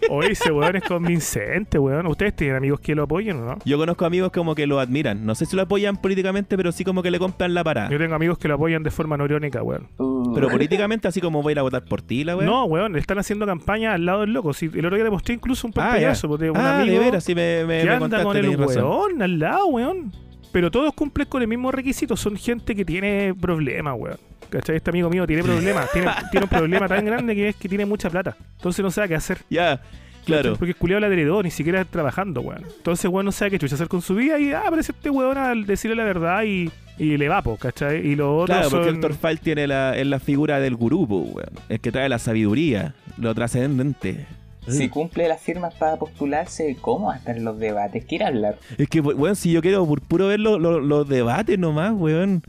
Oye, 0.10 0.32
ese 0.32 0.52
weón 0.52 0.76
es 0.76 0.84
convincente, 0.84 1.80
weón. 1.80 2.08
¿Ustedes 2.08 2.36
tienen 2.36 2.58
amigos 2.58 2.80
que 2.80 2.96
lo 2.96 3.04
apoyen 3.04 3.38
o 3.38 3.46
no? 3.46 3.58
Yo 3.66 3.78
conozco 3.78 4.06
amigos 4.06 4.32
como 4.32 4.56
que 4.56 4.68
lo 4.68 4.80
admiran. 4.80 5.26
No 5.26 5.36
sé 5.36 5.46
si 5.46 5.56
lo 5.56 5.64
apoyan 5.64 5.98
políticamente, 5.98 6.56
pero 6.58 6.72
sí 6.72 6.84
como 6.84 7.02
que 7.02 7.12
le 7.12 7.20
compran 7.20 7.54
la 7.54 7.64
parada. 7.64 7.90
Yo 7.90 7.98
tengo 7.98 8.16
amigos 8.16 8.38
que 8.38 8.48
lo 8.48 8.56
apoyan 8.56 8.84
de 8.84 8.92
forma 8.92 9.18
no 9.18 9.26
irónica, 9.26 9.64
weón. 9.64 9.88
Uh, 9.98 10.34
Pero 10.36 10.50
políticamente, 10.50 11.08
así 11.08 11.22
como 11.22 11.42
voy 11.42 11.52
a 11.52 11.54
ir 11.54 11.60
a 11.60 11.64
votar 11.64 11.84
por 11.86 12.02
ti, 12.02 12.24
la 12.24 12.36
weón. 12.36 12.46
No, 12.50 12.66
weón, 12.66 12.94
le 12.94 13.00
están 13.00 13.18
haciendo 13.18 13.46
campaña 13.46 13.94
al 13.94 14.06
lado 14.06 14.22
del 14.22 14.34
loco. 14.34 14.54
Sí, 14.54 14.70
el 14.74 14.86
otro 14.86 14.96
día 14.96 15.06
le 15.06 15.12
mostré 15.12 15.36
incluso 15.36 15.68
un 15.68 15.74
ah, 15.76 15.76
ya. 15.76 15.84
pantallazo 15.84 16.28
pues, 16.28 16.42
de 16.42 16.52
un 16.52 16.58
ah, 16.58 16.80
amigo 16.80 16.94
de 16.94 17.00
veras, 17.00 17.24
sí 17.24 17.34
me, 17.34 17.66
me, 17.66 17.80
que 17.80 17.86
me 17.86 17.92
anda 17.92 18.00
contaste, 18.00 18.26
con 18.26 18.38
el 18.38 18.56
weón 18.56 19.22
al 19.22 19.40
lado, 19.40 19.68
weón. 19.68 20.12
Pero 20.52 20.72
todos 20.72 20.94
cumplen 20.94 21.28
con 21.28 21.42
el 21.42 21.48
mismo 21.48 21.72
requisito. 21.72 22.16
Son 22.16 22.36
gente 22.36 22.76
que 22.76 22.86
tiene 22.86 23.34
problemas, 23.40 23.96
weón. 23.98 24.18
¿Cachai? 24.50 24.78
Este 24.78 24.90
amigo 24.90 25.10
mío 25.10 25.26
tiene 25.28 25.44
problemas. 25.44 25.92
tiene, 25.92 26.10
tiene 26.32 26.46
un 26.46 26.50
problema 26.50 26.88
tan 26.88 27.06
grande 27.06 27.36
que 27.36 27.50
es 27.50 27.56
que 27.56 27.70
tiene 27.70 27.86
mucha 27.86 28.10
plata. 28.10 28.36
Entonces 28.58 28.84
no 28.84 28.92
sabe 28.92 29.10
qué 29.10 29.16
hacer. 29.16 29.40
Ya, 29.50 29.82
claro. 30.26 30.56
Porque 30.58 30.72
es 30.72 30.78
culiado 30.78 31.02
ladredor, 31.02 31.46
ni 31.46 31.52
siquiera 31.52 31.84
trabajando, 31.86 32.42
weón. 32.42 32.64
Entonces, 32.78 33.10
weón, 33.10 33.26
no 33.26 33.32
sabe 33.32 33.52
qué 33.52 33.60
chucha 33.60 33.76
hacer 33.76 33.88
con 33.88 34.02
su 34.02 34.16
vida 34.16 34.40
y 34.40 34.52
ah, 34.52 34.64
aparece 34.68 34.92
este 34.92 35.10
weón 35.10 35.38
al 35.38 35.66
decirle 35.66 35.96
la 35.96 36.04
verdad 36.04 36.44
y, 36.44 36.70
y 36.98 37.18
le 37.18 37.30
va, 37.30 37.42
po, 37.42 37.58
¿cachai? 37.58 38.06
Y 38.06 38.16
los 38.16 38.44
otros 38.44 38.58
Claro, 38.58 38.70
porque 38.70 38.86
son... 38.86 38.96
el 38.96 39.02
Doctor 39.02 39.30
File 39.30 39.42
tiene 39.42 39.68
la, 39.68 39.98
es 39.98 40.08
la 40.08 40.20
figura 40.20 40.60
del 40.60 40.76
gurú, 40.76 41.08
po, 41.08 41.18
weón. 41.20 41.52
El 41.70 41.80
que 41.80 41.92
trae 41.92 42.10
la 42.10 42.20
sabiduría, 42.20 42.94
lo 43.18 43.34
trascendente. 43.34 44.26
Si 44.68 44.90
cumple 44.90 45.28
las 45.28 45.42
firmas 45.42 45.74
para 45.76 45.98
postularse, 45.98 46.76
¿cómo 46.82 47.08
va 47.08 47.16
a 47.16 47.18
estar 47.18 47.38
en 47.38 47.46
los 47.46 47.58
debates? 47.60 48.06
Quiere 48.06 48.26
hablar. 48.26 48.58
Es 48.78 48.88
que, 48.90 49.00
weón, 49.02 49.36
si 49.36 49.52
yo 49.52 49.62
quiero 49.62 49.86
por 49.86 50.02
puro 50.02 50.28
ver 50.28 50.40
los 50.40 50.60
los 50.60 51.08
debates 51.08 51.58
nomás, 51.58 51.94
weón. 51.94 52.44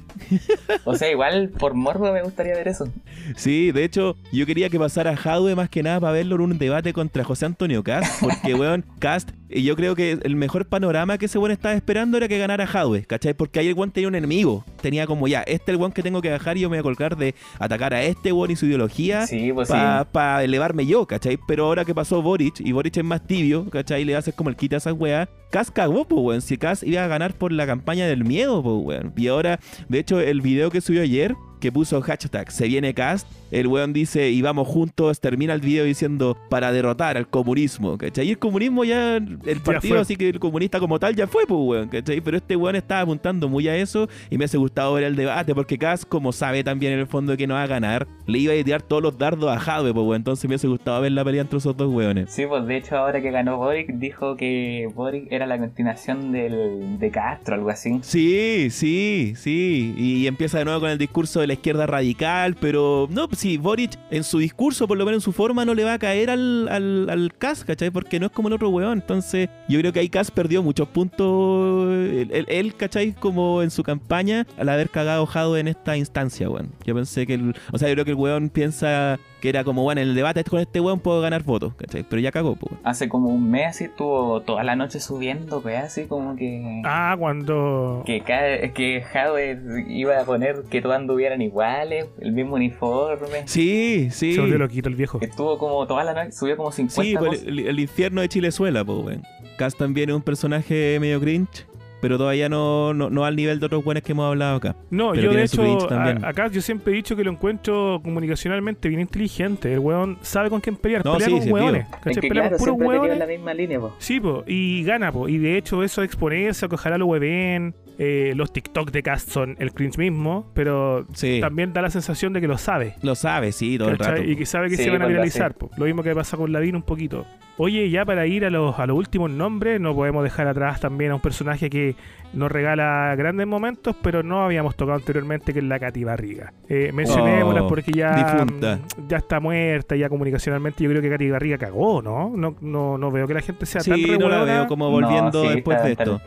O 0.85 0.95
sea, 0.97 1.11
igual 1.11 1.51
por 1.59 1.75
morbo 1.75 2.13
me 2.13 2.23
gustaría 2.23 2.55
ver 2.55 2.69
eso. 2.69 2.89
Sí, 3.37 3.73
de 3.73 3.85
hecho, 3.85 4.17
yo 4.33 4.47
quería 4.47 4.69
que 4.71 4.79
pasara 4.79 5.17
Jadwe 5.17 5.55
más 5.55 5.69
que 5.69 5.83
nada 5.83 6.01
para 6.01 6.13
verlo 6.13 6.37
en 6.37 6.41
un 6.43 6.59
debate 6.59 6.93
contra 6.93 7.25
José 7.25 7.47
Antonio 7.47 7.83
Cast, 7.83 8.21
porque, 8.23 8.55
weón, 8.55 8.85
Cast, 8.99 9.31
y 9.51 9.63
yo 9.63 9.77
creo 9.77 9.95
que 9.95 10.19
el 10.23 10.37
mejor 10.37 10.67
panorama 10.67 11.19
que 11.19 11.27
ese 11.27 11.39
weón 11.39 11.53
estaba 11.53 11.75
esperando 11.75 12.17
era 12.17 12.29
que 12.29 12.39
ganara 12.39 12.67
Jadwe, 12.67 13.05
¿cachai? 13.05 13.35
Porque 13.35 13.61
ahí 13.61 13.69
el 13.69 13.75
weón 13.75 13.91
tenía 13.91 14.09
un 14.09 14.15
enemigo, 14.15 14.65
tenía 14.81 15.07
como 15.07 15.29
ya, 15.29 15.43
este 15.43 15.71
es 15.73 15.75
el 15.75 15.77
weón 15.77 15.93
que 15.93 16.03
tengo 16.03 16.21
que 16.23 16.31
bajar 16.31 16.57
y 16.57 16.61
yo 16.61 16.71
me 16.71 16.77
voy 16.77 16.81
a 16.81 16.83
colgar 16.83 17.17
de 17.17 17.35
atacar 17.59 17.95
a 17.95 18.03
este 18.03 18.33
weón 18.33 18.51
y 18.51 18.57
su 18.57 18.67
ideología 18.67 19.27
Sí, 19.27 19.53
pues 19.53 19.69
para 19.69 20.39
sí. 20.41 20.45
elevarme 20.45 20.87
yo, 20.87 21.07
¿cachai? 21.07 21.39
Pero 21.47 21.67
ahora 21.67 21.85
que 21.85 21.95
pasó 21.95 22.08
Boric, 22.17 22.61
y 22.61 22.73
Boric 22.73 22.97
es 22.97 23.05
más 23.05 23.27
tibio, 23.27 23.69
¿cachai? 23.71 24.05
Le 24.05 24.17
haces 24.17 24.35
como 24.35 24.51
el 24.51 24.57
quita 24.57 24.77
a 24.77 24.79
esas 24.79 24.95
weas. 24.95 25.29
Cas 25.51 25.71
cagó, 25.71 26.07
pues, 26.07 26.23
weón. 26.23 26.43
Si 26.43 26.59
Cas 26.59 26.83
iba 26.83 27.05
a 27.05 27.09
ganar 27.09 27.35
por 27.35 27.53
la 27.53 27.67
campaña 27.67 28.07
del 28.07 28.25
miedo, 28.25 28.63
pues, 28.63 28.77
weón. 28.85 29.13
Y 29.17 29.29
ahora, 29.29 29.59
de 29.89 29.99
hecho, 29.99 30.21
el 30.21 30.41
video 30.41 30.71
que 30.71 30.81
subió 30.81 31.03
ayer, 31.03 31.35
que 31.59 31.73
puso 31.73 32.01
hashtag 32.01 32.51
se 32.51 32.67
viene 32.69 32.95
Cast, 32.95 33.27
el 33.51 33.67
weón 33.67 33.93
dice, 33.93 34.31
y 34.31 34.43
vamos 34.43 34.69
juntos, 34.69 35.21
termina 35.21 35.55
el 35.55 35.61
video 35.61 35.85
diciendo, 35.85 36.37
para 36.51 36.71
derrotar 36.71 37.17
al 37.17 37.29
comunismo, 37.29 37.97
¿cachai? 37.99 38.29
Y 38.29 38.31
el 38.31 38.39
comunismo 38.39 38.85
ya, 38.85 39.17
el 39.17 39.61
partido, 39.65 39.95
fue. 39.95 40.01
así 40.01 40.17
que 40.17 40.29
el 40.29 40.39
comunista 40.39 40.79
como 40.79 40.99
tal 40.99 41.17
ya 41.17 41.27
fue, 41.27 41.47
pues, 41.47 41.61
weón, 41.61 41.89
¿cachai? 41.89 42.21
Pero 42.21 42.37
este 42.37 42.57
weón 42.57 42.77
estaba 42.77 43.01
apuntando 43.01 43.49
muy 43.49 43.67
a 43.69 43.77
eso 43.77 44.09
y 44.31 44.39
me 44.39 44.45
hace 44.45 44.59
gustado 44.59 44.95
ver 44.95 45.05
el 45.05 45.17
debate, 45.17 45.55
porque 45.55 45.79
Cas, 45.79 46.05
como 46.05 46.33
sabe 46.33 46.63
también 46.63 46.93
en 46.93 47.01
el 47.01 47.07
fondo 47.07 47.37
que 47.37 47.47
no 47.47 47.55
va 47.55 47.63
a 47.63 47.67
ganar, 47.67 48.07
le 48.27 48.39
iba 48.39 48.53
a 48.53 48.65
tirar 48.65 48.83
todos 48.83 49.03
los 49.03 49.19
dardos 49.19 49.51
a 49.51 49.59
Jadwe, 49.59 49.93
pues, 49.93 50.05
weón. 50.05 50.17
Entonces 50.17 50.49
me 50.49 50.57
hace 50.57 50.69
gustado 50.69 51.01
ver 51.01 51.13
la 51.13 51.25
pelea 51.25 51.43
entre 51.43 51.59
esos 51.59 51.77
dos 51.77 51.93
weones. 51.93 52.31
Sí, 52.31 52.45
pues 52.47 52.67
de 52.67 52.77
hecho 52.77 52.97
ahora 52.97 53.21
que 53.21 53.31
ganó 53.31 53.57
Boric 53.57 53.95
dijo 53.95 54.37
que 54.37 54.89
Boric 54.95 55.33
era 55.39 55.47
la 55.47 55.59
continuación 55.59 56.33
del, 56.33 56.99
de 56.99 57.11
Castro, 57.11 57.55
algo 57.55 57.71
así. 57.71 57.99
Sí, 58.03 58.69
sí, 58.71 59.33
sí. 59.37 59.95
Y 59.97 60.27
empieza 60.27 60.59
de 60.59 60.65
nuevo 60.65 60.81
con 60.81 60.91
el 60.91 60.99
discurso 60.99 61.41
de 61.41 61.47
la 61.47 61.53
izquierda 61.55 61.87
radical, 61.87 62.57
pero 62.61 63.07
no, 63.11 63.29
sí, 63.33 63.57
Boric 63.57 63.93
en 64.11 64.25
su 64.25 64.39
discurso, 64.39 64.87
por 64.87 64.99
lo 64.99 65.05
menos 65.05 65.19
en 65.19 65.25
su 65.25 65.33
forma, 65.33 65.65
no 65.65 65.75
le 65.75 65.85
va 65.85 65.95
a 65.95 65.99
caer 65.99 66.31
al, 66.31 66.69
al, 66.69 67.09
al 67.11 67.33
¿cachai? 67.39 67.91
Porque 67.91 68.19
no 68.21 68.27
es 68.27 68.33
como 68.33 68.49
el 68.49 68.55
otro 68.55 68.69
weón. 68.71 68.99
Entonces, 68.99 69.49
yo 69.69 69.79
creo 69.81 69.93
que 69.93 70.01
ahí 70.01 70.09
Cas 70.09 70.31
perdió 70.31 70.63
muchos 70.63 70.89
puntos, 70.89 71.89
él- 71.93 72.47
él, 72.49 72.75
¿cachai? 72.75 73.13
Como 73.13 73.63
en 73.63 73.71
su 73.71 73.83
campaña, 73.83 74.47
al 74.59 74.69
haber 74.69 74.91
cagado 74.91 75.25
Jado 75.27 75.57
en 75.57 75.69
esta 75.69 75.97
instancia, 75.97 76.49
weón. 76.51 76.71
Yo 76.85 76.95
pensé 76.95 77.27
que 77.27 77.35
el, 77.35 77.55
o 77.73 77.79
sea, 77.79 77.89
yo 77.89 77.95
creo 77.95 78.05
que 78.05 78.11
el 78.13 78.17
weón 78.17 78.49
piensa 78.51 79.19
que 79.41 79.49
era 79.49 79.65
como, 79.65 79.83
bueno, 79.83 80.01
en 80.01 80.09
el 80.09 80.15
debate 80.15 80.45
con 80.45 80.61
este 80.61 80.81
weón 80.81 81.01
puedo 81.01 81.21
ganar 81.21 81.43
votos, 81.43 81.75
¿cachai? 81.75 82.05
Pero 82.09 82.21
ya 82.21 82.33
cagó, 82.33 82.57
pues. 82.57 82.73
Hace 82.85 83.09
como 83.09 83.29
un 83.29 83.51
mes 83.51 83.69
así 83.69 83.85
estuvo 83.85 84.41
toda 84.43 84.65
la 84.65 84.77
noche 84.77 85.01
subiendo, 85.01 85.61
pues 85.61 85.79
así 85.79 86.07
como 86.07 86.37
que... 86.37 86.83
Ah, 86.85 87.17
cuando... 87.19 88.03
Que, 88.07 88.21
cada, 88.21 88.73
que 88.73 89.03
Jadwe 89.03 89.85
iba 89.89 90.21
a 90.21 90.25
poner 90.25 90.65
que 90.71 90.83
todos 90.83 90.97
anduvieran 90.97 91.41
iguales, 91.43 92.07
el 92.21 92.33
mismo 92.33 92.57
uniforme. 92.57 93.47
Sí, 93.47 94.09
sí. 94.11 94.35
Se 94.35 94.41
volvió 94.41 94.59
loquito 94.59 94.89
el 94.89 94.97
viejo. 94.97 95.19
Estuvo 95.21 95.59
como 95.59 95.87
toda 95.87 96.05
la 96.05 96.15
noche, 96.15 96.33
subió 96.33 96.57
como 96.57 96.73
50 96.73 97.03
Sí, 97.03 97.17
pues, 97.17 97.45
el 97.45 97.79
infierno 97.79 98.21
de 98.21 98.29
Chilezuela, 98.29 98.85
pues, 98.85 98.99
weón. 99.05 99.23
Cass 99.57 99.77
también 99.77 100.11
es 100.11 100.17
un 100.17 100.23
personaje 100.23 100.99
medio 101.01 101.21
cringe, 101.21 101.67
pero 102.01 102.19
todavía 102.19 102.49
no, 102.49 102.95
no, 102.95 103.11
no 103.11 103.25
al 103.25 103.35
nivel 103.37 103.61
de 103.61 103.67
otros 103.67 103.85
buenos 103.85 104.03
que 104.03 104.13
hemos 104.13 104.27
hablado 104.27 104.57
acá. 104.57 104.77
No, 104.91 105.11
Pero 105.13 105.33
yo 105.33 105.33
de 105.39 105.45
hecho, 105.45 105.89
a- 105.93 106.29
acá 106.29 106.49
yo 106.49 106.61
siempre 106.61 106.93
he 106.93 106.97
dicho 106.97 107.17
que 107.17 107.25
lo 107.25 107.31
encuentro 107.31 108.01
comunicacionalmente 108.03 108.89
bien 108.89 109.01
inteligente. 109.01 109.73
El 109.73 109.81
weón 109.81 110.19
sabe 110.23 110.51
con 110.51 110.61
quién 110.61 110.77
pelear. 110.77 111.05
No, 111.05 111.13
pelea 111.15 111.27
sí, 111.29 111.33
con 111.35 111.43
sí, 111.43 111.51
hueones. 111.51 111.87
pelea 112.03 112.21
claro, 112.31 112.57
con 112.57 112.59
puros 112.59 112.77
hueones. 112.89 113.19
la 113.19 113.27
misma 113.27 113.55
línea, 113.55 113.81
po. 113.81 113.95
Sí, 113.99 114.21
po, 114.21 114.45
y 114.47 114.83
gana, 114.85 115.11
po. 115.13 115.29
Y 115.29 115.39
de 115.39 115.57
hecho, 115.59 115.83
eso 115.83 116.01
de 116.01 116.07
exponencia, 116.07 116.69
que 116.69 116.75
ojalá 116.75 116.99
lo 116.99 117.07
hueven. 117.07 117.75
Eh, 117.99 118.33
los 118.37 118.53
TikTok 118.53 118.91
de 118.93 119.03
Cast 119.03 119.29
son 119.29 119.57
el 119.59 119.73
cringe 119.73 119.99
mismo, 119.99 120.51
pero 120.55 121.05
Sí, 121.15 121.39
también 121.41 121.73
da 121.73 121.83
la 121.83 121.91
sensación 121.91 122.33
de 122.33 122.41
que 122.41 122.47
lo 122.49 122.57
sabe. 122.57 122.95
lo 123.03 123.15
sabe, 123.17 123.51
sí, 123.53 123.77
todo 123.77 123.89
el 123.91 123.99
rato. 123.99 124.23
Y 124.23 124.37
que 124.37 124.47
sabe 124.47 124.69
que 124.71 124.77
Sí, 124.77 124.85
se 124.85 124.91
van 124.91 125.03
a 125.03 125.07
viralizar. 125.07 125.55
po. 125.55 125.71
Lo 125.77 125.85
mismo 125.85 126.03
que 126.03 126.15
pasa 126.15 126.37
con 126.37 126.53
Ladino 126.53 126.79
un 126.79 126.85
poquito. 126.85 127.27
Oye, 127.61 127.91
ya 127.91 128.05
para 128.05 128.25
ir 128.29 128.45
a 128.45 128.51
los, 128.51 128.79
a 128.79 128.87
los 128.87 128.97
últimos 128.97 129.33
nombres, 129.33 129.81
no 129.81 129.93
podemos 129.93 130.23
dejar 130.23 130.47
atrás 130.47 130.81
también 130.81 131.11
a 131.11 131.17
un 131.17 131.21
personaje 131.21 131.69
que 131.69 131.97
nos 132.33 132.53
regala 132.53 133.13
grandes 133.17 133.49
momentos, 133.49 133.97
pero 134.01 134.23
no 134.23 134.45
habíamos 134.45 134.77
tocado 134.77 134.97
anteriormente, 134.97 135.53
que 135.53 135.59
es 135.59 135.65
la 135.65 135.81
Katy 135.81 136.05
Barriga. 136.05 136.53
Eh, 136.69 136.93
mencionémosla 136.95 137.65
Oh, 137.65 137.67
porque 137.67 137.91
ya, 137.91 138.15
difunta. 138.15 138.79
ya 139.09 139.17
está 139.17 139.41
muerta, 139.41 139.97
ya 139.97 140.09
comunicacionalmente 140.09 140.85
yo 140.85 140.91
creo 140.91 141.03
que 141.03 141.11
Katy 141.11 141.31
Barriga 141.31 141.59
cagó, 141.59 142.01
¿no? 142.01 142.31
No, 142.37 142.55
no, 142.61 142.97
no 142.97 143.11
veo 143.11 143.27
que 143.27 143.35
la 143.35 143.41
gente 143.41 143.67
sea 143.67 143.81
tan 143.83 143.97
Sí, 143.97 144.07
no 144.21 144.29
la 144.29 144.45
veo 144.45 144.69
como 144.69 144.89
volviendo 144.89 145.43
No, 145.43 145.49
sí, 145.49 145.55
después 145.57 145.79
está- 145.85 145.87
de 145.89 145.93
esto. 146.15 146.23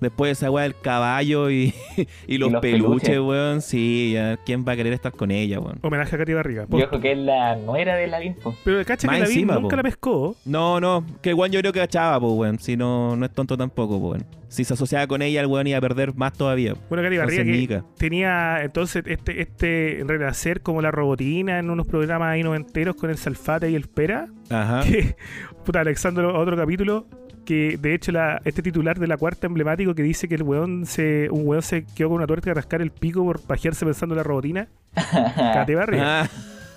El. 0.00 0.08
Después 0.08 0.28
de 0.28 0.32
esa 0.32 0.50
weá 0.50 0.64
del 0.64 0.78
caballo 0.78 1.50
y, 1.50 1.74
y 2.26 2.38
los, 2.38 2.52
los 2.52 2.60
peluches, 2.60 3.08
peluches. 3.10 3.20
weón. 3.20 3.62
Sí, 3.62 4.12
ya, 4.14 4.36
¿quién 4.44 4.64
va 4.66 4.72
a 4.72 4.76
querer 4.76 4.92
estar 4.92 5.12
con 5.12 5.30
ella, 5.30 5.60
weón? 5.60 5.78
Homenaje 5.82 6.14
a 6.14 6.18
Katy 6.18 6.32
Barriga. 6.34 6.66
Y 6.70 6.82
ojo 6.82 7.00
que 7.00 7.12
es 7.12 7.18
la 7.18 7.56
nuera 7.56 7.96
de 7.96 8.06
la 8.06 8.18
po. 8.42 8.54
Pero 8.64 8.84
cacha 8.84 9.06
Más 9.06 9.16
que 9.16 9.20
la 9.22 9.26
encima, 9.26 9.54
nunca 9.54 9.70
po. 9.70 9.76
la 9.76 9.82
pescó. 9.82 10.36
No, 10.44 10.80
no, 10.80 11.04
que 11.22 11.30
el 11.30 11.34
weón 11.34 11.52
yo 11.52 11.60
creo 11.60 11.72
que 11.72 11.80
achaba, 11.80 12.18
pues, 12.20 12.32
weón. 12.32 12.58
Si 12.58 12.76
no, 12.76 13.16
no 13.16 13.26
es 13.26 13.32
tonto 13.32 13.56
tampoco, 13.56 14.00
pues, 14.00 14.22
weón. 14.22 14.38
Si 14.48 14.64
se 14.64 14.72
asociaba 14.72 15.06
con 15.06 15.20
ella, 15.20 15.42
el 15.42 15.46
weón 15.46 15.66
iba 15.66 15.76
a 15.76 15.80
perder 15.80 16.14
más 16.14 16.32
todavía. 16.32 16.74
Bueno, 16.88 17.04
Katy 17.04 17.18
Barriga 17.18 17.44
que 17.44 17.82
tenía 17.98 18.62
entonces 18.62 19.04
este, 19.06 19.42
este 19.42 20.02
renacer 20.06 20.62
como 20.62 20.80
la 20.80 20.90
robotina 20.90 21.58
en 21.58 21.68
unos 21.68 21.86
programas 21.86 22.28
ahí 22.28 22.42
noventeros 22.42 22.96
con 22.96 23.10
el 23.10 23.18
Salfate 23.18 23.70
y 23.70 23.74
el 23.74 23.88
Pera. 23.88 24.28
Ajá. 24.48 24.82
Que, 24.84 25.16
puta, 25.66 25.80
Alexandro, 25.80 26.38
otro 26.38 26.56
capítulo. 26.56 27.06
Que 27.48 27.78
de 27.80 27.94
hecho 27.94 28.12
la, 28.12 28.42
este 28.44 28.60
titular 28.60 28.98
de 28.98 29.06
la 29.06 29.16
cuarta 29.16 29.46
emblemático 29.46 29.94
que 29.94 30.02
dice 30.02 30.28
que 30.28 30.34
el 30.34 30.42
weón 30.42 30.84
se, 30.84 31.30
un 31.30 31.46
weón 31.48 31.62
se 31.62 31.86
quedó 31.86 32.08
con 32.08 32.18
una 32.18 32.26
tuerca 32.26 32.50
de 32.50 32.54
rascar 32.54 32.82
el 32.82 32.90
pico 32.90 33.24
por 33.24 33.40
pajearse 33.40 33.86
pensando 33.86 34.14
en 34.14 34.18
la 34.18 34.22
robotina. 34.22 34.68
Katy 34.94 35.74
Barriga. 35.74 36.28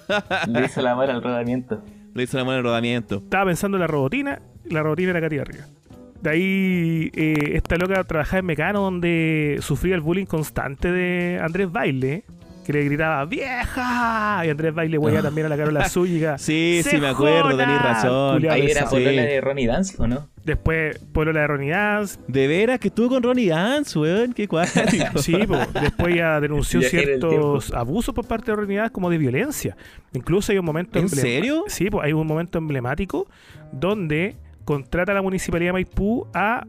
Ah, 0.07 0.45
Le 0.47 0.63
hizo 0.63 0.82
la 0.82 0.91
amor 0.91 1.09
al 1.09 1.22
rodamiento. 1.22 1.84
le 2.13 2.24
hizo 2.24 2.38
la 2.38 2.45
mano 2.45 2.55
de 2.55 2.63
rodamiento. 2.63 3.17
Estaba 3.17 3.47
pensando 3.47 3.76
en 3.76 3.82
la 3.82 3.88
robotina, 3.88 4.41
la 4.63 4.82
robotina 4.82 5.09
era 5.09 5.19
Katy 5.19 5.38
Barriga. 5.39 5.67
De 6.22 6.30
ahí, 6.30 7.11
eh, 7.15 7.51
esta 7.55 7.76
loca 7.76 8.01
trabajaba 8.05 8.39
en 8.39 8.45
Mecano, 8.45 8.80
donde 8.80 9.57
sufría 9.59 9.95
el 9.95 9.99
bullying 9.99 10.26
constante 10.26 10.89
de 10.89 11.38
Andrés 11.43 11.69
Baile, 11.69 12.24
que 12.72 12.80
le 12.80 12.86
gritaba 12.86 13.26
¡Vieja! 13.26 14.41
Y 14.45 14.49
Andrés 14.49 14.74
Baile 14.74 14.97
huella 14.97 15.22
también 15.22 15.47
a 15.47 15.49
la 15.49 15.57
Carola 15.57 15.89
Zúñiga. 15.89 16.38
Sí, 16.38 16.82
sí, 16.84 16.97
me 16.97 17.09
acuerdo, 17.09 17.57
tenés 17.57 17.82
razón. 17.82 18.45
Ahí 18.49 18.69
era 18.69 18.86
polola 18.86 19.22
de 19.22 19.41
Ronnie 19.41 19.67
Dance, 19.67 19.95
¿o 19.97 20.07
no? 20.07 20.30
Después, 20.43 20.97
Polola 21.13 21.41
de 21.41 21.47
Ronnie 21.47 21.69
Dance. 21.69 22.19
De 22.28 22.47
veras 22.47 22.80
que 22.80 22.88
estuvo 22.88 23.09
con 23.09 23.24
Ronnie 23.24 23.49
Dance, 23.49 23.97
weón. 23.97 24.34
Qué 24.34 24.47
cuático. 24.47 25.19
Sí, 25.19 25.38
po. 25.45 25.57
después 25.80 26.15
ya 26.15 26.39
denunció 26.39 26.82
ciertos 26.82 27.72
abusos 27.74 28.13
por 28.15 28.26
parte 28.26 28.51
de 28.51 28.55
Ronnie 28.55 28.78
Dance 28.78 28.91
como 28.91 29.09
de 29.09 29.17
violencia. 29.17 29.76
Incluso 30.13 30.51
hay 30.51 30.57
un 30.57 30.65
momento 30.65 30.99
¿En 30.99 31.09
serio? 31.09 31.65
Sí, 31.67 31.89
pues 31.89 32.05
hay 32.05 32.13
un 32.13 32.26
momento 32.26 32.57
emblemático 32.57 33.28
donde 33.72 34.36
contrata 34.65 35.11
a 35.11 35.15
la 35.15 35.22
municipalidad 35.22 35.69
de 35.69 35.74
Maipú 35.74 36.28
a 36.34 36.65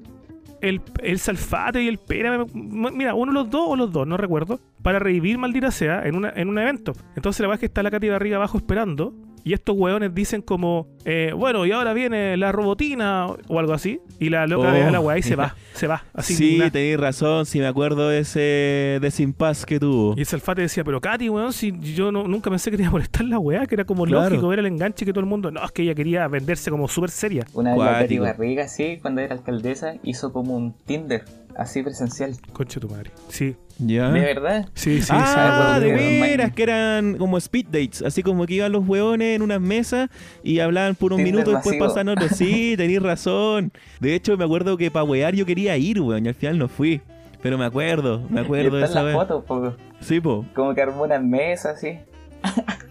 el, 0.62 0.80
el 1.02 1.18
Salfate 1.18 1.82
y 1.82 1.88
el 1.88 1.98
Pera, 1.98 2.46
mira, 2.54 3.14
uno 3.14 3.32
de 3.32 3.38
los 3.38 3.50
dos 3.50 3.62
o 3.66 3.76
los 3.76 3.92
dos, 3.92 4.06
no 4.06 4.16
recuerdo, 4.16 4.60
para 4.82 4.98
revivir 4.98 5.38
maldita 5.38 5.70
sea 5.70 6.06
en, 6.06 6.16
una, 6.16 6.32
en 6.34 6.48
un 6.48 6.58
evento. 6.58 6.92
Entonces 7.16 7.40
la 7.40 7.46
verdad 7.48 7.56
es 7.56 7.60
que 7.60 7.66
está 7.66 7.82
la 7.82 7.90
Katy 7.90 8.08
Barriga 8.08 8.36
abajo 8.36 8.58
esperando. 8.58 9.14
Y 9.44 9.54
estos 9.54 9.74
hueones 9.76 10.14
dicen 10.14 10.40
como, 10.40 10.86
eh, 11.04 11.32
bueno, 11.36 11.66
y 11.66 11.72
ahora 11.72 11.92
viene 11.94 12.36
la 12.36 12.52
robotina 12.52 13.26
o 13.26 13.58
algo 13.58 13.72
así. 13.72 13.98
Y 14.20 14.30
la 14.30 14.46
loca 14.46 14.68
Oh, 14.72 14.86
a 14.86 14.90
la 14.92 15.00
weá 15.00 15.18
y 15.18 15.22
se 15.22 15.30
mira. 15.30 15.42
va, 15.46 15.56
se 15.74 15.88
va. 15.88 16.04
Así 16.14 16.34
sí, 16.34 16.60
tenéis 16.70 16.96
razón. 17.00 17.44
Sí, 17.44 17.58
me 17.58 17.66
acuerdo 17.66 18.08
de 18.08 18.20
ese 18.20 18.98
desimpas 19.00 19.66
que 19.66 19.80
tuvo. 19.80 20.14
Y 20.16 20.20
el 20.20 20.26
Salfate 20.26 20.62
decía, 20.62 20.84
pero 20.84 21.00
Katy, 21.00 21.28
weón, 21.28 21.52
si 21.52 21.72
yo 21.80 22.12
no- 22.12 22.28
nunca 22.28 22.50
pensé 22.50 22.70
que 22.70 22.76
te 22.76 22.84
iba 22.84 22.90
a 22.90 22.92
molestar 22.92 23.24
la 23.24 23.40
weá, 23.40 23.66
que 23.66 23.74
era 23.74 23.84
como 23.84 24.04
Claro. 24.04 24.28
lógico 24.30 24.46
ver 24.46 24.60
el 24.60 24.66
enganche 24.66 25.04
que 25.04 25.12
todo 25.12 25.20
el 25.20 25.26
mundo. 25.26 25.50
No, 25.50 25.64
es 25.64 25.72
que 25.72 25.82
ella 25.82 25.96
quería 25.96 26.28
venderse 26.28 26.70
como 26.70 26.86
súper 26.86 27.10
seria. 27.10 27.44
Una 27.52 27.72
vez 27.74 27.80
la 27.84 27.98
Katy. 27.98 28.18
Barriga, 28.18 28.68
sí, 28.68 28.98
cuando 29.02 29.22
era 29.22 29.34
alcaldesa, 29.34 29.94
hizo 30.04 30.32
como 30.32 30.54
un 30.56 30.72
Tinder, 30.86 31.24
así 31.56 31.82
presencial. 31.82 32.36
Concha 32.52 32.80
tu 32.80 32.88
madre. 32.88 33.10
Sí, 33.28 33.56
¿Ya? 33.78 34.10
De 34.10 34.20
verdad. 34.20 34.68
sí, 34.74 35.02
sí. 35.02 35.08
ah, 35.12 35.74
sí, 35.78 35.84
de 35.84 35.92
acuerdo. 35.92 36.20
veras, 36.20 36.52
que 36.52 36.62
eran 36.62 37.16
como 37.16 37.38
speed 37.38 37.66
dates, 37.66 38.02
así 38.02 38.22
como 38.22 38.46
que 38.46 38.54
iban 38.54 38.70
los 38.72 38.86
hueones 38.86 39.36
en 39.36 39.42
unas 39.42 39.60
mesas 39.60 40.10
y 40.42 40.58
hablaban 40.60 40.94
por 40.94 41.12
un 41.12 41.18
Tinder 41.18 41.34
minuto 41.34 41.50
y 41.50 41.54
después 41.54 41.76
pasaban 41.78 42.08
otros. 42.10 42.32
Sí, 42.36 42.74
tenéis 42.76 43.02
razón. 43.02 43.72
De 44.00 44.14
hecho, 44.14 44.36
me 44.36 44.44
acuerdo 44.44 44.76
que 44.76 44.90
para 44.90 45.04
wear 45.04 45.34
yo 45.34 45.46
quería 45.46 45.76
ir, 45.76 46.00
weón, 46.00 46.24
y 46.26 46.28
al 46.28 46.34
final 46.34 46.58
no 46.58 46.68
fui. 46.68 47.00
Pero 47.42 47.58
me 47.58 47.64
acuerdo, 47.64 48.22
me 48.30 48.40
acuerdo 48.40 48.76
de 48.76 48.84
esa 48.84 49.02
vez. 49.02 49.14
fotos, 49.14 49.44
po, 49.44 49.74
Sí, 50.00 50.20
po. 50.20 50.44
como 50.54 50.74
que 50.74 50.82
armó 50.82 51.02
unas 51.02 51.22
mesas, 51.22 51.76
así. 51.76 51.98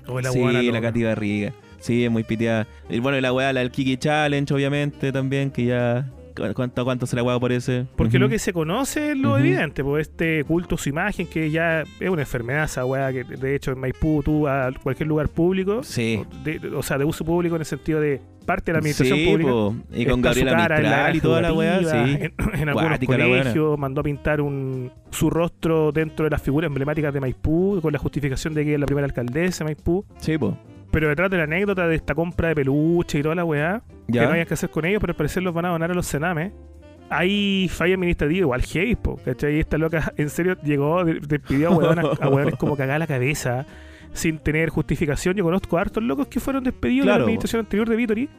O 0.07 0.19
la 0.19 0.31
sí, 0.31 0.39
la. 0.71 0.81
Katy 0.81 1.03
Barriga. 1.03 1.53
Sí, 1.79 2.03
es 2.05 2.11
muy 2.11 2.23
piteada. 2.23 2.67
Y 2.89 2.99
bueno, 2.99 3.17
y 3.17 3.21
la 3.21 3.31
weá, 3.33 3.53
la 3.53 3.61
del 3.61 3.71
Kiki 3.71 3.97
Challenge, 3.97 4.53
obviamente, 4.53 5.11
también, 5.11 5.51
que 5.51 5.65
ya. 5.65 6.05
¿Cu- 6.35 6.53
¿Cuánto, 6.53 6.83
cuánto 6.83 7.05
se 7.05 7.15
la 7.15 7.23
weá 7.23 7.39
por 7.39 7.51
ese? 7.51 7.85
Porque 7.95 8.19
lo 8.19 8.29
que 8.29 8.39
se 8.39 8.53
conoce 8.53 9.11
es 9.11 9.17
lo 9.17 9.37
evidente, 9.37 9.83
pues 9.83 10.07
este 10.09 10.43
culto 10.43 10.77
su 10.77 10.89
imagen, 10.89 11.27
que 11.27 11.49
ya 11.51 11.81
es 11.99 12.09
una 12.09 12.21
enfermedad 12.21 12.65
esa 12.65 12.85
weá, 12.85 13.11
que 13.11 13.23
de 13.23 13.55
hecho 13.55 13.71
en 13.71 13.79
Maipú 13.79 14.21
tú 14.23 14.47
a 14.47 14.69
cualquier 14.83 15.07
lugar 15.07 15.29
público, 15.29 15.83
Sí. 15.83 16.21
de- 16.43 16.59
de- 16.59 16.75
o 16.75 16.83
sea, 16.83 16.97
de 16.97 17.05
uso 17.05 17.23
público 17.25 17.55
en 17.55 17.61
el 17.61 17.65
sentido 17.65 17.99
de 18.01 18.19
parte 18.45 18.71
de 18.71 18.73
la 18.73 18.79
administración 18.79 19.19
Sí, 19.19 19.25
pública. 19.27 19.51
po. 19.51 19.75
Y 19.93 20.05
con 20.05 20.21
Gabriela 20.21 20.55
Mistral 20.57 21.15
y 21.15 21.21
toda 21.21 21.41
la 21.41 21.53
weá, 21.53 21.79
sí. 21.79 22.17
En, 22.21 22.33
en 22.59 22.69
algunos 22.69 22.99
colegios 22.99 23.77
mandó 23.77 24.01
a 24.01 24.03
pintar 24.03 24.41
un, 24.41 24.91
su 25.11 25.29
rostro 25.29 25.91
dentro 25.91 26.23
de 26.25 26.31
las 26.31 26.41
figuras 26.41 26.67
emblemáticas 26.67 27.13
de 27.13 27.19
Maipú, 27.19 27.79
con 27.81 27.93
la 27.93 27.99
justificación 27.99 28.53
de 28.53 28.65
que 28.65 28.73
es 28.73 28.79
la 28.79 28.87
primera 28.87 29.05
alcaldesa 29.05 29.59
de 29.63 29.65
Maipú. 29.75 30.03
Sí, 30.17 30.37
po. 30.37 30.57
Pero 30.91 31.07
detrás 31.09 31.31
de 31.31 31.37
la 31.37 31.43
anécdota 31.43 31.87
de 31.87 31.95
esta 31.95 32.13
compra 32.13 32.49
de 32.49 32.55
peluche 32.55 33.19
y 33.19 33.23
toda 33.23 33.35
la 33.35 33.45
weá, 33.45 33.81
que 34.11 34.19
no 34.19 34.31
hayas 34.31 34.47
que 34.47 34.53
hacer 34.55 34.69
con 34.69 34.85
ellos, 34.85 34.99
pero 34.99 35.11
al 35.11 35.17
parecer 35.17 35.41
los 35.43 35.53
van 35.53 35.65
a 35.65 35.69
donar 35.69 35.89
a 35.91 35.93
los 35.93 36.05
cenames. 36.07 36.51
Hay 37.09 37.67
falla 37.69 37.95
administrativa 37.95 38.39
igual 38.39 38.61
heavy, 38.61 38.95
po, 38.95 39.17
¿cachai? 39.23 39.57
Y 39.57 39.59
esta 39.59 39.77
loca 39.77 40.13
en 40.17 40.29
serio 40.29 40.55
llegó, 40.63 41.03
de- 41.03 41.19
despidió 41.19 41.69
a 41.69 41.75
hueones, 41.77 42.05
a 42.21 42.29
hueones 42.29 42.55
como 42.55 42.77
cagada 42.77 42.99
la 42.99 43.07
cabeza, 43.07 43.65
sin 44.13 44.37
tener 44.39 44.69
justificación. 44.69 45.35
Yo 45.35 45.43
conozco 45.43 45.77
a 45.77 45.81
hartos 45.81 46.03
locos 46.03 46.27
que 46.27 46.39
fueron 46.39 46.63
despedidos 46.63 47.05
de 47.05 47.07
Claro, 47.09 47.19
la 47.19 47.23
administración 47.25 47.59
anterior 47.61 47.89
de 47.89 47.95
Vitori. 47.95 48.29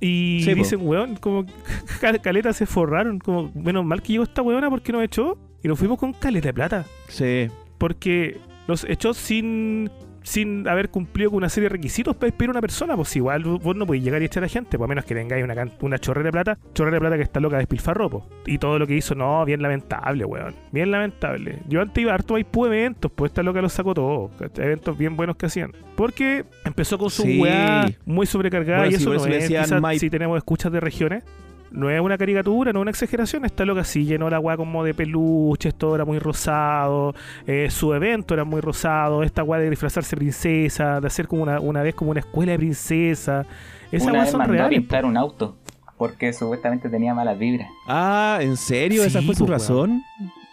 Y 0.00 0.42
Sí, 0.44 0.54
dicen, 0.54 0.80
weón, 0.82 1.16
como 1.16 1.44
cal- 2.00 2.20
caleta 2.20 2.52
se 2.52 2.66
forraron, 2.66 3.18
como 3.18 3.50
menos 3.54 3.84
mal 3.84 4.00
que 4.02 4.12
llegó 4.12 4.24
esta 4.24 4.42
weona 4.42 4.68
porque 4.70 4.92
nos 4.92 5.02
echó. 5.02 5.38
Y 5.62 5.68
nos 5.68 5.78
fuimos 5.78 5.98
con 5.98 6.12
caleta 6.12 6.48
de 6.48 6.54
plata. 6.54 6.84
Sí. 7.08 7.48
Porque 7.78 8.36
los 8.68 8.84
echó 8.84 9.12
sin 9.14 9.90
sin 10.28 10.68
haber 10.68 10.90
cumplido 10.90 11.30
con 11.30 11.38
una 11.38 11.48
serie 11.48 11.68
de 11.70 11.72
requisitos 11.72 12.14
para 12.14 12.26
despedir 12.26 12.50
a 12.50 12.52
una 12.52 12.60
persona, 12.60 12.94
pues 12.96 13.16
igual 13.16 13.42
vos 13.44 13.74
no 13.74 13.86
podés 13.86 14.02
llegar 14.02 14.20
y 14.20 14.26
echar 14.26 14.44
a 14.44 14.48
gente, 14.48 14.76
pues 14.76 14.86
a 14.86 14.88
menos 14.88 15.06
que 15.06 15.14
tengáis 15.14 15.42
una, 15.42 15.54
una 15.80 15.98
chorrera 15.98 16.26
de 16.26 16.32
plata, 16.32 16.58
chorrera 16.74 16.96
de 16.96 17.00
plata 17.00 17.16
que 17.16 17.22
está 17.22 17.40
loca 17.40 17.56
de 17.56 17.62
despilfarro, 17.62 18.10
po. 18.10 18.26
Y 18.46 18.58
todo 18.58 18.78
lo 18.78 18.86
que 18.86 18.94
hizo, 18.94 19.14
no, 19.14 19.42
bien 19.46 19.62
lamentable, 19.62 20.26
weón. 20.26 20.54
Bien 20.70 20.90
lamentable. 20.90 21.60
Yo 21.66 21.80
antes 21.80 22.02
iba 22.02 22.12
a 22.12 22.16
harto 22.16 22.34
Maipú 22.34 22.66
eventos, 22.66 23.10
pues 23.10 23.30
esta 23.30 23.42
loca 23.42 23.62
los 23.62 23.72
sacó 23.72 23.94
todos. 23.94 24.30
Eventos 24.58 24.98
bien 24.98 25.16
buenos 25.16 25.36
que 25.36 25.46
hacían. 25.46 25.72
Porque 25.96 26.44
empezó 26.64 26.98
con 26.98 27.08
su 27.10 27.22
Sí. 27.22 27.40
weá 27.40 27.86
muy 28.04 28.26
sobrecargada 28.26 28.80
Bueno, 28.80 28.92
y 28.92 28.96
sí, 28.96 29.02
eso 29.02 29.10
no 29.14 29.16
es, 29.16 29.42
decían 29.42 29.64
quizás 29.64 29.98
si 29.98 30.10
tenemos 30.10 30.36
escuchas 30.36 30.70
de 30.70 30.80
regiones. 30.80 31.24
No 31.70 31.90
es 31.90 32.00
una 32.00 32.16
caricatura, 32.16 32.72
no 32.72 32.80
es 32.80 32.82
una 32.82 32.90
exageración. 32.90 33.44
Esta 33.44 33.64
loca 33.64 33.84
sí 33.84 34.04
llenó 34.04 34.30
la 34.30 34.40
weá 34.40 34.56
como 34.56 34.82
de 34.84 34.94
peluches, 34.94 35.74
todo 35.74 35.94
era 35.94 36.04
muy 36.04 36.18
rosado. 36.18 37.14
eh, 37.46 37.68
su 37.70 37.92
evento 37.94 38.34
era 38.34 38.44
muy 38.44 38.60
rosado. 38.60 39.22
Esta 39.22 39.42
weá 39.42 39.60
de 39.60 39.68
disfrazarse 39.70 40.16
princesa, 40.16 41.00
de 41.00 41.06
hacer 41.06 41.28
como 41.28 41.42
una, 41.42 41.60
una 41.60 41.82
vez 41.82 41.94
como 41.94 42.10
una 42.10 42.20
escuela 42.20 42.52
de 42.52 42.58
princesa. 42.58 43.44
Weas 43.92 44.12
vez 44.12 44.30
son 44.30 44.46
reales. 44.48 44.78
pintar 44.78 45.04
un 45.04 45.16
auto, 45.16 45.56
porque 45.96 46.32
supuestamente 46.32 46.88
tenía 46.88 47.14
malas 47.14 47.38
vibras. 47.38 47.68
Ah, 47.86 48.38
¿en 48.40 48.56
serio? 48.56 49.02
¿Esa 49.04 49.20
Sí, 49.20 49.26
fue 49.26 49.34
su 49.34 49.44
po, 49.46 49.52
razón? 49.52 50.02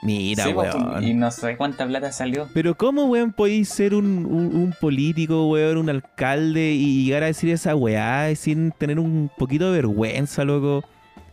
Mira, 0.02 0.44
Sí, 0.44 0.54
pues, 0.54 0.74
weón. 0.76 1.04
y 1.04 1.14
no 1.16 1.32
sé 1.32 1.58
cuánta 1.58 1.88
plata 1.88 2.12
salió. 2.12 2.48
Pero 2.54 2.76
¿cómo, 2.76 3.06
weón, 3.06 3.34
podéis 3.34 3.70
ser 3.70 3.96
un, 3.96 4.06
un- 4.26 4.56
un 4.56 4.74
político, 4.80 5.50
weón, 5.50 5.78
un 5.78 5.90
alcalde 5.90 6.74
y 6.74 7.06
llegar 7.06 7.24
a 7.24 7.28
decir 7.28 7.50
esa 7.50 7.76
weá 7.76 8.34
sin 8.36 8.72
tener 8.72 9.00
un 9.00 9.32
poquito 9.38 9.72
de 9.72 9.78
vergüenza, 9.82 10.44
loco? 10.46 10.84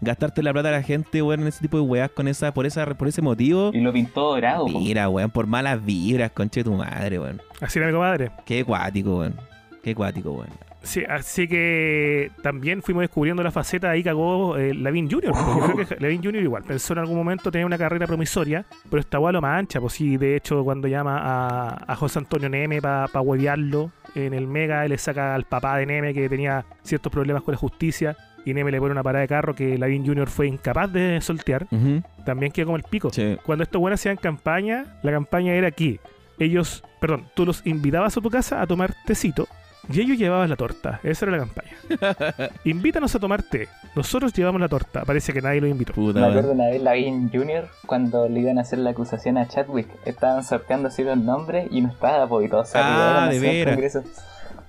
Gastarte 0.04 0.42
la 0.42 0.52
plata 0.52 0.68
a 0.68 0.72
la 0.72 0.82
gente, 0.82 1.22
weón, 1.22 1.42
en 1.42 1.46
ese 1.46 1.60
tipo 1.60 1.76
de 1.76 1.84
weás 1.84 2.10
con 2.10 2.26
esa, 2.26 2.52
por 2.52 2.66
esa, 2.66 2.84
por 2.86 3.06
ese 3.06 3.22
motivo. 3.22 3.70
Y 3.72 3.80
lo 3.80 3.92
pintó 3.92 4.32
dorado. 4.32 4.66
Mira, 4.66 5.08
weón, 5.08 5.30
por 5.30 5.46
malas 5.46 5.84
vibras, 5.84 6.32
conche 6.32 6.64
tu 6.64 6.72
madre, 6.72 7.20
weón. 7.20 7.40
Así 7.60 7.78
era 7.78 7.86
mi 7.86 7.94
comadre. 7.94 8.32
Qué 8.44 8.64
cuático, 8.64 9.20
weón. 9.20 9.36
Qué 9.80 9.94
cuático, 9.94 10.32
weón. 10.32 10.50
Sí, 10.82 11.04
así 11.08 11.46
que 11.46 12.32
también 12.42 12.82
fuimos 12.82 13.02
descubriendo 13.02 13.44
la 13.44 13.52
faceta, 13.52 13.90
ahí 13.90 14.02
cagó 14.02 14.56
eh, 14.56 14.74
Lavin 14.74 15.08
Jr. 15.08 15.30
porque 15.32 15.60
Yo 15.60 15.74
creo 15.74 15.86
que 15.86 15.96
Lavin 16.00 16.20
Jr. 16.20 16.42
igual 16.42 16.64
pensó 16.64 16.94
en 16.94 16.98
algún 16.98 17.16
momento 17.16 17.52
tener 17.52 17.64
una 17.64 17.78
carrera 17.78 18.08
promisoria, 18.08 18.66
pero 18.90 18.98
esta 18.98 19.20
weá 19.20 19.30
lo 19.30 19.40
mancha, 19.40 19.80
pues 19.80 19.92
sí, 19.92 20.16
de 20.16 20.34
hecho 20.34 20.64
cuando 20.64 20.88
llama 20.88 21.18
a, 21.22 21.84
a 21.86 21.94
José 21.94 22.18
Antonio 22.18 22.48
Neme 22.48 22.82
para 22.82 23.06
pa 23.06 23.20
huevearlo 23.20 23.92
en 24.16 24.34
el 24.34 24.48
Mega, 24.48 24.84
él 24.84 24.90
le 24.90 24.98
saca 24.98 25.36
al 25.36 25.44
papá 25.44 25.76
de 25.76 25.86
Neme 25.86 26.12
que 26.12 26.28
tenía 26.28 26.64
ciertos 26.82 27.12
problemas 27.12 27.44
con 27.44 27.52
la 27.52 27.58
justicia 27.58 28.16
y 28.44 28.54
Neme 28.54 28.70
le 28.70 28.78
pone 28.80 28.92
una 28.92 29.02
parada 29.02 29.22
de 29.22 29.28
carro 29.28 29.54
que 29.54 29.78
Lavin 29.78 30.06
Jr. 30.06 30.28
fue 30.28 30.46
incapaz 30.48 30.92
de 30.92 31.20
soltear, 31.20 31.66
también 32.24 32.52
queda 32.52 32.66
como 32.66 32.76
el 32.76 32.82
pico. 32.84 33.10
Sí. 33.10 33.36
Cuando 33.44 33.64
estos 33.64 33.80
buenos 33.80 34.00
hacían 34.00 34.16
campaña, 34.16 34.98
la 35.02 35.12
campaña 35.12 35.54
era 35.54 35.68
aquí. 35.68 36.00
Ellos, 36.38 36.82
perdón, 37.00 37.26
tú 37.34 37.44
los 37.46 37.64
invitabas 37.66 38.16
a 38.16 38.20
tu 38.20 38.30
casa 38.30 38.60
a 38.60 38.66
tomar 38.66 38.94
tecito 39.06 39.46
y 39.92 40.00
ellos 40.00 40.16
llevaban 40.18 40.48
la 40.48 40.56
torta. 40.56 41.00
Esa 41.02 41.26
era 41.26 41.36
la 41.36 41.44
campaña. 41.44 42.50
Invítanos 42.64 43.14
a 43.14 43.18
tomar 43.18 43.42
té. 43.42 43.68
Nosotros 43.94 44.32
llevamos 44.32 44.60
la 44.60 44.68
torta. 44.68 45.04
Parece 45.04 45.32
que 45.32 45.40
nadie 45.42 45.60
lo 45.60 45.66
invitó. 45.66 45.92
Puta. 45.92 46.20
Me 46.20 46.26
acuerdo 46.26 46.52
una 46.52 46.68
vez 46.68 46.82
Lavin 46.82 47.30
Jr. 47.30 47.68
cuando 47.86 48.28
le 48.28 48.40
iban 48.40 48.58
a 48.58 48.62
hacer 48.62 48.78
la 48.78 48.90
acusación 48.90 49.38
a 49.38 49.46
Chadwick. 49.48 49.88
Estaban 50.04 50.42
sorteando 50.44 50.88
así 50.88 51.02
los 51.04 51.16
nombres 51.18 51.68
y 51.70 51.80
no 51.80 51.88
estaba, 51.90 52.28
se 52.64 52.78
Ah, 52.78 53.28
de 53.30 53.38
veras. 53.40 53.98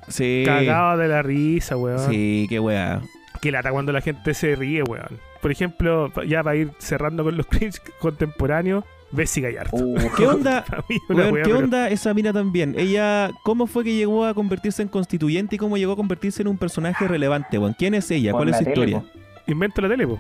Sí. 0.08 0.44
Cagado 0.46 0.98
de 0.98 1.08
la 1.08 1.22
risa, 1.22 1.78
weón. 1.78 2.00
Sí, 2.12 2.46
qué 2.50 2.60
weá. 2.60 3.02
Que 3.44 3.52
lata 3.52 3.72
cuando 3.72 3.92
la 3.92 4.00
gente 4.00 4.34
se 4.34 4.56
ríe, 4.56 4.84
weón. 4.84 5.20
Por 5.42 5.52
ejemplo, 5.52 6.10
ya 6.26 6.42
para 6.42 6.56
ir 6.56 6.72
cerrando 6.78 7.26
con 7.26 7.36
los 7.36 7.46
cringe 7.50 7.78
contemporáneos, 8.00 8.86
Bessie 9.12 9.44
Gallardo. 9.44 9.76
Uh, 9.76 9.98
¿Qué 10.18 10.26
onda? 10.26 10.64
Weón, 11.10 11.36
¿Qué 11.36 11.42
pero- 11.44 11.58
onda 11.60 11.90
esa 11.90 12.14
mina 12.14 12.32
también? 12.32 12.74
Ella, 12.78 13.32
¿cómo 13.44 13.68
fue 13.68 13.84
que 13.84 13.94
llegó 13.96 14.24
a 14.24 14.34
convertirse 14.34 14.82
en 14.82 14.88
constituyente 14.88 15.56
y 15.58 15.60
cómo 15.60 15.76
llegó 15.76 15.92
a 15.92 15.96
convertirse 15.98 16.42
en 16.42 16.48
un 16.48 16.58
personaje 16.58 17.06
relevante, 17.06 17.58
weón? 17.58 17.76
¿Quién 17.78 17.96
es 17.96 18.10
ella? 18.12 18.32
¿Cuál 18.32 18.48
es 18.48 18.58
su 18.60 18.64
historia? 18.64 19.02
po. 19.02 19.08
Inventa 19.46 19.82
la 19.82 19.90
tele, 19.90 20.08
po. 20.08 20.18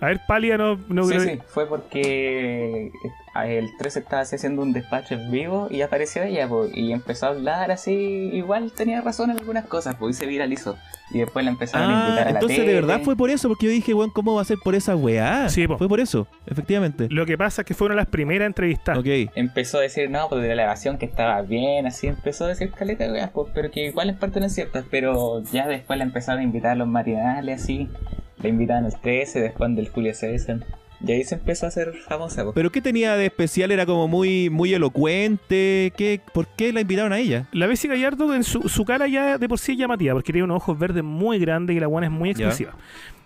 A 0.00 0.06
ver, 0.06 0.20
Palia 0.28 0.56
no... 0.56 0.78
no 0.88 1.04
Sí, 1.04 1.10
creo- 1.16 1.20
sí, 1.22 1.38
fue 1.48 1.66
porque 1.68 2.86
eh, 2.86 3.58
el 3.58 3.76
13 3.78 4.00
estaba 4.00 4.22
haciendo 4.22 4.62
un 4.62 4.72
despacho 4.72 5.14
en 5.14 5.30
vivo 5.30 5.68
y 5.70 5.82
apareció 5.82 6.22
ella, 6.22 6.48
po, 6.48 6.66
y 6.72 6.92
empezó 6.92 7.26
a 7.26 7.28
hablar 7.30 7.70
así, 7.70 7.92
igual 8.32 8.72
tenía 8.72 9.00
razón 9.00 9.30
en 9.30 9.38
algunas 9.38 9.64
cosas, 9.66 9.96
pues, 9.98 10.16
y 10.16 10.18
se 10.20 10.26
viralizó. 10.26 10.76
Y 11.10 11.20
después 11.20 11.42
la 11.44 11.50
empezaron 11.52 11.90
a 11.90 11.90
Ah, 11.90 12.04
invitar 12.06 12.28
a 12.28 12.30
la 12.32 12.36
entonces 12.38 12.58
tele. 12.58 12.68
de 12.68 12.80
verdad 12.80 13.00
fue 13.02 13.16
por 13.16 13.30
eso, 13.30 13.48
porque 13.48 13.66
yo 13.66 13.72
dije, 13.72 13.94
weón, 13.94 14.10
¿cómo 14.10 14.34
va 14.34 14.42
a 14.42 14.44
ser 14.44 14.58
por 14.62 14.74
esa 14.74 14.94
weá? 14.94 15.48
Sí, 15.48 15.66
po. 15.66 15.78
Fue 15.78 15.88
por 15.88 16.00
eso, 16.00 16.26
efectivamente. 16.46 17.08
Lo 17.10 17.24
que 17.24 17.38
pasa 17.38 17.62
es 17.62 17.66
que 17.66 17.72
fue 17.74 17.86
una 17.86 17.94
de 17.94 18.02
las 18.02 18.08
primeras 18.08 18.46
entrevistas. 18.46 18.98
Ok. 18.98 19.06
Empezó 19.34 19.78
a 19.78 19.80
decir, 19.80 20.10
no, 20.10 20.28
pues 20.28 20.42
de 20.42 20.48
la 20.48 20.52
elevación 20.54 20.98
que 20.98 21.06
estaba 21.06 21.40
bien, 21.42 21.86
así 21.86 22.06
empezó 22.08 22.44
a 22.44 22.48
decir 22.48 22.70
caleta, 22.72 23.10
weas, 23.10 23.30
pues, 23.30 23.48
pero 23.54 23.70
que 23.70 23.86
igual 23.86 24.10
en 24.10 24.16
parte 24.18 24.38
eran 24.38 24.50
ciertas, 24.50 24.84
pero 24.90 25.42
ya 25.50 25.66
después 25.66 25.98
la 25.98 26.04
empezaron 26.04 26.40
a 26.40 26.44
invitar 26.44 26.72
a 26.72 26.74
los 26.74 26.86
marinales, 26.88 27.62
así, 27.62 27.88
la 28.42 28.48
invitaban 28.48 28.84
al 28.84 29.00
13, 29.00 29.40
después 29.40 29.74
del 29.74 29.88
Julio 29.88 30.14
César, 30.14 30.58
y 31.04 31.12
ahí 31.12 31.22
se 31.24 31.36
empezó 31.36 31.66
a 31.66 31.68
hacer 31.68 31.92
famosa. 31.94 32.44
¿Pero 32.54 32.70
qué 32.72 32.80
tenía 32.80 33.16
de 33.16 33.26
especial? 33.26 33.70
¿Era 33.70 33.86
como 33.86 34.08
muy, 34.08 34.50
muy 34.50 34.74
elocuente? 34.74 35.92
¿Qué, 35.96 36.20
¿Por 36.34 36.46
qué 36.48 36.72
la 36.72 36.80
invitaron 36.80 37.12
a 37.12 37.18
ella? 37.18 37.46
La 37.52 37.66
Bessie 37.66 37.88
Gallardo 37.88 38.34
en 38.34 38.42
su, 38.44 38.68
su 38.68 38.84
cara 38.84 39.06
ya 39.06 39.38
de 39.38 39.48
por 39.48 39.58
sí 39.58 39.72
es 39.72 39.78
llamativa, 39.78 40.14
porque 40.14 40.32
tiene 40.32 40.44
unos 40.44 40.56
ojos 40.56 40.78
verdes 40.78 41.04
muy 41.04 41.38
grandes 41.38 41.76
y 41.76 41.80
la 41.80 41.86
buena 41.86 42.08
es 42.08 42.12
muy 42.12 42.30
expresiva. 42.30 42.74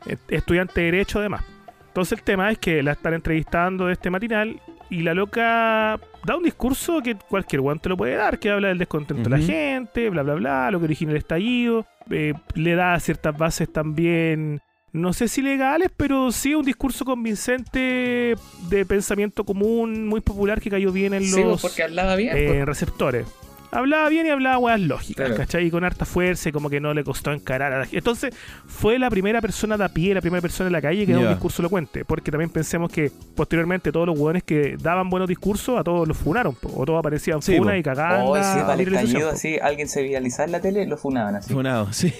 Eh, 0.06 0.16
Estudiante 0.28 0.80
de 0.80 0.86
Derecho 0.90 1.18
además. 1.18 1.44
Entonces 1.88 2.18
el 2.18 2.24
tema 2.24 2.50
es 2.50 2.58
que 2.58 2.82
la 2.82 2.92
están 2.92 3.14
entrevistando 3.14 3.86
de 3.86 3.92
este 3.94 4.08
matinal 4.10 4.60
y 4.88 5.00
la 5.02 5.14
loca 5.14 5.98
da 6.24 6.36
un 6.36 6.42
discurso 6.42 7.00
que 7.02 7.14
cualquier 7.16 7.60
guante 7.62 7.88
lo 7.88 7.96
puede 7.96 8.14
dar, 8.16 8.38
que 8.38 8.50
habla 8.50 8.68
del 8.68 8.78
descontento 8.78 9.28
de 9.28 9.38
la 9.38 9.44
gente, 9.44 10.08
bla, 10.10 10.22
bla, 10.22 10.34
bla, 10.34 10.70
lo 10.70 10.78
que 10.78 10.84
origina 10.84 11.12
el 11.12 11.18
estallido. 11.18 11.86
eh, 12.10 12.34
le 12.54 12.74
da 12.74 12.98
ciertas 13.00 13.36
bases 13.36 13.70
también, 13.72 14.60
no 14.93 15.12
sé 15.12 15.28
si 15.28 15.40
legales, 15.43 15.90
pero 15.97 16.30
sí 16.32 16.55
un 16.55 16.64
discurso 16.64 17.05
convincente 17.05 18.34
de 18.68 18.86
pensamiento 18.86 19.45
común, 19.45 20.07
muy 20.07 20.20
popular, 20.20 20.61
que 20.61 20.70
cayó 20.70 20.93
bien 20.93 21.14
en 21.14 21.24
Sí, 21.24 21.32
pues, 21.34 21.47
los 21.47 21.62
porque 21.62 21.82
hablaba 21.82 22.14
bien, 22.16 22.36
eh, 22.36 22.45
pues. 22.49 22.66
receptores. 22.66 23.26
Hablaba 23.72 24.08
bien 24.10 24.26
y 24.26 24.28
hablaba 24.28 24.58
weas 24.58 24.80
lógicas, 24.80 25.26
Claro. 25.28 25.34
¿cachai? 25.40 25.66
Y 25.66 25.70
con 25.70 25.82
harta 25.82 26.04
fuerza 26.04 26.50
y 26.50 26.52
como 26.52 26.68
que 26.68 26.78
no 26.78 26.92
le 26.92 27.02
costó 27.02 27.32
encarar 27.32 27.72
a 27.72 27.78
la 27.78 27.84
gente. 27.84 27.96
Entonces, 27.98 28.34
fue 28.66 28.98
la 28.98 29.08
primera 29.08 29.40
persona 29.40 29.78
de 29.78 29.84
a 29.84 29.88
pie, 29.88 30.12
la 30.12 30.20
primera 30.20 30.42
persona 30.42 30.66
en 30.68 30.72
la 30.74 30.82
calle 30.82 31.06
que 31.06 31.12
da 31.14 31.20
Ya. 31.20 31.24
un 31.28 31.32
discurso 31.32 31.62
elocuente. 31.62 32.04
Porque 32.04 32.30
también 32.30 32.50
pensemos 32.50 32.92
que 32.92 33.10
posteriormente 33.34 33.90
todos 33.90 34.06
los 34.06 34.18
hueones 34.18 34.42
que 34.42 34.76
daban 34.78 35.08
buenos 35.08 35.26
discursos, 35.26 35.78
a 35.80 35.82
todos 35.82 36.06
los 36.06 36.16
funaron, 36.18 36.54
po. 36.54 36.70
o 36.76 36.84
todos 36.84 36.98
aparecían 36.98 37.40
Sí, 37.40 37.56
funa 37.56 37.72
po. 37.72 37.76
y 37.78 37.82
cagaban. 37.82 38.20
Oh, 38.26 38.36
sí, 38.36 38.60
para 38.60 38.74
el 38.74 38.78
viralización, 38.80 39.06
estallido, 39.06 39.28
po. 39.30 39.34
así, 39.34 39.58
alguien 39.62 39.88
se 39.88 40.02
viralizaba 40.02 40.44
en 40.44 40.52
la 40.52 40.60
tele, 40.60 40.86
lo 40.86 40.98
funaban 40.98 41.36
así. 41.36 41.52
Funado, 41.52 41.92
sí. 41.94 42.12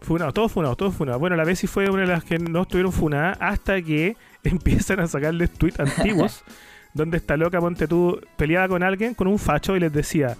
Funados, 0.00 0.34
todos 0.34 0.50
funados, 0.50 0.76
todos 0.76 0.94
funados. 0.94 1.20
Bueno, 1.20 1.36
la 1.36 1.44
Bessie 1.44 1.68
fue 1.68 1.88
una 1.88 2.02
de 2.02 2.08
las 2.08 2.24
que 2.24 2.38
no 2.38 2.62
estuvieron 2.62 2.92
funadas 2.92 3.38
hasta 3.40 3.80
que 3.80 4.16
empiezan 4.42 4.98
a 4.98 5.06
sacarles 5.06 5.50
tweets 5.52 5.78
antiguos 5.78 6.42
donde 6.94 7.18
esta 7.18 7.36
loca, 7.36 7.60
ponte 7.60 7.86
tú, 7.86 8.20
peleaba 8.36 8.66
con 8.66 8.82
alguien, 8.82 9.14
con 9.14 9.28
un 9.28 9.38
facho 9.38 9.76
y 9.76 9.80
les 9.80 9.92
decía, 9.92 10.36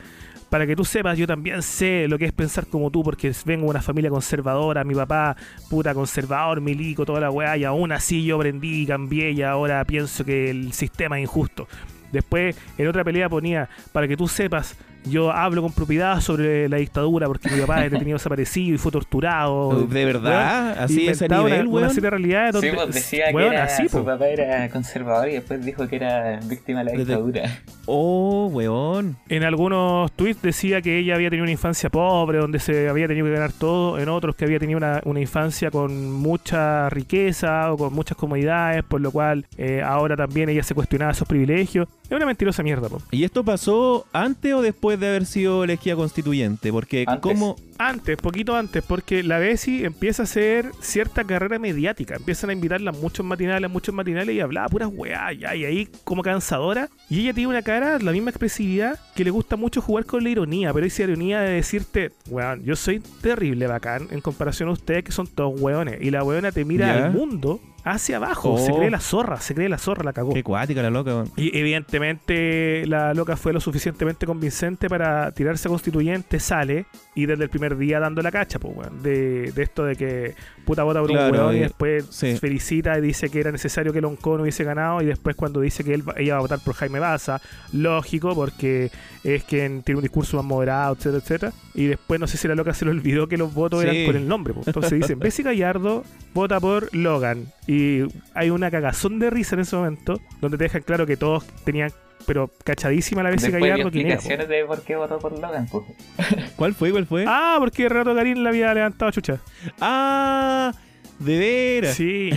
para 0.50 0.66
que 0.66 0.74
tú 0.76 0.84
sepas, 0.84 1.16
yo 1.16 1.26
también 1.26 1.62
sé 1.62 2.06
lo 2.08 2.18
que 2.18 2.26
es 2.26 2.32
pensar 2.32 2.66
como 2.66 2.90
tú, 2.90 3.02
porque 3.04 3.32
vengo 3.44 3.64
de 3.64 3.70
una 3.70 3.82
familia 3.82 4.10
conservadora, 4.10 4.82
mi 4.82 4.94
papá, 4.94 5.36
puta 5.70 5.94
conservador, 5.94 6.60
milico, 6.60 7.06
toda 7.06 7.20
la 7.20 7.30
weá, 7.30 7.56
y 7.56 7.64
aún 7.64 7.92
así 7.92 8.24
yo 8.24 8.36
aprendí 8.36 8.82
y 8.82 8.86
cambié 8.86 9.30
y 9.30 9.42
ahora 9.42 9.84
pienso 9.84 10.24
que 10.24 10.50
el 10.50 10.72
sistema 10.72 11.18
es 11.18 11.22
injusto. 11.22 11.68
Después, 12.10 12.56
en 12.76 12.88
otra 12.88 13.04
pelea 13.04 13.28
ponía, 13.28 13.68
para 13.92 14.08
que 14.08 14.16
tú 14.16 14.26
sepas, 14.26 14.76
yo 15.04 15.30
hablo 15.30 15.62
con 15.62 15.72
propiedad 15.72 16.20
sobre 16.20 16.68
la 16.68 16.78
dictadura 16.78 17.26
porque 17.26 17.50
mi 17.50 17.60
papá 17.60 17.84
es 17.84 17.90
detenido 17.92 18.16
desaparecido 18.16 18.74
y 18.74 18.78
fue 18.78 18.92
torturado. 18.92 19.86
¿De 19.86 20.04
verdad? 20.04 20.78
¿Así 20.78 21.08
ese 21.08 21.24
Inventaba 21.24 21.48
nivel, 21.48 21.66
una, 21.66 21.78
una 21.78 21.88
serie 21.88 22.02
de 22.02 22.10
realidades 22.10 22.60
Sí, 22.60 22.66
donde, 22.68 22.84
pues 22.84 22.94
decía 22.94 23.26
weón, 23.32 23.50
que 23.50 23.56
era, 23.56 23.64
así, 23.64 23.88
su 23.88 24.04
papá 24.04 24.28
era 24.28 24.68
conservador 24.70 25.28
y 25.28 25.32
después 25.34 25.64
dijo 25.64 25.86
que 25.88 25.96
era 25.96 26.40
víctima 26.44 26.84
de 26.84 26.84
la 26.84 26.92
dictadura. 26.92 27.60
Oh, 27.86 28.48
weón. 28.52 29.16
En 29.28 29.42
algunos 29.42 30.12
tweets 30.12 30.42
decía 30.42 30.80
que 30.82 30.98
ella 30.98 31.14
había 31.14 31.30
tenido 31.30 31.44
una 31.44 31.52
infancia 31.52 31.90
pobre, 31.90 32.38
donde 32.38 32.58
se 32.58 32.88
había 32.88 33.08
tenido 33.08 33.26
que 33.26 33.32
ganar 33.32 33.52
todo. 33.52 33.98
En 33.98 34.08
otros 34.08 34.36
que 34.36 34.44
había 34.44 34.58
tenido 34.58 34.76
una, 34.76 35.00
una 35.04 35.20
infancia 35.20 35.70
con 35.70 36.12
mucha 36.12 36.88
riqueza 36.90 37.72
o 37.72 37.76
con 37.76 37.92
muchas 37.92 38.16
comodidades, 38.16 38.84
por 38.84 39.00
lo 39.00 39.10
cual 39.10 39.46
eh, 39.56 39.82
ahora 39.84 40.16
también 40.16 40.48
ella 40.48 40.62
se 40.62 40.74
cuestionaba 40.74 41.12
esos 41.12 41.26
privilegios. 41.26 41.88
Es 42.08 42.16
una 42.16 42.26
mentirosa 42.26 42.62
mierda, 42.62 42.88
po. 42.88 43.00
¿Y 43.10 43.24
esto 43.24 43.44
pasó 43.44 44.06
antes 44.12 44.52
o 44.52 44.62
después 44.62 44.89
de 44.98 45.08
haber 45.08 45.26
sido 45.26 45.62
elegida 45.64 45.94
constituyente? 45.94 46.72
Porque, 46.72 47.04
Antes. 47.06 47.20
¿cómo? 47.20 47.56
Antes, 47.78 48.16
poquito 48.18 48.56
antes, 48.56 48.82
porque 48.82 49.22
la 49.22 49.38
Bessie 49.38 49.84
empieza 49.86 50.22
a 50.22 50.24
hacer 50.24 50.70
cierta 50.80 51.24
carrera 51.24 51.58
mediática. 51.58 52.16
Empiezan 52.16 52.50
a 52.50 52.52
invitarla 52.52 52.90
a 52.90 52.92
muchos 52.92 53.24
matinales, 53.24 53.64
a 53.64 53.72
muchos 53.72 53.94
matinales 53.94 54.34
y 54.34 54.40
hablaba 54.40 54.68
puras 54.68 54.90
weá, 54.92 55.32
ya, 55.32 55.54
y 55.54 55.64
ahí 55.64 55.88
como 56.04 56.22
cansadora. 56.22 56.88
Y 57.08 57.20
ella 57.20 57.32
tiene 57.32 57.48
una 57.48 57.62
cara, 57.62 57.98
la 57.98 58.12
misma 58.12 58.30
expresividad, 58.30 58.98
que 59.14 59.24
le 59.24 59.30
gusta 59.30 59.56
mucho 59.56 59.80
jugar 59.80 60.04
con 60.04 60.22
la 60.24 60.30
ironía, 60.30 60.72
pero 60.74 60.84
esa 60.84 61.04
ironía 61.04 61.40
de 61.40 61.52
decirte, 61.52 62.10
weón, 62.28 62.62
yo 62.64 62.76
soy 62.76 63.00
terrible 63.22 63.66
bacán 63.66 64.08
en 64.10 64.20
comparación 64.20 64.68
a 64.68 64.72
ustedes 64.72 65.04
que 65.04 65.12
son 65.12 65.26
todos 65.26 65.58
weones. 65.60 66.02
Y 66.02 66.10
la 66.10 66.22
weona 66.22 66.52
te 66.52 66.64
mira 66.66 66.86
Ya. 66.94 67.06
al 67.06 67.12
mundo 67.12 67.60
hacia 67.84 68.16
abajo, 68.16 68.54
Oh. 68.54 68.58
se 68.58 68.72
cree 68.72 68.90
la 68.90 69.00
zorra, 69.00 69.40
se 69.40 69.54
cree 69.54 69.68
la 69.68 69.78
zorra, 69.78 70.04
la 70.04 70.12
cagó. 70.12 70.32
Qué 70.34 70.42
cuática 70.42 70.82
la 70.82 70.90
loca. 70.90 71.24
Y 71.36 71.56
evidentemente 71.56 72.86
la 72.86 73.14
loca 73.14 73.36
fue 73.36 73.52
lo 73.52 73.60
suficientemente 73.60 74.26
convincente 74.26 74.88
para 74.88 75.30
tirarse 75.32 75.68
a 75.68 75.70
constituyente, 75.70 76.40
sale 76.40 76.86
y 77.14 77.26
desde 77.26 77.44
el 77.44 77.50
primer 77.50 77.76
día 77.76 78.00
dando 78.00 78.22
la 78.22 78.30
cacha, 78.30 78.58
pues, 78.58 78.76
weón. 78.76 79.02
De, 79.02 79.52
de 79.52 79.62
esto 79.62 79.84
de 79.84 79.96
que 79.96 80.34
puta 80.64 80.82
vota 80.82 81.00
por 81.00 81.10
Claro, 81.10 81.32
un 81.32 81.40
weón 81.40 81.56
y 81.56 81.60
después 81.60 82.06
sí. 82.10 82.36
felicita 82.36 82.96
y 82.98 83.00
dice 83.00 83.28
que 83.30 83.40
era 83.40 83.50
necesario 83.52 83.92
que 83.92 84.00
Loncón 84.00 84.40
hubiese 84.40 84.64
ganado 84.64 85.02
y 85.02 85.06
después 85.06 85.36
cuando 85.36 85.60
dice 85.60 85.84
que 85.84 85.94
él, 85.94 86.04
ella 86.16 86.34
va 86.34 86.38
a 86.38 86.42
votar 86.42 86.60
por 86.64 86.74
Jaime 86.74 86.98
Baza, 87.00 87.40
lógico, 87.72 88.34
porque 88.34 88.90
es 89.24 89.44
quien 89.44 89.82
tiene 89.82 89.98
un 89.98 90.02
discurso 90.02 90.36
más 90.36 90.46
moderado, 90.46 90.94
etcétera, 90.94 91.18
etcétera. 91.22 91.52
Y 91.74 91.86
después 91.86 92.20
no 92.20 92.26
sé 92.26 92.36
si 92.36 92.48
la 92.48 92.54
loca 92.54 92.74
se 92.74 92.84
le 92.84 92.90
olvidó 92.90 93.26
que 93.28 93.36
los 93.36 93.52
votos 93.54 93.82
Sí. 93.82 93.88
eran 93.88 94.06
con 94.06 94.16
el 94.16 94.28
nombre, 94.28 94.54
pues. 94.54 94.66
Entonces 94.66 94.92
dicen, 94.98 95.18
Bessie 95.20 95.44
Gallardo 95.44 96.04
vota 96.34 96.60
por 96.60 96.94
Logan. 96.94 97.46
Y 97.70 98.02
hay 98.34 98.50
una 98.50 98.68
cagazón 98.68 99.20
de 99.20 99.30
risa 99.30 99.54
en 99.54 99.60
ese 99.60 99.76
momento, 99.76 100.20
donde 100.40 100.58
te 100.58 100.64
dejan 100.64 100.82
claro 100.82 101.06
que 101.06 101.16
todos 101.16 101.46
tenían, 101.64 101.92
pero 102.26 102.50
cachadísima 102.64 103.22
la 103.22 103.30
Después 103.30 103.52
dio 103.52 103.60
Gallardo 103.60 103.92
quién 103.92 104.08
era. 104.08 104.44
de 104.44 104.64
por 104.64 104.82
qué 104.82 104.96
votó 104.96 105.20
por 105.20 105.38
Logan. 105.38 105.68
¿Cuál 106.56 106.74
fue? 106.74 106.90
¿Cuál 106.90 107.06
fue? 107.06 107.26
Ah, 107.28 107.58
porque 107.60 107.88
Renato 107.88 108.12
Garín 108.12 108.42
la 108.42 108.50
había 108.50 108.74
levantado 108.74 109.12
chucha. 109.12 109.38
Ah, 109.80 110.72
de 111.20 111.38
veras. 111.38 111.94
Sí. 111.94 112.30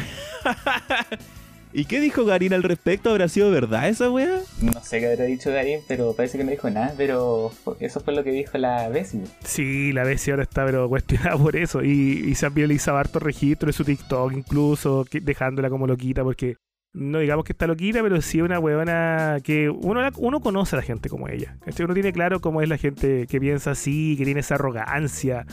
¿Y 1.76 1.86
qué 1.86 2.00
dijo 2.00 2.24
Garín 2.24 2.54
al 2.54 2.62
respecto? 2.62 3.10
¿Habrá 3.10 3.28
sido 3.28 3.50
verdad 3.50 3.90
esa 3.90 4.10
weá? 4.12 4.40
No 4.62 4.80
sé 4.84 5.00
qué 5.00 5.12
habrá 5.12 5.26
dicho 5.26 5.52
Garín, 5.52 5.80
pero 5.88 6.14
parece 6.16 6.38
que 6.38 6.44
no 6.44 6.52
dijo 6.52 6.70
nada, 6.70 6.94
pero 6.96 7.52
eso 7.80 8.00
fue 8.00 8.14
lo 8.14 8.24
que 8.24 8.32
dijo 8.32 8.58
la 8.60 8.90
Bessie. 8.90 9.22
Sí, 9.44 9.92
la 9.92 10.04
Bessie 10.04 10.32
ahora 10.34 10.44
está 10.44 10.66
pero 10.66 10.88
cuestionada 10.94 11.36
por 11.38 11.56
eso. 11.56 11.84
Y, 11.84 12.26
y 12.28 12.36
se 12.36 12.46
han 12.46 12.54
viralizado 12.54 12.98
hartos 13.00 13.24
registros 13.24 13.70
de 13.70 13.74
su 13.74 13.84
TikTok, 13.86 14.34
incluso 14.34 15.06
que- 15.10 15.20
dejándola 15.20 15.70
como 15.72 15.88
loquita, 15.88 16.24
porque 16.24 16.58
no 16.94 17.18
digamos 17.18 17.44
que 17.44 17.54
está 17.54 17.66
loquita, 17.66 18.04
pero 18.04 18.22
sí 18.22 18.40
una 18.40 18.60
huevona 18.60 19.40
que 19.44 19.68
uno, 19.70 20.00
la- 20.02 20.12
uno 20.18 20.42
conoce 20.42 20.76
a 20.76 20.78
la 20.80 20.84
gente 20.84 21.10
como 21.10 21.28
ella. 21.28 21.58
Uno 21.80 21.94
tiene 21.96 22.14
claro 22.14 22.40
cómo 22.40 22.62
es 22.62 22.70
la 22.70 22.78
gente 22.78 23.26
que 23.26 23.40
piensa 23.40 23.72
así, 23.72 24.16
que 24.16 24.26
tiene 24.26 24.42
esa 24.42 24.56
arrogancia. 24.56 25.48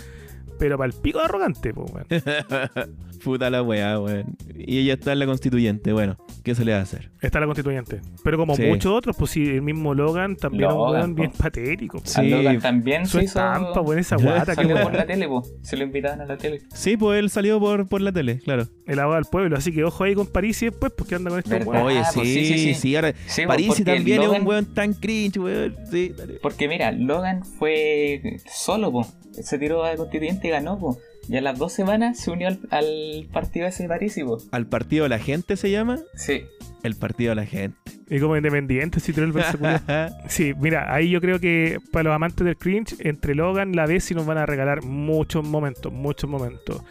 Pero 0.60 0.76
para 0.76 0.92
el 0.92 0.92
pico 0.92 1.18
de 1.18 1.24
arrogante, 1.24 1.72
pues, 1.72 1.90
weón. 1.90 2.06
Puta 3.24 3.48
la 3.48 3.62
weá, 3.62 3.98
weón. 3.98 4.36
Y 4.54 4.78
ella 4.78 4.92
está 4.92 5.12
en 5.12 5.18
la 5.18 5.26
constituyente, 5.26 5.92
bueno, 5.94 6.18
¿qué 6.50 6.54
se 6.56 6.64
le 6.64 6.72
va 6.72 6.78
a 6.78 6.82
hacer? 6.82 7.10
Está 7.20 7.40
la 7.40 7.46
constituyente. 7.46 8.00
Pero 8.24 8.36
como 8.36 8.54
Sí. 8.56 8.62
muchos 8.64 8.92
otros, 8.92 9.16
pues 9.16 9.30
sí, 9.30 9.48
el 9.48 9.62
mismo 9.62 9.94
Logan 9.94 10.36
también 10.36 10.64
es 10.68 10.72
un 10.72 10.78
Logan, 10.78 10.92
weón 11.00 11.14
bien 11.14 11.30
po. 11.30 11.38
patético. 11.38 11.98
po. 11.98 12.04
Sí. 12.06 12.28
Logan 12.28 12.60
también 12.60 13.06
Su 13.06 13.18
se 13.18 13.24
hizo... 13.24 13.38
estampa, 13.38 13.80
weón, 13.80 13.98
esa 13.98 14.16
guata, 14.20 14.46
que 14.46 14.54
Salió 14.56 14.74
por 14.76 14.84
weón. 14.86 14.96
la 14.96 15.06
tele, 15.06 15.28
po. 15.28 15.42
Se 15.62 15.76
lo 15.76 15.84
invitaban 15.84 16.20
a 16.20 16.26
la 16.26 16.36
tele. 16.36 16.60
Sí, 16.74 16.96
pues 16.96 17.18
él 17.18 17.30
salió 17.30 17.58
por, 17.60 17.88
por 17.88 18.00
la 18.00 18.12
tele, 18.12 18.38
claro. 18.40 18.66
El 18.86 18.98
abogado 18.98 19.22
del 19.22 19.30
pueblo. 19.30 19.56
Así 19.56 19.72
que 19.72 19.84
ojo 19.84 20.04
ahí 20.04 20.14
con 20.14 20.26
París 20.26 20.60
y 20.62 20.66
después, 20.66 20.92
pues 20.96 21.08
que 21.08 21.14
anda 21.14 21.30
con 21.30 21.42
weones. 21.50 21.66
Oye, 21.82 21.98
Ah, 22.00 22.04
sí, 22.04 22.18
pues 22.20 22.28
sí, 22.28 22.44
sí, 22.58 22.74
sí, 22.74 22.96
ahora 22.96 23.12
Sí, 23.26 23.42
po, 23.42 23.48
París 23.48 23.84
también 23.84 24.20
es 24.22 24.26
Logan- 24.28 24.40
un 24.42 24.46
weón 24.48 24.64
tan 24.74 24.94
cringe, 24.94 25.38
weón. 25.38 25.76
Sí, 25.90 26.12
dale. 26.16 26.34
Porque 26.42 26.66
mira, 26.68 26.90
Logan 26.92 27.44
fue 27.44 28.40
solo, 28.52 28.90
po. 28.92 29.06
Se 29.32 29.58
tiró 29.58 29.84
a 29.84 29.94
constituyente 29.94 30.48
y 30.48 30.50
ganó, 30.50 30.78
po. 30.78 30.98
Y 31.30 31.36
a 31.36 31.40
las 31.40 31.58
dos 31.58 31.72
semanas 31.72 32.18
se 32.18 32.30
unió 32.32 32.48
al, 32.48 32.58
al 32.70 33.28
partido 33.32 33.66
ese 33.68 33.84
de 33.84 33.88
París, 33.88 34.16
y, 34.18 34.24
po. 34.24 34.38
Al 34.50 34.66
partido 34.66 35.04
de 35.04 35.10
la 35.10 35.20
gente 35.20 35.56
se 35.56 35.70
llama 35.70 36.00
Sí. 36.16 36.42
el 36.82 36.96
partido 36.96 37.30
de 37.30 37.36
la 37.36 37.46
gente. 37.46 37.76
Y 38.08 38.18
como 38.18 38.36
independiente, 38.36 38.98
si 38.98 39.12
el. 39.12 39.32
Sí, 40.28 40.54
mira, 40.58 40.92
ahí 40.92 41.08
yo 41.08 41.20
creo 41.20 41.38
que 41.38 41.78
para 41.92 42.02
los 42.02 42.14
amantes 42.14 42.44
del 42.44 42.56
cringe, 42.56 42.96
entre 42.98 43.36
Logan, 43.36 43.76
la 43.76 43.86
Bessie 43.86 44.16
nos 44.16 44.26
van 44.26 44.38
a 44.38 44.46
regalar 44.46 44.82
muchos 44.82 45.44
momentos, 45.46 45.92
muchos 45.92 46.28
momentos. 46.28 46.82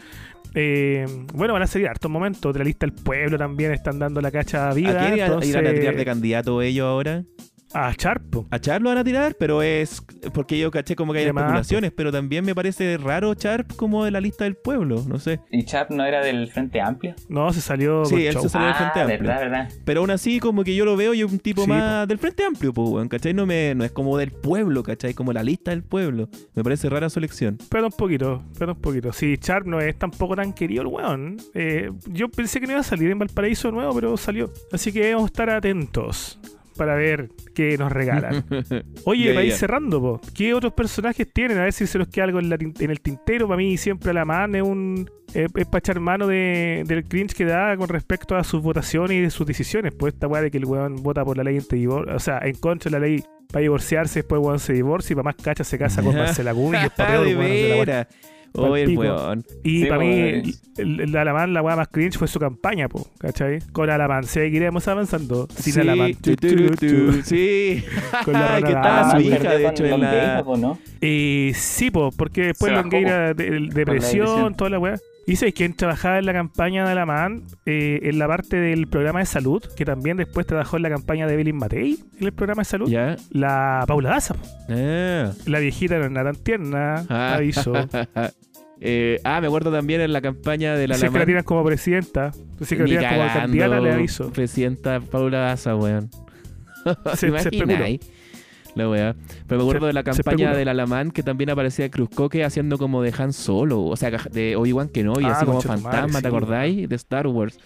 Eh, 0.54 1.04
bueno, 1.34 1.52
van 1.52 1.62
a 1.62 1.66
seguir 1.66 1.88
hartos 1.88 2.10
momentos. 2.10 2.52
De 2.54 2.60
la 2.60 2.64
lista 2.64 2.86
del 2.86 2.94
pueblo 2.94 3.36
también 3.36 3.72
están 3.72 3.98
dando 3.98 4.22
la 4.22 4.30
cacha 4.30 4.70
¿A 4.70 4.74
viva. 4.74 4.92
quién 5.00 5.14
irán, 5.16 5.26
entonces, 5.26 5.50
irán 5.50 5.66
a 5.66 5.72
tirar 5.74 5.96
de 5.96 6.04
candidato 6.06 6.62
ellos 6.62 6.86
ahora? 6.86 7.24
A 7.72 7.94
Charpo. 7.94 8.46
A 8.50 8.58
Char 8.58 8.82
lo 8.82 8.88
van 8.90 8.98
a 8.98 9.04
tirar, 9.04 9.36
pero 9.38 9.62
es 9.62 10.02
porque 10.32 10.58
yo 10.58 10.70
caché 10.70 10.96
como 10.96 11.12
que 11.12 11.20
hay 11.20 11.26
especulaciones, 11.26 11.92
pero 11.92 12.10
también 12.10 12.44
me 12.44 12.54
parece 12.54 12.96
raro 12.98 13.34
Charp 13.34 13.74
como 13.76 14.04
de 14.04 14.10
la 14.10 14.20
lista 14.20 14.44
del 14.44 14.56
pueblo, 14.56 15.04
no 15.06 15.18
sé. 15.18 15.40
¿Y 15.50 15.64
Chap 15.64 15.90
no 15.90 16.04
era 16.04 16.22
del 16.24 16.48
Frente 16.50 16.80
Amplio? 16.80 17.14
No, 17.28 17.52
se 17.52 17.60
salió 17.60 18.04
Sí, 18.04 18.12
con 18.12 18.20
él 18.20 18.32
show. 18.32 18.42
se 18.42 18.48
salió 18.48 18.66
del 18.68 18.74
ah, 18.76 18.78
Frente 18.78 19.00
Amplio. 19.00 19.18
verdad, 19.20 19.40
verdad. 19.40 19.68
Pero 19.84 20.00
aún 20.00 20.10
así, 20.10 20.40
como 20.40 20.64
que 20.64 20.74
yo 20.74 20.84
lo 20.84 20.96
veo, 20.96 21.14
yo 21.14 21.26
un 21.26 21.38
tipo 21.38 21.62
Sí, 21.62 21.68
más 21.68 22.08
del 22.08 22.18
Frente 22.18 22.44
Amplio, 22.44 22.72
pues, 22.72 22.88
weón, 22.88 23.08
¿cachai? 23.08 23.34
No, 23.34 23.46
me, 23.46 23.74
no 23.74 23.84
es 23.84 23.92
como 23.92 24.18
del 24.18 24.32
pueblo, 24.32 24.82
¿cachai? 24.82 25.14
Como 25.14 25.32
la 25.32 25.42
lista 25.42 25.70
del 25.70 25.82
pueblo. 25.82 26.28
Me 26.54 26.62
parece 26.64 26.88
rara 26.88 27.08
su 27.08 27.18
elección. 27.18 27.56
Espera 27.60 27.86
un 27.86 27.92
poquito, 27.92 28.42
espera 28.52 28.72
un 28.72 28.80
poquito. 28.80 29.12
Sí, 29.12 29.36
Sharp 29.40 29.66
no 29.66 29.80
es 29.80 29.96
tampoco 29.98 30.36
tan 30.36 30.52
querido 30.52 30.82
el 30.82 30.88
weón. 30.88 31.36
Eh, 31.54 31.90
yo 32.06 32.28
pensé 32.28 32.60
que 32.60 32.66
no 32.66 32.72
iba 32.72 32.80
a 32.80 32.84
salir 32.84 33.10
en 33.10 33.18
Valparaíso 33.18 33.68
de 33.68 33.72
nuevo, 33.74 33.94
pero 33.94 34.16
salió. 34.16 34.50
Así 34.72 34.92
que 34.92 35.12
vamos 35.14 35.24
a 35.24 35.32
estar 35.32 35.50
atentos 35.50 36.38
para 36.80 36.94
ver 36.94 37.28
qué 37.54 37.76
nos 37.76 37.92
regalan. 37.92 38.42
Oye, 39.04 39.26
Ya, 39.26 39.34
para 39.34 39.44
ir 39.44 39.52
cerrando, 39.52 40.00
po, 40.00 40.20
¿qué 40.34 40.54
otros 40.54 40.72
personajes 40.72 41.30
tienen? 41.30 41.58
A 41.58 41.64
ver 41.64 41.74
si 41.74 41.86
se 41.86 41.98
nos 41.98 42.08
queda 42.08 42.24
algo 42.24 42.38
en, 42.38 42.48
la 42.48 42.56
en 42.56 42.90
el 42.90 43.00
tintero. 43.02 43.46
Para 43.46 43.58
mí 43.58 43.76
siempre 43.76 44.14
la 44.14 44.24
man 44.24 44.54
es 44.54 44.62
un... 44.62 45.10
eh, 45.34 45.46
es 45.54 45.66
para 45.66 45.78
echar 45.80 46.00
mano 46.00 46.26
de, 46.26 46.82
del 46.86 47.04
cringe 47.04 47.34
que 47.34 47.44
da 47.44 47.76
con 47.76 47.88
respecto 47.90 48.34
a 48.34 48.42
sus 48.44 48.62
votaciones 48.62 49.12
y 49.12 49.20
de 49.20 49.28
sus 49.30 49.46
decisiones. 49.46 49.92
Pues 49.94 50.14
esta 50.14 50.26
weá 50.26 50.40
de 50.40 50.50
que 50.50 50.56
el 50.56 50.64
weón 50.64 50.96
vota 51.02 51.22
por 51.22 51.36
la 51.36 51.44
ley 51.44 51.56
entre 51.58 51.78
divor- 51.78 52.10
o 52.14 52.18
sea, 52.18 52.38
en 52.42 52.54
contra 52.54 52.90
de 52.90 52.98
la 52.98 53.06
ley 53.06 53.22
para 53.52 53.60
divorciarse, 53.60 54.20
después 54.20 54.40
el 54.40 54.46
weón 54.46 54.58
se 54.58 54.72
divorcia 54.72 55.12
y 55.12 55.16
para 55.16 55.24
más 55.24 55.36
cacha 55.36 55.62
se 55.64 55.76
casa 55.76 56.02
con 56.02 56.14
Marcela 56.16 56.52
Gumi 56.52 56.78
y 56.78 56.84
es 56.86 56.90
para 56.92 57.10
peor, 57.12 57.26
de 57.26 57.36
weón, 57.36 57.50
de 57.50 57.86
la 57.86 58.08
el 58.54 58.96
weón. 58.98 59.44
Y 59.62 59.82
Sí, 59.82 59.86
para 59.86 59.96
pues, 60.00 60.08
mí, 60.46 60.52
el, 60.78 61.00
el 61.00 61.16
Alamán, 61.16 61.52
la 61.54 61.62
weá 61.62 61.76
más 61.76 61.88
cringe 61.88 62.16
fue 62.18 62.28
su 62.28 62.38
campaña, 62.38 62.88
po, 62.88 63.06
¿cachai? 63.18 63.60
Con 63.72 63.88
Alamán 63.90 64.24
seguiremos 64.24 64.86
avanzando. 64.88 65.46
Sin 65.54 65.72
Sí, 65.74 65.80
Alamán. 65.80 66.14
tu, 66.14 66.34
tu, 66.36 66.48
tu, 66.56 66.76
tu. 66.76 67.22
Sí. 67.22 67.84
Con 68.24 68.34
la 68.34 68.60
que 68.60 68.68
estaba 68.68 69.00
Ah, 69.00 69.10
su 69.12 69.20
hija, 69.20 69.38
de 69.54 69.68
hecho, 69.68 69.84
en 69.84 69.90
Longueira, 69.90 70.34
la... 70.36 70.44
po, 70.44 70.56
¿no? 70.56 70.78
Y 71.00 71.52
sí, 71.54 71.90
po, 71.90 72.10
porque 72.16 72.46
después 72.48 72.72
Longueira, 72.72 73.34
de, 73.34 73.34
de- 73.34 73.50
depresión, 73.72 73.74
depresión. 74.26 74.54
toda 74.54 74.70
la 74.70 74.78
weá. 74.78 74.96
Sabes 75.36 75.54
quién 75.54 75.74
trabajaba 75.74 76.18
en 76.18 76.26
la 76.26 76.32
campaña 76.32 76.84
de 76.84 76.92
Alamán, 76.92 77.44
eh, 77.66 78.00
en 78.02 78.18
la 78.18 78.26
parte 78.26 78.56
del 78.56 78.86
programa 78.88 79.20
de 79.20 79.26
salud, 79.26 79.62
que 79.76 79.84
también 79.84 80.16
después 80.16 80.46
trabajó 80.46 80.76
en 80.76 80.82
la 80.82 80.90
campaña 80.90 81.26
de 81.26 81.34
Evelyn 81.34 81.56
Matei, 81.56 81.98
en 82.18 82.26
el 82.26 82.32
programa 82.32 82.62
de 82.62 82.64
salud. 82.66 82.88
Ya. 82.88 83.16
La 83.30 83.84
Paula 83.86 84.10
Daza. 84.10 84.34
Ah. 84.68 85.30
la 85.46 85.58
viejita 85.58 85.98
no 85.98 86.04
era 86.20 86.32
tan 86.32 86.42
tierna, 86.42 87.04
Ah. 87.08 87.34
aviso. 87.34 87.72
Eh, 88.82 89.20
ah, 89.24 89.42
me 89.42 89.48
acuerdo 89.48 89.70
también 89.70 90.00
en 90.00 90.10
la 90.10 90.22
campaña 90.22 90.74
de 90.74 90.88
la 90.88 90.94
Si 90.94 91.04
es 91.04 91.12
que 91.12 91.18
la 91.18 91.26
tiran 91.26 91.44
como 91.44 91.62
presidenta, 91.62 92.32
si 92.32 92.62
es 92.62 92.68
que 92.68 92.78
la 92.78 92.86
tiran 92.86 93.14
como 93.14 93.26
candidata, 93.28 93.78
le 93.78 93.92
aviso. 93.92 94.32
Presidenta 94.32 95.00
Paula 95.00 95.40
Daza, 95.40 95.76
weón. 95.76 96.08
Se, 97.14 97.28
se 97.28 97.36
especuló. 97.36 97.74
La 98.82 98.88
weá. 98.90 99.14
Pero 99.46 99.58
me 99.60 99.62
acuerdo 99.64 99.80
Se- 99.80 99.86
de 99.88 99.92
la 99.92 100.02
campaña 100.02 100.54
del 100.54 100.68
Alamán 100.68 101.10
que 101.10 101.22
también 101.22 101.50
aparecía 101.50 101.88
Cruz 101.90 102.08
Coque 102.14 102.44
haciendo 102.44 102.78
como 102.78 103.02
de 103.02 103.12
Han 103.18 103.32
Solo. 103.32 103.82
O 103.82 103.96
sea, 103.96 104.10
de 104.10 104.56
Obi-Wan 104.56 104.88
Kenobi, 104.88 105.24
Ah, 105.24 105.32
así 105.32 105.44
como 105.46 105.60
fantasma. 105.60 106.20
¿te 106.22 106.28
acordáis? 106.28 106.88
De 106.88 106.96
Star 106.96 107.26
Wars. 107.26 107.58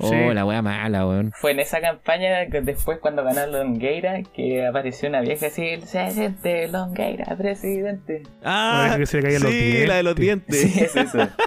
Oh, 0.00 0.08
Sí. 0.08 0.16
la 0.34 0.44
weá 0.44 0.60
mala, 0.60 1.06
weón. 1.06 1.30
Fue 1.36 1.52
en 1.52 1.60
esa 1.60 1.80
campaña 1.80 2.46
que 2.50 2.60
después 2.62 2.98
cuando 2.98 3.22
ganó 3.22 3.46
Longueira 3.46 4.22
que 4.34 4.66
apareció 4.66 5.08
una 5.08 5.20
vieja 5.20 5.46
así, 5.46 5.62
el 5.68 5.80
presidente 5.82 6.66
Longueira, 6.66 7.36
presidente. 7.36 8.24
Ah, 8.44 8.96
que 8.98 9.06
se 9.06 9.18
le 9.18 9.22
caían 9.22 9.42
los 9.42 9.52
sí, 9.52 9.86
la 9.86 9.94
de 9.94 10.02
los 10.02 10.16
dientes. 10.16 10.56
Sí, 10.60 10.80
es 10.80 10.96
eso. 10.96 11.18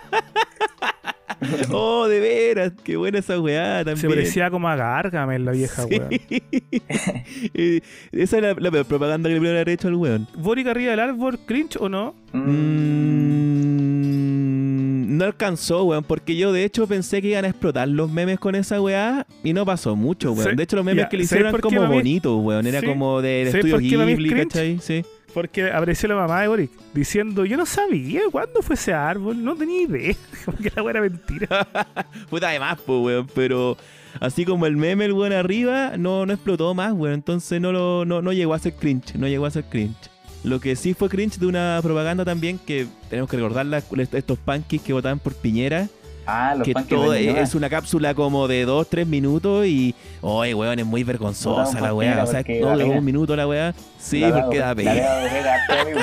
Oh, 1.72 2.08
de 2.08 2.20
veras, 2.20 2.74
qué 2.84 2.98
buena 2.98 3.20
esa 3.20 3.40
weá 3.40 3.78
también. 3.86 3.98
Se 3.98 4.08
parecía 4.10 4.50
como 4.50 4.68
a 4.70 4.76
Gargamel 4.76 5.46
la 5.46 5.52
vieja, 5.52 5.84
Sí. 5.84 5.90
weón. 6.00 6.10
Eh, 7.54 7.82
Esa 8.12 8.38
es 8.38 8.44
la, 8.44 8.54
la 8.54 8.84
propaganda 8.84 9.30
que 9.30 9.40
le 9.40 9.50
haber 9.50 9.70
hecho 9.70 9.88
al 9.88 9.96
weón. 9.96 10.28
¿Boric 10.36 10.68
arriba 10.68 10.92
del 10.92 11.00
árbol, 11.00 11.40
cringe 11.46 11.78
o 11.80 11.90
no? 11.90 12.16
Mm, 13.38 15.18
no 15.18 15.26
alcanzó, 15.26 15.84
weón, 15.86 16.04
porque 16.04 16.36
yo 16.36 16.52
de 16.52 16.64
hecho 16.64 16.88
pensé 16.88 17.22
que 17.22 17.30
iban 17.30 17.46
a 17.46 17.50
explotar 17.50 17.88
los 17.88 18.12
memes 18.12 18.40
con 18.40 18.56
esa 18.56 18.82
weá 18.82 19.26
y 19.44 19.54
no 19.54 19.66
pasó 19.66 19.96
mucho, 19.96 20.32
weón. 20.34 20.52
Sí, 20.52 20.56
De 20.56 20.64
hecho, 20.64 20.76
los 20.76 20.86
memes 20.86 21.08
que 21.08 21.18
le 21.18 21.24
¿sabes 21.26 21.42
hicieron 21.44 21.50
eran 21.50 21.62
como 21.62 21.88
bonitos, 21.94 22.40
weón. 22.44 22.68
Era 22.68 22.82
Sí. 22.82 22.86
como 22.86 23.22
del 23.22 23.52
¿Sabes 23.52 23.66
estudio 23.66 24.06
Ghibli? 24.06 24.30
¿cachai? 24.32 24.80
Sí. 24.80 25.04
Porque 25.38 25.70
apareció 25.72 26.10
la 26.10 26.16
mamá 26.16 26.42
de 26.42 26.48
Boric 26.48 26.72
diciendo, 26.96 27.46
yo 27.46 27.58
no 27.58 27.68
sabía 27.68 28.22
cuándo 28.32 28.64
fue 28.64 28.74
ese 28.74 28.92
árbol, 28.92 29.44
no 29.44 29.56
tenía 29.56 29.84
idea. 29.84 30.16
Como 30.46 30.58
que 30.58 30.72
la 30.76 30.90
era 30.90 31.00
mentira. 31.02 31.68
Puta 32.32 32.50
de 32.50 32.60
más, 32.60 32.80
pues, 32.82 33.00
weón. 33.04 33.28
Pero 33.36 33.78
así 34.20 34.46
como 34.46 34.66
el 34.66 34.76
meme, 34.78 35.06
el 35.06 35.14
weón 35.14 35.34
arriba, 35.34 35.96
no, 35.96 36.26
no 36.26 36.34
explotó 36.34 36.74
más, 36.74 36.92
weón. 36.94 37.14
Entonces 37.14 37.62
no, 37.62 37.72
lo, 37.72 38.04
no, 38.04 38.24
no 38.24 38.34
llegó 38.34 38.56
a 38.56 38.60
ser 38.60 38.74
cringe. 38.74 39.14
No 39.14 39.28
llegó 39.28 39.46
a 39.46 39.52
ser 39.52 39.66
cringe. 39.66 40.10
Lo 40.44 40.60
que 40.60 40.76
sí 40.76 40.96
fue 40.96 41.08
cringe 41.08 41.38
de 41.38 41.46
una 41.46 41.80
propaganda 41.84 42.26
también 42.26 42.58
que 42.58 42.88
tenemos 43.08 43.30
que 43.30 43.38
recordar 43.38 43.68
las- 43.68 43.86
estos 44.14 44.40
punkies 44.40 44.82
que 44.82 44.94
votaban 44.94 45.20
por 45.20 45.36
Piñera. 45.36 45.88
Ah, 46.30 46.54
los 46.56 46.66
que 46.68 46.74
todo 46.74 47.14
es 47.14 47.56
una 47.56 47.70
cápsula 47.70 48.14
como 48.14 48.48
de 48.50 48.68
2-3 48.68 49.06
minutos 49.06 49.66
y. 49.66 49.96
Oye, 50.22 50.54
weón, 50.54 50.78
es 50.78 50.86
muy 50.86 51.04
vergonzosa 51.04 51.80
la 51.80 51.94
weá. 51.94 52.22
O 52.24 52.28
sea, 52.28 52.44
de 52.44 52.44
pena. 52.44 52.76
un 52.84 53.06
minuto 53.06 53.34
la 53.36 53.48
weá. 53.48 53.74
Sí, 53.98 54.20
La 54.20 54.44
porque 54.44 54.60
da 54.60 54.76
pena. 54.76 54.92
amigo. 54.92 56.00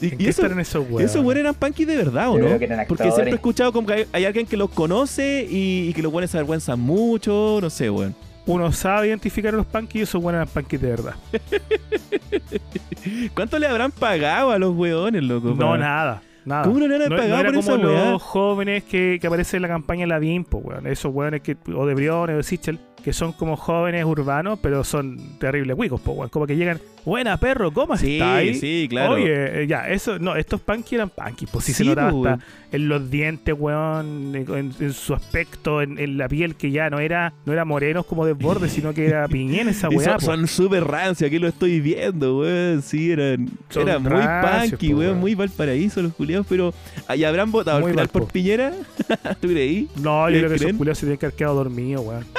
Y, 0.00 0.06
¿En 0.08 0.14
y 0.14 0.16
qué 0.16 0.28
eso, 0.28 0.42
estarán 0.42 0.60
esos 0.60 0.84
weones? 0.90 1.10
esos 1.10 1.24
weones 1.24 1.40
eran 1.42 1.54
punkies 1.54 1.86
de 1.86 1.96
verdad, 1.96 2.30
¿o 2.30 2.34
Yo 2.36 2.40
no? 2.40 2.46
creo 2.46 2.58
que 2.58 2.64
eran 2.66 2.86
Porque 2.86 3.04
siempre 3.12 3.30
he 3.30 3.34
escuchado 3.34 3.72
como 3.72 3.86
que 3.86 3.92
hay, 3.94 4.06
hay 4.12 4.24
alguien 4.26 4.46
que 4.46 4.56
los 4.56 4.70
conoce 4.70 5.46
y, 5.48 5.88
y 5.88 5.92
que 5.94 6.02
los 6.02 6.12
weones 6.12 6.30
se 6.30 6.36
avergüenzan 6.38 6.78
mucho, 6.80 7.58
no 7.62 7.70
sé, 7.70 7.88
weón. 7.90 8.14
Uno 8.44 8.70
sabe 8.72 9.08
identificar 9.08 9.54
a 9.54 9.56
los 9.56 9.66
punkies 9.66 10.00
y 10.00 10.02
esos 10.02 10.22
buenos 10.22 10.40
eran 10.42 10.48
punkies 10.52 10.80
de 10.80 10.88
verdad. 10.90 11.14
¿Cuánto 13.34 13.58
le 13.58 13.66
habrán 13.66 13.90
pagado 13.90 14.50
a 14.50 14.58
los 14.58 14.76
weones, 14.76 15.22
loco? 15.22 15.48
No, 15.48 15.56
para- 15.70 15.78
nada. 15.78 16.22
Nada. 16.46 16.62
¿Cómo 16.62 16.78
no 16.78 16.86
le 16.88 16.94
han 16.94 17.02
No, 17.10 17.16
pagado 17.16 17.28
no 17.28 17.40
era 17.40 17.52
por 17.52 17.64
como 17.64 17.76
esa 17.76 17.86
weá? 17.86 18.10
los 18.12 18.22
jóvenes 18.22 18.84
que, 18.84 19.18
que 19.20 19.26
aparecen 19.26 19.58
en 19.58 19.62
la 19.62 19.68
campaña 19.68 20.00
de 20.02 20.06
la 20.06 20.20
DIMPO, 20.20 20.58
weón. 20.58 20.86
Esos 20.86 21.12
weones 21.14 21.42
que, 21.42 21.56
o 21.74 21.84
de 21.86 21.94
Briones 21.94 22.34
o 22.34 22.36
de 22.38 22.42
Sichel, 22.44 22.78
que 23.06 23.12
son 23.12 23.32
como 23.34 23.56
jóvenes 23.56 24.04
urbanos, 24.04 24.58
pero 24.60 24.82
son 24.82 25.38
terribles 25.38 25.76
cuicos, 25.76 26.00
po, 26.00 26.10
weón. 26.10 26.28
Como 26.28 26.44
que 26.44 26.56
llegan, 26.56 26.80
buena 27.04 27.36
perro, 27.38 27.70
¿cómo 27.72 27.96
Sí, 27.96 28.14
estáis? 28.14 28.58
sí, 28.58 28.88
claro. 28.90 29.14
Oye, 29.14 29.62
eh, 29.62 29.66
ya, 29.68 29.88
eso, 29.88 30.18
no, 30.18 30.34
estos 30.34 30.60
punkies 30.60 30.94
eran 30.94 31.10
punkies, 31.10 31.48
pues 31.48 31.66
sí, 31.66 31.72
se 31.72 31.84
notaba 31.84 32.10
po, 32.10 32.26
hasta 32.26 32.44
en 32.72 32.88
los 32.88 33.08
dientes, 33.08 33.54
weón, 33.56 34.34
en, 34.34 34.72
en 34.80 34.92
su 34.92 35.14
aspecto, 35.14 35.82
en, 35.82 36.00
en 36.00 36.18
la 36.18 36.28
piel, 36.28 36.56
que 36.56 36.72
ya 36.72 36.90
no 36.90 36.98
era, 36.98 37.32
no 37.44 37.52
era 37.52 37.64
morenos 37.64 38.06
como 38.06 38.26
desborde, 38.26 38.68
sino 38.68 38.92
que 38.92 39.06
era 39.06 39.28
piñén 39.28 39.68
esa 39.68 39.86
Y 39.88 39.94
weá. 39.98 40.18
son- 40.18 40.48
súper 40.48 40.82
rancios, 40.82 41.28
aquí 41.28 41.38
lo 41.38 41.46
estoy 41.46 41.78
viendo, 41.80 42.38
weón. 42.40 42.82
Sí, 42.82 43.12
eran, 43.12 43.48
Son 43.70 43.82
eran 43.88 44.02
muy 44.02 44.10
rancios, 44.20 44.70
punky, 44.80 44.90
po, 44.92 44.98
weón, 44.98 45.20
muy 45.20 45.36
Valparaíso 45.36 46.02
los 46.02 46.12
culiados, 46.12 46.44
pero 46.48 46.74
¿ahí 47.06 47.22
habrán 47.22 47.52
votado 47.52 47.76
al 47.76 47.82
Muy 47.84 47.92
final 47.92 48.08
por. 48.08 48.26
Piñera? 48.32 48.72
¿Tú 49.40 49.46
creí? 49.46 49.88
No, 49.94 50.28
yo 50.28 50.34
¿Le 50.34 50.38
creo 50.40 50.50
que 50.50 50.56
esos 50.56 50.72
culiados 50.72 50.98
se 50.98 51.06
tienen 51.06 51.18
que 51.18 51.26
haber 51.26 51.36
quedado 51.36 51.54
dormidos, 51.54 52.04
weón. 52.04 52.24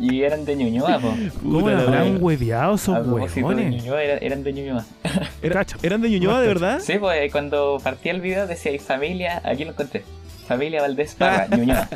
Y 0.00 0.22
eran 0.22 0.44
de 0.44 0.56
Ñuñoa, 0.56 0.98
po. 0.98 1.14
¿Cómo 1.42 1.70
la 1.70 1.78
habrán 1.80 2.22
hueveado 2.22 2.72
A 2.72 2.74
esos? 2.76 3.04
Ñuñoa, 3.06 4.02
era- 4.02 4.18
eran 4.18 4.42
de 4.42 4.52
Ñuñoa. 4.52 4.84
Era- 5.42 5.54
Cacha. 5.54 5.76
¿Eran 5.82 6.00
de 6.02 6.10
Ñuñoa, 6.10 6.40
de 6.40 6.48
verdad? 6.48 6.80
Sí, 6.80 6.94
pues 6.98 7.30
cuando 7.32 7.78
partía 7.82 8.12
el 8.12 8.20
video 8.20 8.46
decía, 8.46 8.72
y 8.72 8.78
familia, 8.78 9.40
aquí 9.44 9.64
lo 9.64 9.70
encontré. 9.70 10.02
Familia 10.46 10.80
Valdés 10.82 11.14
Parra, 11.14 11.46
Ñuñoa. 11.56 11.88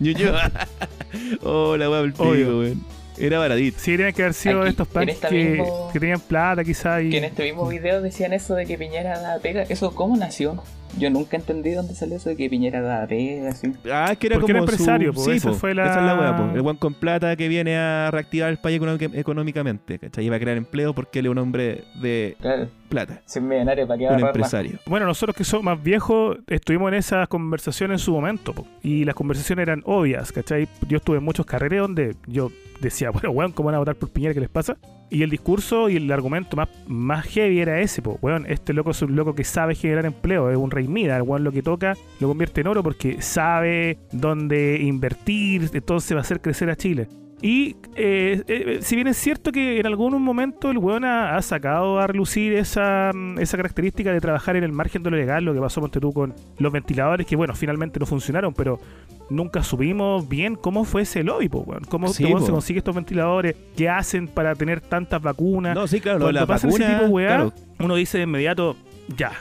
Ñuñoa. 0.00 0.50
oh, 1.42 1.76
la 1.76 1.88
Obvio. 1.88 2.58
weón. 2.60 2.84
Era 3.16 3.38
baradito. 3.38 3.78
Sí, 3.78 3.92
tenían 3.96 4.12
que 4.12 4.22
haber 4.22 4.34
sido 4.34 4.60
Aquí, 4.62 4.70
estos 4.70 4.88
en 4.88 4.92
punks 4.92 5.12
esta 5.12 5.28
que, 5.28 5.44
mismo- 5.44 5.90
que 5.92 6.00
tenían 6.00 6.20
plata 6.20 6.64
quizás 6.64 7.02
y... 7.04 7.10
Que 7.10 7.18
en 7.18 7.24
este 7.24 7.44
mismo 7.44 7.68
video 7.68 8.02
decían 8.02 8.32
eso 8.32 8.54
de 8.54 8.66
que 8.66 8.76
Piñera 8.76 9.20
daba 9.20 9.38
pega. 9.40 9.62
¿Eso 9.62 9.94
cómo 9.94 10.16
nació? 10.16 10.62
Yo 10.98 11.10
nunca 11.10 11.36
entendí 11.36 11.72
dónde 11.72 11.94
salió 11.94 12.16
eso 12.16 12.28
de 12.28 12.36
que 12.36 12.48
Piñera 12.48 12.80
daba 12.80 13.06
pega, 13.06 13.48
así. 13.50 13.72
Ah, 13.92 14.08
es 14.12 14.18
que 14.18 14.28
era 14.28 14.36
Porque 14.36 14.52
como 14.52 14.64
era 14.64 14.72
empresario, 14.72 15.12
su... 15.12 15.18
po, 15.18 15.24
sí, 15.24 15.30
esa 15.38 15.48
po, 15.50 15.54
fue 15.56 15.74
la- 15.74 15.86
Esa 15.86 16.00
es 16.00 16.06
la 16.06 16.18
wea, 16.20 16.36
po. 16.36 16.54
El 16.54 16.62
guan 16.62 16.76
con 16.76 16.94
plata 16.94 17.34
que 17.36 17.48
viene 17.48 17.76
a 17.76 18.10
reactivar 18.12 18.50
el 18.50 18.58
país 18.58 18.76
económica- 18.80 19.10
económicamente, 19.18 19.98
¿cachai? 19.98 20.24
Y 20.26 20.28
va 20.28 20.36
a 20.36 20.40
crear 20.40 20.56
empleo 20.56 20.94
porque 20.94 21.18
él 21.18 21.26
es 21.26 21.32
un 21.32 21.38
hombre 21.38 21.84
de 22.00 22.36
Claro, 22.40 22.68
plata. 22.88 23.22
es 23.26 23.40
millonario, 23.42 23.86
¿para 23.86 23.98
qué 23.98 24.04
va 24.06 24.10
a 24.12 24.14
Un 24.16 24.20
más? 24.22 24.28
empresario. 24.28 24.78
Bueno, 24.86 25.06
nosotros 25.06 25.36
que 25.36 25.44
somos 25.44 25.64
más 25.64 25.82
viejos 25.82 26.38
estuvimos 26.46 26.88
en 26.88 26.94
esas 26.98 27.26
conversaciones 27.28 28.00
en 28.00 28.04
su 28.04 28.12
momento, 28.12 28.52
po. 28.52 28.66
y 28.82 29.04
las 29.04 29.14
conversaciones 29.14 29.62
eran 29.64 29.82
obvias, 29.86 30.30
¿cachai? 30.32 30.68
Yo 30.88 30.98
estuve 30.98 31.18
en 31.18 31.24
muchos 31.24 31.44
carreras 31.46 31.80
donde 31.80 32.14
yo 32.26 32.50
decía, 32.88 33.10
bueno, 33.32 33.54
¿cómo 33.54 33.66
van 33.66 33.76
a 33.76 33.78
votar 33.78 33.96
por 33.96 34.10
Piñera? 34.10 34.34
¿Qué 34.34 34.40
les 34.40 34.48
pasa? 34.48 34.76
Y 35.10 35.22
el 35.22 35.30
discurso 35.30 35.88
y 35.88 35.96
el 35.96 36.10
argumento 36.10 36.56
más, 36.56 36.68
más 36.86 37.26
heavy 37.26 37.60
era 37.60 37.80
ese, 37.80 38.02
po. 38.02 38.18
weón, 38.22 38.46
este 38.48 38.72
loco 38.72 38.90
es 38.90 39.02
un 39.02 39.14
loco 39.14 39.34
que 39.34 39.44
sabe 39.44 39.74
generar 39.74 40.06
empleo, 40.06 40.50
es 40.50 40.56
un 40.56 40.70
rey 40.70 40.88
mida, 40.88 41.16
el 41.16 41.22
weón 41.22 41.44
lo 41.44 41.52
que 41.52 41.62
toca 41.62 41.94
lo 42.20 42.28
convierte 42.28 42.62
en 42.62 42.68
oro 42.68 42.82
porque 42.82 43.20
sabe 43.20 43.98
dónde 44.12 44.78
invertir, 44.80 45.70
entonces 45.72 46.14
va 46.14 46.20
a 46.20 46.22
hacer 46.22 46.40
crecer 46.40 46.70
a 46.70 46.76
Chile. 46.76 47.08
Y 47.42 47.76
eh, 47.96 48.42
eh, 48.46 48.78
si 48.80 48.96
bien 48.96 49.06
es 49.06 49.18
cierto 49.18 49.52
que 49.52 49.78
en 49.78 49.86
algún 49.86 50.22
momento 50.22 50.70
el 50.70 50.78
weón 50.78 51.04
ha, 51.04 51.36
ha 51.36 51.42
sacado 51.42 51.98
a 51.98 52.06
relucir 52.06 52.54
esa, 52.54 53.10
mm, 53.12 53.38
esa 53.38 53.56
característica 53.56 54.12
de 54.12 54.20
trabajar 54.20 54.56
en 54.56 54.64
el 54.64 54.72
margen 54.72 55.02
de 55.02 55.10
lo 55.10 55.16
legal, 55.16 55.44
lo 55.44 55.52
que 55.52 55.60
pasó 55.60 55.80
Ponte 55.80 56.00
tú 56.00 56.12
con 56.12 56.34
los 56.58 56.72
ventiladores, 56.72 57.26
que 57.26 57.36
bueno, 57.36 57.54
finalmente 57.54 58.00
no 58.00 58.06
funcionaron, 58.06 58.54
pero 58.54 58.80
nunca 59.28 59.62
supimos 59.62 60.26
bien 60.28 60.54
cómo 60.56 60.84
fue 60.84 61.02
ese 61.02 61.22
lobby, 61.22 61.48
po, 61.48 61.58
weón. 61.60 61.84
Cómo 61.84 62.08
Sí, 62.08 62.24
este 62.24 62.38
po. 62.38 62.46
se 62.46 62.52
consigue 62.52 62.78
estos 62.78 62.94
ventiladores, 62.94 63.54
qué 63.76 63.88
hacen 63.88 64.28
para 64.28 64.54
tener 64.54 64.80
tantas 64.80 65.20
vacunas. 65.20 65.74
No, 65.74 65.86
sí, 65.86 66.00
claro, 66.00 66.20
Cuando 66.20 66.40
la 66.40 66.46
pasa 66.46 66.68
ese 66.68 66.78
vacuna, 66.78 66.94
tipo 66.94 67.04
de 67.08 67.10
weá, 67.10 67.28
claro, 67.28 67.52
uno 67.80 67.94
dice 67.96 68.18
de 68.18 68.24
inmediato, 68.24 68.76
ya, 69.16 69.32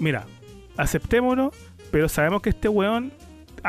mira, 0.00 0.24
aceptémonos, 0.76 1.54
pero 1.90 2.08
sabemos 2.08 2.40
que 2.40 2.50
este 2.50 2.68
weón 2.68 3.12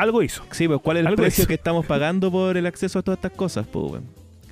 algo 0.00 0.22
hizo. 0.22 0.42
Sí, 0.50 0.66
pues 0.68 0.80
¿cuál 0.82 0.98
es 0.98 1.06
el 1.06 1.14
precio 1.14 1.42
hizo. 1.42 1.48
que 1.48 1.54
estamos 1.54 1.86
pagando 1.86 2.30
por 2.30 2.56
el 2.56 2.66
acceso 2.66 2.98
a 2.98 3.02
todas 3.02 3.18
estas 3.18 3.32
cosas, 3.32 3.66
pues? 3.66 4.02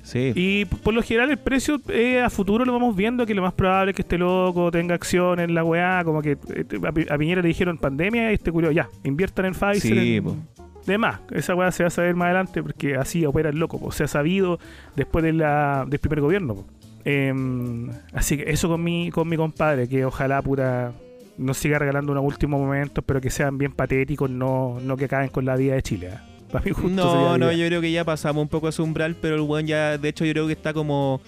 Sí. 0.03 0.31
Y 0.35 0.63
por 0.65 0.93
lo 0.93 1.01
general 1.01 1.29
el 1.31 1.37
precio 1.37 1.81
eh, 1.89 2.21
a 2.21 2.29
futuro 2.29 2.63
lo 2.63 2.71
vamos 2.71 2.95
viendo 2.95 3.25
que 3.25 3.35
lo 3.35 3.41
más 3.41 3.53
probable 3.53 3.91
es 3.91 3.95
que 3.95 4.03
este 4.03 4.17
loco 4.17 4.71
tenga 4.71 4.95
acción 4.95 5.39
en 5.41 5.53
la 5.53 5.65
weá, 5.65 6.01
como 6.05 6.21
que 6.21 6.31
eh, 6.53 6.65
a, 6.87 6.91
Pi- 6.93 7.07
a 7.09 7.17
Piñera 7.17 7.41
le 7.41 7.49
dijeron 7.49 7.77
pandemia 7.77 8.31
y 8.31 8.35
este 8.35 8.49
curio, 8.51 8.71
ya, 8.71 8.87
inviertan 9.03 9.45
en 9.47 9.53
Pfizer. 9.53 9.81
Sí, 9.81 10.15
en- 10.17 10.47
de 10.85 10.97
más, 10.97 11.19
esa 11.31 11.53
weá 11.55 11.69
se 11.73 11.83
va 11.83 11.87
a 11.87 11.89
saber 11.89 12.15
más 12.15 12.27
adelante 12.27 12.63
porque 12.63 12.95
así 12.95 13.25
opera 13.25 13.49
el 13.49 13.57
loco, 13.59 13.77
po. 13.81 13.91
se 13.91 14.05
ha 14.05 14.07
sabido 14.07 14.57
después 14.95 15.25
de 15.25 15.33
la, 15.33 15.85
del 15.85 15.99
primer 15.99 16.21
gobierno. 16.21 16.65
Em, 17.03 17.89
así 18.13 18.37
que 18.37 18.49
eso 18.49 18.69
con 18.69 18.81
mi, 18.83 19.11
con 19.11 19.27
mi 19.27 19.35
compadre, 19.35 19.89
que 19.89 20.05
ojalá 20.05 20.41
puta 20.41 20.93
nos 21.37 21.57
siga 21.57 21.79
regalando 21.79 22.11
unos 22.11 22.23
últimos 22.25 22.59
momentos, 22.59 23.03
pero 23.05 23.21
que 23.21 23.29
sean 23.29 23.57
bien 23.57 23.71
patéticos, 23.71 24.29
no, 24.29 24.79
no 24.81 24.97
que 24.97 25.05
acaben 25.05 25.29
con 25.29 25.45
la 25.45 25.55
vida 25.55 25.75
de 25.75 25.81
Chile. 25.83 26.07
¿eh? 26.13 26.17
Para 26.51 26.63
mí 26.65 26.71
justo 26.71 26.89
No, 26.89 27.37
no, 27.37 27.51
yo 27.51 27.65
creo 27.67 27.81
que 27.81 27.91
ya 27.91 28.03
pasamos 28.05 28.41
un 28.41 28.47
poco 28.49 28.69
ese 28.69 28.81
umbral, 28.81 29.15
pero 29.21 29.35
el 29.35 29.41
weón 29.41 29.67
ya, 29.67 29.97
de 29.97 30.09
hecho, 30.09 30.25
yo 30.25 30.31
creo 30.33 30.47
que 30.47 30.53
está 30.53 30.73
como 30.73 31.19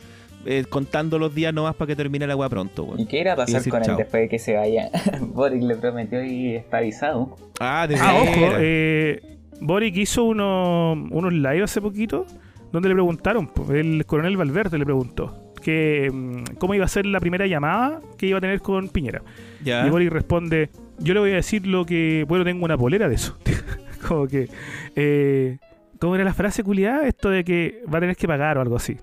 eh, 0.45 0.64
contando 0.69 1.19
los 1.19 1.36
días 1.36 1.53
nomás 1.53 1.76
para 1.76 1.88
que 1.88 1.95
termine 1.95 2.26
la 2.26 2.36
weá 2.36 2.48
pronto, 2.49 2.84
¿Y 2.84 2.90
weón. 2.91 3.07
qué 3.07 3.19
irá 3.19 3.34
a 3.34 3.36
pasar 3.36 3.56
decir 3.60 3.72
con 3.72 3.81
chao. 3.84 3.91
él 3.91 3.98
después 3.98 4.22
de 4.23 4.30
que 4.30 4.40
se 4.40 4.56
vaya? 4.56 4.90
Boric 5.22 5.61
le 5.64 5.76
prometió 5.76 6.23
y 6.23 6.56
está 6.56 6.77
avisado. 6.77 7.36
Ah, 7.60 7.86
de 7.88 7.95
Ah, 7.99 8.15
ojo, 8.15 8.56
eh, 8.60 9.22
Boric 9.61 9.98
hizo 9.98 10.23
uno- 10.23 10.94
unos 11.11 11.34
live 11.34 11.64
hace 11.64 11.81
poquito 11.81 12.26
donde 12.72 12.88
le 12.88 12.95
preguntaron, 12.95 13.52
el 13.73 14.06
coronel 14.06 14.38
Valverde 14.38 14.77
le 14.77 14.86
preguntó 14.86 15.53
que 15.61 16.10
mm, 16.14 16.56
cómo 16.57 16.73
iba 16.73 16.86
a 16.86 16.88
ser 16.88 17.06
la 17.06 17.19
primera 17.19 17.45
llamada 17.45 17.99
que 18.18 18.27
iba 18.27 18.38
a 18.38 18.41
tener 18.41 18.61
con 18.61 18.88
Piñera. 18.88 19.22
Ya. 19.64 19.86
Y 19.86 19.90
Boric 19.90 20.11
responde, 20.11 20.69
yo 20.99 21.14
le 21.14 21.19
voy 21.19 21.31
a 21.31 21.36
decir 21.36 21.65
lo 21.65 21.86
que, 21.86 22.26
bueno, 22.27 22.44
tengo 22.44 22.65
una 22.65 22.77
polera 22.77 23.10
de 23.10 23.15
eso. 23.15 23.38
Como 24.07 24.27
que, 24.27 24.49
eh, 24.95 25.57
¿cómo 25.99 26.15
era 26.15 26.23
la 26.23 26.34
frase 26.34 26.64
culiada? 26.64 27.07
Esto 27.07 27.30
de 27.30 27.44
que 27.44 27.84
va 27.91 27.98
a 27.98 28.02
tener 28.02 28.15
que 28.15 28.27
pagar 28.27 28.57
o 28.57 28.61
algo 28.61 28.76
así. 28.76 28.98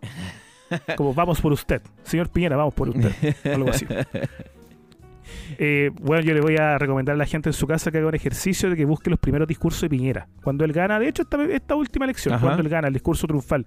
Como 0.96 1.14
vamos 1.14 1.40
por 1.40 1.52
usted, 1.52 1.82
señor 2.02 2.30
Piñera, 2.30 2.56
vamos 2.56 2.74
por 2.74 2.88
usted, 2.88 3.34
algo 3.44 3.70
así. 3.70 3.86
Eh, 5.58 5.90
bueno, 6.00 6.22
yo 6.22 6.34
le 6.34 6.40
voy 6.40 6.56
a 6.56 6.78
recomendar 6.78 7.14
a 7.14 7.18
la 7.18 7.26
gente 7.26 7.48
en 7.50 7.52
su 7.52 7.66
casa 7.66 7.90
que 7.90 7.98
haga 7.98 8.08
un 8.08 8.14
ejercicio 8.14 8.70
de 8.70 8.76
que 8.76 8.84
busque 8.84 9.10
los 9.10 9.18
primeros 9.18 9.46
discursos 9.46 9.82
de 9.82 9.90
Piñera. 9.90 10.28
Cuando 10.42 10.64
él 10.64 10.72
gana, 10.72 10.98
de 10.98 11.08
hecho, 11.08 11.22
esta, 11.22 11.42
esta 11.44 11.74
última 11.74 12.04
elección, 12.06 12.34
Ajá. 12.34 12.46
cuando 12.46 12.62
él 12.62 12.68
gana 12.68 12.88
el 12.88 12.94
discurso 12.94 13.26
triunfal, 13.26 13.66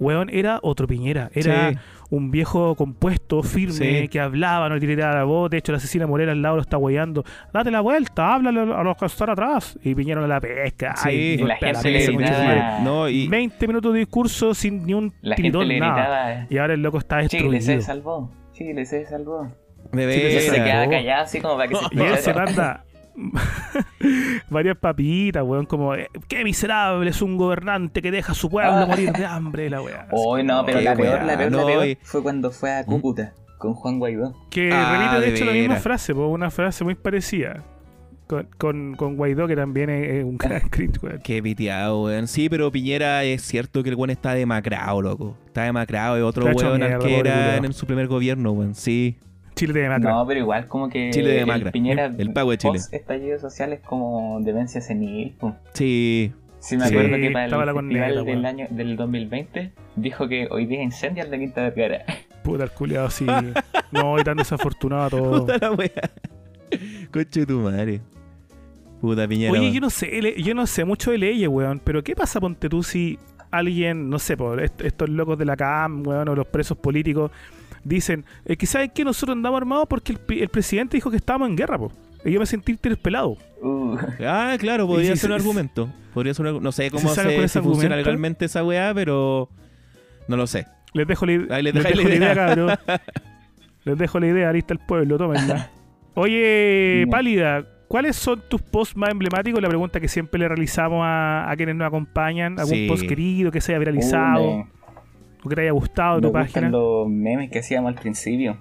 weón, 0.00 0.28
era 0.32 0.58
otro 0.62 0.86
Piñera. 0.88 1.30
Era 1.34 1.70
Sí. 1.70 1.78
un 2.10 2.30
viejo 2.32 2.74
compuesto, 2.74 3.42
firme, 3.42 4.00
Sí. 4.00 4.08
que 4.08 4.18
hablaba, 4.18 4.68
no 4.68 4.80
tiraba 4.80 5.14
la 5.14 5.24
voz. 5.24 5.50
De 5.50 5.58
hecho, 5.58 5.70
la 5.72 5.78
asesina 5.78 6.06
Morera 6.08 6.32
al 6.32 6.42
lado 6.42 6.56
lo 6.56 6.62
está 6.62 6.76
guayando. 6.78 7.22
Date 7.52 7.70
la 7.70 7.80
vuelta, 7.82 8.34
háblale 8.34 8.60
a 8.60 8.82
los 8.82 8.96
que 8.96 9.04
están 9.06 9.30
atrás. 9.30 9.78
Y 9.84 9.94
Piñera 9.94 10.26
la 10.26 10.40
pesca. 10.40 10.96
Sí. 10.96 11.08
Ay, 11.10 11.16
Y 11.34 11.36
la 11.44 11.56
gente 11.56 12.12
madre. 12.12 12.62
No, 12.82 13.08
y 13.08 13.28
20 13.28 13.68
minutos 13.68 13.92
de 13.92 13.98
discurso 14.00 14.54
sin 14.54 14.84
ni 14.84 14.94
un 14.94 15.12
La 15.20 15.36
gente 15.36 15.42
tiritón, 15.50 15.68
le 15.68 15.78
nada. 15.78 16.46
Y 16.50 16.58
ahora 16.58 16.74
el 16.74 16.82
loco 16.82 16.98
está 16.98 17.26
Chile 17.28 17.50
destruido. 17.50 17.60
se 17.60 17.82
salvó, 17.86 18.30
Chile 18.52 18.84
se 18.86 19.04
salvó. 19.06 19.48
él 19.92 20.40
se 20.40 20.52
quedaba 20.52 20.86
veras. 20.86 20.88
callado 20.88 21.22
así 21.24 21.40
como 21.40 21.56
para 21.56 21.68
que 21.68 21.74
se 21.76 21.84
Y 21.92 22.00
él 22.00 22.16
se 22.18 22.34
manda 22.34 22.84
varias 24.50 24.76
papitas, 24.76 25.42
weón, 25.44 25.66
como 25.66 25.94
eh, 25.94 26.08
qué 26.28 26.44
miserable 26.44 27.10
es 27.10 27.22
un 27.22 27.36
gobernante 27.36 28.02
que 28.02 28.10
deja 28.10 28.32
a 28.32 28.34
su 28.34 28.48
pueblo 28.50 28.72
Ah. 28.72 28.86
morir 28.86 29.12
de 29.12 29.24
hambre, 29.26 29.70
la 29.70 29.82
weá. 29.82 30.08
Uy, 30.12 30.42
no, 30.42 30.64
pero 30.64 30.80
la 30.80 30.94
peor, 30.94 31.08
weá, 31.16 31.24
la 31.24 31.36
peor, 31.38 31.52
la 31.52 31.58
no, 31.58 31.66
peor 31.66 31.86
y- 31.86 31.98
fue 32.02 32.22
cuando 32.22 32.50
fue 32.50 32.72
a 32.72 32.84
Cúcuta 32.84 33.34
con 33.58 33.74
Juan 33.74 33.98
Guaidó. 33.98 34.34
Que 34.50 34.70
Ah, 34.72 34.96
repite 34.98 35.20
de 35.20 35.26
de 35.26 35.36
hecho 35.36 35.44
la 35.44 35.52
misma 35.52 35.76
frase, 35.76 36.14
po, 36.14 36.26
una 36.28 36.50
frase 36.50 36.84
muy 36.84 36.94
parecida. 36.94 37.62
Con, 38.26 38.46
con, 38.58 38.94
con 38.94 39.16
Guaidó, 39.16 39.48
que 39.48 39.56
también 39.56 39.90
es, 39.90 40.22
un 40.24 40.38
gran 40.38 40.60
cringe, 40.70 41.02
weón. 41.02 41.20
Qué 41.22 41.42
piteado, 41.42 42.04
weón. 42.04 42.28
Sí, 42.28 42.48
pero 42.48 42.70
Piñera 42.70 43.24
es 43.24 43.42
cierto 43.42 43.82
que 43.82 43.90
el 43.90 43.96
weón 43.96 44.10
está 44.10 44.34
demacrado, 44.34 45.02
loco. 45.02 45.36
Está 45.46 45.64
demacrado, 45.64 46.16
es 46.16 46.22
otro 46.22 46.44
weón 46.46 46.80
que 47.00 47.18
era 47.18 47.56
en 47.56 47.72
su 47.72 47.86
primer 47.86 48.06
gobierno, 48.06 48.52
weón. 48.52 48.74
Sí. 48.74 49.18
Chile 49.66 49.80
de 49.80 49.88
macra. 49.88 50.10
No, 50.12 50.26
pero 50.26 50.40
igual 50.40 50.66
como 50.68 50.88
que 50.88 51.10
Chile 51.10 51.30
de 51.30 51.40
el 51.40 51.46
Macra. 51.46 51.70
Piñera 51.72 52.06
El 52.16 52.32
pago 52.32 52.50
de 52.50 52.58
Chile. 52.58 52.72
post 52.74 52.92
estallido 52.94 53.38
social 53.38 53.72
es 53.72 53.80
como 53.80 54.38
demencia 54.40 54.80
senil. 54.80 55.34
Sí. 55.74 56.32
Sí, 56.58 56.76
me 56.76 56.86
Sí, 56.88 56.94
acuerdo 56.94 57.16
que 57.16 57.30
para 57.30 57.44
el 57.44 57.50
estaba 57.50 57.64
la 57.64 57.74
festival 57.74 58.24
del 58.26 58.44
año 58.44 58.66
del 58.70 58.96
2020 58.96 59.72
dijo 59.96 60.28
que 60.28 60.46
hoy 60.50 60.66
día 60.66 60.82
incendia 60.82 61.22
el 61.24 61.30
de 61.30 61.38
Quinta 61.38 61.62
Vergara. 61.70 62.04
Puta 62.42 62.64
el 62.64 62.70
culiado 62.70 63.06
así. 63.06 63.24
no, 63.92 64.18
y 64.18 64.24
tan 64.24 64.36
desafortunado 64.36 65.10
todo. 65.10 65.40
Puta 65.46 65.58
la 65.58 65.72
weá. 65.72 65.90
Coche 67.12 67.46
tu 67.46 67.60
madre. 67.60 68.00
Puta 69.00 69.26
Piñera. 69.26 69.52
Oye, 69.52 69.72
yo 69.72 69.80
no 69.80 69.88
sé, 69.90 70.34
yo 70.42 70.54
no 70.54 70.66
sé 70.66 70.84
mucho 70.84 71.10
de 71.10 71.18
leyes, 71.18 71.48
weón, 71.48 71.80
pero 71.82 72.02
¿qué 72.04 72.14
pasa, 72.14 72.38
ponte 72.40 72.68
tú, 72.68 72.82
si 72.82 73.18
alguien, 73.50 74.10
no 74.10 74.18
sé, 74.18 74.36
por 74.36 74.62
est- 74.62 74.80
estos 74.82 75.08
locos 75.08 75.38
de 75.38 75.46
la 75.46 75.56
CAM, 75.56 76.06
weón, 76.06 76.28
o 76.28 76.34
los 76.34 76.46
presos 76.46 76.76
políticos, 76.76 77.30
dicen, 77.84 78.24
eh, 78.44 78.56
que 78.56 78.66
sabes 78.66 78.90
que 78.92 79.04
nosotros 79.04 79.36
andamos 79.36 79.58
armados 79.58 79.86
porque 79.88 80.12
el, 80.12 80.38
el 80.40 80.48
presidente 80.48 80.96
dijo 80.96 81.10
que 81.10 81.16
estábamos 81.16 81.48
en 81.48 81.56
guerra, 81.56 81.78
po. 81.78 81.92
Y 82.24 82.32
yo 82.32 82.40
me 82.40 82.46
sentí 82.46 82.74
pelado. 82.74 83.36
Uh, 83.62 83.96
Ah, 84.26 84.56
claro, 84.58 84.86
podría 84.86 85.12
si 85.14 85.20
ser 85.22 85.30
un 85.30 85.38
se- 85.38 85.42
argumento. 85.42 85.88
Podría 86.12 86.34
ser 86.34 86.46
un 86.46 86.62
No 86.62 86.72
sé 86.72 86.90
cómo 86.90 87.08
se 87.14 87.22
se, 87.22 87.44
ese 87.44 87.62
funciona 87.62 87.96
legalmente 87.96 88.44
esa 88.44 88.62
weá, 88.64 88.92
pero 88.94 89.48
no 90.28 90.36
lo 90.36 90.46
sé. 90.46 90.66
Les 90.92 91.06
dejo 91.06 91.24
la, 91.24 91.54
Ahí 91.56 91.62
les 91.62 91.74
les 91.74 91.84
dejo 91.84 91.96
la 91.96 92.02
idea, 92.02 92.16
idea. 92.16 92.34
cabrón. 92.34 92.70
Les 93.84 93.96
dejo 93.96 94.20
la 94.20 94.26
idea, 94.26 94.52
lista 94.52 94.74
el 94.74 94.80
pueblo, 94.80 95.16
tómenla. 95.16 95.70
Oye. 96.14 97.06
Pálida, 97.10 97.64
¿cuáles 97.88 98.16
son 98.16 98.42
tus 98.48 98.60
posts 98.60 98.96
más 98.96 99.10
emblemáticos? 99.10 99.62
La 99.62 99.68
pregunta 99.68 100.00
que 100.00 100.08
siempre 100.08 100.38
le 100.40 100.48
realizamos 100.48 101.00
a, 101.04 101.50
a 101.50 101.56
quienes 101.56 101.76
nos 101.76 101.86
acompañan. 101.86 102.58
¿Algún 102.58 102.74
Sí. 102.74 102.86
post 102.88 103.06
querido 103.06 103.50
que 103.50 103.60
se 103.60 103.72
haya 103.72 103.78
viralizado 103.78 104.50
uh, 104.58 104.66
o 105.44 105.48
que 105.48 105.54
te 105.54 105.62
haya 105.62 105.70
gustado 105.72 106.16
me 106.16 106.22
tu 106.22 106.32
página? 106.32 106.68
los 106.70 107.08
memes 107.08 107.50
que 107.50 107.58
hacíamos 107.60 107.88
al 107.94 108.00
principio. 108.00 108.58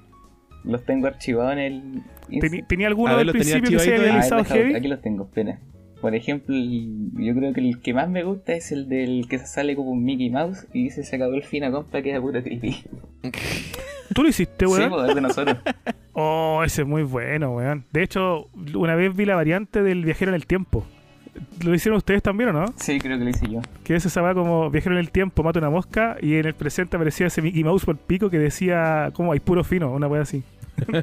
Los 0.63 0.83
tengo 0.85 1.07
archivados 1.07 1.53
en 1.53 1.59
el 1.59 1.81
Teni- 2.29 2.65
¿Tenía 2.67 2.87
alguno 2.87 3.11
A 3.13 3.15
ver, 3.15 3.21
al 3.21 3.27
¿los 3.27 3.33
tenía 3.37 3.53
principio 3.55 3.79
que 3.79 3.83
se 3.85 3.93
haya 3.95 4.13
deja- 4.13 4.43
heavy? 4.43 4.75
Aquí 4.75 4.87
los 4.87 5.01
tengo, 5.01 5.23
espera. 5.23 5.59
Por 6.01 6.15
ejemplo, 6.15 6.55
yo 6.55 7.35
creo 7.35 7.53
que 7.53 7.59
el 7.59 7.81
que 7.81 7.93
más 7.93 8.09
me 8.09 8.23
gusta 8.23 8.53
es 8.53 8.71
el 8.71 8.87
del 8.87 9.25
que 9.29 9.39
sale 9.39 9.75
como 9.75 9.91
un 9.91 10.03
Mickey 10.03 10.29
Mouse 10.29 10.65
y 10.73 10.83
dice 10.83 11.03
se 11.03 11.15
acabó 11.17 11.33
el 11.33 11.43
fina 11.43 11.71
compra 11.71 12.01
que 12.01 12.11
era 12.11 12.21
puro 12.21 12.41
creepy. 12.43 12.83
¿Tú 14.13 14.23
lo 14.23 14.29
hiciste, 14.29 14.65
Sí, 14.65 14.71
weón? 14.71 14.89
pues, 14.89 15.09
es 15.09 15.15
de 15.15 15.21
nosotros. 15.21 15.57
Oh, 16.21 16.63
ese 16.65 16.81
es 16.81 16.87
muy 16.87 17.03
bueno, 17.03 17.55
weón. 17.55 17.85
De 17.93 18.03
hecho, 18.03 18.49
una 18.75 18.95
vez 18.95 19.15
vi 19.15 19.23
la 19.23 19.35
variante 19.35 19.81
del 19.81 20.03
viajero 20.03 20.31
en 20.31 20.35
el 20.35 20.47
tiempo. 20.47 20.85
¿Lo 21.63 21.73
hicieron 21.73 21.97
ustedes 21.97 22.21
también 22.23 22.49
o 22.49 22.53
no? 22.53 22.65
Sí, 22.77 22.99
creo 22.99 23.17
que 23.17 23.23
lo 23.23 23.29
hice 23.29 23.47
yo. 23.49 23.61
Que 23.83 23.95
ese 23.95 24.09
se 24.09 24.21
va 24.21 24.33
como 24.33 24.69
viajero 24.69 24.95
en 24.95 24.99
el 24.99 25.11
tiempo, 25.11 25.43
mata 25.43 25.59
una 25.59 25.69
mosca 25.69 26.17
y 26.21 26.35
en 26.35 26.45
el 26.45 26.53
presente 26.53 26.95
aparecía 26.95 27.27
ese 27.27 27.41
Mickey 27.41 27.63
Mouse 27.63 27.85
por 27.85 27.97
pico 27.97 28.29
que 28.29 28.39
decía 28.39 29.11
como 29.13 29.31
hay 29.31 29.39
puro 29.39 29.63
fino, 29.63 29.91
una 29.91 30.07
wea 30.07 30.21
así. 30.21 30.43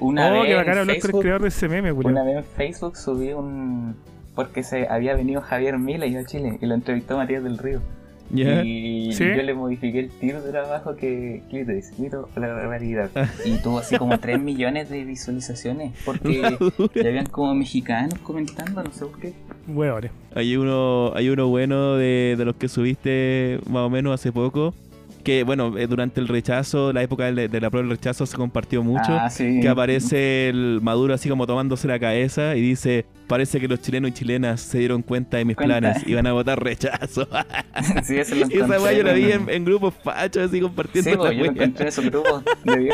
Una 0.00 0.28
oh, 0.28 0.32
vez 0.32 0.46
qué 0.46 0.54
bacán 0.54 0.74
en 0.74 0.78
hablar 0.80 1.00
con 1.00 1.10
el 1.10 1.20
creador 1.20 1.42
de 1.42 1.48
ese 1.48 1.68
meme, 1.68 1.90
una 1.90 2.22
vez 2.22 2.36
en 2.36 2.44
Facebook 2.44 2.96
subí 2.96 3.32
un... 3.32 3.96
Porque 4.34 4.62
se 4.62 4.86
había 4.86 5.14
venido 5.14 5.40
Javier 5.40 5.76
Mila 5.78 6.06
y 6.06 6.12
yo 6.12 6.20
a 6.20 6.24
Chile 6.24 6.58
y 6.60 6.66
lo 6.66 6.74
entrevistó 6.74 7.16
Matías 7.16 7.42
del 7.42 7.58
Río. 7.58 7.80
¿Ya? 8.30 8.62
Y 8.62 9.12
¿Sí? 9.12 9.24
yo 9.24 9.42
le 9.42 9.54
modifiqué 9.54 10.00
el 10.00 10.10
tiro 10.10 10.42
de 10.42 10.50
trabajo 10.50 10.96
que 10.96 11.42
Clitoris. 11.48 11.92
Mira 11.98 12.18
la 12.36 12.48
barbaridad. 12.48 13.10
Y 13.44 13.56
tuvo 13.62 13.78
así 13.78 13.96
como 13.96 14.18
3 14.20 14.40
millones 14.40 14.90
de 14.90 15.04
visualizaciones. 15.04 15.92
Porque 16.04 16.42
ya 16.94 17.08
habían 17.08 17.26
como 17.26 17.54
mexicanos 17.54 18.18
comentando, 18.20 18.82
no 18.82 18.92
sé 18.92 19.06
por 19.06 19.18
qué. 19.20 19.32
Hueones. 19.66 20.10
Hay 20.34 20.56
uno, 20.56 21.12
hay 21.14 21.30
uno 21.30 21.48
bueno 21.48 21.96
de, 21.96 22.34
de 22.36 22.44
los 22.44 22.56
que 22.56 22.68
subiste 22.68 23.58
más 23.68 23.82
o 23.82 23.90
menos 23.90 24.12
hace 24.14 24.32
poco. 24.32 24.74
Que 25.24 25.42
bueno, 25.44 25.76
eh, 25.76 25.86
durante 25.86 26.20
el 26.20 26.28
rechazo, 26.28 26.92
la 26.92 27.02
época 27.02 27.30
de, 27.30 27.48
de 27.48 27.60
la 27.60 27.68
prueba 27.70 27.86
del 27.86 27.96
rechazo 27.96 28.24
se 28.24 28.36
compartió 28.36 28.82
mucho. 28.82 29.08
Ah, 29.08 29.28
sí. 29.28 29.60
Que 29.60 29.68
aparece 29.68 30.48
el 30.48 30.80
Maduro 30.82 31.12
así 31.14 31.28
como 31.28 31.46
tomándose 31.46 31.86
la 31.88 31.98
cabeza 31.98 32.56
y 32.56 32.60
dice, 32.62 33.04
parece 33.26 33.60
que 33.60 33.68
los 33.68 33.80
chilenos 33.80 34.10
y 34.10 34.14
chilenas 34.14 34.60
se 34.60 34.78
dieron 34.78 35.02
cuenta 35.02 35.36
de 35.36 35.44
mis 35.44 35.56
Cuenta. 35.56 35.78
planes 35.80 36.06
y 36.06 36.14
van 36.14 36.26
a 36.26 36.32
votar 36.32 36.62
rechazo. 36.62 37.28
sí, 38.04 38.14
lo 38.34 38.46
y 38.48 38.58
esa 38.58 38.80
weá 38.80 38.92
yo 38.92 39.02
la 39.02 39.12
vi 39.12 39.30
en, 39.32 39.64
grupos 39.64 39.94
fachos 40.02 40.44
así 40.48 40.60
compartiendo 40.60 41.10
Sí, 41.10 41.16
la 41.16 41.32
yo 41.32 41.44
encontré 41.44 41.82
en 41.82 41.88
esos 41.88 42.04
grupos 42.06 42.44
de 42.64 42.92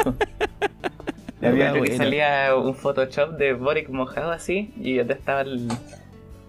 La 1.41 1.49
había 1.51 1.97
salía 1.97 2.57
un 2.57 2.75
Photoshop 2.75 3.37
de 3.37 3.53
Boric 3.53 3.89
mojado 3.91 4.31
así 4.33 4.73
y 4.81 4.99
atrás 4.99 5.19
estaba 5.19 5.43
el- 5.43 5.69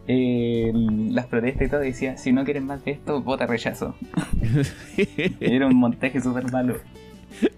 el- 0.08 1.14
las 1.16 1.26
protestas 1.28 1.68
y 1.68 1.70
todo 1.72 1.80
decía, 1.82 2.18
si 2.18 2.32
no 2.32 2.44
quieren 2.46 2.66
más 2.66 2.84
de 2.86 2.92
esto, 2.92 3.22
vota 3.22 3.46
rechazo. 3.46 3.96
Era 5.40 5.68
un 5.68 5.76
montaje 5.76 6.22
súper 6.22 6.52
malo. 6.52 6.78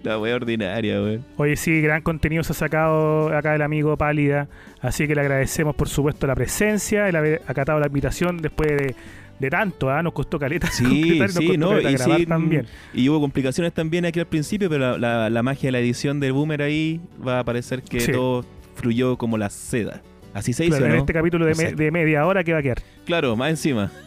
la 0.04 0.18
wea 0.20 0.36
ordinaria, 0.36 1.02
weón. 1.02 1.24
Oye, 1.38 1.56
sí, 1.56 1.82
gran 1.82 2.02
contenido 2.02 2.44
se 2.44 2.54
ha 2.54 2.56
sacado 2.56 3.36
acá 3.36 3.54
el 3.56 3.62
amigo 3.62 3.96
Pálida. 3.98 4.48
Así 4.82 5.08
que 5.08 5.16
le 5.16 5.22
agradecemos, 5.22 5.76
por 5.76 5.90
supuesto, 5.90 6.26
la 6.28 6.36
presencia, 6.36 7.08
el 7.10 7.16
haber 7.16 7.42
acatado 7.48 7.80
la 7.80 7.88
invitación 7.88 8.38
después 8.38 8.70
de, 8.70 8.96
de 9.40 9.50
tanto. 9.50 9.90
¿ah? 9.92 10.02
Nos 10.02 10.14
costó 10.14 10.40
caleta. 10.40 10.68
Sí, 10.72 11.20
nos 11.20 11.34
sí, 11.34 11.46
costó 11.48 11.60
no, 11.60 11.70
caleta 11.70 11.92
y 11.92 11.94
grabar 11.96 12.20
sí, 12.20 12.26
también. 12.26 12.66
Y 12.94 13.10
hubo 13.10 13.20
complicaciones 13.20 13.74
también 13.74 14.06
aquí 14.06 14.20
al 14.20 14.26
principio, 14.28 14.70
pero 14.70 14.98
la, 14.98 14.98
la- 14.98 15.30
la 15.30 15.44
magia 15.44 15.68
de 15.68 15.72
la 15.74 15.80
edición 15.80 16.20
del 16.20 16.34
Boomer 16.34 16.62
ahí 16.64 17.00
va 17.26 17.40
a 17.40 17.44
parecer 17.44 17.84
que 17.84 18.00
Sí. 18.00 18.12
todo 18.12 18.46
fluyó 18.76 19.18
como 19.18 19.38
la 19.38 19.50
seda. 19.50 20.02
Así 20.34 20.54
se 20.54 20.66
hizo, 20.66 20.78
en 20.78 20.90
¿no? 20.90 20.96
este 20.96 21.14
capítulo 21.14 21.46
de, 21.46 21.52
No 21.54 21.58
me- 21.58 21.70
sé. 21.70 21.76
de 21.76 21.90
media 21.92 22.26
hora 22.26 22.44
que 22.44 22.54
va 22.54 22.60
a 22.60 22.62
quedar. 22.62 22.78
Claro, 23.06 23.36
más 23.36 23.50
encima. 23.50 23.92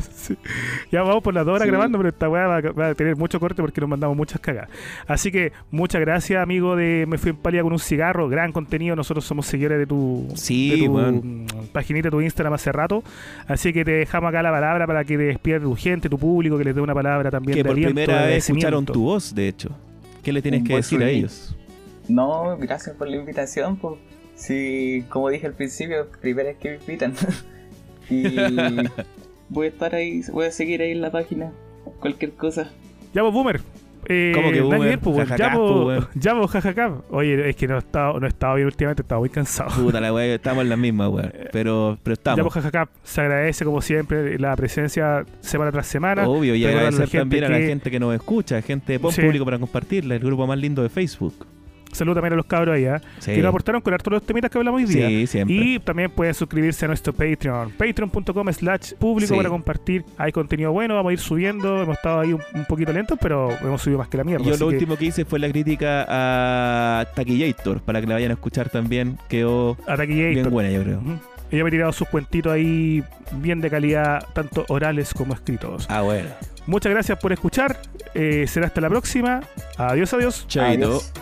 Sí. 0.00 0.36
Ya 0.92 1.02
vamos 1.02 1.22
por 1.22 1.34
las 1.34 1.44
dos 1.44 1.54
horas 1.56 1.64
Sí. 1.66 1.70
grabando, 1.70 1.98
pero 1.98 2.10
esta 2.10 2.28
weá 2.28 2.46
va, 2.46 2.56
a- 2.58 2.72
va 2.72 2.88
a 2.90 2.94
tener 2.94 3.16
mucho 3.16 3.40
corte 3.40 3.60
porque 3.60 3.80
nos 3.80 3.90
mandamos 3.90 4.16
muchas 4.16 4.40
cagadas. 4.40 4.70
Así 5.08 5.32
que 5.32 5.52
muchas 5.70 6.00
gracias, 6.00 6.40
amigo 6.40 6.76
de 6.76 7.06
Me 7.08 7.18
Fui 7.18 7.30
en 7.30 7.36
Pálida 7.36 7.62
con 7.62 7.72
un 7.72 7.78
cigarro. 7.80 8.28
Gran 8.28 8.52
contenido. 8.52 8.94
Nosotros 8.94 9.24
somos 9.24 9.46
seguidores 9.46 9.78
de 9.78 9.86
tu, 9.86 10.28
Sí, 10.36 10.70
de 10.80 10.86
tu 10.86 10.92
weón. 10.94 11.44
mm, 11.44 11.46
paginita, 11.72 12.08
tu 12.10 12.20
Instagram 12.20 12.52
hace 12.54 12.70
rato. 12.70 13.02
Así 13.48 13.72
que 13.72 13.84
te 13.84 13.90
dejamos 13.92 14.28
acá 14.28 14.42
la 14.42 14.50
palabra 14.52 14.86
para 14.86 15.04
que 15.04 15.16
te 15.16 15.24
despiertes 15.24 15.68
tu 15.68 15.74
gente, 15.74 16.08
tu 16.08 16.18
público, 16.18 16.56
que 16.56 16.64
les 16.64 16.74
dé 16.74 16.80
una 16.80 16.94
palabra 16.94 17.30
también 17.30 17.56
Que 17.56 17.62
de 17.62 17.68
por 17.68 17.72
aliento, 17.76 17.94
primera 17.94 18.26
vez 18.26 18.48
escucharon 18.48 18.86
tu 18.86 19.02
voz, 19.02 19.34
de 19.34 19.48
hecho. 19.48 19.70
¿Qué 20.22 20.32
le 20.32 20.40
tienes 20.40 20.60
Un 20.60 20.66
que 20.68 20.76
decir 20.76 21.02
a 21.02 21.08
ellos? 21.08 21.56
No, 22.08 22.56
gracias 22.58 22.94
por 22.96 23.08
la 23.08 23.16
invitación. 23.16 23.76
Pues. 23.76 23.94
Sí, 24.42 25.04
como 25.08 25.28
dije 25.28 25.46
al 25.46 25.54
principio, 25.54 26.08
primera 26.20 26.48
vez 26.48 26.58
que 26.58 26.70
me 26.70 26.76
invitan. 26.76 27.14
y 28.10 28.24
voy 29.48 29.66
a 29.66 29.68
estar 29.70 29.94
ahí, 29.94 30.20
voy 30.32 30.46
a 30.46 30.50
seguir 30.50 30.82
ahí 30.82 30.90
en 30.90 31.00
la 31.00 31.12
página. 31.12 31.52
Cualquier 32.00 32.32
cosa. 32.32 32.68
Ya 33.14 33.22
vos, 33.22 33.32
Boomer. 33.32 33.60
Eh, 34.06 34.32
¿Cómo 34.34 34.50
que 34.50 34.60
Boomer? 34.60 34.80
ver, 34.80 34.98
pues, 34.98 35.28
ya 35.38 35.54
vos, 35.54 35.84
pues, 35.84 36.08
ya 36.20 36.34
vos, 36.34 36.50
jajaja. 36.50 36.92
Oye, 37.10 37.50
es 37.50 37.54
que 37.54 37.68
no 37.68 37.76
he 37.76 37.78
estado, 37.78 38.18
no 38.18 38.26
he 38.26 38.30
estado 38.30 38.56
bien 38.56 38.66
últimamente, 38.66 39.02
he 39.02 39.04
estado 39.04 39.20
muy 39.20 39.30
cansado. 39.30 39.70
Puta 39.80 40.00
la 40.00 40.12
weá, 40.12 40.34
estamos 40.34 40.64
en 40.64 40.70
la 40.70 40.76
misma, 40.76 41.08
weón. 41.08 41.32
Pero, 41.52 41.96
pero 42.02 42.16
Ya 42.16 42.18
estamos. 42.18 42.52
pues, 42.52 42.64
jajaja, 42.64 42.90
se 43.04 43.20
agradece 43.20 43.64
como 43.64 43.80
siempre 43.80 44.40
la 44.40 44.56
presencia 44.56 45.24
semana 45.38 45.70
tras 45.70 45.86
semana. 45.86 46.26
Obvio, 46.28 46.56
y 46.56 46.64
agradecer 46.64 47.08
también 47.10 47.44
a 47.44 47.48
la 47.48 47.58
gente 47.58 47.92
que 47.92 48.00
nos 48.00 48.12
escucha, 48.12 48.60
gente 48.60 48.98
de 48.98 49.12
Sí. 49.12 49.20
Público 49.22 49.44
para 49.44 49.60
compartirla, 49.60 50.16
el 50.16 50.20
grupo 50.20 50.48
más 50.48 50.58
lindo 50.58 50.82
de 50.82 50.88
Facebook. 50.88 51.46
Saludos 51.92 52.16
también 52.16 52.32
a 52.32 52.36
los 52.36 52.46
cabros 52.46 52.74
ahí, 52.74 52.86
¿ah? 52.86 53.00
Sí, 53.18 53.32
que 53.32 53.38
nos 53.42 53.50
aportaron 53.50 53.80
con 53.82 53.92
harto 53.94 54.10
los 54.10 54.22
temitas 54.24 54.50
que 54.50 54.58
hablamos 54.58 54.80
hoy 54.80 54.86
día. 54.86 55.08
sí 55.08 55.26
siempre. 55.26 55.54
Y 55.56 55.78
también 55.78 56.10
pueden 56.10 56.34
suscribirse 56.34 56.84
a 56.86 56.88
nuestro 56.88 57.12
Patreon, 57.12 57.70
patreon.com 57.72 58.52
slash 58.52 58.94
público 58.94 59.34
Sí. 59.34 59.36
para 59.36 59.48
compartir. 59.50 60.04
Hay 60.18 60.32
contenido 60.32 60.72
bueno, 60.72 60.94
vamos 60.96 61.10
a 61.10 61.12
ir 61.12 61.18
subiendo. 61.20 61.82
Hemos 61.82 61.96
estado 61.96 62.20
ahí 62.20 62.32
un, 62.32 62.40
un 62.54 62.64
poquito 62.64 62.92
lentos, 62.92 63.18
pero 63.20 63.50
hemos 63.60 63.80
subido 63.82 63.98
más 63.98 64.08
que 64.08 64.16
la 64.16 64.24
mierda. 64.24 64.44
Yo 64.44 64.52
lo 64.52 64.58
que 64.58 64.64
último 64.74 64.96
que 64.96 65.04
hice 65.06 65.24
fue 65.24 65.38
la 65.38 65.48
crítica 65.50 66.06
a 66.08 67.04
Taquillator, 67.14 67.80
para 67.82 68.00
que 68.00 68.06
la 68.06 68.14
vayan 68.14 68.30
a 68.30 68.34
escuchar 68.34 68.68
también. 68.70 69.18
Quedó 69.28 69.76
Ataque 69.86 70.30
bien 70.30 70.50
buena, 70.50 70.70
yo 70.70 70.82
creo. 70.82 71.00
Ella 71.50 71.64
me 71.64 71.68
ha 71.68 71.70
tirado 71.70 71.92
sus 71.92 72.08
cuentitos 72.08 72.50
ahí 72.52 73.04
bien 73.32 73.60
de 73.60 73.68
calidad, 73.68 74.26
tanto 74.32 74.64
orales 74.68 75.12
como 75.12 75.34
escritos. 75.34 75.84
Ah, 75.90 76.00
bueno. 76.00 76.30
Muchas 76.66 76.90
gracias 76.92 77.18
por 77.18 77.32
escuchar. 77.32 77.76
eh, 78.14 78.46
será 78.48 78.66
hasta 78.68 78.80
la 78.80 78.88
próxima. 78.88 79.42
Adiós, 79.76 80.12
adiós. 80.14 80.46
Chaito. 80.48 80.86
Adiós. 80.86 81.12